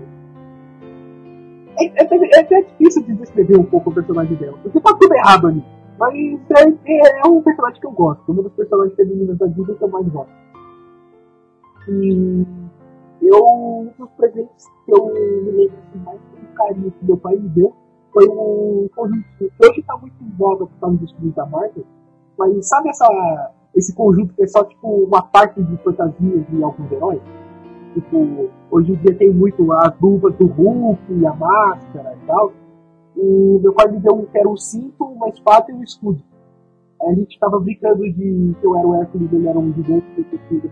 é, 1.81 1.85
é, 1.87 2.03
até- 2.03 2.17
é 2.17 2.41
até 2.41 2.63
difícil 2.63 3.03
de 3.05 3.15
descrever 3.15 3.59
um 3.59 3.65
pouco 3.65 3.91
o 3.91 3.95
personagem 3.95 4.35
dela, 4.37 4.57
porque 4.63 4.81
tá 4.81 4.95
tudo 4.95 5.15
errado 5.15 5.49
ali. 5.49 5.63
Mas 5.99 6.15
é, 6.15 6.69
é, 6.87 7.21
é 7.21 7.27
um 7.29 7.43
personagem 7.43 7.79
que 7.81 7.87
eu 7.87 7.91
gosto, 7.93 8.33
uma 8.33 8.43
das 8.43 8.53
personagens 8.53 8.95
femininas 8.97 9.37
da 9.37 9.47
Disney 9.47 9.75
que 9.75 9.83
eu 9.85 9.89
mais 9.89 10.09
gosto. 10.09 10.33
E 11.89 12.47
eu, 13.23 13.45
um 13.45 13.91
dos 13.99 14.11
presentes 14.11 14.67
que 14.85 14.93
eu 14.93 15.07
me 15.07 15.51
lembro 15.51 15.77
assim, 15.79 15.99
mais 16.05 16.21
com 16.21 16.55
carinho 16.55 16.91
que 16.91 17.05
meu 17.05 17.17
pai 17.17 17.37
me 17.37 17.49
deu 17.51 17.75
foi 18.13 18.29
um 18.29 18.89
conjunto. 18.95 19.25
Hoje 19.41 19.83
tá 19.83 19.97
muito 19.97 20.15
em 20.23 20.31
voga 20.37 20.67
por 20.67 20.81
causa 20.81 20.97
dos 20.97 21.13
filmes 21.13 21.35
da 21.35 21.47
Marvel, 21.47 21.85
mas 22.39 22.69
sabe 22.69 22.89
essa, 22.89 23.53
esse 23.75 23.95
conjunto 23.95 24.35
que 24.35 24.43
é 24.43 24.47
só 24.47 24.65
tipo 24.65 24.89
uma 24.89 25.23
parte 25.23 25.63
de 25.63 25.77
fantasias 25.79 26.47
de 26.49 26.63
alguns 26.63 26.91
heróis? 26.91 27.21
Tipo, 27.95 28.51
hoje 28.71 28.93
em 28.93 28.97
dia 28.97 29.15
tem 29.17 29.33
muito 29.33 29.73
as 29.73 29.99
luvas 30.01 30.35
do 30.37 30.47
Hulk, 30.47 31.27
a 31.27 31.35
máscara 31.35 32.17
e 32.23 32.27
tal. 32.27 32.53
E 33.17 33.59
meu 33.61 33.73
pai 33.73 33.89
me 33.89 33.99
deu 33.99 34.15
um 34.15 34.27
que 34.27 34.39
era 34.39 34.49
um 34.49 34.57
cinto, 34.57 35.05
uma 35.05 35.29
espada 35.29 35.73
e 35.73 35.75
um 35.75 35.83
escudo. 35.83 36.23
Aí 37.03 37.11
a 37.11 37.15
gente 37.15 37.39
tava 37.39 37.59
brincando 37.59 38.03
de 38.05 38.55
que 38.61 38.67
eu 38.67 38.77
era 38.77 38.87
o 38.87 38.95
Hércules, 38.95 39.33
ele 39.33 39.49
era 39.49 39.59
um 39.59 39.73
gigante 39.73 40.07
que 40.15 40.21
eu 40.21 40.41
tinha 40.49 40.61
que 40.61 40.69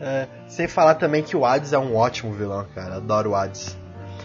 É, 0.00 0.26
sem 0.48 0.66
falar 0.66 0.96
também 0.96 1.22
que 1.22 1.36
o 1.36 1.44
Hades 1.44 1.72
é 1.72 1.78
um 1.78 1.94
ótimo 1.94 2.32
vilão, 2.32 2.66
cara. 2.74 2.96
Adoro 2.96 3.30
o 3.30 3.34
Hades. 3.34 3.76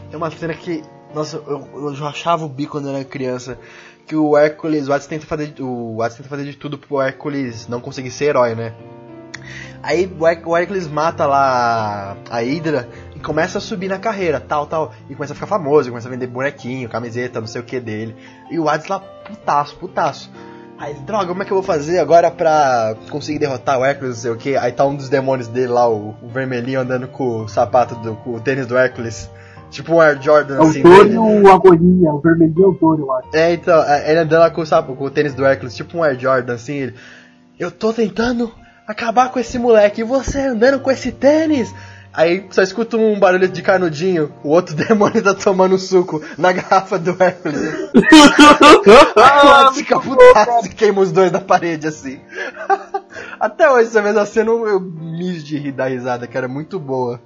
Tem 0.09 0.17
uma 0.17 0.31
cena 0.31 0.53
que. 0.53 0.83
Nossa, 1.13 1.37
eu, 1.37 1.67
eu 1.73 1.95
já 1.95 2.07
achava 2.07 2.45
o 2.45 2.49
bico 2.49 2.73
quando 2.73 2.89
eu 2.89 2.95
era 2.95 3.05
criança. 3.05 3.57
Que 4.05 4.15
o 4.15 4.37
Hércules. 4.37 4.87
O 4.87 4.93
Hades 4.93 5.07
tenta 5.07 5.25
fazer. 5.25 5.53
O 5.59 6.01
Hades 6.01 6.17
tenta 6.17 6.29
fazer 6.29 6.45
de 6.45 6.55
tudo 6.55 6.77
pro 6.77 7.01
Hércules 7.01 7.67
não 7.67 7.79
conseguir 7.79 8.11
ser 8.11 8.25
herói, 8.25 8.55
né? 8.55 8.73
Aí 9.83 10.11
o 10.17 10.57
Hércules 10.57 10.87
mata 10.87 11.27
lá 11.27 12.17
a 12.29 12.39
Hydra 12.39 12.89
e 13.15 13.19
começa 13.19 13.59
a 13.59 13.61
subir 13.61 13.87
na 13.87 13.99
carreira, 13.99 14.39
tal, 14.39 14.65
tal. 14.65 14.91
E 15.07 15.13
começa 15.13 15.33
a 15.33 15.35
ficar 15.35 15.45
famoso, 15.45 15.89
começa 15.89 16.07
a 16.07 16.11
vender 16.11 16.25
bonequinho, 16.25 16.89
camiseta, 16.89 17.39
não 17.39 17.47
sei 17.47 17.61
o 17.61 17.63
que 17.63 17.79
dele. 17.79 18.15
E 18.49 18.57
o 18.57 18.67
Hades 18.67 18.87
lá, 18.87 18.99
putaço, 18.99 19.75
putaço. 19.75 20.31
Aí, 20.77 20.93
droga, 21.05 21.27
como 21.27 21.41
é 21.41 21.45
que 21.45 21.51
eu 21.51 21.55
vou 21.55 21.63
fazer 21.63 21.99
agora 21.99 22.29
pra 22.29 22.95
conseguir 23.09 23.39
derrotar 23.39 23.79
o 23.79 23.85
Hércules, 23.85 24.15
não 24.15 24.21
sei 24.21 24.31
o 24.31 24.35
que? 24.37 24.57
Aí 24.57 24.71
tá 24.71 24.85
um 24.85 24.95
dos 24.95 25.07
demônios 25.07 25.47
dele 25.47 25.67
lá, 25.67 25.89
o, 25.89 26.15
o 26.21 26.27
vermelhinho, 26.27 26.81
andando 26.81 27.07
com 27.07 27.43
o 27.43 27.47
sapato, 27.47 27.95
do, 27.95 28.15
com 28.15 28.35
o 28.35 28.39
tênis 28.41 28.67
do 28.67 28.77
Hércules. 28.77 29.29
Tipo 29.71 29.95
um 29.95 30.01
Air 30.01 30.21
Jordan, 30.21 30.55
É 30.55 30.59
o 30.59 30.63
assim. 30.63 30.81
Thor 30.83 31.03
dele. 31.03 31.15
e 31.15 31.17
o 31.17 31.51
Agonia, 31.51 32.11
o 32.11 32.19
vermelhinho 32.19 32.65
é 32.65 32.67
o 32.67 32.73
Thor, 32.75 32.99
eu 32.99 33.11
acho. 33.13 33.29
É, 33.33 33.53
então, 33.53 33.83
é, 33.83 34.11
ele 34.11 34.19
andando 34.19 34.39
lá 34.39 34.49
com 34.51 34.61
o, 34.61 34.65
sapo, 34.65 34.95
com 34.95 35.05
o 35.05 35.09
tênis 35.09 35.33
do 35.33 35.45
Hércules, 35.45 35.75
tipo 35.75 35.97
um 35.97 36.03
Air 36.03 36.19
Jordan, 36.19 36.53
assim, 36.53 36.75
ele... 36.75 36.93
Eu 37.57 37.71
tô 37.71 37.93
tentando 37.93 38.51
acabar 38.85 39.31
com 39.31 39.39
esse 39.39 39.57
moleque, 39.57 40.01
e 40.01 40.03
você 40.03 40.39
andando 40.39 40.79
com 40.79 40.91
esse 40.91 41.11
tênis? 41.11 41.73
Aí 42.15 42.45
só 42.49 42.61
escuta 42.61 42.95
um 42.95 43.19
barulho 43.19 43.47
de 43.49 43.61
canudinho, 43.61 44.31
o 44.43 44.49
outro 44.49 44.73
demônio 44.77 45.21
tá 45.21 45.33
tomando 45.33 45.77
suco 45.77 46.21
na 46.37 46.53
garrafa 46.53 46.97
do 46.97 47.11
Hércules. 47.21 47.89
Hades 49.15 49.75
fica 49.77 49.99
putaço 49.99 50.67
e 50.67 50.69
queima 50.69 51.01
os 51.01 51.11
dois 51.11 51.31
na 51.31 51.41
parede, 51.41 51.87
assim. 51.87 52.19
Até 53.39 53.69
hoje, 53.69 53.89
essa 53.89 54.01
mesma 54.01 54.25
cena, 54.25 54.51
eu 54.51 54.67
eu 54.67 54.79
mijo 54.79 55.43
de 55.43 55.57
rir 55.57 55.71
da 55.71 55.87
risada, 55.87 56.27
que 56.27 56.37
era 56.37 56.47
muito 56.47 56.79
boa. 56.79 57.19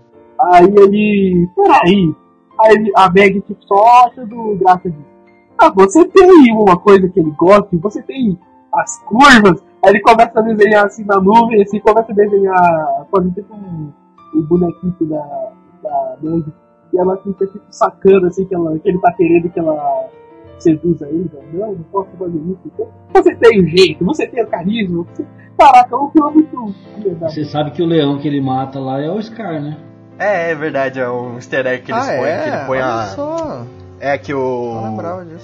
Aí 0.52 0.66
ele. 0.66 1.48
Peraí. 1.56 2.16
Aí 2.62 2.92
a 2.96 3.10
Meg 3.12 3.42
tipo, 3.42 3.64
só 3.66 4.08
achando 4.08 4.58
graça 4.58 4.90
disso. 4.90 5.10
Ah, 5.58 5.70
você 5.70 6.06
tem 6.06 6.54
uma 6.54 6.78
coisa 6.78 7.08
que 7.10 7.20
ele 7.20 7.32
gosta, 7.32 7.70
você 7.74 8.02
tem 8.02 8.40
as 8.74 8.98
curvas. 9.04 9.62
Aí 9.84 9.92
ele 9.92 10.02
começa 10.02 10.40
a 10.40 10.42
desenhar 10.42 10.86
assim 10.86 11.04
na 11.06 11.20
nuvem, 11.20 11.62
assim, 11.62 11.80
começa 11.80 12.12
a 12.12 12.16
desenhar, 12.16 13.06
fazendo 13.12 13.34
tipo 13.34 13.54
um, 13.54 13.92
um 14.34 14.42
bonequinho 14.42 14.96
da, 15.02 15.52
da 15.84 16.18
Meg. 16.22 16.46
E 16.94 16.98
ela 16.98 17.18
fica 17.18 17.46
tipo 17.46 17.64
sacando 17.70 18.28
assim 18.28 18.46
que, 18.46 18.56
ela, 18.56 18.78
que 18.80 18.90
ele 18.90 19.00
tá 19.00 19.12
querendo 19.14 19.50
que 19.50 19.60
ela 19.60 20.10
seduza 20.58 21.08
ele. 21.08 21.30
Não, 21.54 21.74
não 21.74 21.84
posso 21.84 22.10
fazer 22.18 22.38
isso. 22.38 22.90
Você 23.14 23.36
tem 23.36 23.62
o 23.62 23.68
jeito, 23.68 24.06
você 24.06 24.28
tem 24.28 24.44
o 24.44 24.48
carisma. 24.48 25.04
Você... 25.04 25.26
Caraca, 25.58 25.94
é 25.94 25.98
um 25.98 26.10
filme 26.10 26.48
muito. 26.54 26.76
Você 27.22 27.46
sabe 27.46 27.72
que 27.72 27.82
o 27.82 27.86
leão 27.86 28.18
que 28.18 28.28
ele 28.28 28.42
mata 28.42 28.80
lá 28.80 29.02
é 29.02 29.12
o 29.12 29.22
Scar, 29.22 29.62
né? 29.62 29.78
É, 30.18 30.52
é 30.52 30.56
verdade, 30.56 31.00
é 31.00 31.10
um 31.10 31.36
easter 31.36 31.66
egg 31.66 31.84
que 31.84 31.92
eles 31.92 32.10
ah, 32.10 32.18
põem, 32.18 32.30
é? 32.30 32.44
que 32.44 32.50
ele 32.50 32.66
põe 32.66 32.78
Olha 32.78 32.94
a... 32.94 33.06
só. 33.06 33.66
É 34.02 34.18
que 34.18 34.34
o... 34.34 34.98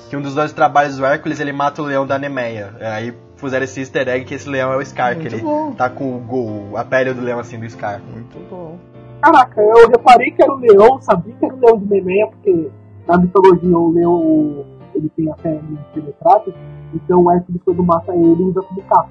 Que 0.09 0.15
um 0.15 0.21
dos 0.21 0.33
dois 0.33 0.53
trabalhos 0.53 0.97
do 0.97 1.05
Hércules, 1.05 1.39
ele 1.39 1.51
mata 1.51 1.81
o 1.81 1.85
leão 1.85 2.07
da 2.07 2.17
Nemeia. 2.17 2.73
Aí 2.79 3.13
fizeram 3.35 3.63
esse 3.65 3.79
easter 3.79 4.07
egg 4.07 4.25
que 4.25 4.33
esse 4.33 4.47
leão 4.49 4.71
é 4.73 4.77
o 4.77 4.85
Scar, 4.85 5.15
que 5.15 5.21
Muito 5.21 5.35
ele 5.35 5.43
bom. 5.43 5.71
tá 5.73 5.89
com 5.89 6.15
o, 6.15 6.19
go- 6.19 6.77
a 6.77 6.83
pele 6.85 7.13
do 7.13 7.21
leão 7.21 7.39
assim 7.39 7.59
do 7.59 7.69
Scar. 7.69 8.01
Muito 8.01 8.37
bom. 8.49 8.77
Caraca, 9.21 9.61
eu 9.61 9.89
reparei 9.89 10.31
que 10.31 10.41
era 10.43 10.51
o 10.53 10.57
leão, 10.57 11.01
sabia 11.01 11.33
que 11.33 11.45
era 11.45 11.53
o 11.55 11.59
leão 11.59 11.77
de 11.79 11.85
Nemeia, 11.87 12.27
porque 12.27 12.69
na 13.07 13.17
mitologia 13.17 13.77
o 13.77 13.91
leão 13.91 14.65
ele 14.93 15.09
tem 15.09 15.29
a 15.31 15.35
pele 15.35 15.61
penetrada, 15.93 16.53
então 16.93 17.21
o 17.23 17.31
Hércules 17.31 17.61
quando 17.65 17.83
mata 17.83 18.13
ele 18.13 18.43
usa 18.43 18.61
como 18.61 18.81
capa. 18.83 19.09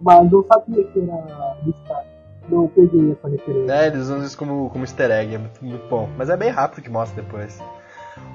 Mas 0.00 0.30
eu 0.32 0.44
sabia 0.52 0.84
que 0.84 0.98
era 1.00 1.56
do 1.62 1.72
Scar. 1.84 2.04
Não 2.48 2.68
peguei 2.68 3.10
essa 3.12 3.28
referência. 3.28 3.72
É, 3.72 3.86
eles 3.88 4.02
usam 4.02 4.22
isso 4.22 4.38
como, 4.38 4.70
como 4.70 4.84
easter 4.84 5.10
egg, 5.10 5.34
é 5.34 5.38
muito, 5.38 5.64
muito 5.64 5.88
bom. 5.88 6.08
Mas 6.16 6.30
é 6.30 6.36
bem 6.36 6.50
rápido 6.50 6.82
que 6.82 6.90
mostra 6.90 7.20
depois. 7.22 7.60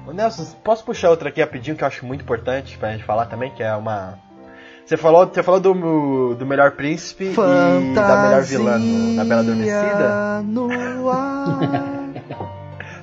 Ô 0.06 0.12
Nelson, 0.12 0.44
posso 0.62 0.84
puxar 0.84 1.08
outra 1.10 1.28
aqui 1.30 1.40
rapidinho 1.40 1.76
que 1.76 1.82
eu 1.84 1.88
acho 1.88 2.04
muito 2.04 2.22
importante 2.22 2.76
pra 2.76 2.90
gente 2.92 3.04
falar 3.04 3.26
também, 3.26 3.50
que 3.52 3.62
é 3.62 3.74
uma. 3.74 4.18
Você 4.84 4.96
falou, 4.96 5.26
você 5.26 5.42
falou 5.42 5.60
do, 5.60 6.34
do 6.34 6.44
melhor 6.46 6.72
príncipe 6.72 7.32
e 7.32 7.94
da 7.94 8.22
melhor 8.24 8.42
vilã 8.42 8.78
no- 8.78 9.14
na 9.14 9.24
Bela 9.24 9.40
Adormecida? 9.40 10.42
no 10.44 11.08
ar. 11.10 12.02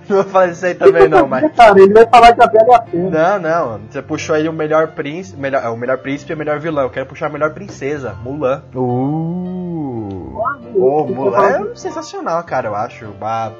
Não 0.09 0.15
vou 0.15 0.25
falar 0.25 0.47
isso 0.47 0.65
aí 0.65 0.73
também 0.73 1.07
não, 1.07 1.27
mas. 1.27 1.51
Cara, 1.55 1.79
ele 1.79 1.93
vai 1.93 2.03
falar 2.07 2.33
que 2.33 2.43
a 2.43 2.47
Bela 2.47 2.83
é 2.91 2.97
a. 2.97 3.09
Não, 3.37 3.39
não. 3.39 3.79
Você 3.87 4.01
puxou 4.01 4.33
aí 4.35 4.49
o 4.49 4.53
melhor 4.53 4.87
príncipe. 4.87 5.39
Melhor, 5.39 5.63
é, 5.63 5.69
o 5.69 5.77
melhor 5.77 5.99
príncipe 5.99 6.31
e 6.31 6.35
o 6.35 6.37
melhor 6.37 6.59
vilão. 6.59 6.85
Eu 6.85 6.89
quero 6.89 7.05
puxar 7.05 7.27
a 7.27 7.29
melhor 7.29 7.53
princesa, 7.53 8.15
Mulan. 8.23 8.63
Uh. 8.73 10.35
Ô, 10.75 11.05
Mulan 11.05 11.47
é 11.71 11.75
sensacional, 11.75 12.41
cara, 12.43 12.69
eu 12.69 12.75
acho. 12.75 13.05
A- 13.21 13.51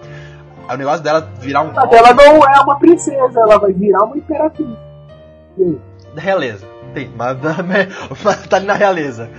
O 0.73 0.75
negócio 0.75 1.03
dela 1.03 1.27
virar 1.39 1.61
um. 1.61 1.71
Mas 1.71 1.91
ela 1.93 2.13
não 2.15 2.37
é 2.43 2.59
uma 2.63 2.79
princesa, 2.79 3.39
ela 3.41 3.59
vai 3.59 3.71
virar 3.71 4.05
uma 4.05 4.17
imperatriz. 4.17 4.67
Realeza. 6.15 6.65
Tem, 6.93 7.09
mas, 7.15 7.37
mas 8.23 8.47
tá 8.47 8.57
ali 8.57 8.65
na 8.65 8.73
realeza. 8.73 9.29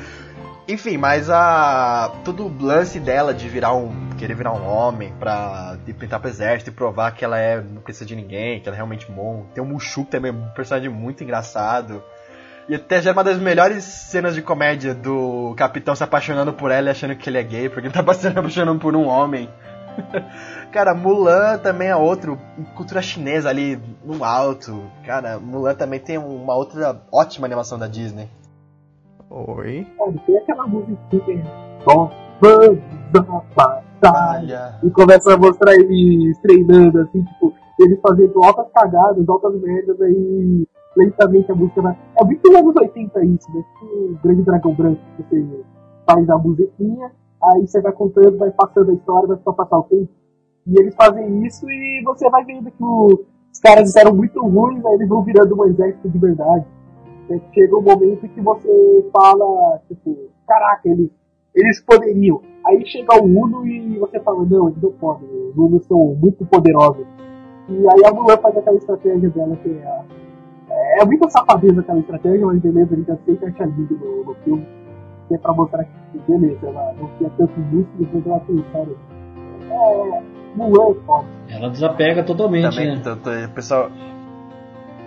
Enfim, 0.68 0.96
mas 0.96 1.28
a. 1.28 2.12
Todo 2.24 2.46
o 2.46 2.64
lance 2.64 3.00
dela 3.00 3.34
de 3.34 3.48
virar 3.48 3.74
um. 3.74 4.10
querer 4.16 4.34
virar 4.34 4.52
um 4.52 4.64
homem 4.66 5.12
pra 5.18 5.76
de 5.84 5.92
pintar 5.92 6.20
pro 6.20 6.28
exército 6.28 6.70
e 6.70 6.72
provar 6.72 7.10
que 7.12 7.24
ela 7.24 7.38
é, 7.38 7.60
não 7.60 7.82
precisa 7.82 8.06
de 8.06 8.14
ninguém, 8.14 8.60
que 8.60 8.68
ela 8.68 8.76
é 8.76 8.78
realmente 8.78 9.10
bom. 9.10 9.46
Tem 9.52 9.62
o 9.62 9.66
Mushu 9.66 10.04
também 10.04 10.30
é 10.30 10.34
um 10.34 10.48
personagem 10.50 10.88
muito 10.88 11.24
engraçado. 11.24 12.02
E 12.68 12.74
até 12.76 13.02
já 13.02 13.10
é 13.10 13.12
uma 13.12 13.24
das 13.24 13.38
melhores 13.38 13.82
cenas 13.82 14.32
de 14.34 14.42
comédia 14.42 14.94
do 14.94 15.54
capitão 15.56 15.96
se 15.96 16.04
apaixonando 16.04 16.52
por 16.52 16.70
ela 16.70 16.86
e 16.86 16.90
achando 16.90 17.16
que 17.16 17.28
ele 17.28 17.38
é 17.38 17.42
gay, 17.42 17.68
porque 17.68 17.88
ele 17.88 17.94
tá 17.94 18.04
se 18.14 18.28
apaixonando 18.28 18.78
por 18.78 18.94
um 18.94 19.08
homem. 19.08 19.48
Cara, 20.72 20.94
Mulan 20.94 21.58
também 21.58 21.88
é 21.88 21.96
outro, 21.96 22.38
cultura 22.76 23.02
chinesa 23.02 23.48
ali 23.48 23.80
no 24.04 24.24
alto. 24.24 24.82
Cara, 25.04 25.38
Mulan 25.40 25.74
também 25.74 25.98
tem 25.98 26.16
uma 26.16 26.54
outra 26.54 27.00
ótima 27.12 27.46
animação 27.46 27.78
da 27.78 27.88
Disney. 27.88 28.28
Oi. 29.28 29.86
Tem 30.26 30.36
aquela 30.38 30.66
musiquinha. 30.66 31.44
Só 31.84 32.10
vamos 32.40 32.78
da 33.12 33.20
batalha. 33.20 34.78
E 34.82 34.90
começa 34.90 35.34
a 35.34 35.36
mostrar 35.36 35.74
eles 35.74 36.38
treinando, 36.38 37.00
assim, 37.00 37.22
tipo, 37.24 37.52
eles 37.78 37.98
fazendo 38.00 38.42
altas 38.42 38.66
cagadas, 38.72 39.28
altas 39.28 39.60
merdas, 39.60 40.00
aí 40.00 40.66
lentamente 40.96 41.50
a 41.50 41.54
música 41.54 41.82
vai. 41.82 41.98
É 42.20 42.24
muito 42.24 42.42
dos 42.42 42.54
anos 42.54 42.76
80 42.76 43.24
isso, 43.24 43.52
né? 43.52 43.64
Tipo 43.80 43.94
o 43.94 44.18
Grande 44.22 44.42
Dragão 44.42 44.74
Branco, 44.74 45.00
que 45.16 45.22
você 45.22 45.64
faz 46.08 46.30
a 46.30 46.38
musiquinha, 46.38 47.10
aí 47.42 47.66
você 47.66 47.80
vai 47.80 47.92
contando, 47.92 48.38
vai 48.38 48.50
passando 48.50 48.90
a 48.90 48.94
história, 48.94 49.28
vai 49.28 49.38
só 49.42 49.52
passar 49.52 49.78
o 49.78 49.82
tempo. 49.84 50.19
E 50.70 50.80
eles 50.80 50.94
fazem 50.94 51.44
isso 51.44 51.68
e 51.68 52.02
você 52.04 52.30
vai 52.30 52.44
vendo 52.44 52.70
que 52.70 52.82
o- 52.84 53.24
os 53.52 53.58
caras 53.60 53.94
eram 53.96 54.14
muito 54.14 54.40
ruins, 54.40 54.84
aí 54.86 54.94
eles 54.94 55.08
vão 55.08 55.22
virando 55.22 55.60
um 55.60 55.64
exército 55.66 56.08
de 56.08 56.18
verdade. 56.18 56.64
Que 57.26 57.40
Chega 57.54 57.76
um 57.76 57.82
momento 57.82 58.28
que 58.28 58.40
você 58.40 59.10
fala, 59.12 59.80
tipo, 59.88 60.16
caraca, 60.46 60.88
eles, 60.88 61.10
eles 61.54 61.80
poderiam. 61.84 62.40
Aí 62.66 62.84
chega 62.86 63.20
o 63.20 63.24
Uno 63.24 63.66
e 63.66 63.98
você 63.98 64.20
fala, 64.20 64.44
não, 64.44 64.68
eles 64.68 64.82
não 64.82 64.92
podem, 64.92 65.28
os 65.50 65.56
Unos 65.56 65.84
são 65.86 66.14
muito 66.20 66.44
poderosos. 66.46 67.06
E 67.68 67.74
aí 67.88 68.04
a 68.04 68.12
Mulan 68.12 68.36
faz 68.38 68.56
aquela 68.56 68.76
estratégia 68.76 69.28
dela 69.30 69.56
que 69.56 69.70
é. 69.70 69.84
a- 69.86 70.04
É 71.00 71.04
muita 71.04 71.28
safadeza 71.30 71.80
aquela 71.80 71.98
estratégia, 72.00 72.46
mas 72.46 72.60
beleza, 72.60 72.94
a 72.94 72.96
gente 72.96 73.10
aceita 73.10 73.46
achar 73.46 73.66
lindo 73.66 73.96
no, 73.98 74.24
no 74.24 74.34
filme. 74.44 74.66
Que 75.28 75.34
é 75.34 75.38
pra 75.38 75.52
mostrar 75.52 75.84
que, 75.84 76.18
beleza, 76.28 76.66
ela 76.68 76.92
não 77.00 77.08
tinha 77.18 77.30
tantos 77.30 77.56
músculos, 77.72 78.08
mas 78.12 78.26
ela 78.26 78.40
tem, 78.40 78.62
cara. 78.72 78.88
É. 79.70 80.39
Mulan 80.54 80.94
é. 81.48 81.54
Ela 81.56 81.70
desapega 81.70 82.22
totalmente, 82.22 82.70
Também, 82.70 82.96
né? 82.96 83.02
t- 83.02 83.16
t- 83.16 83.44
o 83.46 83.50
pessoal. 83.50 83.90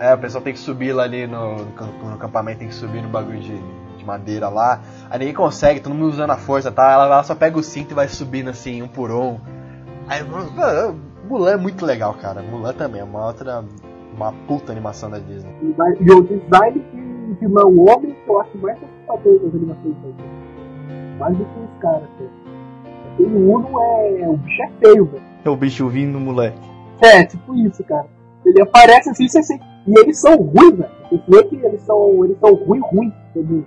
É, 0.00 0.14
o 0.14 0.18
pessoal 0.18 0.42
tem 0.42 0.52
que 0.52 0.58
subir 0.58 0.92
lá 0.92 1.04
ali 1.04 1.26
no, 1.26 1.56
no 1.56 2.14
acampamento, 2.14 2.58
tem 2.58 2.68
que 2.68 2.74
subir 2.74 3.00
no 3.02 3.08
bagulho 3.08 3.38
de, 3.40 3.56
de 3.96 4.04
madeira 4.04 4.48
lá. 4.48 4.80
Aí 5.08 5.18
ninguém 5.18 5.34
consegue, 5.34 5.80
todo 5.80 5.94
mundo 5.94 6.08
usando 6.08 6.30
a 6.30 6.36
força, 6.36 6.72
tá? 6.72 6.90
Ela, 6.92 7.04
ela 7.06 7.22
só 7.22 7.34
pega 7.34 7.58
o 7.58 7.62
cinto 7.62 7.92
e 7.92 7.94
vai 7.94 8.08
subindo 8.08 8.50
assim, 8.50 8.82
um 8.82 8.88
por 8.88 9.10
um. 9.10 9.38
Aí, 10.08 10.20
Mulan 11.28 11.50
é 11.52 11.56
muito 11.56 11.86
legal, 11.86 12.14
cara. 12.14 12.42
Mulan 12.42 12.72
também 12.72 13.00
é 13.00 13.04
uma 13.04 13.26
outra. 13.26 13.64
Uma 14.16 14.32
puta 14.46 14.70
animação 14.70 15.10
da 15.10 15.18
Disney. 15.18 15.52
E, 16.00 16.12
o 16.12 16.22
design 16.22 16.80
de 16.92 17.34
vilão 17.40 17.76
homem 17.78 18.14
que 18.14 18.30
eu 18.30 18.40
acho 18.40 18.56
mais 18.58 18.76
assustador 18.76 19.40
das 19.40 19.54
animações 19.54 19.94
da 19.96 20.08
Disney. 20.08 21.18
Mais 21.18 21.36
do 21.36 21.44
que 21.44 21.58
os 21.58 21.80
caras, 21.80 22.08
cara. 22.18 22.30
Aquele 23.12 23.36
Uno 23.36 23.80
é. 23.80 24.28
O 24.28 24.36
bicho 24.36 24.62
é 24.62 24.70
feio, 24.80 25.04
velho. 25.06 25.33
É 25.44 25.50
o 25.50 25.56
bicho 25.56 25.88
vindo, 25.88 26.18
moleque. 26.18 26.58
É, 27.00 27.24
tipo 27.24 27.54
isso, 27.54 27.84
cara. 27.84 28.06
Ele 28.44 28.62
aparece 28.62 29.10
assim, 29.10 29.26
assim. 29.26 29.58
E 29.86 29.98
eles 29.98 30.18
são 30.18 30.36
ruins, 30.36 30.76
velho. 30.76 30.90
Você 31.10 31.22
vê 31.28 31.44
que 31.44 31.56
eles 31.56 31.82
são. 31.82 32.24
Eles 32.24 32.38
são 32.38 32.54
ruim, 32.54 32.80
ruim. 32.80 33.12
entendeu? 33.30 33.64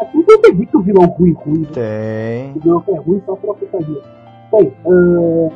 Aqui 0.00 0.24
não 0.28 0.40
tem 0.40 0.54
muito 0.54 0.80
vilão 0.82 1.06
ruim, 1.06 1.32
ruim. 1.32 1.60
Né? 1.60 1.68
Tem. 1.72 2.52
O 2.56 2.60
vilão 2.60 2.80
que 2.82 2.90
é 2.90 2.98
ruim 2.98 3.22
só 3.26 3.34
pela 3.36 3.54
putaria. 3.54 4.02
Bem, 4.52 4.72
ah, 4.86 5.50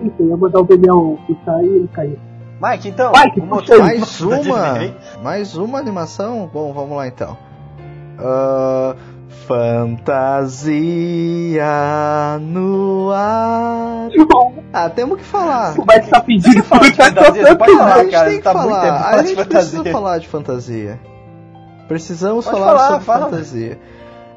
enfim, 0.00 0.14
eu 0.20 0.28
ia 0.28 0.36
mandar 0.36 0.60
o 0.60 0.64
Daniel 0.64 1.18
puxar 1.26 1.62
e 1.62 1.66
ele 1.66 1.88
caiu. 1.88 2.18
Mike, 2.62 2.88
então, 2.88 3.12
Mike, 3.12 3.40
uma 3.40 3.56
puxa 3.56 3.74
aí. 3.74 3.80
Mais 3.80 4.20
da 4.20 4.26
uma, 4.40 5.22
mais 5.22 5.56
uma 5.56 5.78
animação? 5.78 6.48
Bom, 6.52 6.72
vamos 6.72 6.96
lá 6.96 7.08
então. 7.08 7.36
Ah, 8.18 8.94
fantasia 10.62 12.38
no 12.40 13.10
ar. 13.12 14.08
Ah, 14.72 14.88
temos 14.90 15.18
que 15.18 15.24
falar. 15.24 15.74
O 15.78 15.84
Mike 15.86 16.08
tá 16.08 16.20
pedindo 16.20 16.62
Fala 16.64 16.82
de 16.90 16.92
fantasia, 16.96 17.56
pode 17.56 17.72
a 17.72 17.76
falar, 17.78 17.98
gente 18.02 18.10
cara. 18.12 18.28
tem 18.30 18.36
que 18.38 18.42
Tá 18.44 18.54
muito 18.54 18.68
falar. 18.70 18.80
tempo 18.82 19.04
A 19.04 19.22
de 19.22 19.28
gente 19.28 19.44
precisa 19.46 19.70
fantasia. 19.76 19.92
falar 19.92 20.18
de 20.18 20.28
fantasia. 20.28 21.00
Precisamos 21.88 22.44
Pode 22.44 22.58
falar 22.58 22.72
falar, 22.76 22.88
sobre 22.90 23.04
fala. 23.04 23.24
fantasia. 23.26 23.78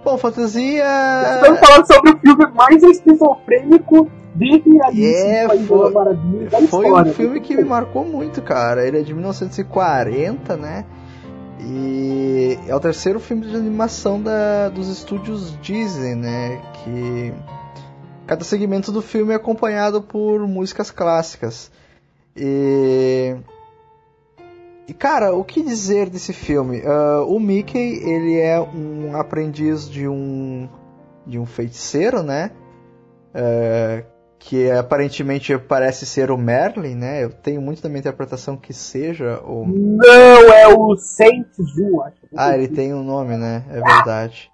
Bom, 0.04 0.18
fantasia. 0.18 0.86
Estamos 1.36 1.60
falando 1.60 1.88
sobre 1.88 2.12
o 2.12 2.18
filme 2.20 2.46
mais 2.54 2.84
esquizofrênico 2.84 4.10
desde 4.36 4.82
a 4.82 4.90
É, 4.94 5.48
foi- 5.48 5.60
Foi 5.66 6.64
história. 6.64 7.12
um 7.12 7.14
filme 7.14 7.40
que 7.40 7.56
me 7.56 7.64
marcou 7.64 8.04
muito, 8.06 8.42
cara. 8.42 8.86
Ele 8.86 9.00
é 9.00 9.02
de 9.02 9.14
1940, 9.14 10.58
né? 10.58 10.84
E 11.60 12.60
é 12.68 12.76
o 12.76 12.80
terceiro 12.80 13.20
filme 13.20 13.48
de 13.48 13.56
animação 13.56 14.22
da, 14.22 14.70
dos 14.70 14.90
estúdios 14.90 15.58
Disney, 15.62 16.16
né? 16.16 16.62
Que 16.84 17.34
cada 18.28 18.44
segmento 18.44 18.92
do 18.92 19.02
filme 19.02 19.32
é 19.32 19.36
acompanhado 19.36 20.02
por 20.02 20.46
músicas 20.48 20.92
clássicas. 20.92 21.72
E 22.36 23.36
e 24.88 24.94
cara, 24.94 25.34
o 25.34 25.44
que 25.44 25.64
dizer 25.64 26.10
desse 26.10 26.34
filme? 26.34 26.82
Ah, 26.86 27.24
o 27.26 27.40
Mickey 27.40 28.04
ele 28.04 28.40
é 28.40 28.60
um 28.60 29.16
aprendiz 29.16 29.90
de 29.90 30.08
um 30.08 30.70
de 31.26 31.40
um 31.40 31.46
feiticeiro, 31.46 32.22
né? 32.22 32.52
Ah, 33.34 34.04
que 34.46 34.70
aparentemente 34.70 35.58
parece 35.58 36.06
ser 36.06 36.30
o 36.30 36.38
Merlin, 36.38 36.94
né? 36.94 37.24
Eu 37.24 37.32
tenho 37.32 37.60
muito 37.60 37.82
da 37.82 37.90
minha 37.90 38.00
interpretação 38.00 38.56
que 38.56 38.72
seja 38.74 39.42
o. 39.44 39.66
Não, 39.66 40.54
é 40.54 40.68
o 40.68 40.96
Saint 40.96 41.48
Zu, 41.56 42.04
acho. 42.04 42.18
Ah, 42.38 42.54
ele 42.56 42.68
tem 42.68 42.94
um 42.94 43.04
nome, 43.04 43.36
né? 43.38 43.64
É 43.70 43.82
verdade. 43.82 44.52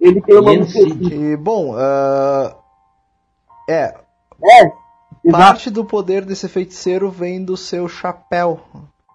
Ele 0.00 0.20
tem 0.20 0.34
o 0.36 0.42
nome 0.42 0.62
específico. 0.62 1.14
E 1.14 1.36
bom, 1.36 1.72
ah, 1.76 2.52
é 3.70 3.94
É, 4.44 4.60
exato, 4.64 5.30
parte 5.30 5.70
do 5.70 5.84
poder 5.84 6.24
desse 6.24 6.48
feiticeiro 6.48 7.08
vem 7.08 7.44
do 7.44 7.56
seu 7.56 7.88
chapéu. 7.88 8.58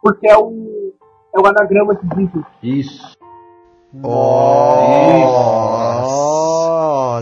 porque 0.01 0.29
é 0.29 0.37
o, 0.37 0.93
é 1.35 1.39
o 1.39 1.45
anagrama 1.45 1.95
de 1.95 2.07
Disney. 2.15 2.45
Isso. 2.63 3.11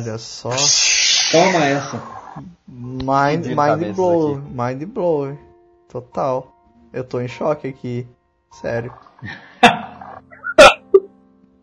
Olha 0.04 0.18
só, 0.20 0.52
Toma 1.32 1.66
essa. 1.66 2.21
Mind, 2.72 3.46
mind 3.48 3.56
cabeça 3.58 3.94
blow, 3.94 4.42
mind 4.42 4.84
blow, 4.86 5.38
total. 5.90 6.48
Eu 6.94 7.04
tô 7.04 7.20
em 7.20 7.28
choque 7.28 7.68
aqui, 7.68 8.08
sério. 8.52 8.94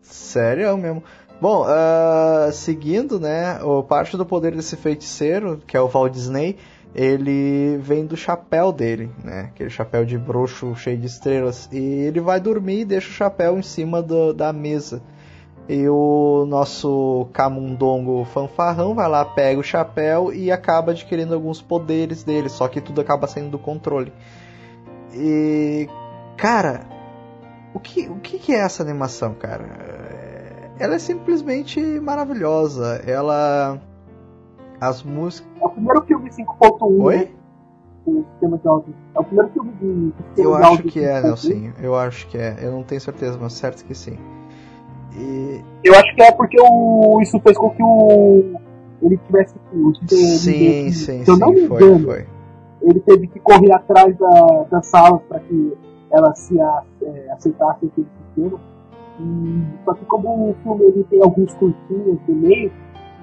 Sério 0.01 0.77
mesmo. 0.77 1.03
Bom, 1.41 1.63
ah, 1.67 2.49
seguindo, 2.51 3.19
né, 3.19 3.61
o 3.63 3.81
parte 3.81 4.17
do 4.17 4.25
poder 4.25 4.53
desse 4.55 4.75
feiticeiro, 4.75 5.61
que 5.65 5.77
é 5.77 5.81
o 5.81 5.87
Walt 5.87 6.11
Disney, 6.11 6.57
ele 6.93 7.77
vem 7.77 8.05
do 8.05 8.17
chapéu 8.17 8.71
dele, 8.71 9.09
né, 9.23 9.49
aquele 9.53 9.69
chapéu 9.69 10.03
de 10.03 10.17
bruxo 10.17 10.75
cheio 10.75 10.97
de 10.97 11.07
estrelas, 11.07 11.69
e 11.71 11.77
ele 11.77 12.19
vai 12.19 12.39
dormir 12.39 12.81
e 12.81 12.85
deixa 12.85 13.07
o 13.07 13.13
chapéu 13.13 13.57
em 13.57 13.61
cima 13.61 14.01
do- 14.01 14.33
da 14.33 14.51
mesa. 14.51 15.01
E 15.69 15.87
o 15.87 16.45
nosso 16.47 17.27
camundongo 17.31 18.25
fanfarrão 18.25 18.95
vai 18.95 19.07
lá, 19.07 19.23
pega 19.23 19.59
o 19.59 19.63
chapéu 19.63 20.33
e 20.33 20.51
acaba 20.51 20.91
adquirindo 20.91 21.35
alguns 21.35 21.61
poderes 21.61 22.23
dele, 22.23 22.49
só 22.49 22.67
que 22.67 22.81
tudo 22.81 22.99
acaba 22.99 23.27
saindo 23.27 23.51
do 23.51 23.59
controle. 23.59 24.11
E, 25.13 25.87
cara, 26.37 26.87
o 27.73 27.79
que, 27.79 28.07
o 28.09 28.15
que 28.15 28.51
é 28.51 28.59
essa 28.59 28.81
animação, 28.81 29.35
cara? 29.35 29.63
É- 29.63 30.71
Ela 30.79 30.95
é 30.95 30.99
simplesmente 30.99 31.79
maravilhosa. 31.99 33.03
Ela. 33.05 33.79
As 34.81 35.03
músicas. 35.03 35.51
É 35.61 35.65
o 35.65 35.69
primeiro 35.69 36.01
filme 36.03 36.29
5.1 36.31 36.97
né, 36.97 37.03
Oi? 37.03 37.35
É 38.07 39.19
o 39.19 39.23
primeiro 39.23 39.51
filme 39.51 39.71
de 39.73 40.13
Eu 40.41 40.55
acho 40.55 40.83
que 40.83 40.99
é, 41.03 41.21
5.1. 41.21 41.23
Nelson. 41.23 41.73
Eu 41.79 41.95
acho 41.95 42.27
que 42.27 42.37
é. 42.37 42.55
Eu 42.61 42.71
não 42.71 42.81
tenho 42.81 43.01
certeza, 43.01 43.37
mas 43.39 43.53
certo 43.53 43.83
que 43.85 43.93
sim. 43.93 44.17
E. 45.19 45.61
Eu 45.83 45.93
acho 45.93 46.15
que 46.15 46.21
é 46.23 46.31
porque 46.31 46.57
o, 46.59 47.19
isso 47.21 47.39
fez 47.41 47.57
com 47.57 47.69
que 47.71 47.83
o 47.83 48.59
ele 49.01 49.17
tivesse 49.25 49.55
o 49.73 49.93
Sim, 50.07 50.51
ele- 50.51 50.91
sim, 50.91 51.23
se 51.23 51.31
eu 51.31 51.37
não 51.37 51.51
me 51.51 51.61
sim. 51.61 51.67
Foi, 51.67 51.83
engano, 51.83 52.05
foi. 52.05 52.25
ele 52.81 52.99
teve 53.01 53.27
que 53.27 53.39
correr 53.39 53.71
atrás 53.73 54.17
da, 54.17 54.65
das 54.69 54.87
salas 54.87 55.21
para 55.29 55.39
que 55.39 55.73
elas 56.11 56.37
se 56.39 56.59
a, 56.59 56.83
é, 57.03 57.31
aceitassem 57.31 57.89
aquele 57.89 58.07
sistema. 58.27 58.59
E, 59.19 59.63
só 59.85 59.93
que 59.93 60.05
como 60.05 60.49
o 60.49 60.55
filme 60.63 60.83
ele 60.85 61.03
tem 61.09 61.21
alguns 61.21 61.53
curtinhos 61.55 62.17
no 62.27 62.35
meio, 62.35 62.71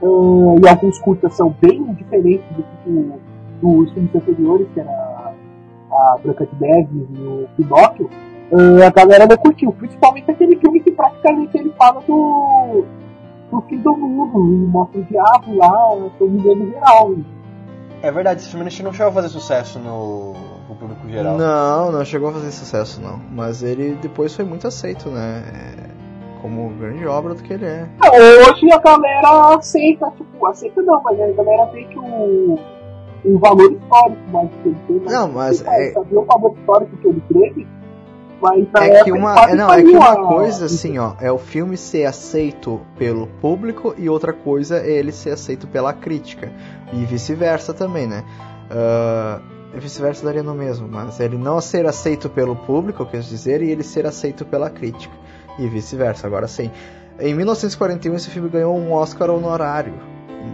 uh, 0.02 0.56
e 0.62 0.68
alguns 0.68 0.98
curtas 0.98 1.34
são 1.34 1.54
bem 1.60 1.82
diferentes 1.94 2.46
do 2.56 2.62
que 2.62 3.12
dos 3.60 3.92
filmes 3.92 4.14
anteriores, 4.14 4.66
que 4.74 4.80
era 4.80 5.34
a 5.90 6.18
Branca 6.22 6.46
de 6.46 6.60
Neve 6.60 7.06
e 7.14 7.22
o 7.22 7.48
Pinóquio, 7.56 8.10
a 8.52 8.90
galera 8.90 9.26
não 9.26 9.36
curtiu. 9.36 9.72
Principalmente 9.72 10.30
aquele 10.30 10.56
filme 10.56 10.80
que 10.80 10.90
praticamente 10.92 11.56
ele 11.56 11.72
fala 11.76 12.00
do, 12.02 12.84
do 13.50 13.60
fim 13.62 13.78
do 13.78 13.96
mundo, 13.96 14.38
e 14.38 14.66
mostra 14.68 15.00
o 15.00 15.04
diabo 15.04 15.56
lá, 15.56 16.10
dominando 16.18 16.70
geral. 16.70 17.14
É 18.02 18.10
verdade, 18.10 18.40
esse 18.40 18.50
filme 18.50 18.64
não 18.64 18.92
chegou 18.92 19.10
a 19.10 19.12
fazer 19.12 19.28
sucesso 19.28 19.78
no, 19.78 20.34
no 20.68 20.74
público 20.76 21.08
geral. 21.08 21.36
Não, 21.36 21.90
não 21.90 22.04
chegou 22.04 22.28
a 22.28 22.32
fazer 22.32 22.50
sucesso 22.50 23.00
não. 23.00 23.18
Mas 23.32 23.62
ele 23.62 23.96
depois 24.02 24.34
foi 24.34 24.44
muito 24.44 24.66
aceito, 24.66 25.08
né? 25.08 25.42
É, 25.52 26.40
como 26.42 26.68
grande 26.78 27.06
obra 27.06 27.34
do 27.34 27.42
que 27.42 27.52
ele 27.52 27.64
é. 27.64 27.88
Hoje 28.02 28.70
a 28.72 28.78
galera 28.78 29.56
aceita, 29.56 30.12
tipo, 30.16 30.46
aceita 30.46 30.82
não, 30.82 31.02
mas 31.02 31.20
a 31.20 31.32
galera 31.32 31.66
vê 31.72 31.84
que 31.84 31.98
o, 31.98 32.58
o 33.24 33.38
valor 33.38 33.72
histórico 33.72 34.30
mais 34.30 34.50
que 34.62 34.68
ele 34.68 34.78
tem. 34.86 35.00
Não, 35.00 35.28
mas 35.32 35.64
é... 35.66 35.92
Sabia 35.92 36.20
o 36.20 36.24
valor 36.24 36.54
histórico 36.56 36.96
que 36.98 37.08
ele 37.08 37.22
teve, 37.32 37.66
mas 38.40 38.66
é 38.74 39.04
que 39.04 39.12
uma, 39.12 39.46
não, 39.54 39.72
é 39.72 39.82
que 39.82 39.90
uma 39.90 40.28
coisa 40.28 40.66
assim, 40.66 40.98
ó, 40.98 41.14
é 41.20 41.32
o 41.32 41.38
filme 41.38 41.76
ser 41.76 42.04
aceito 42.04 42.80
pelo 42.98 43.26
público 43.26 43.94
e 43.96 44.08
outra 44.08 44.32
coisa 44.32 44.78
é 44.78 44.90
ele 44.90 45.12
ser 45.12 45.30
aceito 45.30 45.66
pela 45.66 45.92
crítica 45.92 46.52
e 46.92 47.04
vice-versa 47.04 47.72
também, 47.72 48.06
né? 48.06 48.24
Uh, 48.70 49.78
vice-versa 49.78 50.24
daria 50.24 50.42
no 50.42 50.54
mesmo, 50.54 50.86
mas 50.86 51.18
ele 51.18 51.38
não 51.38 51.60
ser 51.60 51.86
aceito 51.86 52.28
pelo 52.28 52.54
público, 52.54 53.02
eu 53.02 53.06
quero 53.06 53.22
dizer, 53.22 53.62
e 53.62 53.70
ele 53.70 53.82
ser 53.82 54.06
aceito 54.06 54.44
pela 54.44 54.68
crítica 54.68 55.14
e 55.58 55.66
vice-versa. 55.66 56.26
Agora 56.26 56.46
sim, 56.46 56.70
em 57.18 57.34
1941 57.34 58.14
esse 58.14 58.30
filme 58.30 58.48
ganhou 58.48 58.76
um 58.76 58.92
Oscar 58.92 59.30
honorário. 59.30 59.94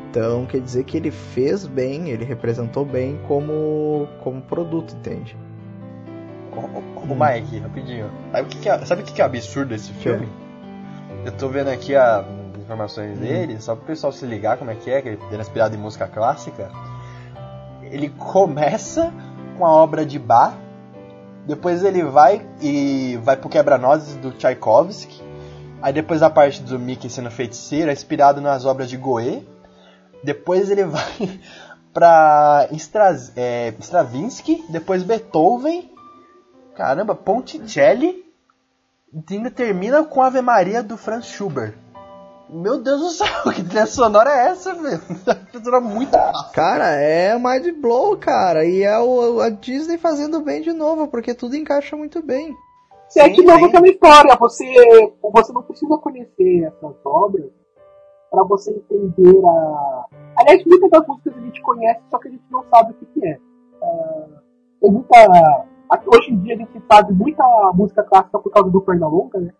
Então 0.09 0.46
quer 0.46 0.60
dizer 0.60 0.84
que 0.84 0.96
ele 0.96 1.10
fez 1.10 1.66
bem, 1.66 2.10
ele 2.10 2.24
representou 2.24 2.84
bem 2.84 3.20
como 3.26 4.09
como 4.22 4.40
produto, 4.40 4.94
entende? 4.94 5.36
O 6.55 7.15
Mike, 7.15 7.59
rapidinho. 7.59 8.11
Sabe 8.31 8.43
o 8.43 8.47
que, 8.47 8.59
que, 8.59 8.69
é, 8.69 8.85
sabe 8.85 9.03
o 9.03 9.05
que, 9.05 9.12
que 9.12 9.23
é 9.23 9.24
absurdo 9.24 9.70
desse 9.70 9.93
filme? 9.93 10.29
Eu 11.24 11.33
tô 11.33 11.49
vendo 11.49 11.69
aqui 11.69 11.95
as 11.97 12.27
informações 12.59 13.16
hum. 13.16 13.20
dele, 13.20 13.61
só 13.61 13.74
pro 13.74 13.87
pessoal 13.87 14.12
se 14.12 14.27
ligar 14.27 14.59
como 14.59 14.70
é 14.70 14.74
que 14.74 14.91
é, 14.91 15.01
que 15.01 15.09
ele 15.09 15.19
é 15.31 15.41
inspirado 15.41 15.74
em 15.74 15.79
música 15.79 16.07
clássica. 16.07 16.70
Ele 17.83 18.09
começa 18.11 19.12
com 19.57 19.66
a 19.66 19.70
obra 19.70 20.05
de 20.05 20.19
Bach, 20.19 20.55
depois 21.47 21.83
ele 21.85 22.03
vai 22.05 22.47
e 22.61 23.19
vai 23.23 23.37
pro 23.37 23.49
Quebra-Nozes 23.49 24.16
do 24.16 24.31
Tchaikovsky, 24.33 25.23
aí 25.81 25.93
depois 25.93 26.23
a 26.23 26.31
parte 26.31 26.62
do 26.62 26.79
Mickey 26.79 27.11
sendo 27.11 27.31
feiticeiro, 27.31 27.91
é 27.91 27.93
inspirado 27.93 28.41
nas 28.41 28.65
obras 28.65 28.89
de 28.89 28.97
Goethe, 28.97 29.47
depois 30.23 30.70
ele 30.70 30.85
vai 30.87 31.41
pra 31.93 32.69
é, 33.37 33.74
Stravinsky, 33.79 34.65
depois 34.70 35.03
Beethoven, 35.03 35.91
Caramba, 36.82 37.14
Ponticelli 37.14 38.24
ainda 39.30 39.52
termina 39.52 40.02
com 40.02 40.20
Ave 40.20 40.40
Maria 40.40 40.82
do 40.82 40.96
Franz 40.96 41.26
Schubert. 41.26 41.74
Meu 42.50 42.82
Deus 42.82 43.00
do 43.00 43.10
céu, 43.10 43.28
que 43.54 43.62
trilha 43.62 43.86
sonora 43.86 44.30
é 44.30 44.48
essa, 44.48 44.74
velho? 44.74 45.00
trilha 45.62 45.80
muito 45.80 46.10
fácil. 46.10 46.52
Cara, 46.52 46.90
é 46.90 47.38
mind 47.38 47.80
blow, 47.80 48.16
cara. 48.16 48.64
E 48.64 48.82
é 48.82 48.98
o, 48.98 49.40
a 49.40 49.48
Disney 49.48 49.96
fazendo 49.96 50.40
bem 50.40 50.60
de 50.60 50.72
novo, 50.72 51.06
porque 51.06 51.34
tudo 51.34 51.54
encaixa 51.54 51.96
muito 51.96 52.20
bem. 52.20 52.52
Sim, 53.10 53.20
é 53.20 53.28
de 53.28 53.44
novo 53.44 53.66
aquela 53.66 53.86
história. 53.86 54.36
Você, 54.40 54.64
você 55.22 55.52
não 55.52 55.62
precisa 55.62 55.96
conhecer 55.98 56.64
essas 56.64 56.96
obras 57.04 57.48
para 58.28 58.42
você 58.42 58.72
entender 58.72 59.40
a. 59.46 60.06
Aliás, 60.36 60.64
muitas 60.64 60.90
das 60.90 61.06
músicas 61.06 61.36
a 61.36 61.40
gente 61.42 61.62
conhece, 61.62 62.00
só 62.10 62.18
que 62.18 62.26
a 62.26 62.30
gente 62.32 62.44
não 62.50 62.64
sabe 62.74 62.90
o 62.90 62.94
que, 62.94 63.06
que 63.06 63.24
é. 63.24 63.38
Uh, 63.80 64.42
tem 64.80 64.90
muita 64.90 65.70
Hoje 66.06 66.32
em 66.32 66.39
dia 66.43 66.55
a 66.55 66.59
gente 66.59 66.82
sabe 66.90 67.12
muita 67.12 67.44
música 67.74 68.02
clássica 68.02 68.39
por 68.39 68.51
causa 68.51 68.70
do 68.70 68.81
Pernalonga, 68.81 69.39
né? 69.39 69.52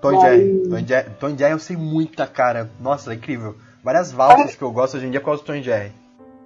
Tom 0.00 0.12
Mas... 0.12 0.20
Jerry. 0.20 0.86
Jerry. 0.86 1.10
Tom 1.18 1.36
Jerry 1.36 1.52
eu 1.52 1.58
sei 1.58 1.76
muita, 1.76 2.26
cara. 2.26 2.70
Nossa, 2.80 3.12
é 3.12 3.16
incrível. 3.16 3.54
Várias 3.82 4.12
valsas 4.12 4.54
é. 4.54 4.56
que 4.56 4.62
eu 4.62 4.72
gosto 4.72 4.96
hoje 4.96 5.06
em 5.06 5.10
dia 5.10 5.20
por 5.20 5.26
causa 5.26 5.42
do 5.42 5.46
Tom 5.46 5.60
Jerry. 5.60 5.92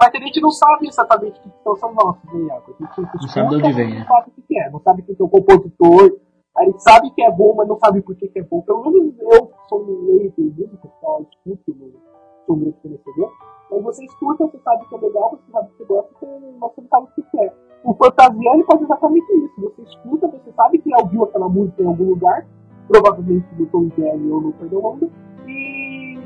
Mas 0.01 0.11
a 0.15 0.19
gente 0.19 0.41
não 0.41 0.51
sabe 0.51 0.87
exatamente 0.87 1.41
o 1.41 1.43
que 1.43 1.63
são 1.63 1.73
essas 1.75 1.95
valsas, 1.95 2.33
né, 2.33 2.47
Iago? 2.47 2.77
A 2.79 2.85
gente 2.85 3.01
não 3.01 3.29
sabe 3.29 3.49
de 3.49 3.57
onde 3.57 3.73
vem, 3.73 3.91
né? 3.91 3.99
Não 3.99 4.07
sabe 4.07 4.31
o 4.37 4.43
que 4.43 4.59
é, 4.59 4.71
não 4.71 4.81
sabe 4.81 5.03
quem 5.03 5.17
é 5.19 5.23
o 5.23 5.29
compositor. 5.29 6.21
A 6.57 6.65
gente 6.65 6.83
sabe 6.83 7.11
que 7.11 7.23
é 7.23 7.31
bom, 7.31 7.55
mas 7.57 7.69
não 7.69 7.79
sabe 7.79 8.01
por 8.03 8.17
que, 8.17 8.31
é 8.35 8.43
bom. 8.43 8.63
Pelo 8.63 8.91
menos 8.91 9.15
eu 9.21 9.53
sou 9.69 9.83
um 9.83 10.03
meio 10.03 10.33
de 10.33 10.43
música, 10.43 10.89
só 11.01 11.21
escuto, 11.21 11.77
sou 12.47 12.57
um 12.57 12.61
grande 12.61 12.77
conhecedor. 12.81 13.33
Mas 13.71 13.83
você 13.83 14.05
escuta, 14.05 14.47
você 14.47 14.59
sabe 14.59 14.89
que 14.89 14.95
é 14.95 14.99
legal, 14.99 15.31
você 15.31 15.53
sabe 15.53 15.69
que 15.71 15.77
você 15.79 15.85
gosta, 15.85 16.11
mas 16.59 16.73
você 16.75 16.81
não 16.81 16.89
sabe 16.89 17.07
o 17.07 17.23
que 17.23 17.41
é. 17.41 17.68
O 17.85 17.95
fantasia 17.95 18.51
ele 18.55 18.65
faz 18.65 18.83
exatamente 18.83 19.27
isso. 19.45 19.61
Você 19.61 19.83
escuta, 19.83 20.27
você 20.29 20.53
sabe 20.53 20.79
que 20.79 20.95
ouviu 20.95 21.25
aquela 21.25 21.49
música 21.49 21.83
em 21.83 21.87
algum 21.87 22.11
lugar, 22.11 22.47
provavelmente 22.87 23.47
no 23.59 23.67
Tom 23.67 23.89
Jerry 23.97 24.31
ou 24.31 24.41
no 24.41 24.53
Fernando 24.53 25.11
e 25.47 26.19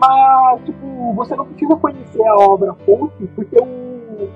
mas 0.00 0.64
tipo, 0.64 1.14
você 1.14 1.36
não 1.36 1.44
precisa 1.44 1.76
conhecer 1.76 2.26
a 2.26 2.34
obra 2.36 2.74
fonte, 2.86 3.26
porque 3.34 3.56
o, 3.56 4.30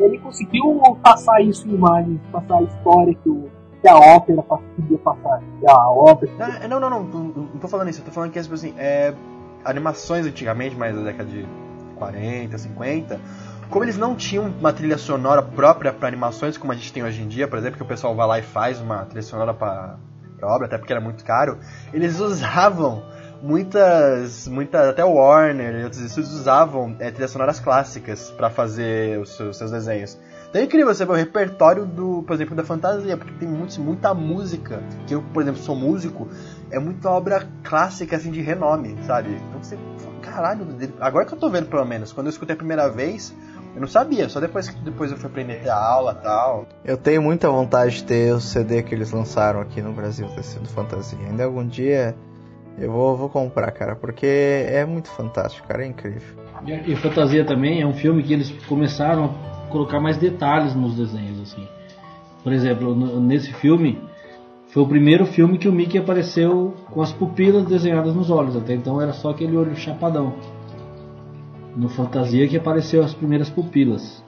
ele 0.00 0.18
conseguiu 0.18 0.80
passar 1.02 1.42
isso 1.42 1.68
em 1.68 1.74
imagens, 1.74 2.18
passar 2.32 2.56
a 2.56 2.62
história 2.62 3.14
que, 3.14 3.28
o, 3.28 3.50
que 3.82 3.88
a 3.88 3.96
ópera 3.96 4.42
conseguia 4.42 4.98
passar. 4.98 5.42
A 5.68 5.90
obra. 5.90 6.28
Não, 6.68 6.80
não, 6.80 6.90
não, 6.90 7.02
não, 7.02 7.22
não, 7.24 7.46
tô 7.60 7.68
falando 7.68 7.90
isso, 7.90 8.00
eu 8.00 8.06
tô 8.06 8.12
falando 8.12 8.30
que 8.32 8.40
tipo 8.40 8.54
assim, 8.54 8.72
é, 8.78 9.14
animações 9.62 10.26
antigamente, 10.26 10.74
mais 10.74 10.96
da 10.96 11.02
década 11.02 11.28
de 11.28 11.46
40, 11.96 12.56
50 12.56 13.20
como 13.74 13.84
eles 13.84 13.98
não 13.98 14.14
tinham 14.14 14.44
uma 14.46 14.72
trilha 14.72 14.96
sonora 14.96 15.42
própria 15.42 15.92
para 15.92 16.06
animações 16.06 16.56
como 16.56 16.70
a 16.70 16.76
gente 16.76 16.92
tem 16.92 17.02
hoje 17.02 17.20
em 17.20 17.26
dia, 17.26 17.48
por 17.48 17.58
exemplo, 17.58 17.76
que 17.76 17.82
o 17.82 17.86
pessoal 17.86 18.14
vai 18.14 18.24
lá 18.24 18.38
e 18.38 18.42
faz 18.42 18.80
uma 18.80 19.04
trilha 19.04 19.22
sonora 19.22 19.52
para 19.52 19.98
obra, 20.44 20.66
até 20.66 20.78
porque 20.78 20.92
era 20.92 21.02
muito 21.02 21.24
caro, 21.24 21.58
eles 21.92 22.20
usavam 22.20 23.02
muitas, 23.42 24.46
muitas 24.46 24.90
até 24.90 25.04
o 25.04 25.14
Warner 25.14 25.80
e 25.80 25.82
outros 25.82 26.00
estúdios 26.02 26.32
usavam 26.34 26.94
é, 27.00 27.10
trilhas 27.10 27.32
sonoras 27.32 27.58
clássicas 27.58 28.30
para 28.30 28.48
fazer 28.48 29.18
os 29.18 29.36
seus, 29.36 29.56
seus, 29.56 29.72
desenhos. 29.72 30.16
Então 30.48 30.62
é 30.62 30.64
incrível 30.66 30.94
você 30.94 31.04
ver 31.04 31.10
o 31.10 31.16
repertório 31.16 31.84
do, 31.84 32.22
por 32.22 32.34
exemplo, 32.34 32.54
da 32.54 32.62
fantasia, 32.62 33.16
porque 33.16 33.32
tem 33.40 33.48
muito, 33.48 33.80
muita 33.80 34.14
música, 34.14 34.84
que 35.04 35.16
eu, 35.16 35.20
por 35.20 35.42
exemplo, 35.42 35.60
sou 35.60 35.74
músico, 35.74 36.28
é 36.70 36.78
muita 36.78 37.10
obra 37.10 37.44
clássica 37.64 38.14
assim 38.14 38.30
de 38.30 38.40
renome, 38.40 38.96
sabe? 39.04 39.30
Então 39.48 39.60
você 39.60 39.76
caralho, 40.34 40.66
agora 41.00 41.24
que 41.24 41.32
eu 41.32 41.38
tô 41.38 41.48
vendo 41.48 41.68
pelo 41.68 41.84
menos, 41.84 42.12
quando 42.12 42.26
eu 42.26 42.30
escutei 42.30 42.54
a 42.54 42.56
primeira 42.56 42.88
vez, 42.88 43.34
eu 43.74 43.80
não 43.80 43.88
sabia, 43.88 44.28
só 44.28 44.38
depois 44.38 44.68
que 44.68 44.80
depois 44.82 45.10
eu 45.10 45.16
fui 45.16 45.28
aprender 45.28 45.68
a 45.68 45.76
aula 45.76 46.14
tal. 46.14 46.66
Eu 46.84 46.96
tenho 46.96 47.20
muita 47.20 47.50
vontade 47.50 47.96
de 47.96 48.04
ter 48.04 48.32
o 48.32 48.40
CD 48.40 48.82
que 48.82 48.94
eles 48.94 49.10
lançaram 49.10 49.60
aqui 49.60 49.82
no 49.82 49.92
Brasil, 49.92 50.28
Tecido 50.28 50.68
Fantasia. 50.68 51.18
Ainda 51.26 51.44
algum 51.44 51.66
dia 51.66 52.14
eu 52.78 52.92
vou, 52.92 53.16
vou 53.16 53.28
comprar, 53.28 53.72
cara, 53.72 53.96
porque 53.96 54.26
é 54.26 54.84
muito 54.84 55.08
fantástico, 55.08 55.66
cara, 55.66 55.84
é 55.84 55.88
incrível. 55.88 56.36
E, 56.64 56.92
e 56.92 56.96
Fantasia 56.96 57.44
também 57.44 57.80
é 57.80 57.86
um 57.86 57.94
filme 57.94 58.22
que 58.22 58.32
eles 58.32 58.50
começaram 58.66 59.24
a 59.24 59.70
colocar 59.70 59.98
mais 60.00 60.16
detalhes 60.18 60.74
nos 60.74 60.96
desenhos, 60.96 61.40
assim. 61.40 61.66
Por 62.44 62.52
exemplo, 62.52 62.94
no, 62.94 63.20
nesse 63.20 63.52
filme, 63.54 64.00
foi 64.68 64.82
o 64.84 64.86
primeiro 64.86 65.26
filme 65.26 65.58
que 65.58 65.68
o 65.68 65.72
Mickey 65.72 65.98
apareceu 65.98 66.74
com 66.90 67.02
as 67.02 67.12
pupilas 67.12 67.64
desenhadas 67.64 68.14
nos 68.14 68.30
olhos. 68.30 68.56
Até 68.56 68.74
então 68.74 69.00
era 69.00 69.12
só 69.12 69.30
aquele 69.30 69.56
olho 69.56 69.74
chapadão 69.74 70.34
no 71.76 71.88
Fantasia 71.88 72.48
que 72.48 72.56
apareceu 72.56 73.02
as 73.02 73.14
primeiras 73.14 73.50
pupilas. 73.50 74.24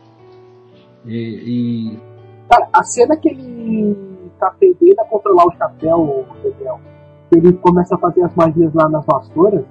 E, 1.04 1.92
e... 1.94 1.98
Cara, 2.48 2.68
a 2.72 2.82
cena 2.82 3.16
que 3.16 3.28
ele 3.28 3.96
tá 4.38 4.48
aprendendo 4.48 5.00
a 5.00 5.04
controlar 5.04 5.46
o 5.46 5.56
chapéu, 5.56 5.98
o 5.98 6.26
Daniel, 6.42 6.80
ele 7.34 7.52
começa 7.54 7.94
a 7.94 7.98
fazer 7.98 8.22
as 8.22 8.34
magias 8.34 8.72
lá 8.74 8.88
nas 8.88 9.04
vassouras, 9.04 9.64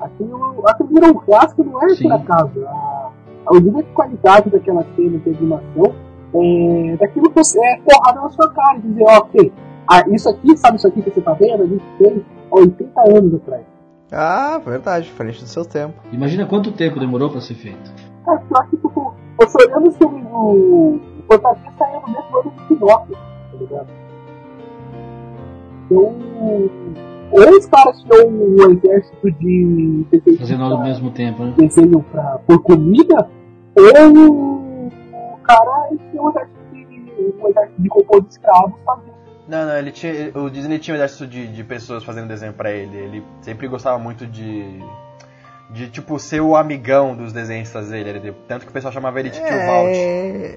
aquilo, 0.00 0.62
aquilo 0.66 0.88
virou 0.88 1.10
um 1.10 1.20
clássico, 1.20 1.64
não 1.64 1.82
é 1.82 1.94
por 1.94 2.12
acaso. 2.12 2.66
A, 2.66 3.10
a 3.46 3.54
nível 3.54 3.82
de 3.82 3.90
qualidade 3.92 4.50
daquela 4.50 4.84
cena 4.96 5.18
de 5.18 5.30
animação, 5.30 5.94
é, 6.34 6.96
daquilo 6.96 7.30
que 7.30 7.36
você 7.36 7.60
é 7.60 7.80
porrada 7.80 8.20
na 8.20 8.30
sua 8.30 8.50
cara, 8.52 8.78
dizer, 8.78 9.04
ok, 9.04 9.52
ah, 9.88 10.04
isso 10.08 10.28
aqui, 10.28 10.56
sabe 10.56 10.76
isso 10.76 10.86
aqui 10.86 11.02
que 11.02 11.10
você 11.10 11.20
tá 11.20 11.32
vendo? 11.34 11.64
A 11.64 11.66
gente 11.66 11.84
fez 11.98 12.22
há 12.50 12.56
80 12.56 13.00
anos 13.08 13.34
atrás. 13.34 13.64
Ah, 14.12 14.58
verdade, 14.58 15.06
diferente 15.06 15.40
do 15.40 15.48
seu 15.48 15.64
tempo. 15.64 15.94
Imagina 16.12 16.46
quanto 16.46 16.72
tempo 16.72 16.98
demorou 16.98 17.30
para 17.30 17.40
ser 17.40 17.54
feito. 17.54 17.92
É, 18.28 18.36
pior 18.36 18.66
que, 18.68 18.76
tipo, 18.76 19.14
você 19.38 19.66
olhando 19.66 19.88
o 19.88 19.92
filme 19.92 20.22
do 20.22 21.00
Fantasia 21.30 21.72
saiu 21.78 22.00
no 22.00 22.08
mesmo 22.08 22.38
ano 22.38 22.50
do 22.50 22.62
Pinóquio, 22.66 23.16
tá 23.16 23.58
ligado? 23.58 23.88
Então, 25.86 26.70
ou 27.32 27.56
os 27.56 27.66
caras 27.66 28.02
tinham 28.02 28.28
um 28.28 28.70
exército 28.72 29.30
de 29.32 30.06
Fazendo 30.38 30.64
ao 30.64 30.82
mesmo 30.82 31.10
tempo, 31.12 31.44
né? 31.44 31.54
Desenho 31.56 32.02
pra, 32.10 32.38
por 32.46 32.60
comida, 32.62 33.30
ou 33.76 34.60
cara 35.50 35.88
ele 35.90 36.00
tinha 36.10 36.22
um 36.22 36.28
exército 36.30 36.58
de, 36.72 36.86
um 37.42 37.48
exército 37.48 37.82
de 37.82 37.88
compor 37.88 38.22
de 38.22 38.28
escravos 38.28 38.72
fazendo. 38.84 39.09
Não, 39.50 39.66
não, 39.66 39.76
ele 39.76 39.90
tinha. 39.90 40.30
O 40.34 40.48
Disney 40.48 40.78
tinha 40.78 40.94
um 40.94 40.96
exército 40.96 41.26
de, 41.26 41.46
de 41.48 41.64
pessoas 41.64 42.04
fazendo 42.04 42.28
desenho 42.28 42.52
pra 42.52 42.70
ele. 42.70 42.96
Ele 42.96 43.24
sempre 43.42 43.66
gostava 43.66 43.98
muito 43.98 44.26
de. 44.26 44.78
De, 45.70 45.88
tipo, 45.88 46.18
ser 46.18 46.40
o 46.40 46.56
amigão 46.56 47.14
dos 47.16 47.32
desenhistas 47.32 47.88
dele. 47.90 48.10
Ele- 48.10 48.32
tanto 48.48 48.64
que 48.64 48.70
o 48.70 48.72
pessoal 48.72 48.92
chamava 48.92 49.20
ele 49.20 49.30
de 49.30 49.38
tio 49.38 49.66
Valt. 49.66 49.88
É, 49.94 50.56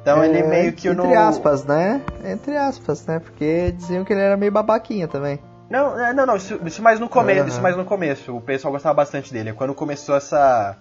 Então 0.00 0.22
ele 0.24 0.38
é, 0.38 0.46
meio 0.46 0.72
que 0.72 0.88
Entre 0.88 1.06
no. 1.06 1.18
aspas, 1.18 1.64
né? 1.64 2.00
Entre 2.24 2.56
aspas, 2.56 3.06
né? 3.06 3.18
Porque 3.18 3.72
diziam 3.72 4.04
que 4.04 4.12
ele 4.12 4.20
era 4.22 4.36
meio 4.36 4.52
babaquinha 4.52 5.06
também. 5.08 5.38
Não, 5.70 5.98
é, 5.98 6.12
não, 6.14 6.24
não, 6.26 6.36
isso, 6.36 6.58
isso 6.64 6.82
mais 6.82 6.98
no 7.00 7.08
começo, 7.08 7.40
Aham. 7.40 7.48
isso 7.48 7.62
mais 7.62 7.76
no 7.76 7.84
começo. 7.84 8.34
O 8.36 8.40
pessoal 8.40 8.72
gostava 8.72 8.94
bastante 8.94 9.32
dele. 9.32 9.52
Quando 9.54 9.74
começou 9.74 10.14
essa 10.16 10.76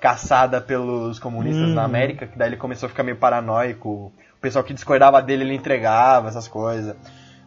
caçada 0.00 0.60
pelos 0.60 1.18
comunistas 1.18 1.68
Hum. 1.70 1.74
na 1.74 1.84
América, 1.84 2.26
que 2.26 2.38
daí 2.38 2.48
ele 2.48 2.56
começou 2.56 2.86
a 2.86 2.90
ficar 2.90 3.02
meio 3.02 3.16
paranoico. 3.16 4.12
O 4.40 4.42
pessoal 4.42 4.64
que 4.64 4.72
discordava 4.72 5.20
dele, 5.20 5.44
ele 5.44 5.54
entregava, 5.54 6.28
essas 6.28 6.48
coisas. 6.48 6.96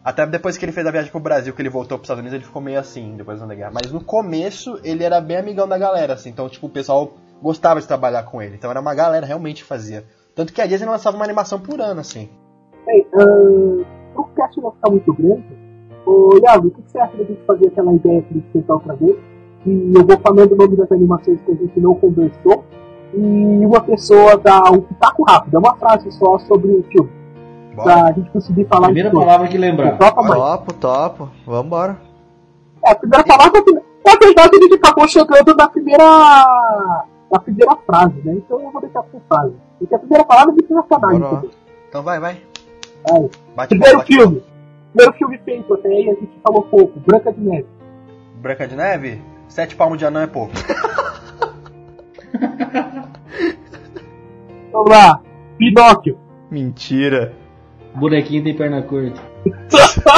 Até 0.04 0.24
depois 0.24 0.56
que 0.56 0.64
ele 0.64 0.70
fez 0.70 0.86
a 0.86 0.92
viagem 0.92 1.10
pro 1.10 1.18
Brasil, 1.18 1.52
que 1.52 1.60
ele 1.60 1.68
voltou 1.68 1.98
pros 1.98 2.06
Estados 2.06 2.20
Unidos, 2.20 2.34
ele 2.36 2.44
ficou 2.44 2.62
meio 2.62 2.78
assim, 2.78 3.16
depois 3.16 3.40
da 3.40 3.52
guerra. 3.52 3.72
Mas 3.74 3.90
no 3.90 4.00
começo, 4.00 4.78
ele 4.84 5.02
era 5.02 5.20
bem 5.20 5.38
amigão 5.38 5.66
da 5.66 5.76
galera, 5.76 6.14
assim. 6.14 6.30
Então, 6.30 6.48
tipo, 6.48 6.68
o 6.68 6.70
pessoal 6.70 7.14
gostava 7.42 7.80
de 7.80 7.88
trabalhar 7.88 8.22
com 8.22 8.40
ele. 8.40 8.54
Então 8.54 8.70
era 8.70 8.80
uma 8.80 8.94
galera 8.94 9.26
realmente 9.26 9.62
que 9.64 9.68
fazia. 9.68 10.04
Tanto 10.36 10.52
que 10.52 10.62
a 10.62 10.66
Disney 10.66 10.88
lançava 10.88 11.16
uma 11.16 11.24
animação 11.24 11.58
por 11.58 11.80
ano, 11.80 12.00
assim. 12.00 12.28
Bem, 12.86 13.04
uh, 13.12 13.84
pro 14.14 14.24
cast 14.36 14.60
não 14.60 14.70
ficar 14.70 14.90
muito 14.90 15.12
grande, 15.14 15.44
ô 16.06 16.38
Iago, 16.44 16.68
o 16.68 16.70
que 16.70 16.82
que 16.82 16.92
você 16.92 16.98
acha 16.98 17.16
da 17.16 17.24
gente 17.24 17.42
fazer 17.44 17.66
aquela 17.66 17.92
ideia 17.92 18.22
que 18.22 18.28
a 18.30 18.34
gente 18.34 18.66
da 18.66 18.74
outra 18.74 18.94
vez? 18.94 19.16
Eu 19.66 20.06
vou 20.06 20.18
falando 20.20 20.52
o 20.52 20.56
nome 20.56 20.76
das 20.76 20.92
animações 20.92 21.40
que 21.40 21.50
a 21.50 21.54
gente 21.54 21.80
não 21.80 21.94
conversou. 21.94 22.64
E 23.16 23.64
uma 23.66 23.80
pessoa 23.80 24.36
dá 24.36 24.70
um 24.70 24.80
pitaco 24.80 25.22
rápido, 25.24 25.54
é 25.54 25.58
uma 25.58 25.76
frase 25.76 26.10
só 26.12 26.38
sobre 26.40 26.70
o 26.72 26.82
filme. 26.84 27.10
Bora. 27.74 28.04
Pra 28.04 28.12
gente 28.12 28.30
conseguir 28.30 28.64
falar 28.66 28.86
Primeira 28.86 29.10
de 29.10 29.16
palavra 29.16 29.48
que 29.48 29.58
lembrar. 29.58 29.98
Topa. 29.98 30.26
Topo, 30.26 30.72
topo. 30.74 31.28
Vambora. 31.46 31.98
É, 32.84 32.92
a 32.92 32.94
primeira 32.94 33.24
palavra, 33.24 33.62
na 34.06 34.14
verdade, 34.16 34.50
a 34.56 34.62
gente 34.62 34.74
acabou 34.74 35.08
chegando 35.08 35.56
na 35.56 35.68
primeira, 35.68 36.04
na 37.32 37.40
primeira 37.40 37.76
frase, 37.86 38.14
né? 38.24 38.34
Então 38.34 38.60
eu 38.60 38.70
vou 38.70 38.80
deixar 38.80 39.02
por 39.02 39.20
frase. 39.28 39.54
Porque 39.78 39.94
a 39.94 39.98
primeira 39.98 40.24
palavra 40.24 40.52
Bora 40.52 41.18
lá. 41.18 41.28
também. 41.30 41.50
Então 41.88 42.02
vai, 42.02 42.20
vai. 42.20 42.40
Vai. 43.08 43.30
Bate 43.56 43.68
Primeiro 43.68 43.98
bate 43.98 44.14
filme. 44.14 44.42
Primeiro 44.92 45.18
filme 45.18 45.38
feito, 45.38 45.74
até 45.74 45.88
aí 45.88 46.10
a 46.10 46.14
gente 46.14 46.40
falou 46.42 46.62
pouco. 46.62 47.00
Branca 47.00 47.32
de 47.32 47.40
Neve. 47.40 47.66
Branca 48.36 48.68
de 48.68 48.76
Neve? 48.76 49.20
Sete 49.48 49.74
palmos 49.74 49.98
de 49.98 50.06
anão 50.06 50.20
é 50.22 50.26
pouco. 50.26 50.52
Vamos 54.72 54.90
lá. 54.90 55.20
Pinóquio. 55.56 56.18
Mentira. 56.50 57.32
Bonequinho 57.94 58.42
tem 58.42 58.56
perna 58.56 58.82
curta. 58.82 59.20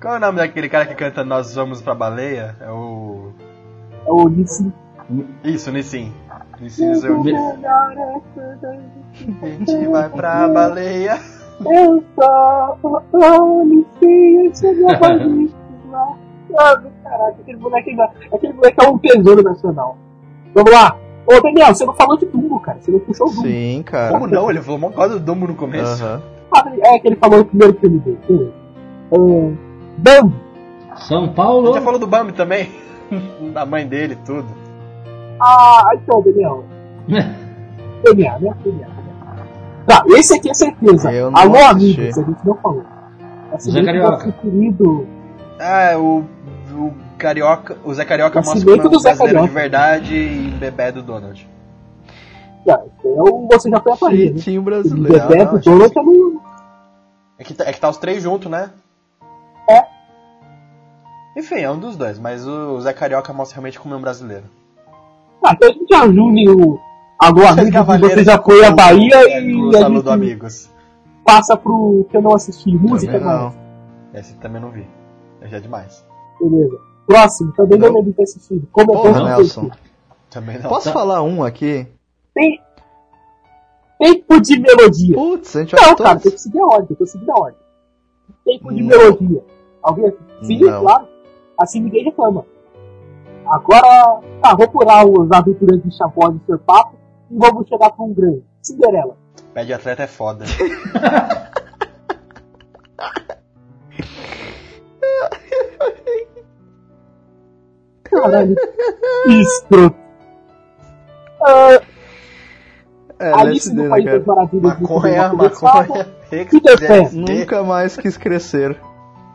Qual 0.00 0.14
é 0.14 0.16
o 0.16 0.20
nome 0.20 0.38
daquele 0.38 0.68
cara 0.68 0.86
que 0.86 0.94
canta 0.94 1.24
Nós 1.24 1.54
Vamos 1.54 1.82
Pra 1.82 1.94
Baleia? 1.94 2.54
É 2.60 2.70
o. 2.70 3.32
é 4.06 4.10
o 4.10 4.28
Nissin. 4.28 4.72
Isso, 5.42 5.72
Nissin. 5.72 6.12
Nissin 6.60 6.92
diz 6.92 7.04
eu. 7.04 7.20
A 9.42 9.46
gente 9.46 9.88
vai 9.88 10.08
pra 10.08 10.48
baleia. 10.48 11.18
Eu 11.60 12.02
sou 12.14 13.02
o 14.70 14.90
é 14.90 15.16
meu. 15.16 15.48
Ah, 16.58 16.80
caraca, 17.02 17.36
aquele 17.40 17.58
boneco, 17.58 17.90
ainda- 17.90 18.10
aquele 18.32 18.52
boneco 18.52 18.84
é 18.84 18.88
um 18.88 18.98
tesouro 18.98 19.42
nacional. 19.42 19.96
Vamos 20.54 20.70
lá. 20.70 20.96
Ô, 21.26 21.40
Daniel, 21.40 21.74
você 21.74 21.84
não 21.84 21.94
falou 21.94 22.16
de 22.16 22.26
Dumbo, 22.26 22.60
cara. 22.60 22.78
Você 22.80 22.90
não 22.90 23.00
puxou 23.00 23.26
o 23.26 23.30
Dumbo. 23.30 23.42
Sim, 23.48 23.82
cara. 23.84 24.12
Como 24.12 24.26
não? 24.26 24.48
Ele 24.50 24.60
falou 24.62 24.78
uma 24.78 24.90
coisa 24.92 25.18
do 25.18 25.24
Dumbo 25.24 25.48
no 25.48 25.54
começo. 25.54 26.02
Aham. 26.04 26.22
Ah, 26.54 26.64
É 26.94 26.98
que 26.98 27.08
ele 27.08 27.16
falou 27.16 27.38
no 27.38 27.44
primeiro 27.46 27.74
filme 27.80 27.98
dele. 27.98 28.52
Ah, 29.12 29.16
Dumbo. 29.98 30.32
São 30.96 31.28
Paulo. 31.32 31.74
já 31.74 31.80
falou 31.82 31.98
do 31.98 32.06
Bambi 32.06 32.32
também. 32.32 32.70
da 33.52 33.66
mãe 33.66 33.86
dele 33.86 34.14
e 34.14 34.24
tudo. 34.24 34.46
Ah, 35.40 35.90
então, 35.94 36.22
Daniel. 36.22 36.64
DNA, 37.08 38.38
né? 38.38 38.54
DNA. 38.64 38.88
Tá, 39.86 40.02
esse 40.08 40.34
aqui 40.34 40.50
é 40.50 40.54
certeza. 40.54 41.12
Eu 41.12 41.30
não 41.30 41.38
Alô, 41.38 41.56
amigos, 41.64 42.18
a 42.18 42.22
gente 42.22 42.44
não 42.44 42.54
falou. 42.56 42.84
Zé 43.58 43.84
Carioca. 43.84 44.10
nosso 44.26 44.32
querido. 44.40 45.06
Ah, 45.60 45.96
o. 45.98 46.24
O 46.78 46.92
Carioca. 47.16 47.76
O 47.84 47.94
Zé 47.94 48.04
Carioca 48.04 48.40
mostra 48.40 48.60
como 48.60 48.72
é 48.86 48.90
do 48.90 48.96
um 48.96 48.98
Zé 49.00 49.14
brasileiro 49.14 49.40
de 49.42 49.48
Carioca. 49.48 49.60
verdade 49.60 50.14
e 50.14 50.50
bebê 50.58 50.92
do 50.92 51.02
Donald. 51.02 51.48
Ah, 52.68 52.80
esse 52.84 53.06
é 53.06 53.22
o 53.22 53.46
Você 53.50 53.70
Já 53.70 53.80
Foi 53.80 53.92
a 53.92 53.96
Paris, 53.96 54.18
né? 54.18 54.26
Jeitinho 54.26 54.60
O 54.60 54.64
brasileiro. 54.64 55.28
Bebê 55.28 55.44
não, 55.44 55.52
do 55.52 55.56
acho 55.58 55.64
Donald 55.70 55.92
é 55.98 56.02
no. 56.02 56.40
É 57.38 57.44
que, 57.44 57.54
tá- 57.54 57.64
é 57.64 57.72
que 57.72 57.80
tá 57.80 57.88
os 57.88 57.96
três 57.96 58.22
juntos, 58.22 58.50
né? 58.50 58.70
É. 59.70 59.84
Enfim, 61.38 61.60
é 61.60 61.70
um 61.70 61.78
dos 61.78 61.96
dois, 61.96 62.18
mas 62.18 62.46
o 62.46 62.80
Zé 62.80 62.92
Carioca 62.92 63.32
mostra 63.32 63.56
realmente 63.56 63.78
como 63.78 63.94
é 63.94 63.96
um 63.96 64.00
brasileiro. 64.00 64.44
Ah, 65.44 65.52
então 65.52 65.68
a 65.68 65.72
gente 65.72 65.86
já 65.88 66.04
une 66.04 66.48
o. 66.48 66.78
Alô, 67.18 67.40
Os 67.40 67.46
amigos, 67.46 67.70
Cavaleiros 67.72 68.14
você 68.18 68.24
já 68.24 68.42
foi 68.42 68.64
a 68.64 68.70
com- 68.70 68.76
Bahia 68.76 69.14
é, 69.16 69.40
e 69.40 69.74
a 69.76 69.88
gente 69.88 70.08
Amigos. 70.08 70.70
passa 71.24 71.56
pro 71.56 72.06
que 72.10 72.16
eu 72.16 72.22
não 72.22 72.34
assisti. 72.34 72.74
Música, 72.76 73.18
Também 73.18 73.26
não. 73.34 73.54
Esse 74.14 74.34
também 74.36 74.60
não 74.60 74.70
vi. 74.70 74.86
É 75.40 75.48
já 75.48 75.58
demais. 75.58 76.04
Beleza. 76.40 76.76
Próximo, 77.06 77.52
também 77.54 77.78
não 77.78 77.88
Não. 77.88 77.94
lembro 77.96 78.10
de 78.10 78.16
ter 78.16 78.22
assistido. 78.24 78.68
Como 78.72 78.92
eu 78.92 78.96
Porra, 79.00 79.12
posso 79.12 79.24
Nelson. 79.24 79.70
Também 80.30 80.58
não. 80.58 80.68
Posso 80.68 80.86
Tá. 80.88 80.92
falar 80.92 81.22
um 81.22 81.42
aqui? 81.42 81.86
Tem. 82.34 82.60
Tempo 83.98 84.40
de 84.40 84.58
melodia. 84.58 85.14
Putz, 85.14 85.56
a 85.56 85.60
gente 85.60 85.74
Não, 85.74 85.96
cara, 85.96 86.20
tem 86.20 86.32
que 86.32 86.38
seguir 86.38 86.60
a 86.60 86.66
ordem, 86.66 86.86
eu 86.90 86.96
tô 86.96 87.06
seguindo 87.06 87.30
a 87.30 87.40
ordem. 87.40 87.58
Tempo 88.44 88.74
de 88.74 88.82
Não. 88.82 88.88
melodia. 88.88 89.42
Alguém 89.82 90.06
aqui? 90.08 90.18
Sim, 90.42 90.60
Não. 90.60 90.82
claro. 90.82 91.08
Assim 91.58 91.80
ninguém 91.80 92.04
reclama. 92.04 92.44
Agora, 93.46 94.20
tá, 94.42 94.54
vou 94.54 94.68
pular 94.68 95.06
os 95.06 95.30
aventuras 95.32 95.82
de 95.82 95.96
Chavó 95.96 96.30
e 96.32 96.40
Sr. 96.46 96.58
Papo 96.58 96.96
vamos 97.30 97.68
chegar 97.68 97.90
pra 97.90 98.04
um 98.04 98.12
grande. 98.14 98.42
Cinderela. 98.62 99.16
Pé 99.54 99.64
de 99.64 99.72
atleta 99.72 100.02
é 100.02 100.06
foda. 100.06 100.44
Caralho. 108.04 108.54
Escroto. 109.28 109.96
Ah, 111.42 111.80
É, 113.18 113.32
Alice 113.32 113.72
no 113.74 113.88
País 113.88 114.04
das? 114.04 114.24
Maravilhas. 114.26 114.76
de 114.76 114.82
Maconha, 114.82 115.32
maconha. 115.32 115.84
Pan. 115.86 116.06
LSD. 116.30 117.16
Nunca 117.18 117.62
mais 117.62 117.96
quis 117.96 118.16
crescer. 118.16 118.76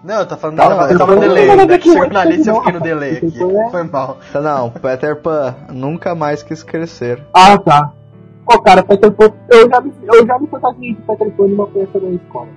Não, 0.03 0.19
eu 0.19 0.25
tô 0.25 0.35
falando. 0.37 0.57
Tá, 0.57 0.69
Não, 0.69 0.77
mas 0.77 0.91
eu 0.91 0.97
tava 0.97 1.15
no 1.15 1.21
Peter 1.21 1.35
Pan 1.35 1.43
delay. 1.45 1.59
é 1.59 1.65
daqui, 1.67 1.91
Chegou 1.91 2.09
na 2.09 2.23
não, 2.25 2.31
lista 2.31 2.49
eu 2.51 2.55
fiquei 2.55 2.73
no 2.73 2.79
delay 2.79 3.17
aqui. 3.17 3.31
Foi 3.71 3.83
mal. 3.83 4.17
Tá, 4.33 4.41
não, 4.41 4.69
Peter 4.71 5.15
Pan 5.21 5.55
nunca 5.71 6.15
mais 6.15 6.41
quis 6.41 6.63
crescer. 6.63 7.21
Ah, 7.33 7.57
tá. 7.57 7.91
Pô, 8.45 8.59
cara, 8.61 8.81
Peter 8.83 9.11
Pan. 9.11 9.31
Eu 9.49 9.69
já 9.69 9.79
me, 9.81 9.93
eu 10.11 10.25
já 10.25 10.39
me 10.39 10.47
fantasiei 10.47 10.95
de 10.95 11.01
Peter 11.03 11.31
Pan 11.31 11.47
numa 11.47 11.67
peça 11.67 11.99
da 11.99 12.09
escola. 12.09 12.47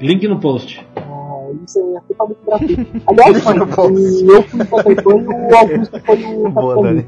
Link 0.00 0.26
no 0.28 0.40
post. 0.40 0.86
Ah, 0.96 1.50
isso 1.64 1.78
é 1.96 2.00
totalmente 2.08 2.38
gratuito. 2.44 3.02
Aliás, 3.06 3.34
Link 3.36 3.44
mãe, 3.44 3.58
no 3.58 3.66
post. 3.68 4.24
eu 4.26 4.42
fui 4.42 4.60
o 4.60 4.66
Peter 4.66 5.04
Pan 5.04 5.16
e 5.20 5.52
o 5.52 5.56
Augusto 5.56 6.00
foi 6.04 6.24
o 6.24 6.50
Boa, 6.50 6.82
Dani. 6.82 7.06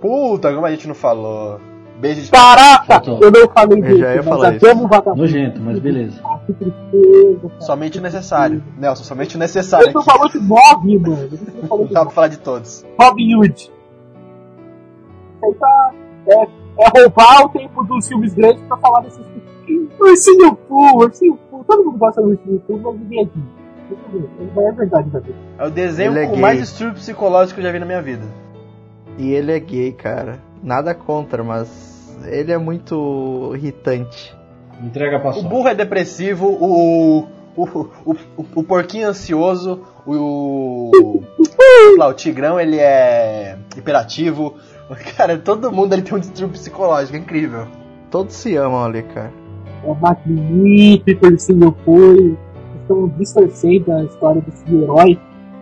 Puta, 0.00 0.52
como 0.54 0.66
a 0.66 0.70
gente 0.70 0.86
não 0.88 0.94
falou. 0.94 1.58
Beijo 2.00 2.22
de. 2.22 2.30
Caraca! 2.30 3.02
Eu 3.20 3.30
não 3.30 3.48
falei 3.50 3.78
Eu 3.78 3.82
disso, 3.82 3.98
já 3.98 4.14
ia 4.14 4.22
mas 4.22 4.24
falar 4.24 4.56
isso. 4.56 5.14
Nojento, 5.14 5.60
mas 5.60 5.78
beleza. 5.78 6.20
Somente 7.60 7.98
o 7.98 8.02
necessário. 8.02 8.62
Nelson, 8.78 9.04
somente 9.04 9.36
o 9.36 9.38
necessário. 9.38 9.86
Ele 9.86 9.94
não 9.94 10.00
aqui. 10.00 10.10
falou 10.10 10.28
de 10.28 10.38
Bob, 10.38 10.98
mano. 10.98 11.28
Não 11.68 11.86
dá 11.86 12.00
pra 12.02 12.10
falar 12.10 12.28
de 12.28 12.38
todos. 12.38 12.86
Robin 12.98 13.36
Hood. 13.36 13.70
Tá. 15.58 15.92
É, 16.26 16.42
é 16.42 17.00
roubar 17.00 17.44
o 17.44 17.48
tempo 17.50 17.84
dos 17.84 18.08
filmes 18.08 18.32
grandes 18.32 18.62
pra 18.62 18.76
falar 18.78 19.00
desses 19.00 19.26
filmes. 19.66 19.90
Ursinho 20.00 20.54
Pooh. 20.54 21.10
Todo 21.66 21.84
mundo 21.84 21.98
gosta 21.98 22.22
do 22.22 22.28
Ursinho 22.28 22.60
Pooh, 22.60 22.78
mas 22.78 22.98
ninguém 22.98 23.24
aqui. 23.24 23.40
É 24.56 24.72
verdade, 24.72 25.10
vai 25.10 25.20
ver. 25.20 25.34
É 25.58 25.66
o 25.66 25.70
desenho 25.70 26.16
é 26.16 26.26
com 26.26 26.32
gay. 26.32 26.40
mais 26.40 26.60
distúrbio 26.60 26.94
psicológico 26.94 27.56
que 27.56 27.60
eu 27.60 27.64
já 27.64 27.72
vi 27.72 27.78
na 27.78 27.86
minha 27.86 28.00
vida. 28.00 28.24
E 29.18 29.32
ele 29.32 29.52
é 29.52 29.58
gay, 29.58 29.92
cara. 29.92 30.38
Nada 30.62 30.94
contra, 30.94 31.42
mas 31.42 31.89
ele 32.24 32.52
é 32.52 32.58
muito 32.58 33.52
irritante. 33.54 34.34
Entrega 34.82 35.16
a 35.16 35.20
O 35.20 35.22
paçoca. 35.22 35.48
burro 35.48 35.68
é 35.68 35.74
depressivo, 35.74 36.46
o. 36.48 37.26
O, 37.56 37.64
o, 37.64 38.12
o, 38.36 38.44
o 38.54 38.62
porquinho 38.62 39.04
é 39.06 39.08
ansioso, 39.08 39.80
o. 40.06 41.20
lá, 41.98 42.06
o 42.08 42.14
tigrão 42.14 42.58
ele 42.60 42.78
é 42.78 43.58
hiperativo. 43.76 44.54
Cara, 45.16 45.36
todo 45.38 45.70
mundo 45.72 45.92
ele 45.92 46.02
tem 46.02 46.16
um 46.16 46.20
distúrbio 46.20 46.50
psicológico, 46.58 47.16
é 47.16 47.20
incrível. 47.20 47.66
Todos 48.10 48.34
se 48.34 48.56
amam 48.56 48.84
ali, 48.84 49.02
cara. 49.02 49.32
É 49.84 49.94
magnífico, 49.94 51.26
Ursinho 51.26 51.72
Pooh. 51.72 52.36
Estão 52.82 53.08
distorcendo 53.18 53.92
a 53.92 54.04
história 54.04 54.40
desse 54.42 54.74
herói. 54.74 55.18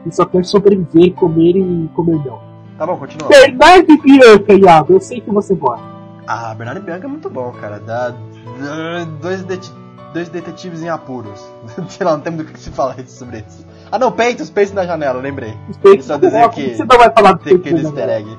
e 0.07 0.15
só 0.15 0.25
quer 0.25 0.45
sobreviver, 0.45 1.13
comer 1.15 1.57
e 1.57 1.91
comer 1.95 2.17
mel. 2.25 2.41
Tá 2.79 2.87
bom, 2.87 2.97
continua. 2.97 3.29
Bernardo 3.29 3.93
e 3.93 4.01
Bianca, 4.01 4.55
Iago, 4.55 4.93
eu 4.95 5.01
sei 5.01 5.21
que 5.21 5.31
você 5.31 5.55
gosta. 5.55 5.85
Ah, 6.31 6.55
Bernardo 6.55 6.81
e 6.81 6.83
Bianca 6.83 7.07
é 7.07 7.09
muito 7.09 7.31
bom, 7.31 7.51
cara. 7.53 7.81
Dá 7.81 8.11
dá 8.11 9.05
dois, 9.19 9.43
det 9.45 9.73
dois 10.13 10.29
detetives 10.29 10.83
em 10.83 10.89
apuros. 10.91 11.43
Sei 11.89 12.05
lá, 12.05 12.13
não 12.13 12.21
tem 12.21 12.31
muito 12.35 12.51
o 12.51 12.53
que 12.53 12.61
se 12.61 12.71
falar 12.71 12.97
sobre 13.09 13.39
isso. 13.39 13.67
Ah 13.91 13.99
não, 13.99 14.13
Peitos, 14.13 14.51
Peitos 14.51 14.75
na 14.75 14.85
janela, 14.85 15.23
lembrei. 15.23 15.57
Os 15.71 15.79
peitos 15.79 16.05
Só 16.05 16.19
dizer 16.19 16.47
que 16.51 16.75
Você 16.75 16.85
não 16.85 16.99
vai 16.99 17.11
falar 17.11 17.33
do 17.33 17.39
Tem 17.45 17.57
aquele 17.57 17.77
da 17.77 17.89
easter 17.89 18.09
egg. 18.11 18.39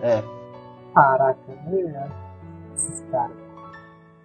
É. 0.00 0.22
Caraca, 0.94 1.38
é. 1.70 2.06
Esses 2.74 3.04
caras. 3.10 3.36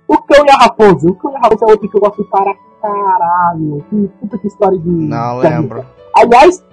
O 0.08 0.18
cão 0.20 0.46
e 0.46 0.50
a 0.50 0.56
raposa. 0.56 1.10
O 1.10 1.16
cão 1.16 1.34
e 1.34 1.36
a 1.36 1.40
raposa 1.40 1.66
é 1.66 1.72
outro 1.72 1.90
que 1.90 1.98
eu 1.98 2.02
gosto 2.02 2.24
para 2.26 2.56
caralho. 2.82 3.84
Que 3.90 4.08
puta 4.22 4.38
que 4.38 4.48
história 4.48 4.80
de. 4.80 4.90
Não 4.90 5.42
de 5.42 5.48
lembro. 5.48 5.86
Aliás, 6.16 6.64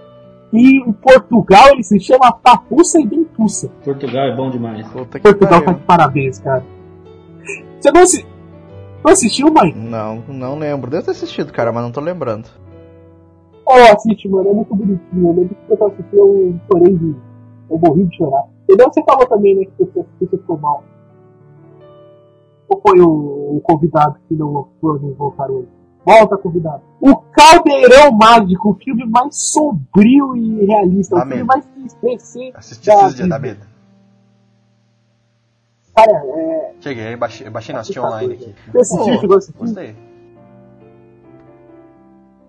e 0.53 0.79
em 0.79 0.93
Portugal 0.93 1.69
ele 1.73 1.83
se 1.83 1.99
chama 2.01 2.33
Papuça 2.33 3.01
e 3.01 3.07
Dentuça. 3.07 3.69
Portugal 3.85 4.27
é 4.27 4.37
bom 4.37 4.51
demais. 4.51 4.89
Puta 4.89 5.19
que 5.19 5.23
Portugal 5.23 5.65
tá 5.65 5.73
de 5.73 5.81
parabéns, 5.83 6.41
cara. 6.41 6.65
Você 7.79 7.93
não, 7.93 8.03
assi... 8.03 8.27
não 9.05 9.13
assistiu, 9.13 9.53
mãe? 9.53 9.73
Não, 9.75 10.23
não 10.29 10.59
lembro. 10.59 10.91
Devo 10.91 11.05
ter 11.05 11.13
assistido, 11.13 11.53
cara, 11.53 11.73
mas 11.73 11.85
não 11.85 11.93
tô 11.93 12.01
lembrando. 12.01 12.49
Ó, 13.65 13.75
assiste, 13.95 14.29
mano. 14.29 14.51
É 14.51 14.53
muito 14.53 14.75
bonitinho. 14.75 15.29
Eu 15.29 15.33
lembro 15.33 15.55
que 15.55 15.73
eu 15.73 15.87
assisti, 15.87 16.17
eu 16.17 16.55
chorei 16.71 16.95
de. 16.97 17.17
Eu 17.71 17.79
morri 17.79 18.05
de 18.05 18.17
chorar. 18.17 18.45
Entendeu? 18.65 18.91
Você 18.93 19.03
falou 19.05 19.27
também, 19.27 19.55
né? 19.55 19.65
Que 19.65 19.85
você, 19.85 20.05
que 20.19 20.27
você 20.27 20.37
ficou 20.37 20.59
mal. 20.59 20.83
Ou 22.69 22.81
foi 22.81 23.01
o, 23.01 23.57
o 23.57 23.61
convidado 23.63 24.17
que 24.29 24.35
não 24.35 24.67
foi 24.81 24.99
não 24.99 25.15
voltaram 25.15 25.55
hoje? 25.55 25.80
Volta, 26.05 26.37
convidado. 26.39 26.83
O 27.01 27.17
Caldeirão 27.17 28.13
Mágico, 28.13 28.71
o 28.71 28.75
filme 28.75 29.05
mais 29.07 29.37
sombrio 29.51 30.35
e 30.37 30.65
realista. 30.65 31.17
Dá 31.17 31.23
o 31.23 31.27
filme 31.27 31.43
medo. 31.43 31.47
mais 31.47 31.95
PC. 31.95 32.53
Assisti 32.55 32.87
da 32.87 32.95
esses 33.07 33.17
dias, 33.17 33.29
dá 33.29 33.39
medo. 33.39 33.67
Cara, 35.95 36.23
é. 36.25 36.75
Cheguei, 36.81 37.17
baixei, 37.17 37.51
baixei 37.51 37.75
não, 37.75 37.81
assisti 37.81 38.01
online 38.01 38.35
aqui. 38.35 38.55
Você 38.73 38.97
assistiu, 38.97 39.29
Pô, 39.29 39.35
assistir? 39.35 39.59
Gostei. 39.59 39.97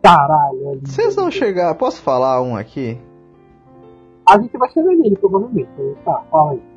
Caralho. 0.02 0.70
é 0.70 0.74
lindo. 0.76 0.90
Vocês 0.90 1.16
vão 1.16 1.30
chegar. 1.30 1.76
Posso 1.76 2.02
falar 2.02 2.42
um 2.42 2.56
aqui? 2.56 2.98
A 4.28 4.40
gente 4.40 4.58
vai 4.58 4.70
chegar 4.72 4.96
nele, 4.96 5.16
provavelmente. 5.18 5.70
Tá, 6.06 6.24
fala 6.32 6.52
aí. 6.52 6.71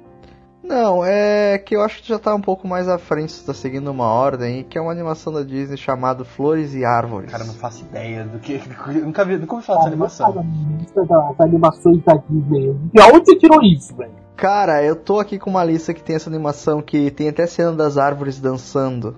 Não, 0.67 1.05
é 1.05 1.59
que 1.59 1.77
eu 1.77 1.83
acho 1.83 2.03
que 2.03 2.09
já 2.09 2.19
tá 2.19 2.35
um 2.35 2.41
pouco 2.41 2.67
mais 2.67 2.89
à 2.89 2.97
frente, 2.97 3.31
você 3.33 3.45
tá 3.47 3.53
seguindo 3.53 3.89
uma 3.91 4.07
ordem, 4.07 4.61
e 4.61 4.65
que 4.65 4.79
é 4.79 4.81
uma 4.81 4.91
animação 4.93 5.31
da 5.33 5.43
Disney 5.43 5.77
chamada 5.77 6.25
Flores 6.25 6.75
e 6.75 6.85
Árvores. 6.85 7.31
Cara, 7.31 7.43
eu 7.43 7.49
não 7.49 7.55
faço 7.55 7.83
ideia 7.85 8.25
do 8.25 8.39
que. 8.39 8.61
Nunca 9.05 9.25
vi, 9.27 9.37
nunca 9.37 9.55
ouvi 9.57 9.67
falar 9.67 9.91
dessa 9.91 10.25
Cara, 10.25 10.41
animação. 10.41 11.37
das 11.37 11.41
animações 11.41 12.03
da 12.03 12.15
Disney. 12.15 12.75
De 12.93 13.03
onde 13.03 13.27
você 13.27 13.37
tirou 13.37 13.63
isso, 13.63 13.95
velho? 13.95 14.13
Cara, 14.37 14.83
eu 14.83 14.97
tô 14.97 15.21
aqui 15.21 15.39
com 15.39 15.51
uma 15.51 15.63
lista 15.65 15.93
que 15.93 16.03
tem 16.03 16.17
essa 16.17 16.31
animação 16.31 16.81
que 16.81 17.11
tem 17.11 17.29
até 17.29 17.47
cena 17.47 17.73
das 17.73 17.99
árvores 17.99 18.41
dançando. 18.41 19.17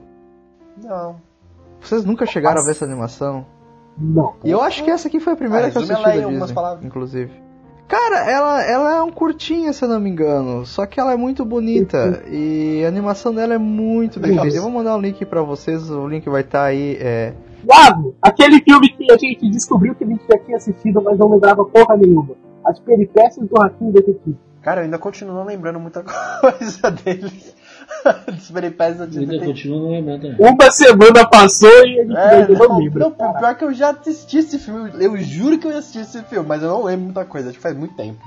Não. 0.82 1.16
Vocês 1.80 2.04
nunca 2.04 2.26
chegaram 2.26 2.60
a 2.60 2.64
ver 2.64 2.72
essa 2.72 2.84
animação? 2.84 3.46
Não. 3.96 4.34
E 4.44 4.50
eu 4.50 4.60
acho 4.60 4.82
que 4.84 4.90
essa 4.90 5.08
aqui 5.08 5.20
foi 5.20 5.32
a 5.32 5.36
primeira 5.36 5.68
Ah, 5.68 5.70
que 5.70 5.78
eu 5.78 5.82
assisti 5.82 5.94
ela 5.94 6.04
da 6.08 6.10
aí 6.12 6.20
em 6.20 6.24
umas 6.26 6.38
Disney, 6.40 6.54
palavras. 6.54 6.84
inclusive. 6.84 7.45
Cara, 7.88 8.28
ela, 8.28 8.62
ela 8.64 8.96
é 8.96 9.02
um 9.02 9.12
curtinha, 9.12 9.72
se 9.72 9.84
eu 9.84 9.88
não 9.88 10.00
me 10.00 10.10
engano. 10.10 10.66
Só 10.66 10.84
que 10.86 10.98
ela 10.98 11.12
é 11.12 11.16
muito 11.16 11.44
bonita. 11.44 12.22
e 12.28 12.82
a 12.84 12.88
animação 12.88 13.32
dela 13.32 13.54
é 13.54 13.58
muito 13.58 14.18
bem 14.18 14.38
feita. 14.38 14.56
Eu 14.56 14.62
vou 14.62 14.70
mandar 14.70 14.96
um 14.96 15.00
link 15.00 15.24
pra 15.24 15.42
vocês. 15.42 15.88
O 15.90 16.06
link 16.08 16.28
vai 16.28 16.42
estar 16.42 16.64
aí. 16.64 16.96
É... 17.00 17.32
Iago, 17.64 18.14
aquele 18.20 18.60
filme 18.60 18.88
que 18.90 19.10
a 19.10 19.16
gente 19.16 19.48
descobriu 19.50 19.94
que 19.94 20.04
a 20.04 20.06
gente 20.06 20.22
já 20.30 20.38
tinha 20.38 20.56
assistido, 20.56 21.00
mas 21.02 21.18
não 21.18 21.30
lembrava 21.30 21.64
porra 21.64 21.96
nenhuma. 21.96 22.34
As 22.64 22.78
peripécias 22.80 23.48
do 23.48 23.54
Ratinho 23.56 23.92
Detetive. 23.92 24.36
Cara, 24.62 24.80
eu 24.80 24.84
ainda 24.84 24.98
continuo 24.98 25.34
não 25.34 25.44
lembrando 25.44 25.78
muita 25.78 26.02
coisa 26.40 26.90
deles. 26.90 27.54
Da 28.14 29.04
Eu 29.04 29.06
ainda 29.06 29.06
Disney. 29.06 29.46
continuo 29.46 29.80
não 29.80 29.90
lembrando 29.90 30.22
também. 30.22 30.36
Uma 30.52 30.70
semana 30.70 31.28
passou 31.28 31.68
e 31.86 31.94
gente 32.04 32.16
É, 32.16 32.48
não 32.48 32.68
não, 32.68 32.78
lembra. 32.78 33.00
não, 33.04 33.10
Caraca. 33.12 33.38
pior 33.38 33.54
que 33.56 33.64
eu 33.64 33.74
já 33.74 33.90
assisti 33.90 34.38
esse 34.38 34.58
filme. 34.58 34.90
Eu 35.02 35.16
juro 35.18 35.58
que 35.58 35.66
eu 35.66 35.72
já 35.72 35.78
assisti 35.78 35.98
esse 36.00 36.22
filme, 36.24 36.46
mas 36.48 36.62
eu 36.62 36.68
não 36.68 36.84
lembro 36.84 37.04
muita 37.06 37.24
coisa, 37.24 37.48
acho 37.48 37.58
que 37.58 37.62
faz 37.62 37.76
muito 37.76 37.94
tempo. 37.96 38.18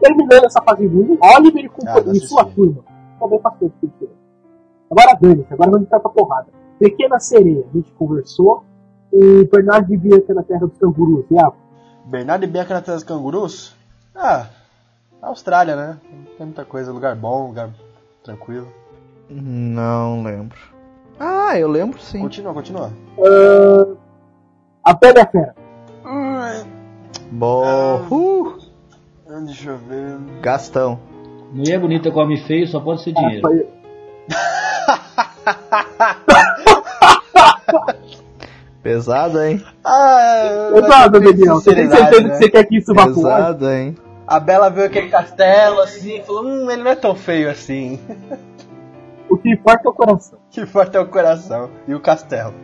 Terminando 0.00 0.44
essa 0.44 0.62
fase 0.62 0.86
ruim, 0.86 1.18
Oliver 1.20 1.64
e, 1.64 1.70
Ah, 1.86 2.02
e 2.12 2.20
sua 2.20 2.44
turma. 2.44 2.84
Também 3.18 3.40
eu 3.62 3.72
tiro. 3.80 4.12
Agora 4.90 5.18
dane-se, 5.20 5.52
agora 5.52 5.70
vamos 5.70 5.86
entrar 5.86 6.00
pra 6.00 6.10
porrada. 6.10 6.46
Pequena 6.78 7.18
Sereia, 7.18 7.64
a 7.72 7.76
gente 7.76 7.90
conversou. 7.92 8.64
O 9.12 9.44
Bernardo 9.50 9.88
de 9.88 9.96
Bianca 9.96 10.34
na 10.34 10.42
Terra 10.42 10.66
dos 10.66 10.78
Cangurus. 10.78 11.24
Iago, 11.30 11.56
Bernardo 12.04 12.44
e 12.44 12.46
Bianca 12.46 12.74
na 12.74 12.82
Terra 12.82 12.96
dos 12.96 13.04
Cangurus? 13.04 13.74
Ah, 14.14 14.46
Austrália, 15.20 15.74
né? 15.76 15.98
Não 16.10 16.24
tem 16.36 16.46
muita 16.46 16.64
coisa, 16.64 16.92
lugar 16.92 17.14
bom, 17.16 17.48
lugar 17.48 17.70
tranquilo. 18.22 18.68
Não 19.28 20.22
lembro. 20.22 20.58
Ah, 21.18 21.58
eu 21.58 21.68
lembro 21.68 22.00
sim. 22.00 22.20
Continua, 22.20 22.54
continua. 22.54 22.92
ah, 23.18 23.94
A 24.84 24.94
Bela 24.94 25.18
e 25.18 25.20
a 25.20 25.26
Fera. 25.26 25.54
Bom. 27.30 28.06
Uh, 28.10 28.58
Ah, 29.28 29.40
Deixa 29.40 29.70
eu 29.70 29.78
ver. 29.78 30.18
Gastão. 30.40 30.98
Mulher 31.52 31.78
bonita 31.80 32.10
come 32.10 32.38
feio, 32.38 32.66
só 32.66 32.80
pode 32.80 33.02
ser 33.02 33.12
dinheiro. 33.12 33.40
Foi- 33.42 33.66
Pesado, 38.82 39.42
hein? 39.42 39.62
Ah, 39.84 40.70
mas 40.72 41.10
Daniel. 41.10 41.54
Você 41.56 41.74
tem 41.74 41.90
certeza 41.90 42.22
né? 42.22 42.30
que 42.30 42.36
você 42.36 42.50
quer 42.50 42.64
que 42.64 42.76
isso 42.78 42.94
vá? 42.94 43.06
Pesado, 43.06 43.68
hein? 43.70 43.96
A 44.28 44.38
Bela 44.38 44.68
viu 44.68 44.84
aquele 44.84 45.08
castelo 45.08 45.80
assim 45.80 46.18
e 46.18 46.22
falou: 46.22 46.44
Hum, 46.44 46.70
ele 46.70 46.82
não 46.82 46.90
é 46.90 46.94
tão 46.94 47.14
feio 47.14 47.50
assim. 47.50 47.98
O 49.30 49.38
que 49.38 49.50
importa 49.50 49.86
é 49.86 49.90
o 49.90 49.94
coração. 49.94 50.38
Que 50.50 50.66
forte 50.66 50.96
é 50.96 51.00
o 51.00 51.06
coração. 51.06 51.70
E 51.86 51.94
o 51.94 52.00
castelo. 52.00 52.54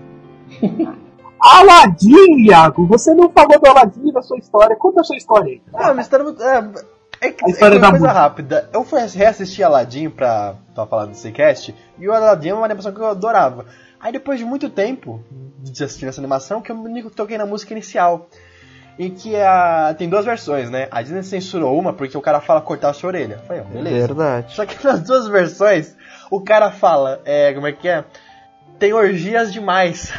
Aladdin, 1.41 2.47
Iago! 2.47 2.87
Você 2.87 3.15
não 3.15 3.31
falou 3.31 3.59
do 3.59 3.67
Aladdin 3.67 4.13
da 4.13 4.23
sua 4.23 4.39
história. 4.39 4.77
Conta 4.77 5.01
a 5.01 5.05
sua 5.05 5.17
história 5.17 5.53
aí. 5.53 5.63
Ah, 5.73 5.93
uma 5.93 6.03
história 6.03 6.25
muito. 6.25 6.43
É, 6.43 6.59
é, 7.21 7.29
A 7.29 7.31
é 7.47 7.51
história 7.51 7.79
uma 7.79 7.87
da 7.87 7.91
coisa 7.91 8.13
rápida. 8.13 8.69
Eu 8.73 8.85
fui 8.85 9.01
reassistir 9.01 9.65
Aladdin 9.65 10.11
pra, 10.11 10.57
pra 10.75 10.87
falar 10.87 11.07
desse 11.07 11.31
cast, 11.33 11.75
e 11.99 12.09
o 12.09 12.13
Aladdin 12.13 12.51
é 12.51 12.55
uma 12.55 12.65
animação 12.65 12.93
que 12.93 13.01
eu 13.01 13.07
adorava. 13.07 13.67
Aí 14.01 14.13
depois 14.13 14.39
de 14.39 14.45
muito 14.45 14.69
tempo 14.69 15.23
de 15.59 15.85
assistir 15.85 16.07
essa 16.07 16.21
animação, 16.21 16.61
que 16.61 16.71
eu 16.71 16.77
me 16.77 17.03
toquei 17.11 17.39
na 17.39 17.47
música 17.47 17.73
inicial. 17.73 18.27
Em 18.99 19.11
que 19.11 19.35
a, 19.35 19.95
tem 19.99 20.09
duas 20.09 20.25
versões, 20.25 20.71
né? 20.71 20.87
A 20.91 21.03
Disney 21.03 21.23
censurou 21.25 21.77
uma 21.79 21.93
porque 21.93 22.17
o 22.17 22.21
cara 22.21 22.41
fala 22.41 22.61
cortar 22.61 22.91
a 22.91 22.93
sua 22.93 23.09
orelha. 23.09 23.41
Ó, 23.49 23.65
beleza. 23.73 24.07
Verdade. 24.07 24.55
Só 24.55 24.65
que 24.65 24.77
nas 24.87 25.01
duas 25.03 25.27
versões, 25.27 25.97
o 26.31 26.41
cara 26.41 26.71
fala, 26.71 27.21
é, 27.25 27.53
como 27.53 27.67
é 27.67 27.73
que 27.73 27.89
é? 27.89 28.05
Tem 28.79 28.93
orgias 28.93 29.53
demais. 29.53 30.13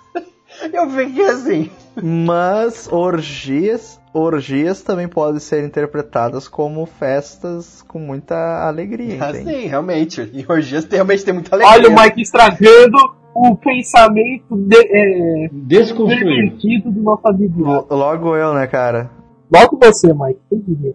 eu 0.72 0.88
fiquei 0.90 1.26
assim. 1.26 1.70
Mas 2.00 2.88
orgias, 2.90 4.00
orgias 4.14 4.82
também 4.82 5.08
podem 5.08 5.40
ser 5.40 5.64
interpretadas 5.64 6.46
como 6.48 6.86
festas 6.86 7.82
com 7.88 7.98
muita 7.98 8.66
alegria, 8.66 9.16
entende? 9.16 9.50
Assim, 9.50 9.66
realmente. 9.66 10.30
E 10.32 10.46
orgias 10.48 10.84
tem- 10.84 10.96
realmente 10.96 11.24
tem 11.24 11.34
muita 11.34 11.56
alegria. 11.56 11.74
Olha 11.76 11.88
o 11.90 12.00
Mike 12.00 12.22
estragando 12.22 13.17
o 13.40 13.56
pensamento 13.56 14.56
de- 14.56 14.76
é, 14.76 15.48
Desconstruído. 15.52 16.90
do 16.90 17.02
nosso 17.02 17.26
amigo. 17.28 17.62
Lo- 17.64 17.86
Logo 17.90 18.36
eu, 18.36 18.54
né, 18.54 18.66
cara? 18.66 19.10
Logo 19.52 19.78
você, 19.80 20.12
Mike. 20.12 20.40
Quem 20.50 20.60
diria? 20.60 20.94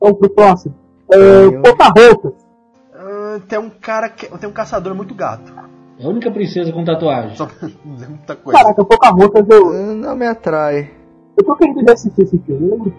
Vamos 0.00 0.18
pro 0.18 0.30
próximo. 0.30 0.74
Eu- 1.10 1.58
Uh, 1.58 1.62
Pocahontas. 1.62 2.32
Ah, 2.94 3.40
tem 3.48 3.58
um 3.58 3.70
cara 3.70 4.08
que. 4.08 4.26
Tem 4.38 4.48
um 4.48 4.52
caçador 4.52 4.94
muito 4.94 5.14
gato. 5.14 5.52
É 5.98 6.04
a 6.04 6.08
única 6.08 6.30
princesa 6.30 6.72
com 6.72 6.84
tatuagem. 6.84 7.36
Só 7.36 7.46
muita 7.84 8.36
coisa. 8.36 8.58
Caraca, 8.58 8.84
Pocahontas, 8.84 9.46
eu, 9.50 9.74
Eh, 9.74 9.94
Não 9.94 10.16
me 10.16 10.26
atrai. 10.26 10.90
eu 11.38 11.44
tô 11.44 11.54
querendo 11.56 11.84
reassistir 11.84 12.24
esse 12.24 12.38
filme. 12.38 12.68
Eu, 12.68 12.76
lembro- 12.76 12.92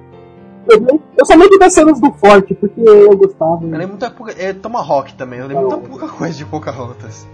eu, 0.69 1.01
eu 1.17 1.25
só 1.25 1.33
lembro 1.35 1.57
das 1.57 1.73
cenas 1.73 1.99
do 1.99 2.11
Forte, 2.13 2.53
porque 2.53 2.79
eu 2.81 3.15
gostava. 3.17 3.63
Eu 3.63 3.69
lembro 3.69 3.89
muita 3.89 4.11
pouca. 4.11 4.33
É, 4.37 4.53
Tomahawk 4.53 5.13
também. 5.15 5.39
Eu 5.39 5.47
lembro 5.47 5.69
muita 5.69 5.77
pouca 5.89 6.07
coisa 6.09 6.37
de 6.37 6.45
Pocahontas. 6.45 7.27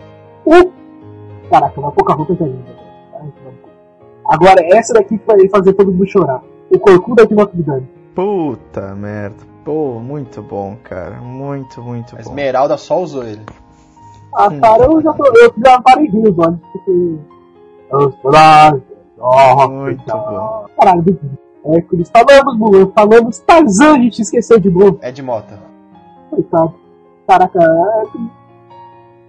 Uh, 0.46 0.72
Caraca, 1.50 1.82
mas 1.82 1.94
Pocahontas 1.94 2.42
é 2.42 2.44
linda. 2.44 2.64
velho. 2.64 2.78
Ai, 3.16 3.22
mano. 3.44 3.58
Agora, 4.30 4.62
essa 4.76 4.94
daqui 4.94 5.20
vai 5.26 5.48
fazer 5.50 5.74
todo 5.74 5.92
mundo 5.92 6.08
chorar. 6.08 6.42
O 6.70 6.80
Corcunda 6.80 7.26
de 7.26 7.34
Notre 7.34 7.62
Dame. 7.64 7.88
Puta 8.14 8.94
merda. 8.96 9.38
Pô, 9.64 10.00
muito 10.00 10.42
bom, 10.42 10.76
cara. 10.84 11.16
Muito, 11.22 11.82
muito 11.82 12.14
A 12.14 12.16
bom. 12.18 12.22
Esmeralda 12.22 12.78
só 12.78 13.02
usou 13.02 13.24
ele. 13.24 13.42
Ah, 14.36 14.48
Hum. 14.50 14.60
cara, 14.60 14.84
eu 14.84 15.02
já, 15.02 15.14
tô, 15.14 15.26
eu 15.26 15.54
já 15.66 15.82
parei 15.82 16.08
de 16.10 16.18
rir 16.20 16.30
os 16.30 16.38
olhos, 16.38 16.60
porque... 16.74 16.92
Muito 19.68 20.06
bom. 20.06 20.66
Caralho. 20.80 21.20
Hércules, 21.66 22.10
falamos 22.10 22.58
Mulan, 22.58 22.92
falamos 22.96 23.40
Tarzan, 23.40 23.96
a 23.96 24.00
gente 24.00 24.22
esqueceu 24.22 24.60
de 24.60 24.70
novo. 24.70 25.00
É 25.02 25.12
de 25.12 25.22
Mota. 25.22 25.60
Coitado. 26.30 26.74
Caraca, 27.28 27.60
é... 27.62 28.04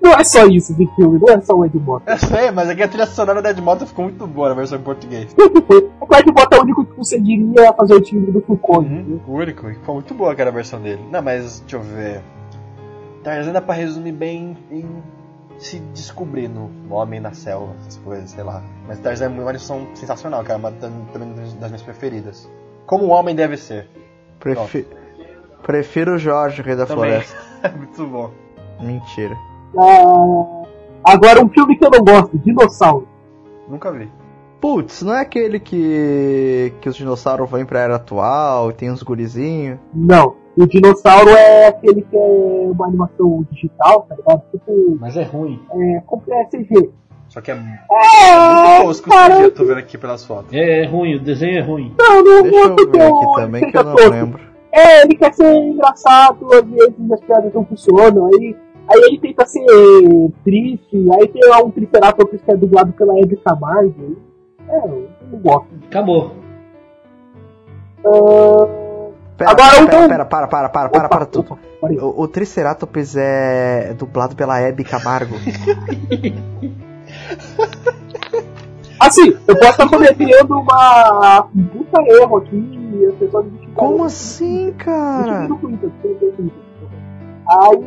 Não 0.01 0.13
é 0.13 0.23
só 0.25 0.47
isso 0.47 0.75
de 0.75 0.87
filme, 0.95 1.19
não 1.21 1.35
é 1.35 1.41
só 1.41 1.55
o 1.55 1.65
Ed 1.65 1.77
Mota. 1.79 2.11
Eu 2.13 2.19
sei, 2.19 2.51
mas 2.51 2.69
aqui 2.69 2.83
a 2.83 2.89
trilha 2.89 3.07
sonora 3.07 3.43
da 3.43 3.51
Ed 3.51 3.61
Mota 3.61 3.85
ficou 3.87 4.05
muito 4.05 4.27
boa 4.27 4.49
na 4.51 4.55
versão 4.55 4.79
em 4.79 4.83
português. 4.83 5.35
É 5.39 5.49
que 5.51 5.73
o 5.73 6.17
Ed 6.17 6.33
Mota 6.33 6.57
é 6.57 6.59
o 6.59 6.63
único 6.63 6.85
que 6.85 6.93
conseguiria 6.95 7.73
fazer 7.73 7.95
o 7.95 8.01
timbre 8.01 8.31
do 8.33 8.41
Foucault. 8.43 8.87
Uhum, 8.89 9.21
o 9.27 9.33
único, 9.33 9.67
ficou 9.69 9.97
muito 9.97 10.15
boa 10.15 10.33
aquela 10.33 10.51
versão 10.53 10.81
dele. 10.81 11.03
Não, 11.11 11.21
mas 11.23 11.61
deixa 11.61 11.77
eu 11.77 11.83
ver. 11.83 12.21
Tarzan 13.25 13.53
dá 13.53 13.61
pra 13.61 13.75
resumir 13.75 14.13
bem 14.13 14.57
em 14.71 14.87
se 15.59 15.81
descobrir 15.93 16.47
no 16.49 16.71
Homem 16.89 17.19
na 17.19 17.33
Selva, 17.33 17.75
essas 17.81 17.97
coisas, 17.97 18.31
sei 18.31 18.45
lá. 18.45 18.63
Mas 18.87 19.01
Tarzan 19.01 19.25
é 19.25 19.29
uma 19.29 19.43
animação 19.43 19.89
sensacional, 19.95 20.45
cara, 20.45 20.59
uma 20.59 20.71
também 20.71 21.35
das 21.59 21.71
minhas 21.71 21.83
preferidas. 21.83 22.49
Como 22.87 23.07
o 23.07 23.09
homem 23.09 23.35
deve 23.35 23.57
ser. 23.57 23.89
Prefi- 24.39 24.87
Prefiro 25.65 26.15
o 26.15 26.19
Jorge, 26.19 26.63
Rei 26.63 26.77
da 26.77 26.87
Também. 26.87 27.21
Floresta. 27.21 27.37
muito 27.77 28.07
bom. 28.07 28.31
Mentira. 28.81 29.37
Ah, 29.77 30.63
agora, 31.05 31.45
um 31.45 31.49
filme 31.49 31.77
que 31.77 31.85
eu 31.85 31.91
não 31.91 32.01
gosto, 32.05 32.39
Dinossauro. 32.39 33.07
Nunca 33.69 33.91
vi. 33.93 34.11
Putz, 34.61 35.03
não 35.03 35.15
é 35.15 35.21
aquele 35.21 35.61
que 35.61 36.73
que 36.81 36.89
os 36.89 36.97
dinossauros 36.97 37.49
vão 37.49 37.65
pra 37.65 37.81
era 37.81 37.97
atual, 37.97 38.73
tem 38.73 38.91
uns 38.91 39.03
gurizinhos? 39.03 39.79
Não. 39.95 40.35
O 40.57 40.67
Dinossauro 40.67 41.31
é 41.31 41.69
aquele 41.69 42.03
que 42.03 42.17
é 42.17 42.69
uma 42.73 42.87
animação 42.89 43.47
digital, 43.53 44.03
tá 44.09 44.17
ligado? 44.17 44.43
Tipo, 44.51 44.97
Mas 45.01 45.17
é 45.17 45.23
ruim. 45.23 45.61
é, 45.71 45.97
é 46.33 46.45
CG. 46.47 46.91
Só 47.29 47.41
que 47.41 47.51
é 47.53 47.55
muito 47.55 47.79
É, 47.93 48.83
tosco 48.83 49.09
cara, 49.11 49.41
eu 49.43 49.51
tô 49.55 49.65
vendo 49.65 49.79
aqui 49.79 49.97
pelas 49.97 50.25
fotos. 50.25 50.53
É, 50.53 50.83
é 50.83 50.87
ruim, 50.87 51.15
o 51.15 51.21
desenho 51.21 51.59
é 51.59 51.63
ruim. 51.63 51.95
não, 51.97 52.25
não 52.25 52.43
Deixa 52.43 52.57
eu 52.59 52.75
gosto 52.75 52.91
ver 52.91 53.03
aqui 53.03 53.27
do- 53.27 53.33
também 53.35 53.71
que 53.71 53.77
eu 53.79 53.85
não 53.85 53.95
tosco. 53.95 54.11
lembro. 54.11 54.41
É, 54.73 55.03
ele 55.03 55.15
quer 55.15 55.33
ser 55.35 55.55
engraçado, 55.55 56.47
às 56.53 56.65
vezes 56.65 56.95
as 57.13 57.21
piadas 57.21 57.55
não 57.55 57.65
funcionam, 57.65 58.27
aí, 58.27 58.57
aí 58.89 59.01
ele 59.05 59.19
tenta 59.21 59.47
ser 59.47 59.65
triste, 60.45 61.07
aí 61.13 61.29
tem 61.29 61.49
lá 61.49 61.63
um 61.63 61.71
Triceratops 61.71 62.41
que 62.43 62.51
é 62.51 62.57
dublado 62.57 62.93
pela 62.93 63.19
Hebe 63.19 63.37
Camargo. 63.37 64.17
É, 64.69 64.77
eu 64.77 65.09
não 65.33 65.39
gosto. 65.39 65.69
Acabou. 65.87 66.33
Ah, 68.05 68.89
Pera, 69.37 69.51
Agora 69.53 69.71
pera, 69.71 69.83
um- 69.83 69.87
pera, 69.87 70.09
pera, 70.09 70.25
para, 70.27 70.49
para, 70.49 70.69
para, 70.69 70.89
para, 70.89 70.99
opa, 71.07 71.09
para 71.09 71.27
tudo. 71.27 71.53
opa. 71.53 71.59
O, 72.05 72.23
o 72.23 72.29
Triceratops 72.29 73.15
é 73.17 73.95
dublado 73.95 74.35
pela 74.35 74.59
Hebe 74.61 74.83
Camargo. 74.83 75.37
Assim, 79.01 79.29
eu 79.47 79.57
posso 79.57 79.71
estar 79.71 79.89
cometendo 79.89 80.59
uma 80.59 81.49
um 81.55 81.65
puta 81.67 82.03
erro 82.03 82.39
aqui 82.39 82.57
e 82.95 83.07
as 83.07 83.15
pessoas 83.15 83.47
me. 83.47 83.69
Como 83.69 84.03
assim, 84.03 84.73
cara? 84.77 85.47
eu 85.49 85.57
Twitter. 86.03 86.51
Aí, 87.49 87.85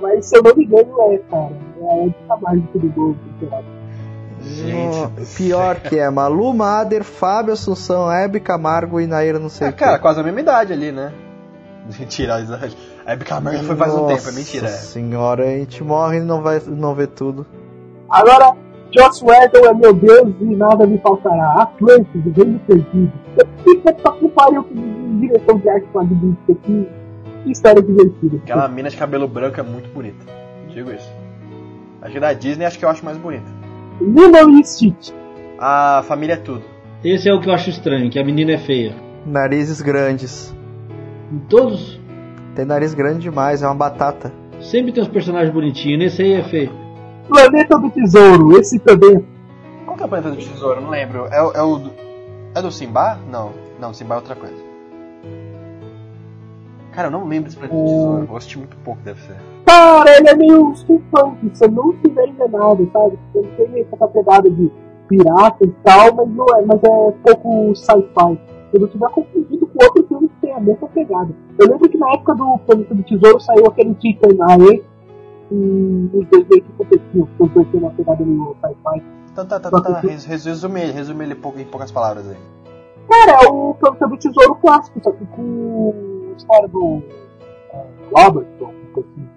mas 0.00 0.26
se 0.26 0.36
eu 0.36 0.42
não 0.42 0.54
me 0.54 0.64
engano 0.64 0.88
é, 1.12 1.18
cara, 1.30 1.50
é 1.80 1.84
a 1.92 2.04
Hebe 2.04 2.14
Camargo 2.28 2.62
que 2.72 2.78
dublou 2.78 3.10
o 3.10 3.14
Triceratops. 3.38 3.80
Gente 4.42 4.96
No- 4.98 5.08
do 5.10 5.26
pior 5.36 5.76
que 5.80 5.98
é 5.98 6.08
Malu 6.08 6.54
Mader, 6.54 7.04
Fábio 7.04 7.52
Assunção, 7.52 8.10
Hebe 8.10 8.40
Camargo 8.40 8.98
e 9.00 9.06
Naira 9.06 9.38
não 9.38 9.48
sei 9.50 9.66
É, 9.66 9.70
o 9.70 9.72
quê. 9.74 9.84
cara, 9.84 9.98
quase 9.98 10.20
a 10.20 10.22
mesma 10.22 10.40
idade 10.40 10.72
ali, 10.72 10.90
né? 10.90 11.12
Mentira, 11.98 12.36
a 12.36 13.12
Hebe 13.12 13.24
Camargo 13.24 13.62
foi 13.64 13.76
faz 13.76 13.92
um 13.94 14.02
Nossa 14.02 14.16
tempo, 14.16 14.28
é 14.28 14.32
mentira. 14.32 14.66
é. 14.66 14.70
senhora, 14.70 15.44
a 15.44 15.50
gente 15.58 15.82
morre 15.84 16.18
e 16.18 16.20
não 16.20 16.40
vai 16.42 16.60
não 16.66 16.94
vê 16.94 17.06
tudo. 17.06 17.44
Agora, 18.08 18.54
Joss 18.96 19.22
Whedon 19.24 19.66
é 19.68 19.74
meu 19.74 19.92
Deus 19.94 20.34
e 20.40 20.56
nada 20.56 20.86
me 20.86 20.98
faltará. 20.98 21.62
Atlantis, 21.62 22.26
o 22.26 22.30
reino 22.30 22.58
perdido. 22.60 23.12
Puta 23.64 23.92
que 24.18 24.28
pariu 24.28 24.64
que 24.64 24.74
direção 25.20 25.58
de 25.58 25.68
arte 25.68 25.86
magnífica. 25.94 26.54
Que, 26.64 26.88
que 27.42 27.50
história 27.52 27.82
divertida. 27.82 28.36
Aquela 28.38 28.68
mina 28.68 28.88
de 28.90 28.96
cabelo 28.96 29.26
branco 29.28 29.58
é 29.60 29.62
muito 29.62 29.88
bonita. 29.92 30.24
Digo 30.68 30.90
isso. 30.90 31.10
Acho 32.02 32.12
que 32.14 32.20
da 32.20 32.32
Disney 32.32 32.64
acho 32.64 32.78
que 32.78 32.84
eu 32.84 32.88
acho 32.88 33.04
mais 33.04 33.16
bonita. 33.18 33.44
Lilo 34.00 34.58
e 34.58 34.64
Stitch. 34.64 35.10
A 35.58 36.02
família 36.06 36.34
é 36.34 36.36
tudo. 36.36 36.62
Esse 37.04 37.28
é 37.28 37.34
o 37.34 37.40
que 37.40 37.48
eu 37.48 37.52
acho 37.52 37.70
estranho, 37.70 38.10
que 38.10 38.18
a 38.18 38.24
menina 38.24 38.52
é 38.52 38.58
feia. 38.58 38.94
Narizes 39.26 39.80
grandes. 39.82 40.54
Em 41.32 41.38
todos, 41.48 42.00
Tem 42.54 42.64
nariz 42.64 42.94
grande 42.94 43.20
demais, 43.20 43.62
é 43.62 43.66
uma 43.66 43.74
batata. 43.74 44.32
sempre 44.60 44.92
tem 44.92 45.02
uns 45.02 45.08
personagens 45.08 45.52
bonitinhos. 45.52 45.98
Nesse 45.98 46.22
aí 46.22 46.32
é 46.34 46.42
feio. 46.42 46.72
Planeta 47.28 47.78
do 47.78 47.90
Tesouro. 47.90 48.58
Esse 48.58 48.78
também. 48.78 49.24
Qual 49.84 49.96
que 49.96 50.02
é 50.02 50.06
o 50.06 50.08
planeta 50.08 50.30
do 50.30 50.36
tesouro? 50.36 50.80
Não 50.80 50.90
lembro. 50.90 51.26
É, 51.30 51.42
o- 51.42 51.52
é 51.52 51.62
o. 51.62 51.76
do- 51.78 51.92
É 52.54 52.60
do 52.62 52.70
Simba? 52.72 53.18
Não. 53.30 53.52
Não, 53.78 53.92
Simba 53.94 54.14
é 54.14 54.18
outra 54.18 54.34
coisa. 54.34 54.56
Cara, 56.92 57.08
eu 57.08 57.12
não 57.12 57.26
lembro 57.26 57.44
desse 57.44 57.56
planeta 57.56 57.78
do 57.78 57.84
tesouro. 57.84 58.26
Eu 58.30 58.36
assisti 58.36 58.58
muito 58.58 58.76
pouco, 58.78 59.00
deve 59.02 59.20
ser. 59.22 59.36
Cara, 59.66 60.16
ele 60.18 60.28
é 60.28 60.34
meio 60.34 60.74
steampunk, 60.74 61.50
se 61.56 61.64
eu 61.64 61.70
não 61.70 61.92
estiver 61.92 62.28
enganado, 62.28 62.90
sabe? 62.92 63.18
Ele 63.34 63.48
tem 63.56 63.86
essa 63.92 64.08
pegada 64.08 64.50
de 64.50 64.70
pirata 65.08 65.64
e 65.64 65.70
tal, 65.84 66.14
mas, 66.14 66.28
não 66.30 66.46
é, 66.56 66.62
mas 66.66 66.82
é 66.82 67.12
pouco 67.22 67.74
sci-fi. 67.76 68.38
Se 68.70 68.76
eu 68.76 68.80
não 68.80 68.86
estiver 68.86 69.08
confundido 69.10 69.66
com 69.66 69.84
outro 69.84 70.06
filme 70.06 70.28
que 70.28 70.34
tem 70.46 70.52
a 70.54 70.60
mesma 70.60 70.88
pegada. 70.88 71.28
Eu 71.58 71.68
lembro 71.68 71.88
que 71.88 71.98
na 71.98 72.12
época 72.12 72.34
do 72.34 72.58
Planeta 72.58 72.94
do 72.94 73.02
Tesouro 73.02 73.40
saiu 73.40 73.66
aquele 73.66 73.96
Chicken 74.00 74.30
Eye 74.48 74.84
e 75.52 76.10
os 76.14 76.26
dois 76.28 76.46
meio 76.48 76.62
que 76.62 76.72
competiam, 76.72 77.26
porque 77.26 77.42
os 77.42 77.50
dois 77.50 77.68
têm 77.68 77.80
uma 77.80 77.90
pegada 77.90 78.24
meio 78.24 78.56
sci-fi. 78.60 79.02
Então 79.32 79.46
tá, 79.46 79.60
tá, 79.60 79.70
tá. 79.70 79.80
tá. 79.80 80.00
Res- 80.00 80.24
res- 80.24 80.44
Resume 80.44 80.80
ele, 80.80 80.92
resume 80.92 81.24
ele 81.24 81.34
em 81.34 81.64
poucas 81.66 81.90
palavras 81.90 82.28
aí. 82.28 82.36
Cara, 83.08 83.44
é 83.44 83.48
o 83.48 83.74
Planeta 83.74 84.06
do 84.06 84.16
Tesouro 84.16 84.54
clássico, 84.56 85.00
só 85.02 85.10
que 85.10 85.24
com 85.26 86.19
história 86.40 86.68
do 86.68 87.02
é, 87.72 87.84
Robertson, 88.14 88.64
alguma 88.64 88.92
coisa 88.92 89.08
assim. 89.10 89.28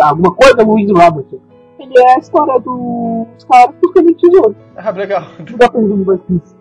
alguma 0.00 0.34
coisa 0.34 0.62
Luiz 0.62 0.90
Robertson. 0.90 1.38
Ele 1.78 1.98
é 1.98 2.14
a 2.14 2.18
história 2.18 2.58
dos 2.58 3.44
caras 3.44 3.74
buscando 3.80 4.14
tesouro. 4.14 4.56
Ah, 4.76 4.90
legal. 4.90 5.22
Não 5.38 5.58
dá 5.58 5.68
pra 5.68 5.80
resumir 5.80 6.20
isso. 6.30 6.56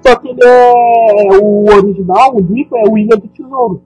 Só 0.00 0.16
que 0.16 0.28
ele 0.28 0.42
é 0.42 1.38
o 1.42 1.64
original, 1.70 2.34
o 2.34 2.40
livro 2.40 2.76
é 2.76 2.88
o 2.88 2.96
Ilha 2.96 3.16
do 3.16 3.28
Tesouro. 3.28 3.82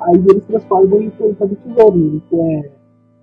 Aí 0.00 0.14
eles 0.14 0.44
transformam 0.44 1.02
em 1.02 1.10
Planeta 1.10 1.46
do 1.46 1.56
Tesouro. 1.56 1.98
Ele 1.98 2.22
é, 2.32 2.70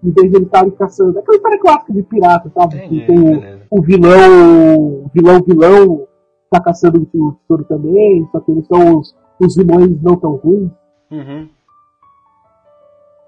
em 0.03 0.11
vez 0.11 0.29
de 0.29 0.37
eles 0.37 0.47
estarem 0.47 0.71
caçando. 0.71 1.17
Aquela 1.17 1.37
história 1.37 1.59
clássica 1.59 1.93
de 1.93 2.03
pirata, 2.03 2.51
sabe? 2.53 2.75
Entendi, 2.75 2.99
que 2.99 3.07
tem 3.07 3.17
o, 3.17 3.79
o 3.79 3.81
vilão, 3.81 5.05
o 5.05 5.11
vilão, 5.13 5.41
vilão, 5.41 6.07
tá 6.51 6.59
caçando 6.59 7.01
o 7.01 7.05
tesouro 7.05 7.63
também, 7.65 8.27
só 8.31 8.41
que 8.41 8.51
eles 8.51 8.67
são 8.67 8.97
os, 8.97 9.15
os 9.39 9.55
vilões 9.55 10.01
não 10.01 10.15
tão 10.15 10.35
ruins. 10.35 10.71
Uhum. 11.11 11.49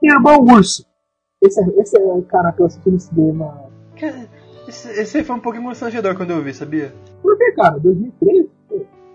Irmão 0.03 0.41
Urso. 0.41 0.85
Esse 1.41 1.61
é, 1.61 1.81
esse 1.81 1.97
é 1.97 2.21
cara 2.27 2.51
que 2.51 2.61
eu 2.61 2.65
assisti 2.65 2.89
no 2.89 2.99
cinema. 2.99 3.65
Esse, 4.67 4.89
esse 4.89 5.23
foi 5.23 5.35
um 5.35 5.39
pouco 5.39 5.61
constrangedor 5.61 6.15
quando 6.15 6.31
eu 6.31 6.43
vi, 6.43 6.53
sabia? 6.53 6.93
Por 7.21 7.38
que, 7.38 7.51
cara? 7.53 7.79
2013? 7.79 8.49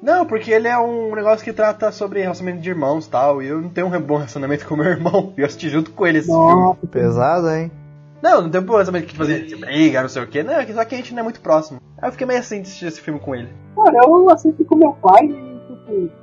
Não, 0.03 0.27
porque 0.27 0.51
ele 0.51 0.67
é 0.67 0.77
um 0.79 1.15
negócio 1.15 1.45
que 1.45 1.53
trata 1.53 1.93
sobre 1.93 2.23
relacionamento 2.23 2.63
de 2.63 2.69
irmãos 2.69 3.07
e 3.07 3.11
tal, 3.11 3.41
e 3.41 3.47
eu 3.47 3.61
não 3.61 3.69
tenho 3.69 3.87
um 3.87 4.01
bom 4.01 4.17
relacionamento 4.17 4.67
com 4.67 4.75
meu 4.75 4.87
irmão, 4.87 5.33
e 5.37 5.41
eu 5.43 5.47
assisti 5.47 5.69
junto 5.69 5.93
com 5.93 6.07
ele 6.07 6.19
esse 6.19 6.27
filme. 6.27 6.55
Nossa, 6.55 6.87
Pesado, 6.89 7.49
hein? 7.51 7.71
Não, 8.21 8.43
não 8.43 8.51
tem 8.51 8.61
um 8.61 8.65
bom 8.65 8.73
relacionamento 8.73 9.07
que 9.07 9.13
tipo, 9.13 9.25
a 9.25 9.27
gente 9.27 9.57
briga, 9.57 10.03
não 10.03 10.09
sei 10.09 10.23
o 10.23 10.27
que, 10.27 10.43
não, 10.43 10.55
é 10.55 10.67
só 10.67 10.85
que 10.85 10.95
a 10.95 10.99
gente 10.99 11.13
não 11.13 11.21
é 11.21 11.23
muito 11.23 11.41
próximo. 11.41 11.81
Aí 11.99 12.09
eu 12.09 12.13
fiquei 12.13 12.27
meio 12.27 12.41
assim 12.41 12.57
de 12.57 12.63
assistir 12.63 12.87
esse 12.87 13.01
filme 13.01 13.21
com 13.21 13.35
ele. 13.35 13.49
cara, 13.77 13.99
eu 14.05 14.31
assisti 14.31 14.65
com 14.65 14.75
meu 14.75 14.93
pai 14.95 15.25
e, 15.25 15.61
tipo, 15.69 16.22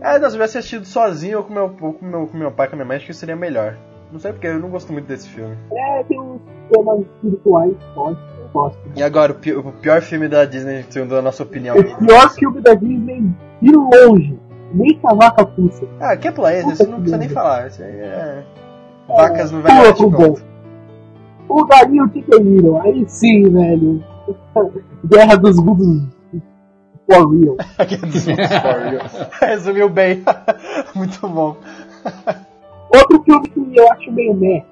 É, 0.00 0.18
não, 0.18 0.20
se 0.20 0.24
eu 0.26 0.30
tivesse 0.32 0.58
assistido 0.58 0.84
sozinho 0.86 1.38
ou 1.38 1.44
com 1.44 1.52
meu, 1.54 1.64
ou 1.80 1.92
com 1.92 2.04
meu, 2.06 2.26
com 2.26 2.36
meu 2.36 2.50
pai, 2.50 2.68
com 2.68 2.76
minha 2.76 2.86
mãe, 2.86 2.96
acho 2.96 3.06
que 3.06 3.14
seria 3.14 3.36
melhor. 3.36 3.76
Não 4.12 4.18
sei 4.20 4.32
porque 4.32 4.46
eu 4.46 4.58
não 4.58 4.68
gosto 4.70 4.92
muito 4.92 5.06
desse 5.06 5.28
filme. 5.28 5.56
É, 5.72 6.02
tem 6.04 6.20
uns 6.20 6.40
temas 6.72 7.00
espirituais 7.00 7.74
fortes, 7.94 8.22
eu 8.40 8.48
gosto. 8.52 8.78
E 8.94 9.02
agora, 9.02 9.32
o, 9.32 9.34
pi- 9.34 9.54
o 9.54 9.72
pior 9.72 10.00
filme 10.00 10.28
da 10.28 10.44
Disney, 10.44 10.84
segundo 10.90 11.16
a 11.16 11.22
nossa 11.22 11.42
opinião. 11.42 11.76
O 11.76 11.96
pior 12.06 12.30
filme 12.30 12.60
da 12.60 12.74
Disney, 12.74 13.24
de 13.60 13.72
longe, 13.72 14.38
nem 14.72 14.98
cavaca 14.98 15.44
puxa. 15.44 15.86
Ah, 16.00 16.16
que 16.16 16.28
é 16.28 16.32
pular 16.32 16.54
esse? 16.54 16.66
Não 16.86 16.94
que 16.96 17.00
precisa 17.00 17.16
nem 17.18 17.28
falar. 17.28 17.66
Esse 17.66 17.82
aí 17.82 17.96
é. 18.00 18.44
Vacas 19.08 19.50
no 19.50 19.60
velho 19.62 19.94
pro 19.94 20.10
bom. 20.10 20.34
O 21.48 21.64
Galinho 21.64 22.10
Chicken 22.12 22.38
Little, 22.42 22.80
aí 22.80 23.04
sim, 23.08 23.50
velho. 23.50 24.02
Guerra 25.04 25.36
dos 25.36 25.56
Mundos 25.62 26.02
for 27.06 27.30
real. 27.30 27.56
Resumiu 29.40 29.88
bem. 29.88 30.22
Muito 30.94 31.28
bom. 31.28 31.56
Outro 32.94 33.22
filme 33.22 33.48
que 33.48 33.76
eu 33.76 33.92
acho 33.92 34.12
meio 34.12 34.34
meh. 34.34 34.64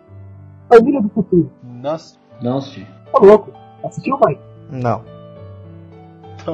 Família 0.68 1.00
do 1.00 1.08
Futuro. 1.10 1.50
Nossa. 1.62 2.16
Não 2.42 2.58
assisti. 2.58 2.86
Ô 3.12 3.24
louco, 3.24 3.52
assistiu, 3.84 4.18
Mike? 4.26 4.40
Não. 4.70 5.02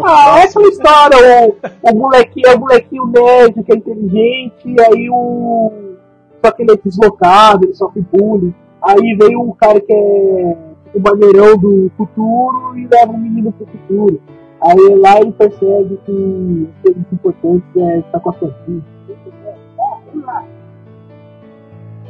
Ah, 0.05 0.40
é 0.40 0.44
aquela 0.44 0.69
história, 0.69 1.16
o, 1.48 1.57
o 1.82 1.97
molequinho 1.97 2.47
é 2.47 2.55
o 2.55 2.61
molequinho 2.61 3.07
médio, 3.07 3.65
que 3.65 3.73
é 3.73 3.77
inteligente, 3.77 4.77
aí 4.81 5.11
o. 5.11 5.97
Só 6.44 6.52
que 6.52 6.62
ele 6.62 6.73
é 6.73 6.77
deslocado, 6.77 7.65
ele 7.65 7.74
sofre 7.74 8.01
bullying. 8.12 8.55
Aí 8.82 9.16
vem 9.19 9.36
um 9.36 9.52
cara 9.52 9.81
que 9.81 9.93
é 9.93 10.57
o 10.94 11.01
maneirão 11.01 11.57
do 11.57 11.90
futuro 11.97 12.78
e 12.78 12.86
leva 12.86 13.12
um 13.12 13.19
menino 13.19 13.52
pro 13.52 13.66
futuro. 13.66 14.20
Aí 14.62 14.95
lá 14.97 15.19
ele 15.19 15.32
percebe 15.32 15.99
que 16.05 16.69
a 16.78 16.82
coisa 16.82 16.99
muito 16.99 17.15
importante 17.15 17.81
é 17.81 17.99
estar 18.01 18.20
com 18.20 18.31
a 18.31 18.32
família. 18.35 18.85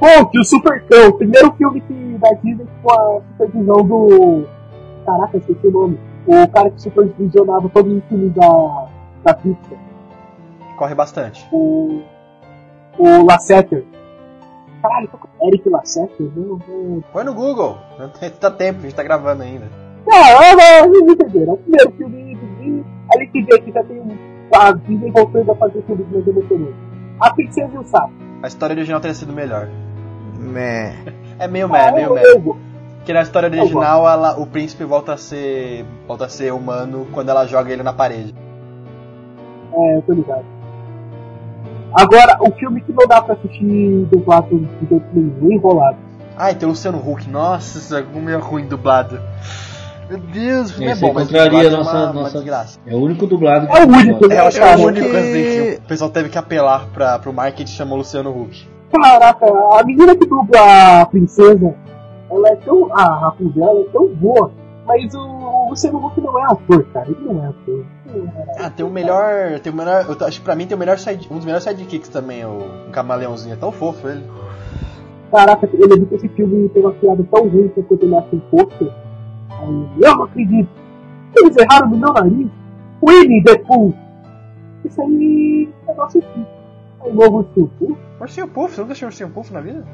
Ponte, 0.00 0.38
o 0.38 0.44
Supercão, 0.44 1.08
o 1.08 1.12
primeiro 1.12 1.52
filme 1.52 1.80
que 1.82 2.18
da 2.18 2.30
Disney 2.42 2.66
com 2.82 2.92
a 2.92 3.20
supervisão 3.32 3.86
do. 3.86 4.46
Caraca, 5.06 5.36
esqueci 5.36 5.66
o 5.66 5.70
nome. 5.70 6.00
O 6.26 6.48
cara 6.48 6.70
que 6.70 6.82
supervisionava 6.82 7.68
todos 7.68 7.92
os 7.92 8.04
filmes 8.04 8.32
da, 8.34 8.88
da 9.24 9.34
Pixar. 9.34 9.78
Corre 10.76 10.94
bastante. 10.94 11.46
O. 11.52 12.02
O 12.98 13.26
Lasseter. 13.26 13.84
Caralho, 14.82 15.08
tô 15.08 15.18
com 15.18 15.46
Eric 15.46 15.68
Lasseter? 15.68 16.30
Não, 16.34 16.58
não. 16.66 17.04
Põe 17.12 17.24
no 17.24 17.34
Google. 17.34 17.76
Não 17.98 18.08
tá 18.08 18.50
tempo, 18.50 18.80
a 18.80 18.82
gente 18.82 18.94
tá 18.94 19.02
gravando 19.02 19.42
ainda. 19.42 19.66
Ah, 20.10 20.56
não, 20.56 20.88
vocês 20.88 21.12
entenderam. 21.12 21.52
É 21.52 21.54
o 21.54 21.58
primeiro 21.58 21.92
filme 21.92 22.29
do 22.60 22.64
Disney. 22.64 22.84
Ali 23.14 23.26
que 23.28 23.44
que 23.44 23.72
já 23.72 23.82
tem 23.84 24.02
a 24.54 24.72
Disney 24.72 25.10
voltando 25.10 25.52
a 25.52 25.54
fazer 25.56 25.82
filmes 25.82 26.06
mais 26.12 26.26
emocionantes. 26.26 26.74
A 27.20 27.30
Princesa 27.34 27.70
e 27.74 27.78
o 27.78 27.84
Sapo. 27.84 28.12
A 28.42 28.46
história 28.46 28.74
original 28.74 29.00
teria 29.00 29.14
sido 29.14 29.32
melhor. 29.32 29.68
Meh. 30.38 30.94
É 31.38 31.46
meio 31.48 31.68
meh, 31.68 31.88
Ah, 31.88 31.92
meio 31.92 32.14
meh. 32.14 32.22
Porque 32.96 33.12
na 33.12 33.22
história 33.22 33.48
original 33.48 34.06
ela- 34.08 34.38
o 34.38 34.46
príncipe 34.46 34.84
volta 34.84 35.14
a 35.14 35.16
ser. 35.16 35.84
volta 36.06 36.26
a 36.26 36.28
ser 36.28 36.52
humano 36.52 37.06
quando 37.12 37.28
ela 37.30 37.46
joga 37.46 37.72
ele 37.72 37.82
na 37.82 37.92
parede. 37.92 38.34
É, 39.72 39.96
eu 39.96 40.02
tô 40.02 40.12
ligado. 40.12 40.44
Agora, 41.94 42.36
o 42.40 42.50
filme 42.52 42.80
que 42.82 42.92
não 42.92 43.06
dá 43.06 43.20
pra 43.20 43.34
assistir 43.34 44.06
dublado 44.12 44.58
de 44.58 44.86
jeito 44.88 45.04
nenhum, 45.12 45.52
enrolado. 45.52 45.96
Ai, 46.36 46.54
tem 46.54 46.66
o 46.66 46.70
Luciano 46.70 46.98
Huck. 46.98 47.28
Nossa, 47.28 47.78
isso 47.78 47.94
é 47.96 48.02
como 48.02 48.30
é 48.30 48.36
ruim 48.36 48.66
dublado. 48.66 49.18
Meu 50.10 50.18
Deus, 50.18 50.76
não 50.76 50.88
é 50.88 50.94
bom, 50.96 51.12
mas 51.12 51.28
contraria 51.28 51.50
dublado 51.50 51.66
é 51.68 51.70
nossa, 51.78 51.90
uma, 51.96 52.04
uma 52.10 52.12
nossa. 52.22 52.32
desgraça. 52.38 52.80
É 52.84 52.94
o 52.94 52.98
único 52.98 53.26
dublado 53.28 53.68
que 53.68 53.72
É 53.78 53.84
o 53.84 53.88
único, 53.88 54.26
né? 54.26 54.34
É, 54.34 54.40
eu 54.40 54.46
acho 54.46 54.56
que 54.58 54.62
é 54.64 54.66
cara, 54.68 54.80
o 54.80 54.84
único 54.86 55.06
que- 55.08 55.12
que 55.76 55.78
o 55.84 55.88
pessoal 55.88 56.10
teve 56.10 56.28
que 56.28 56.36
apelar 56.38 56.86
pra, 56.92 57.16
pro 57.20 57.32
marketing 57.32 57.70
e 57.72 57.76
chamou 57.76 57.96
Luciano 57.96 58.30
Huck. 58.30 58.68
Caraca, 58.92 59.46
a 59.46 59.84
menina 59.84 60.16
que 60.16 60.26
dubla 60.26 61.02
a 61.02 61.06
princesa, 61.06 61.74
ela 62.28 62.48
é 62.48 62.56
tão. 62.56 62.88
A 62.92 63.04
Rapunzel, 63.20 63.62
ela 63.62 63.80
é 63.82 63.84
tão 63.92 64.08
boa, 64.08 64.50
mas 64.84 65.14
o, 65.14 65.68
Luciano 65.70 66.04
Huck 66.04 66.20
não 66.20 66.36
é 66.40 66.42
ator, 66.52 66.84
cara. 66.92 67.06
Ele 67.08 67.18
não 67.20 67.44
é 67.44 67.48
ator. 67.48 67.84
Ah, 68.58 68.68
tem 68.68 68.84
o 68.84 68.90
melhor. 68.90 69.60
Tem 69.60 69.72
o 69.72 69.76
melhor. 69.76 70.04
Eu 70.08 70.26
acho 70.26 70.40
que 70.40 70.44
pra 70.44 70.56
mim 70.56 70.66
tem 70.66 70.74
o 70.76 70.80
melhor 70.80 70.98
side, 70.98 71.28
um 71.30 71.36
dos 71.36 71.44
melhores 71.44 71.62
sidekicks 71.62 72.08
também, 72.08 72.44
o, 72.44 72.58
o 72.88 72.90
camaleãozinho. 72.90 73.52
É 73.52 73.56
tão 73.56 73.70
fofo 73.70 74.08
ele. 74.08 74.24
Caraca, 75.30 75.68
eu 75.72 75.86
lembro 75.88 76.06
que 76.06 76.16
esse 76.16 76.28
filme 76.30 76.68
tem 76.70 76.82
uma 76.82 76.90
piada 76.90 77.24
tão 77.30 77.48
ruim 77.48 77.68
que 77.68 77.80
quando 77.84 78.02
ele 78.02 78.16
acha 78.16 78.26
um 78.34 78.40
pôster. 78.40 78.92
Eu 80.00 80.16
não 80.16 80.24
acredito. 80.24 80.68
Eles 81.36 81.56
erraram 81.56 81.90
no 81.90 81.96
meu 81.98 82.12
nariz. 82.12 82.48
Winnie 83.06 83.42
the 83.44 83.58
Pooh. 83.58 83.94
Isso 84.84 85.00
aí 85.02 85.68
é 85.88 85.94
nosso 85.94 86.20
filho. 86.20 86.46
É 87.04 87.08
o 87.08 87.14
novo 87.14 87.46
Silvio. 87.54 87.98
Ursinho 88.20 88.48
Puff, 88.48 88.74
você 88.74 88.80
nunca 88.80 88.92
assistiu 88.92 89.08
Ursinho 89.08 89.30
Puff 89.30 89.52
na 89.52 89.60
vida? 89.60 89.84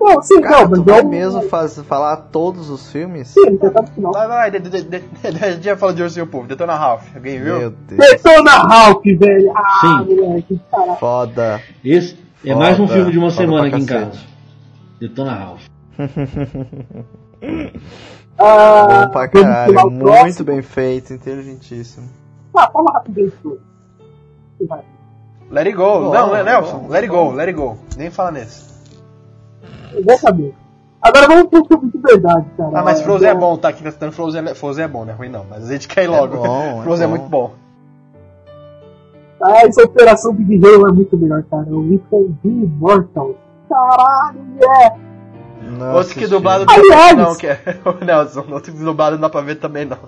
Não, 0.00 0.22
sim, 0.22 0.40
Cara, 0.42 0.68
mas 0.68 0.78
tu 0.78 0.84
vai 0.84 1.00
é 1.00 1.02
um- 1.02 1.08
mesmo 1.08 1.42
faz, 1.42 1.78
falar 1.80 2.16
todos 2.16 2.68
os 2.68 2.92
filmes? 2.92 3.28
Sim, 3.28 3.58
já 3.60 3.70
tá 3.70 3.80
no 3.82 3.88
final. 3.88 4.12
Vai, 4.12 4.28
vai, 4.28 4.50
de, 4.50 4.58
de, 4.60 4.82
de, 4.82 5.00
de, 5.00 5.44
a 5.44 5.50
gente 5.52 5.64
já 5.64 5.76
falou 5.76 5.94
de 5.94 6.02
Ursinho 6.02 6.26
Puff, 6.26 6.46
Detona 6.46 6.74
Ralph. 6.76 7.04
Alguém 7.16 7.42
viu? 7.42 7.58
Meu 7.58 7.70
Deus. 7.70 8.10
Detona 8.10 8.50
Ralph, 8.52 9.02
velho. 9.04 9.52
Ah, 9.56 9.78
Sim. 9.80 10.14
moleque, 10.14 10.60
caraca. 10.70 10.96
Foda. 10.96 11.60
Esse 11.84 12.16
é 12.44 12.54
mais 12.54 12.78
um 12.78 12.86
Foda, 12.86 12.98
filme 12.98 13.12
de 13.12 13.18
uma 13.18 13.30
foda 13.30 13.42
semana 13.42 13.66
aqui 13.68 13.80
em 13.82 13.86
casa. 13.86 14.20
Detona 15.00 15.34
Ralph. 15.34 15.66
Ah, 18.38 19.04
Bom 19.06 19.12
pra 19.12 19.28
caralho. 19.28 19.72
Muito 19.90 19.98
próximo. 20.04 20.44
bem 20.44 20.62
feito, 20.62 21.12
inteligentíssimo. 21.14 22.08
Ah, 22.54 22.70
fala 22.70 23.02
pô. 23.42 23.56
Vai. 24.68 24.82
Let 25.50 25.66
it 25.66 25.76
go. 25.76 25.82
Bom, 26.00 26.12
não, 26.12 26.32
né, 26.32 26.42
Nelson, 26.42 26.78
bom, 26.80 26.88
let 26.88 27.02
it 27.02 27.08
go, 27.08 27.30
let 27.32 27.48
it 27.48 27.52
go. 27.58 27.76
Nem 27.96 28.10
fala 28.10 28.32
nesse. 28.32 28.64
Exatamente. 29.94 30.54
Agora 31.02 31.28
vamos 31.28 31.46
pro 31.48 31.64
filme 31.66 31.90
de 31.92 31.98
verdade, 31.98 32.46
cara. 32.56 32.70
Ah, 32.80 32.82
mas 32.82 33.00
Frozen 33.00 33.28
é 33.28 33.32
Eu- 33.32 33.38
bom, 33.38 33.56
tá 33.56 33.68
aqui 33.68 33.82
testando 33.82 34.12
Frozen, 34.12 34.48
é- 34.48 34.54
Frozen 34.54 34.84
é 34.84 34.88
bom, 34.88 35.04
não 35.04 35.12
é 35.12 35.16
ruim 35.16 35.28
não. 35.28 35.44
Mas 35.48 35.68
a 35.68 35.72
gente 35.72 35.86
quer 35.86 36.04
ir 36.04 36.08
logo. 36.08 36.36
bom, 36.38 36.80
é 36.80 36.82
Frozen 36.82 37.04
é 37.04 37.08
bom. 37.08 37.16
muito 37.16 37.28
bom. 37.30 37.52
Ah, 39.42 39.60
essa 39.66 39.82
Operação 39.84 40.32
Big 40.32 40.56
Hero 40.66 40.88
é 40.88 40.92
muito 40.92 41.16
melhor, 41.16 41.42
cara. 41.44 41.66
O 41.68 41.80
Weekend 41.80 42.34
Immortal. 42.44 43.34
Caralho, 43.68 44.40
yeah! 44.60 44.96
Não 45.76 45.86
Outro 45.94 46.12
que 46.14 46.18
assisti. 46.24 46.28
dublado 46.28 46.64
Aliás- 46.68 47.16
não, 47.16 47.34
que 47.36 47.46
é 47.46 47.58
o 47.84 48.04
Nelson. 48.04 48.44
Outro 48.50 48.72
que 48.72 48.78
dublado 48.78 49.16
não 49.16 49.20
dá 49.22 49.28
pra 49.28 49.40
ver 49.40 49.56
também 49.56 49.84
não. 49.84 49.98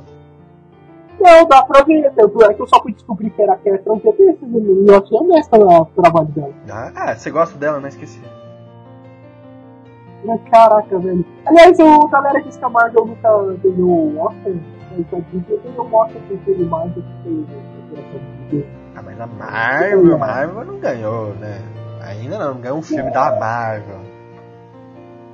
Não, 1.21 1.47
dá 1.49 1.63
pra 1.63 1.83
ver. 1.83 2.11
Tanto 2.15 2.43
é 2.45 2.55
que 2.55 2.63
eu 2.63 2.67
só 2.69 2.81
fui 2.83 2.93
descobrir 2.93 3.31
que 3.31 3.43
era 3.43 3.53
a 3.53 3.57
Catherine 3.57 3.83
um 3.89 3.99
dia 3.99 4.13
desses 4.13 4.43
e 4.43 4.87
eu 4.89 4.97
achei 5.03 5.19
honesta 5.19 5.59
o 5.59 5.85
trabalho 5.87 6.27
dela. 6.29 6.53
Ah, 6.95 7.15
você 7.15 7.31
gosta 7.31 7.59
dela, 7.59 7.81
não 7.81 7.89
esqueci. 7.89 8.21
Mas 10.25 10.41
caraca, 10.51 10.99
velho. 10.99 11.25
Aliás, 11.47 11.79
o 11.79 12.09
galera 12.09 12.43
diz 12.43 12.57
que 12.57 12.65
a 12.65 12.69
Marvel 12.69 13.07
nunca 13.07 13.29
ganhou 13.63 13.89
o 13.89 14.19
Oscar. 14.21 14.53
Mas 14.91 15.07
a 15.13 15.17
Disney 15.31 15.61
ganhou 15.65 15.87
o 15.87 15.95
Oscar 15.95 16.21
por 16.29 16.39
filme 16.39 16.65
Marvel 16.65 17.03
que 17.23 17.47
Hero. 18.57 18.67
Ah, 18.97 19.03
mas 19.03 19.21
a 19.21 19.27
Marvel, 19.27 20.15
a 20.15 20.19
Marvel 20.19 20.65
não 20.65 20.79
ganhou, 20.81 21.35
né? 21.37 21.61
Ainda 22.03 22.39
não, 22.39 22.55
não 22.55 22.61
ganhou 22.61 22.79
um 22.79 22.83
filme 22.83 23.11
da 23.13 23.39
Marvel. 23.39 23.99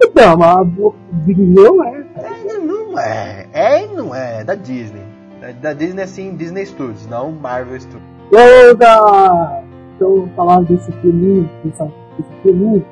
Então, 0.03 0.37
mas 0.37 0.67
o 0.79 0.95
Big 1.13 1.41
Hero 1.59 1.83
é. 1.85 2.05
É, 2.17 2.59
não 2.59 2.99
é, 2.99 3.47
é 3.53 3.87
não 3.87 4.15
é, 4.15 4.41
é 4.41 4.45
da 4.45 4.55
Disney. 4.55 5.03
Da, 5.41 5.53
da 5.53 5.73
Disney 5.73 6.03
assim, 6.03 6.37
Disney 6.37 6.65
Studios, 6.67 7.07
não 7.07 7.33
Marvel 7.33 7.79
Studios. 7.81 8.03
Eu 8.33 8.75
da. 8.77 9.63
Eu 10.01 10.29
falava 10.35 10.65
desse 10.65 10.91
filme, 10.93 11.49
dessa- 11.65 11.85
desse 12.19 12.31
filme. 12.43 12.85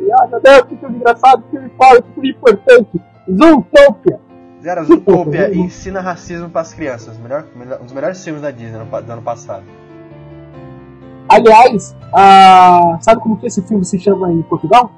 E 0.00 0.12
ah, 0.12 0.26
meu 0.28 0.40
Deus, 0.40 0.62
que 0.62 0.76
filme 0.76 0.96
engraçado, 0.96 1.42
que 1.44 1.50
filme 1.50 1.70
foda, 1.78 2.02
que 2.02 2.12
filme 2.14 2.30
importante. 2.30 3.00
Zootopia. 3.30 4.20
Zero 4.62 4.84
Zootopia 4.84 5.54
ensina 5.54 6.00
racismo 6.00 6.48
pras 6.50 6.72
crianças. 6.74 7.18
Melhor, 7.18 7.44
melhor- 7.56 7.80
um 7.80 7.84
dos 7.84 7.92
melhores 7.92 8.22
filmes 8.22 8.42
da 8.42 8.50
Disney 8.50 8.78
no 8.78 8.86
pa- 8.86 9.00
do 9.00 9.10
ano 9.12 9.22
passado. 9.22 9.64
Aliás, 11.28 11.96
ah, 12.12 12.98
sabe 13.00 13.20
como 13.22 13.38
que 13.38 13.46
esse 13.46 13.62
filme 13.62 13.84
se 13.84 13.98
chama 13.98 14.30
em 14.32 14.42
Portugal? 14.42 14.90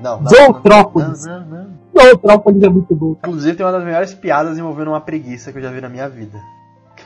Não, 0.00 0.20
não. 0.20 0.28
Zootrópolis. 0.28 1.24
Não, 1.24 1.40
não, 1.40 1.64
não. 1.94 2.10
Zootrópolis 2.10 2.62
é 2.62 2.68
muito 2.68 2.94
bom. 2.94 3.16
Inclusive 3.18 3.56
tem 3.56 3.66
uma 3.66 3.72
das 3.72 3.84
melhores 3.84 4.14
piadas 4.14 4.58
envolvendo 4.58 4.88
uma 4.88 5.00
preguiça 5.00 5.52
que 5.52 5.58
eu 5.58 5.62
já 5.62 5.70
vi 5.70 5.80
na 5.80 5.88
minha 5.88 6.08
vida. 6.08 6.38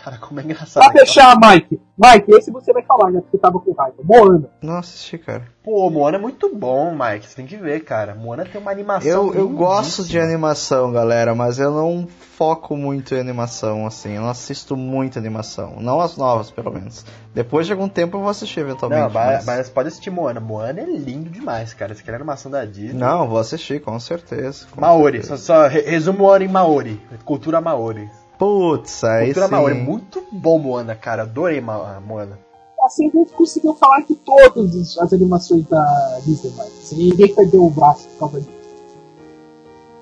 Cara, 0.02 0.18
como 0.18 0.40
é 0.40 0.42
engraçado. 0.42 0.82
Pra 0.82 0.92
fechar, 1.00 1.36
Mike. 1.38 1.80
Mike, 1.96 2.32
esse 2.32 2.50
você 2.50 2.72
vai 2.72 2.82
falar, 2.82 3.12
já 3.12 3.20
que 3.20 3.30
você 3.30 3.38
tava 3.38 3.60
com 3.60 3.72
raiva. 3.72 3.96
Moana. 4.02 4.48
Não 4.60 4.78
assisti, 4.78 5.16
cara. 5.18 5.46
Pô, 5.62 5.88
Moana 5.90 6.16
é 6.16 6.20
muito 6.20 6.52
bom, 6.56 6.92
Mike. 6.92 7.28
Você 7.28 7.36
tem 7.36 7.46
que 7.46 7.56
ver, 7.56 7.84
cara. 7.84 8.12
Moana 8.14 8.44
tem 8.44 8.60
uma 8.60 8.72
animação. 8.72 9.08
Eu, 9.08 9.32
eu 9.34 9.48
gosto 9.48 10.02
de 10.04 10.18
animação, 10.18 10.90
galera, 10.90 11.36
mas 11.36 11.60
eu 11.60 11.70
não 11.70 12.08
foco 12.08 12.76
muito 12.76 13.14
em 13.14 13.20
animação, 13.20 13.86
assim. 13.86 14.14
Eu 14.14 14.22
não 14.22 14.30
assisto 14.30 14.76
muito 14.76 15.20
animação. 15.20 15.76
Não 15.78 16.00
as 16.00 16.16
novas, 16.16 16.50
pelo 16.50 16.72
menos. 16.72 17.04
Depois 17.32 17.66
de 17.66 17.72
algum 17.72 17.88
tempo 17.88 18.16
eu 18.16 18.22
vou 18.22 18.30
assistir 18.30 18.58
eventualmente. 18.60 19.02
Não, 19.04 19.10
mas, 19.10 19.44
mas- 19.46 19.70
pode 19.70 19.86
assistir 19.88 20.10
Moana. 20.10 20.40
Moana 20.40 20.80
é 20.80 20.84
lindo 20.84 21.30
demais, 21.30 21.72
cara. 21.74 21.94
Você 21.94 22.02
quer 22.02 22.16
animação 22.16 22.50
da 22.50 22.64
Disney? 22.64 22.98
Não, 22.98 23.28
vou 23.28 23.38
assistir, 23.38 23.80
com 23.80 24.00
certeza. 24.00 24.66
com 24.68 24.80
Maori, 24.80 25.18
só, 25.22 25.36
certeza. 25.36 25.44
só 25.44 25.68
re- 25.68 25.82
resumo 25.88 26.18
Moana 26.18 26.44
em 26.44 26.48
Maori. 26.48 27.00
Cultura 27.24 27.60
Maori. 27.60 28.10
Putz, 28.42 29.04
aí 29.04 29.26
Cultura 29.26 29.46
sim. 29.46 29.52
Maori. 29.52 29.74
Muito 29.74 30.22
bom, 30.32 30.58
Moana, 30.58 30.94
cara. 30.96 31.22
Adorei 31.22 31.60
Ma- 31.60 32.00
Moana. 32.00 32.38
Assim 32.84 33.08
a 33.08 33.10
gente 33.16 33.30
conseguiu 33.32 33.74
falar 33.74 34.00
de 34.00 34.16
todas 34.16 34.98
as- 34.98 35.12
animações 35.12 35.64
da 35.66 36.18
Disney, 36.24 36.50
Mike. 36.50 36.62
Assim, 36.82 37.08
ninguém 37.10 37.34
perdeu 37.34 37.64
o 37.64 37.70
braço 37.70 38.08
por 38.08 38.18
causa 38.30 38.40
disso. 38.40 38.52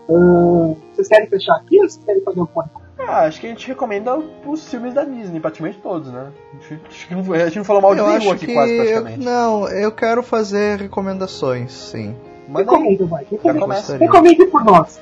Ah, 0.08 0.74
vocês 0.94 1.08
querem 1.08 1.28
fechar 1.28 1.56
aqui 1.56 1.78
ou 1.80 1.88
vocês 1.88 2.02
querem 2.04 2.22
fazer 2.22 2.40
um 2.40 2.46
ponto? 2.46 2.70
Ah, 2.98 3.24
acho 3.26 3.40
que 3.40 3.46
a 3.46 3.50
gente 3.50 3.66
recomenda 3.68 4.16
os 4.46 4.66
filmes 4.68 4.94
da 4.94 5.04
Disney, 5.04 5.40
praticamente 5.40 5.78
todos, 5.78 6.10
né? 6.10 6.30
A 6.52 6.68
gente, 6.68 6.82
acho 6.88 7.08
que 7.08 7.14
não, 7.14 7.32
a 7.34 7.38
gente 7.46 7.58
não 7.58 7.64
falou 7.64 7.82
mal 7.82 7.94
de 7.94 8.00
Eu 8.00 8.06
nenhum 8.06 8.18
acho 8.18 8.30
aqui 8.32 8.46
que. 8.46 8.52
quase, 8.54 8.72
eu- 8.72 8.84
praticamente. 8.84 9.24
não, 9.24 9.68
eu 9.68 9.92
quero 9.92 10.22
fazer 10.22 10.78
recomendações, 10.80 11.72
sim. 11.72 12.14
Mas 12.48 12.66
não, 12.66 12.72
Recomenda, 12.74 13.04
Mike. 13.04 13.30
já 13.30 13.36
Recomenda. 13.36 13.60
começa. 13.60 13.96
Recomende 13.98 14.46
por 14.46 14.64
nós. 14.64 14.98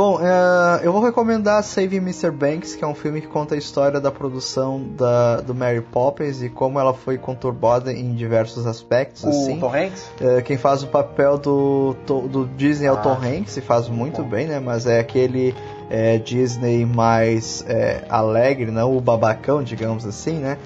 Bom, 0.00 0.18
é, 0.18 0.80
eu 0.82 0.94
vou 0.94 1.02
recomendar 1.02 1.62
Saving 1.62 1.98
Mr. 1.98 2.30
Banks, 2.30 2.74
que 2.74 2.82
é 2.82 2.86
um 2.86 2.94
filme 2.94 3.20
que 3.20 3.26
conta 3.26 3.54
a 3.54 3.58
história 3.58 4.00
da 4.00 4.10
produção 4.10 4.82
da, 4.96 5.42
do 5.42 5.54
Mary 5.54 5.82
Poppins 5.82 6.40
e 6.40 6.48
como 6.48 6.80
ela 6.80 6.94
foi 6.94 7.18
conturbada 7.18 7.92
em 7.92 8.14
diversos 8.14 8.66
aspectos, 8.66 9.24
o 9.24 9.28
assim. 9.28 9.60
Tom 9.60 9.68
Hanks? 9.74 10.10
É, 10.18 10.40
quem 10.40 10.56
faz 10.56 10.82
o 10.82 10.86
papel 10.86 11.36
do, 11.36 11.94
do 12.06 12.48
Disney 12.56 12.86
é 12.86 12.92
o 12.92 12.94
Ah, 12.94 13.02
Tom 13.02 13.18
Hanks 13.22 13.58
e 13.58 13.60
faz 13.60 13.90
muito 13.90 14.22
bom. 14.22 14.30
bem, 14.30 14.46
né? 14.46 14.58
Mas 14.58 14.86
é 14.86 15.00
aquele 15.00 15.54
é, 15.90 16.16
Disney 16.16 16.86
mais 16.86 17.62
é, 17.68 18.02
alegre, 18.08 18.70
não 18.70 18.96
o 18.96 19.02
babacão, 19.02 19.62
digamos 19.62 20.06
assim, 20.06 20.38
né? 20.38 20.56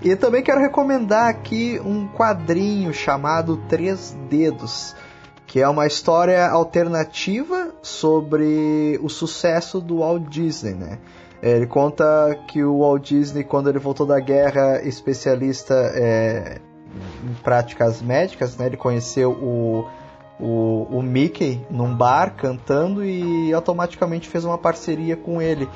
E 0.00 0.16
também 0.16 0.42
quero 0.42 0.62
recomendar 0.62 1.28
aqui 1.28 1.78
um 1.84 2.08
quadrinho 2.08 2.94
chamado 2.94 3.58
Três 3.68 4.16
Dedos, 4.30 4.96
que 5.48 5.62
é 5.62 5.68
uma 5.68 5.86
história 5.86 6.46
alternativa 6.46 7.70
sobre 7.80 9.00
o 9.02 9.08
sucesso 9.08 9.80
do 9.80 10.00
Walt 10.00 10.28
Disney, 10.28 10.74
né? 10.74 10.98
Ele 11.42 11.66
conta 11.66 12.38
que 12.46 12.62
o 12.62 12.80
Walt 12.80 13.08
Disney, 13.08 13.44
quando 13.44 13.70
ele 13.70 13.78
voltou 13.78 14.06
da 14.06 14.20
guerra, 14.20 14.82
especialista 14.82 15.74
é, 15.94 16.60
em 17.24 17.32
práticas 17.42 18.02
médicas, 18.02 18.58
né? 18.58 18.66
Ele 18.66 18.76
conheceu 18.76 19.30
o, 19.30 19.86
o, 20.38 20.86
o 20.90 21.02
Mickey 21.02 21.64
num 21.70 21.94
bar 21.94 22.34
cantando 22.36 23.02
e 23.02 23.50
automaticamente 23.54 24.28
fez 24.28 24.44
uma 24.44 24.58
parceria 24.58 25.16
com 25.16 25.40
ele. 25.40 25.66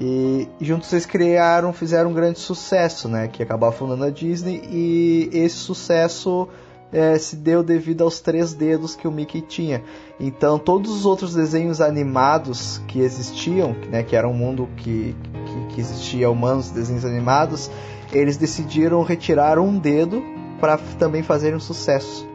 E 0.00 0.48
juntos 0.60 0.92
eles 0.92 1.06
criaram, 1.06 1.72
fizeram 1.72 2.10
um 2.10 2.14
grande 2.14 2.40
sucesso, 2.40 3.08
né? 3.08 3.28
Que 3.28 3.44
acabou 3.44 3.70
fundando 3.70 4.02
a 4.02 4.10
Disney 4.10 4.60
e 4.68 5.30
esse 5.32 5.56
sucesso 5.58 6.48
é, 6.92 7.18
se 7.18 7.36
deu 7.36 7.62
devido 7.62 8.04
aos 8.04 8.20
três 8.20 8.52
dedos 8.52 8.94
que 8.94 9.08
o 9.08 9.10
Mickey 9.10 9.40
tinha. 9.40 9.82
Então 10.20 10.58
todos 10.58 10.90
os 10.90 11.06
outros 11.06 11.34
desenhos 11.34 11.80
animados 11.80 12.80
que 12.86 13.00
existiam, 13.00 13.74
né, 13.90 14.02
que 14.02 14.14
era 14.14 14.28
um 14.28 14.34
mundo 14.34 14.68
que, 14.76 15.16
que, 15.46 15.74
que 15.74 15.80
existia 15.80 16.30
humanos, 16.30 16.70
desenhos 16.70 17.04
animados, 17.04 17.70
eles 18.12 18.36
decidiram 18.36 19.02
retirar 19.02 19.58
um 19.58 19.78
dedo 19.78 20.22
para 20.60 20.76
também 20.98 21.22
fazerem 21.22 21.56
um 21.56 21.60
sucesso. 21.60 22.30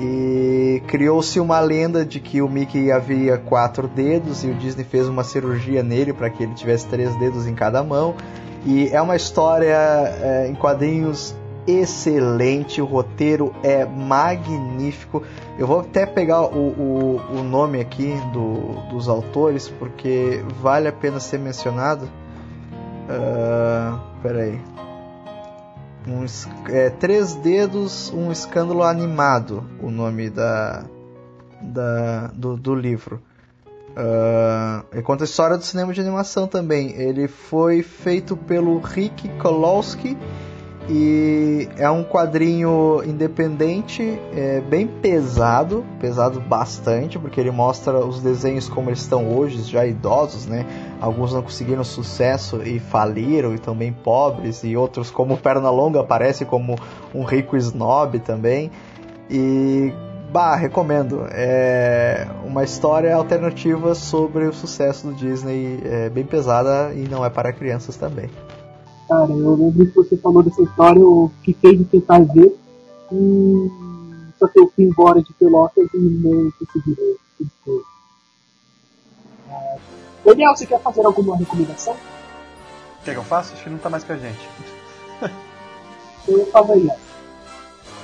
E 0.00 0.80
criou-se 0.86 1.40
uma 1.40 1.58
lenda 1.58 2.04
de 2.04 2.20
que 2.20 2.40
o 2.40 2.48
Mickey 2.48 2.90
havia 2.90 3.36
quatro 3.36 3.88
dedos 3.88 4.44
e 4.44 4.46
o 4.46 4.54
Disney 4.54 4.84
fez 4.84 5.08
uma 5.08 5.24
cirurgia 5.24 5.82
nele 5.82 6.12
para 6.12 6.30
que 6.30 6.44
ele 6.44 6.54
tivesse 6.54 6.86
três 6.86 7.14
dedos 7.18 7.48
em 7.48 7.54
cada 7.54 7.82
mão. 7.82 8.14
E 8.64 8.88
é 8.88 9.02
uma 9.02 9.16
história 9.16 9.74
é, 9.74 10.48
em 10.48 10.54
quadrinhos 10.54 11.34
excelente, 11.68 12.80
o 12.80 12.84
roteiro 12.84 13.54
é 13.62 13.84
magnífico. 13.84 15.22
Eu 15.58 15.66
vou 15.66 15.80
até 15.80 16.06
pegar 16.06 16.42
o, 16.42 16.68
o, 16.68 17.20
o 17.38 17.42
nome 17.42 17.80
aqui 17.80 18.14
do, 18.32 18.88
dos 18.90 19.08
autores 19.08 19.68
porque 19.68 20.42
vale 20.60 20.88
a 20.88 20.92
pena 20.92 21.20
ser 21.20 21.38
mencionado. 21.38 22.08
Uh, 23.08 23.98
peraí 24.22 24.60
um, 26.08 26.24
é, 26.72 26.90
Três 26.90 27.34
Dedos, 27.34 28.10
um 28.14 28.32
Escândalo 28.32 28.82
Animado, 28.82 29.64
o 29.80 29.90
nome 29.90 30.30
da, 30.30 30.84
da 31.60 32.28
do, 32.28 32.56
do 32.56 32.74
livro. 32.74 33.20
Uh, 33.90 34.84
ele 34.92 35.02
conta 35.02 35.24
a 35.24 35.26
história 35.26 35.56
do 35.56 35.64
cinema 35.64 35.92
de 35.92 36.00
animação 36.00 36.46
também. 36.46 36.92
Ele 36.92 37.26
foi 37.28 37.82
feito 37.82 38.36
pelo 38.36 38.78
Rick 38.78 39.28
Kolowski 39.40 40.16
e 40.88 41.68
é 41.76 41.90
um 41.90 42.02
quadrinho 42.02 43.02
independente, 43.04 44.18
é, 44.34 44.60
bem 44.62 44.86
pesado, 44.86 45.84
pesado 46.00 46.40
bastante, 46.40 47.18
porque 47.18 47.38
ele 47.38 47.50
mostra 47.50 47.98
os 47.98 48.22
desenhos 48.22 48.70
como 48.70 48.88
eles 48.88 49.00
estão 49.00 49.36
hoje, 49.36 49.62
já 49.64 49.84
idosos, 49.84 50.46
né? 50.46 50.64
Alguns 50.98 51.34
não 51.34 51.42
conseguiram 51.42 51.84
sucesso 51.84 52.62
e 52.62 52.78
faliram 52.78 53.54
e 53.54 53.58
também 53.58 53.92
pobres, 53.92 54.64
e 54.64 54.76
outros 54.76 55.10
como 55.10 55.36
Pernalonga 55.36 56.00
aparece 56.00 56.46
como 56.46 56.74
um 57.14 57.22
rico 57.22 57.54
snob 57.56 58.18
também. 58.20 58.70
E 59.28 59.92
bah, 60.32 60.56
recomendo. 60.56 61.26
É 61.30 62.26
uma 62.46 62.64
história 62.64 63.14
alternativa 63.14 63.94
sobre 63.94 64.46
o 64.46 64.54
sucesso 64.54 65.08
do 65.08 65.12
Disney, 65.12 65.80
é 65.84 66.08
bem 66.08 66.24
pesada 66.24 66.94
e 66.94 67.06
não 67.08 67.22
é 67.22 67.28
para 67.28 67.52
crianças 67.52 67.94
também. 67.96 68.30
Cara, 69.08 69.32
eu 69.32 69.54
lembro 69.54 69.86
que 69.86 69.94
você 69.94 70.18
falou 70.18 70.42
dessa 70.42 70.60
história, 70.60 71.00
eu 71.00 71.32
fiquei 71.42 71.74
de 71.74 71.84
tentar 71.84 72.20
ver, 72.20 72.54
e 73.10 73.70
só 74.38 74.46
que 74.46 74.60
eu 74.60 74.70
fui 74.74 74.84
embora 74.84 75.22
de 75.22 75.32
Pelotas 75.32 75.88
e 75.94 75.98
não 75.98 76.52
consegui 76.52 76.92
ver. 76.94 77.16
É... 79.48 79.78
Daniel, 80.26 80.54
você 80.54 80.66
quer 80.66 80.80
fazer 80.82 81.06
alguma 81.06 81.38
recomendação? 81.38 81.96
Quer 83.02 83.14
que 83.14 83.18
eu 83.18 83.24
faça? 83.24 83.54
Acho 83.54 83.64
que 83.64 83.70
não 83.70 83.78
tá 83.78 83.88
mais 83.88 84.04
com 84.04 84.12
a 84.12 84.16
gente. 84.18 84.48
eu 86.28 86.46
falo 86.46 86.72
aí, 86.72 86.90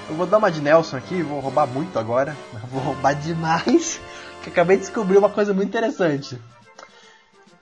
Eu 0.09 0.16
vou 0.16 0.26
dar 0.26 0.39
uma 0.39 0.51
de 0.51 0.62
Nelson 0.62 0.97
aqui, 0.97 1.22
vou 1.22 1.40
roubar 1.40 1.66
muito 1.66 1.98
agora. 1.98 2.35
Vou 2.72 2.81
roubar 2.81 3.14
demais. 3.14 4.01
Que 4.43 4.51
acabei 4.51 4.76
de 4.76 4.82
descobrir 4.82 5.16
uma 5.16 5.31
coisa 5.31 5.55
muito 5.55 5.68
interessante. 5.68 6.39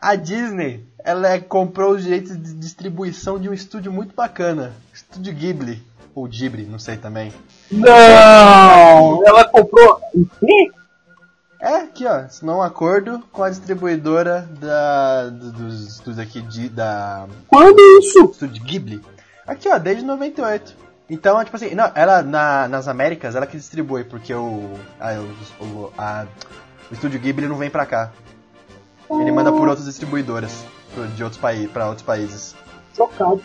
A 0.03 0.17
Disney 0.17 0.85
ela 1.05 1.29
é, 1.29 1.39
comprou 1.39 1.93
os 1.93 2.03
direitos 2.03 2.37
de 2.37 2.55
distribuição 2.55 3.39
de 3.39 3.49
um 3.49 3.53
estúdio 3.53 3.93
muito 3.93 4.13
bacana, 4.17 4.73
Estúdio 4.93 5.33
Ghibli 5.33 5.81
ou 6.13 6.27
Ghibli, 6.27 6.67
não 6.67 6.79
sei 6.79 6.97
também. 6.97 7.33
Não, 7.71 9.25
ela 9.25 9.45
comprou 9.45 10.01
o 10.13 10.27
quê? 10.41 10.73
É, 11.61 11.77
aqui 11.77 12.05
ó, 12.05 12.15
assinou 12.15 12.59
um 12.59 12.63
acordo 12.63 13.23
com 13.31 13.45
a 13.45 13.51
distribuidora 13.51 14.49
da, 14.59 15.29
dos 15.29 15.87
estúdios 15.87 16.19
aqui 16.19 16.41
de, 16.43 16.69
da... 16.69 17.29
Quando 17.47 17.79
isso? 18.01 18.25
Estúdio 18.33 18.65
Ghibli. 18.65 19.01
Aqui 19.47 19.69
ó, 19.69 19.79
desde 19.79 20.05
98. 20.05 20.75
Então, 21.09 21.43
tipo 21.45 21.57
assim, 21.57 21.77
não, 21.77 21.93
ela 21.95 22.23
na, 22.23 22.67
nas 22.67 22.89
Américas, 22.89 23.37
ela 23.37 23.47
que 23.47 23.57
distribui, 23.57 24.03
porque 24.03 24.35
o, 24.35 24.73
a, 24.99 25.13
o, 25.63 25.93
a, 25.97 26.27
o 26.91 26.95
estúdio 26.95 27.21
Ghibli 27.21 27.47
não 27.47 27.57
vem 27.57 27.71
pra 27.71 27.87
cá. 27.87 28.11
Ele 29.11 29.33
manda 29.33 29.53
por 29.53 29.69
outras 29.69 29.87
distribuidoras 29.87 30.65
de 31.15 31.23
outros 31.23 31.41
países, 31.41 31.71
para 31.71 31.87
outros 31.87 32.05
países. 32.05 32.55
Chocado. 32.97 33.43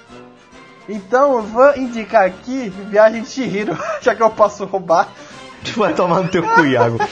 Então 0.87 1.37
eu 1.37 1.41
vou 1.43 1.75
indicar 1.77 2.25
aqui 2.25 2.69
Viagem 2.89 3.23
de 3.23 3.29
Chihiro, 3.29 3.77
já 4.01 4.15
que 4.15 4.23
eu 4.23 4.29
posso 4.29 4.65
roubar. 4.65 5.09
Tu 5.63 5.79
vai 5.79 5.93
tomar 5.93 6.21
no 6.21 6.29
teu 6.29 6.43
cu, 6.43 6.65
Iago. 6.65 6.97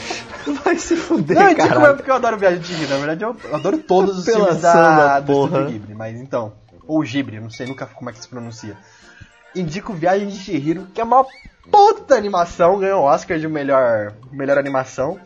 Vai 0.63 0.77
se 0.77 0.95
fuder, 0.95 1.35
Não, 1.35 1.55
cara. 1.55 1.79
Não, 1.79 1.95
porque 1.95 2.11
eu 2.11 2.13
adoro 2.13 2.37
Viagem 2.37 2.59
de 2.59 2.67
Chihiro. 2.67 2.91
Na 2.91 2.97
verdade, 2.97 3.23
eu 3.23 3.35
adoro 3.51 3.79
todos 3.79 4.19
os 4.19 4.25
filmes 4.25 4.61
da, 4.61 5.19
do 5.19 5.31
Estúdio 5.31 5.65
Ghibli. 5.65 5.95
Mas 5.95 6.21
então, 6.21 6.53
ou 6.85 7.01
Ghibli, 7.01 7.39
não 7.39 7.49
sei 7.49 7.65
nunca 7.65 7.87
como 7.87 8.11
é 8.11 8.13
que 8.13 8.19
se 8.19 8.27
pronuncia. 8.27 8.77
Indico 9.55 9.91
Viagem 9.91 10.27
de 10.27 10.37
Chihiro, 10.37 10.87
que 10.93 11.01
é 11.01 11.03
uma 11.03 11.25
puta 11.71 12.15
animação, 12.15 12.77
ganhou 12.77 13.01
o 13.01 13.05
Oscar 13.05 13.39
de 13.39 13.47
melhor, 13.47 14.13
melhor 14.31 14.59
animação. 14.59 15.19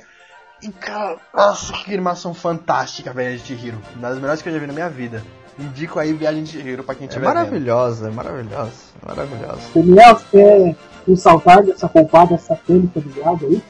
E 0.62 0.70
cara, 0.70 1.18
nossa, 1.34 1.72
que 1.72 1.94
animação 1.94 2.34
fantástica, 2.34 3.14
Viagem 3.14 3.38
de 3.38 3.46
Chihiro. 3.46 3.78
Uma 3.96 4.10
das 4.10 4.20
melhores 4.20 4.42
que 4.42 4.50
eu 4.50 4.54
já 4.54 4.60
vi 4.60 4.68
na 4.68 4.74
minha 4.74 4.90
vida. 4.90 5.24
Indico 5.58 6.00
aí 6.00 6.12
Viagem 6.12 6.44
de 6.44 6.52
Chihiro 6.52 6.84
pra 6.84 6.96
quem 6.96 7.06
é 7.06 7.10
tiver 7.10 7.26
maravilhosa, 7.26 8.10
vendo. 8.10 8.14
É 8.14 8.16
maravilhosa, 8.24 8.72
é 9.02 9.08
maravilhosa. 9.08 9.62
Daniel, 9.74 10.16
você 10.16 10.26
quer 10.32 10.76
ressaltar 11.08 11.64
dessa 11.64 11.88
roubada 11.88 12.38
satânica 12.38 13.00
do 13.00 13.20
lado 13.22 13.46
aí? 13.46 13.62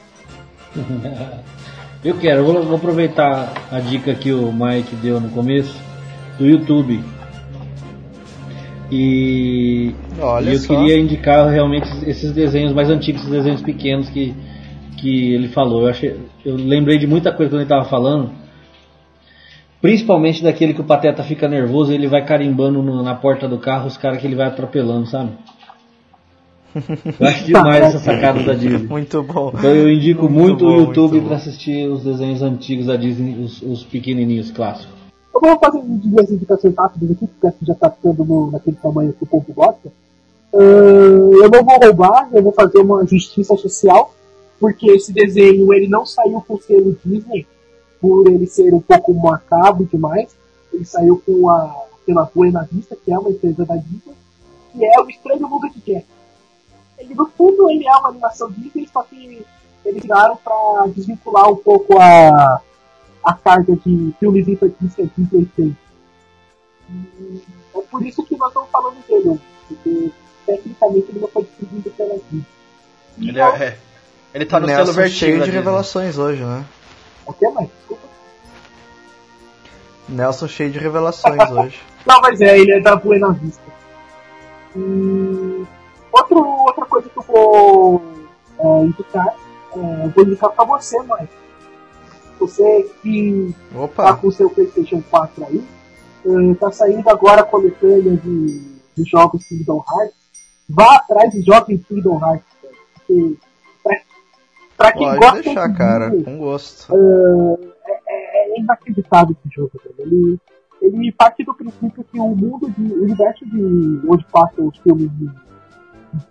eu 2.04 2.18
quero, 2.18 2.44
vou, 2.44 2.64
vou, 2.64 2.76
aproveitar 2.76 3.52
a 3.70 3.78
dica 3.78 4.12
que 4.14 4.32
o 4.32 4.52
Mike 4.52 4.96
deu 4.96 5.20
no 5.20 5.30
começo 5.30 5.80
do 6.38 6.46
YouTube. 6.46 7.04
E, 8.90 9.94
Olha 10.20 10.50
e 10.50 10.54
eu 10.54 10.58
só. 10.58 10.74
queria 10.74 10.98
indicar 10.98 11.48
realmente 11.48 11.88
esses 12.04 12.32
desenhos 12.32 12.72
mais 12.72 12.90
antigos, 12.90 13.20
esses 13.20 13.32
desenhos 13.32 13.62
pequenos 13.62 14.10
que 14.10 14.34
que 15.00 15.34
ele 15.34 15.48
falou. 15.48 15.82
Eu, 15.82 15.88
achei, 15.88 16.16
eu 16.44 16.56
lembrei 16.56 16.98
de 16.98 17.06
muita 17.06 17.32
coisa 17.32 17.50
quando 17.50 17.60
ele 17.60 17.64
estava 17.64 17.84
falando. 17.84 18.30
Principalmente 19.80 20.42
daquele 20.42 20.74
que 20.74 20.80
o 20.80 20.84
Pateta 20.84 21.22
fica 21.22 21.48
nervoso 21.48 21.90
e 21.90 21.94
ele 21.94 22.06
vai 22.06 22.24
carimbando 22.24 22.82
no, 22.82 23.02
na 23.02 23.14
porta 23.14 23.48
do 23.48 23.58
carro 23.58 23.86
os 23.86 23.96
caras 23.96 24.20
que 24.20 24.26
ele 24.26 24.36
vai 24.36 24.46
atropelando, 24.46 25.06
sabe? 25.06 25.30
Eu 27.18 27.26
acho 27.26 27.44
demais 27.46 27.86
essa 27.86 27.98
sacada 27.98 28.42
da 28.42 28.52
Disney. 28.52 28.86
Muito 28.86 29.22
bom. 29.22 29.52
Então 29.56 29.74
eu 29.74 29.90
indico 29.90 30.28
muito, 30.28 30.64
muito 30.64 30.64
bom, 30.64 30.76
o 30.76 30.80
YouTube 30.80 31.20
para 31.22 31.36
assistir 31.36 31.88
os 31.88 32.04
desenhos 32.04 32.42
antigos 32.42 32.86
da 32.86 32.96
Disney, 32.96 33.42
os, 33.42 33.60
os 33.62 33.82
pequenininhos 33.82 34.50
clássicos. 34.50 34.94
Eu 35.34 35.40
vou 35.40 35.58
fazer 35.58 35.80
duas 35.82 36.30
indicações 36.30 36.74
rápidas 36.76 37.10
aqui, 37.10 37.26
porque 37.26 37.64
já 37.64 37.72
está 37.72 37.90
ficando 37.90 38.24
no, 38.24 38.50
naquele 38.50 38.76
tamanho 38.76 39.12
que 39.12 39.24
o 39.24 39.26
povo 39.26 39.46
gosta. 39.52 39.88
Uh, 40.52 41.42
eu 41.42 41.50
não 41.50 41.64
vou 41.64 41.78
roubar, 41.78 42.28
eu 42.32 42.42
vou 42.42 42.52
fazer 42.52 42.78
uma 42.78 43.04
justiça 43.06 43.56
social 43.56 44.12
porque 44.60 44.90
esse 44.90 45.10
desenho 45.10 45.72
ele 45.72 45.88
não 45.88 46.04
saiu 46.04 46.44
com 46.46 46.54
o 46.54 46.60
selo 46.60 46.94
Disney 47.02 47.46
por 47.98 48.28
ele 48.28 48.46
ser 48.46 48.74
um 48.74 48.80
pouco 48.80 49.14
macabro 49.14 49.88
demais. 49.90 50.36
Ele 50.72 50.84
saiu 50.84 51.20
com 51.24 51.48
a 51.48 51.88
pela 52.04 52.30
Buena 52.34 52.68
Vista, 52.70 52.96
que 52.96 53.12
é 53.12 53.18
uma 53.18 53.30
empresa 53.30 53.64
da 53.64 53.76
Disney, 53.76 54.14
que 54.72 54.84
é 54.84 55.00
o 55.00 55.08
Estranho 55.08 55.48
Mundo 55.48 55.70
de 55.70 55.80
Jack. 55.80 56.06
Ele 56.98 57.14
no 57.14 57.26
fundo 57.30 57.70
ele 57.70 57.86
é 57.86 57.96
uma 57.96 58.10
animação 58.10 58.50
Disney, 58.50 58.88
só 58.92 59.02
que 59.02 59.44
eles 59.84 60.02
tiraram 60.02 60.36
para 60.36 60.86
desvincular 60.94 61.50
um 61.50 61.56
pouco 61.56 61.98
a 61.98 62.60
a 63.22 63.34
carga 63.34 63.76
de 63.76 64.14
filmes 64.18 64.48
infantis 64.48 64.94
que 64.94 65.02
a 65.02 65.06
Disney 65.16 65.48
tem. 65.56 65.76
é 67.74 67.80
por 67.82 68.04
isso 68.04 68.22
que 68.24 68.36
nós 68.36 68.48
estamos 68.48 68.70
falando 68.70 69.06
dele, 69.06 69.40
porque 69.68 70.10
tecnicamente 70.46 71.10
ele 71.10 71.20
não 71.20 71.28
foi 71.28 71.44
distribuído 71.44 71.90
pela 71.90 72.14
Disney. 72.14 72.46
Ele 73.18 73.38
é, 73.38 73.42
é 73.42 73.78
ele 74.34 74.46
tá 74.46 74.60
no 74.60 74.66
Nelson 74.66 74.84
selo 74.84 74.96
vertigo 74.96 75.18
cheio 75.18 75.32
de 75.32 75.38
Disney. 75.44 75.56
revelações 75.58 76.18
hoje, 76.18 76.42
né? 76.44 76.64
O 77.26 77.32
que 77.32 77.48
mais? 77.50 77.68
Desculpa. 77.68 78.02
Nelson 80.08 80.48
cheio 80.48 80.70
de 80.70 80.78
revelações 80.78 81.38
hoje. 81.50 81.80
Não, 82.06 82.20
mas 82.20 82.40
é, 82.40 82.58
ele 82.58 82.72
é 82.72 82.80
da 82.80 82.96
Buena 82.96 83.32
Vista. 83.32 83.62
E 84.76 85.66
outro, 86.12 86.38
outra 86.38 86.86
coisa 86.86 87.08
que 87.08 87.18
eu 87.18 87.22
vou 87.22 88.02
é, 88.58 88.84
indicar, 88.84 89.34
é, 89.74 90.08
vou 90.08 90.24
indicar 90.24 90.50
pra 90.50 90.64
você, 90.64 91.00
mãe. 91.02 91.28
Você 92.38 92.90
que 93.02 93.54
Opa. 93.74 94.04
tá 94.04 94.16
com 94.16 94.28
o 94.28 94.32
seu 94.32 94.48
Playstation 94.48 95.02
4 95.10 95.44
aí, 95.44 95.64
é, 96.24 96.54
tá 96.54 96.72
saindo 96.72 97.08
agora 97.10 97.42
a 97.42 97.44
coletânea 97.44 98.16
de, 98.16 98.46
de 98.96 99.04
jogos 99.04 99.44
Kingdom 99.46 99.84
Hearts. 99.86 100.16
vá 100.68 100.96
atrás 100.96 101.32
de 101.32 101.42
Jovem 101.42 101.78
Kingdom 101.78 102.18
Hearts. 102.18 102.46
Porque, 102.94 103.36
pra, 104.80 104.92
quem 104.92 105.06
Pode 105.06 105.18
gosta 105.20 105.42
deixar, 105.42 105.68
de 105.68 105.76
cara, 105.78 106.10
com 106.24 106.38
gosto. 106.38 106.94
ah, 106.94 107.56
é, 107.86 108.56
é 108.56 108.60
inacreditável 108.60 109.36
esse 109.38 109.54
jogo. 109.54 109.72
Ele, 109.98 110.38
ele 110.82 111.12
parte 111.12 111.44
do 111.44 111.54
princípio 111.54 112.04
que 112.04 112.18
o 112.18 112.28
mundo 112.28 112.70
de. 112.70 112.92
o 112.92 113.02
universo 113.04 113.44
de 113.46 114.00
onde 114.08 114.24
passam 114.32 114.66
os 114.66 114.78
filmes 114.78 115.10
de, 115.18 115.30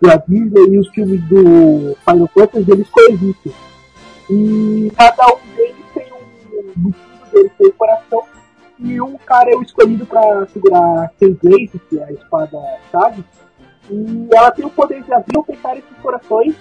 da 0.00 0.16
Disney 0.16 0.74
e 0.74 0.78
os 0.78 0.88
filmes 0.88 1.20
do 1.28 1.96
Final 2.04 2.28
Fantasy, 2.34 2.70
eles 2.70 2.88
coexistem. 2.90 3.52
E 4.30 4.92
cada 4.96 5.26
um 5.26 5.56
deles 5.56 5.84
tem 5.94 6.06
um. 6.12 6.80
no 6.80 6.92
fundo 6.92 7.30
deles 7.32 7.52
tem 7.56 7.68
um 7.68 7.72
coração. 7.72 8.22
E 8.82 9.00
um 9.00 9.18
cara 9.18 9.50
é 9.52 9.56
o 9.56 9.62
escolhido 9.62 10.06
pra 10.06 10.46
segurar 10.46 11.04
a 11.04 11.08
Keyblade, 11.18 11.78
que 11.88 11.98
é 11.98 12.04
a 12.04 12.12
espada 12.12 12.58
chave. 12.90 13.22
E 13.90 14.28
ela 14.32 14.50
tem 14.52 14.64
o 14.64 14.70
poder 14.70 15.02
de 15.02 15.12
abrir 15.12 15.36
ou 15.36 15.44
fechar 15.44 15.76
esses 15.76 15.98
corações. 16.02 16.54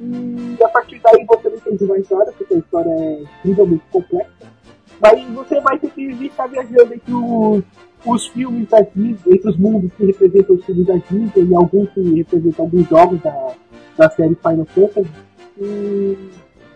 E 0.00 0.62
a 0.62 0.68
partir 0.68 1.00
daí 1.02 1.24
você 1.24 1.48
não 1.48 1.56
entende 1.56 1.84
mais 1.84 2.08
nada, 2.08 2.32
porque 2.32 2.54
a 2.54 2.58
história 2.58 2.90
é 2.90 3.22
incrivelmente 3.22 3.82
complexa. 3.90 4.54
Mas 5.00 5.24
você 5.30 5.60
vai 5.60 5.78
ter 5.78 5.90
que 5.90 6.14
ficar 6.14 6.46
viajando 6.46 6.94
entre 6.94 7.12
os, 7.12 7.62
os 8.06 8.26
filmes 8.28 8.68
da 8.68 8.80
Disney, 8.80 9.18
entre 9.26 9.50
os 9.50 9.56
mundos 9.56 9.92
que 9.96 10.06
representam 10.06 10.56
os 10.56 10.64
filmes 10.64 10.86
da 10.86 10.96
Disney 10.96 11.32
e 11.36 11.54
alguns 11.54 11.90
que 11.90 12.00
representam 12.00 12.64
alguns 12.64 12.88
jogos 12.88 13.20
da, 13.20 13.52
da 13.96 14.10
série 14.10 14.36
Final 14.36 14.66
Fantasy. 14.66 15.10
E, 15.58 16.18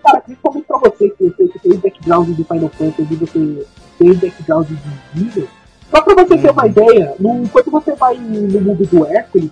cara, 0.02 0.20
principalmente 0.20 0.66
pra 0.66 0.78
você, 0.78 1.10
que 1.10 1.34
sei 1.36 1.48
que 1.48 1.58
tem 1.58 1.78
background 1.78 2.28
de 2.28 2.44
Final 2.44 2.68
Fantasy 2.68 3.12
e 3.12 3.16
você 3.16 3.66
tem 3.98 4.14
background 4.14 4.66
de 4.68 4.76
Disney, 5.14 5.48
só 5.90 6.02
pra 6.02 6.14
você 6.14 6.38
ter 6.38 6.50
uma 6.50 6.66
ideia, 6.66 7.14
no, 7.18 7.48
quando 7.48 7.70
você 7.70 7.94
vai 7.94 8.16
no 8.16 8.60
mundo 8.60 8.86
do 8.86 9.06
Hércules, 9.06 9.50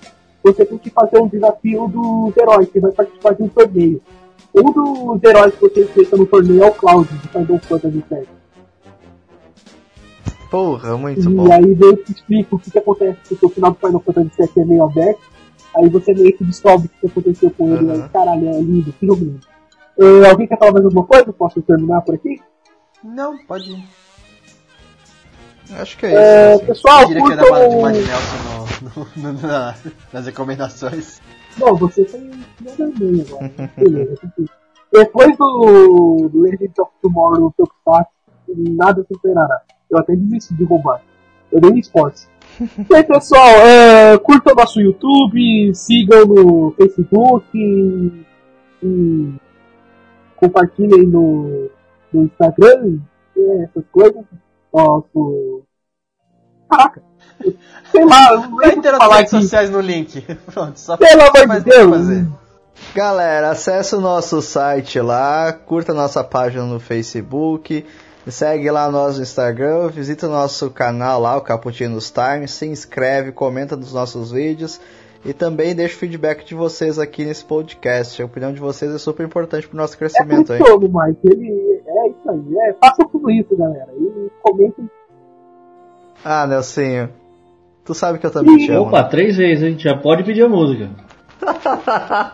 você 0.52 0.64
tem 0.64 0.78
que 0.78 0.90
fazer 0.90 1.18
um 1.20 1.28
desafio 1.28 1.88
dos 1.88 2.36
heróis, 2.36 2.68
que 2.70 2.80
vai 2.80 2.92
participar 2.92 3.34
de 3.34 3.42
um 3.42 3.48
torneio. 3.48 4.00
Um 4.54 4.72
dos 5.18 5.22
heróis 5.24 5.54
que 5.54 5.60
você 5.68 5.82
enfrenta 5.84 6.16
no 6.16 6.26
torneio 6.26 6.62
é 6.64 6.66
o 6.66 6.72
Cloud, 6.72 7.08
de 7.12 7.28
Final 7.28 7.58
Fantasy 7.60 8.04
VII. 8.10 8.28
Porra, 10.50 10.96
muito 10.96 11.20
E 11.28 11.34
bom. 11.34 11.52
aí 11.52 11.76
eu 11.80 11.96
te 11.96 12.12
explico 12.12 12.56
o 12.56 12.58
que, 12.58 12.70
que 12.70 12.78
acontece, 12.78 13.18
porque 13.28 13.46
o 13.46 13.48
final 13.48 13.72
do 13.72 13.78
Final 13.78 14.00
Fantasy 14.00 14.30
VII 14.38 14.62
é 14.62 14.64
meio 14.64 14.84
aberto, 14.84 15.20
aí 15.76 15.88
você 15.88 16.14
meio 16.14 16.36
que 16.36 16.44
descobre 16.44 16.86
o 16.86 17.00
que 17.00 17.06
aconteceu 17.06 17.50
com 17.50 17.74
ele, 17.74 17.90
Aham. 17.90 18.02
aí, 18.04 18.08
caralho, 18.10 18.48
é 18.48 18.60
lindo, 18.60 18.92
que 18.92 19.06
jogo 19.06 19.20
lindo. 19.24 19.40
Eh, 19.98 20.28
alguém 20.30 20.46
quer 20.46 20.58
falar 20.58 20.72
mais 20.72 20.84
alguma 20.84 21.04
coisa? 21.04 21.32
Posso 21.32 21.60
terminar 21.62 22.00
por 22.02 22.14
aqui? 22.14 22.40
Não, 23.02 23.36
pode 23.46 23.70
ir. 23.72 23.84
Acho 25.80 25.98
que 25.98 26.06
é 26.06 26.12
Eh, 26.14 26.14
isso. 26.52 26.56
assim. 26.58 26.66
pessoal, 26.66 27.02
Eu 27.02 27.08
diria 27.08 27.24
que 27.24 27.32
era 27.32 27.42
bala 27.42 27.58
de 27.68 27.74
curtam... 27.74 27.82
Mad 27.82 27.94
Nelson 27.96 28.55
no, 28.82 29.32
no- 29.32 29.40
na- 29.40 29.74
nas 30.12 30.26
recomendações. 30.26 31.20
Não, 31.58 31.74
você 31.76 32.04
tem 32.04 32.30
nada 32.60 32.92
agora. 33.28 33.70
Beleza. 33.76 34.16
Depois 34.92 35.36
do, 35.36 36.28
do 36.32 36.40
Legends 36.42 36.78
of 36.78 36.90
Tomorrow 37.02 37.40
no 37.40 37.52
Tokusatsu, 37.56 38.10
nada 38.48 39.04
superará. 39.10 39.60
Eu 39.90 39.98
até 39.98 40.14
desisti 40.16 40.54
de 40.54 40.64
roubar. 40.64 41.02
Eu 41.52 41.60
dei 41.60 41.78
esportes. 41.80 42.28
E 42.88 42.94
aí, 42.94 43.02
pessoal, 43.04 43.46
é, 43.66 44.16
curtam 44.18 44.54
nosso 44.54 44.80
YouTube, 44.80 45.74
sigam 45.74 46.24
no 46.24 46.70
Facebook 46.72 47.44
e, 47.52 48.24
e 48.82 49.34
compartilhem 50.36 51.06
no, 51.06 51.68
no 52.12 52.24
Instagram 52.24 52.98
e 53.36 53.40
é, 53.40 53.64
essas 53.64 53.84
coisas. 53.92 54.24
Nosso. 54.72 55.62
Caraca! 56.70 57.02
Sei 57.92 58.04
lá, 58.04 58.32
não 58.48 58.56
Vai 58.56 58.76
ter 58.80 58.94
as 58.94 59.00
redes 59.02 59.34
aqui. 59.34 59.42
sociais 59.42 59.70
no 59.70 59.80
link. 59.80 60.20
Pronto, 60.52 60.78
só 60.78 60.96
Pelo 60.96 61.22
amor 61.22 61.46
mais 61.46 61.62
de 61.64 61.70
Deus! 61.70 61.90
fazer. 61.90 62.26
Galera, 62.94 63.50
acesse 63.50 63.94
o 63.94 64.00
nosso 64.00 64.40
site 64.42 65.00
lá, 65.00 65.52
curta 65.52 65.94
nossa 65.94 66.22
página 66.24 66.64
no 66.64 66.78
Facebook, 66.80 67.84
segue 68.26 68.70
lá 68.70 68.90
nós 68.90 69.16
no 69.16 69.22
Instagram, 69.22 69.88
visita 69.88 70.26
o 70.26 70.30
nosso 70.30 70.70
canal 70.70 71.20
lá, 71.20 71.36
o 71.36 71.40
Caputinos 71.40 72.10
Time, 72.10 72.46
se 72.48 72.66
inscreve, 72.66 73.32
comenta 73.32 73.76
nos 73.76 73.92
nossos 73.94 74.30
vídeos 74.30 74.80
e 75.24 75.32
também 75.32 75.74
deixa 75.74 75.94
o 75.96 75.98
feedback 75.98 76.44
de 76.44 76.54
vocês 76.54 76.98
aqui 76.98 77.24
nesse 77.24 77.44
podcast. 77.44 78.20
A 78.20 78.26
opinião 78.26 78.52
de 78.52 78.60
vocês 78.60 78.94
é 78.94 78.98
super 78.98 79.24
importante 79.26 79.66
pro 79.68 79.76
nosso 79.76 79.94
É 79.94 79.98
crescimento 79.98 80.52
aí. 80.52 80.58
funciona, 80.58 80.86
Mike. 81.06 81.20
Ele 81.24 81.82
é 81.86 82.08
isso 82.08 82.30
aí. 82.30 82.58
É, 82.68 82.74
façam 82.74 83.08
tudo 83.08 83.30
isso, 83.30 83.56
galera. 83.56 83.88
E 83.98 84.30
comentem. 84.42 84.88
Ah, 86.24 86.46
Nelsinho, 86.46 87.08
tu 87.84 87.94
sabe 87.94 88.18
que 88.18 88.26
eu 88.26 88.30
também 88.30 88.56
te 88.58 88.70
amo. 88.72 88.88
Opa, 88.88 89.02
né? 89.02 89.08
três 89.08 89.36
vezes, 89.36 89.62
hein? 89.62 89.78
Já 89.78 89.96
pode 89.96 90.24
pedir 90.24 90.42
a 90.42 90.48
música. 90.48 90.90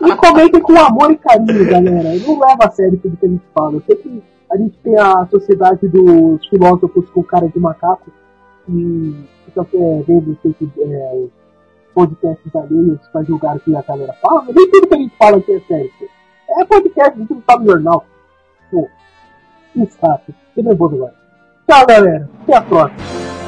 E 0.01 0.15
comentem 0.15 0.61
com 0.61 0.77
amor 0.79 1.11
e 1.11 1.17
carinho, 1.17 1.69
galera. 1.69 2.15
Não 2.25 2.39
leva 2.39 2.65
a 2.65 2.71
sério 2.71 2.97
tudo 2.97 3.17
que 3.17 3.25
a 3.25 3.29
gente 3.29 3.43
fala. 3.53 3.73
Eu 3.73 3.83
sei 3.85 3.95
que 3.95 4.23
a 4.51 4.57
gente 4.57 4.77
tem 4.83 4.97
a 4.97 5.25
sociedade 5.27 5.87
dos 5.87 6.47
filósofos 6.47 7.09
com 7.09 7.23
cara 7.23 7.47
de 7.47 7.59
macaco 7.59 8.11
e 8.69 9.25
fica 9.45 9.61
é, 9.73 10.03
vendo 10.07 10.37
que, 10.41 10.55
é, 10.79 11.13
os 11.15 11.31
podcasts 11.93 12.55
alheios 12.55 12.99
pra 13.11 13.23
julgar 13.23 13.55
o 13.55 13.59
que 13.59 13.75
a 13.75 13.81
galera 13.81 14.13
fala, 14.21 14.43
mas 14.45 14.55
nem 14.55 14.69
tudo 14.69 14.87
que 14.87 14.93
a 14.93 14.97
gente 14.97 15.17
fala 15.17 15.37
aqui 15.37 15.53
é 15.53 15.59
sério. 15.61 15.91
É 16.49 16.65
podcast, 16.65 17.11
a 17.11 17.19
gente 17.19 17.33
não 17.33 17.41
tá 17.41 17.57
no 17.57 17.65
jornal. 17.65 18.05
Pô, 18.71 18.87
que 19.73 19.85
saco. 19.93 20.33
Que 20.53 20.61
nervoso 20.61 20.95
agora. 20.95 21.15
Tchau, 21.67 21.85
galera. 21.87 22.29
Até 22.43 22.55
a 22.55 22.61
próxima. 22.61 23.42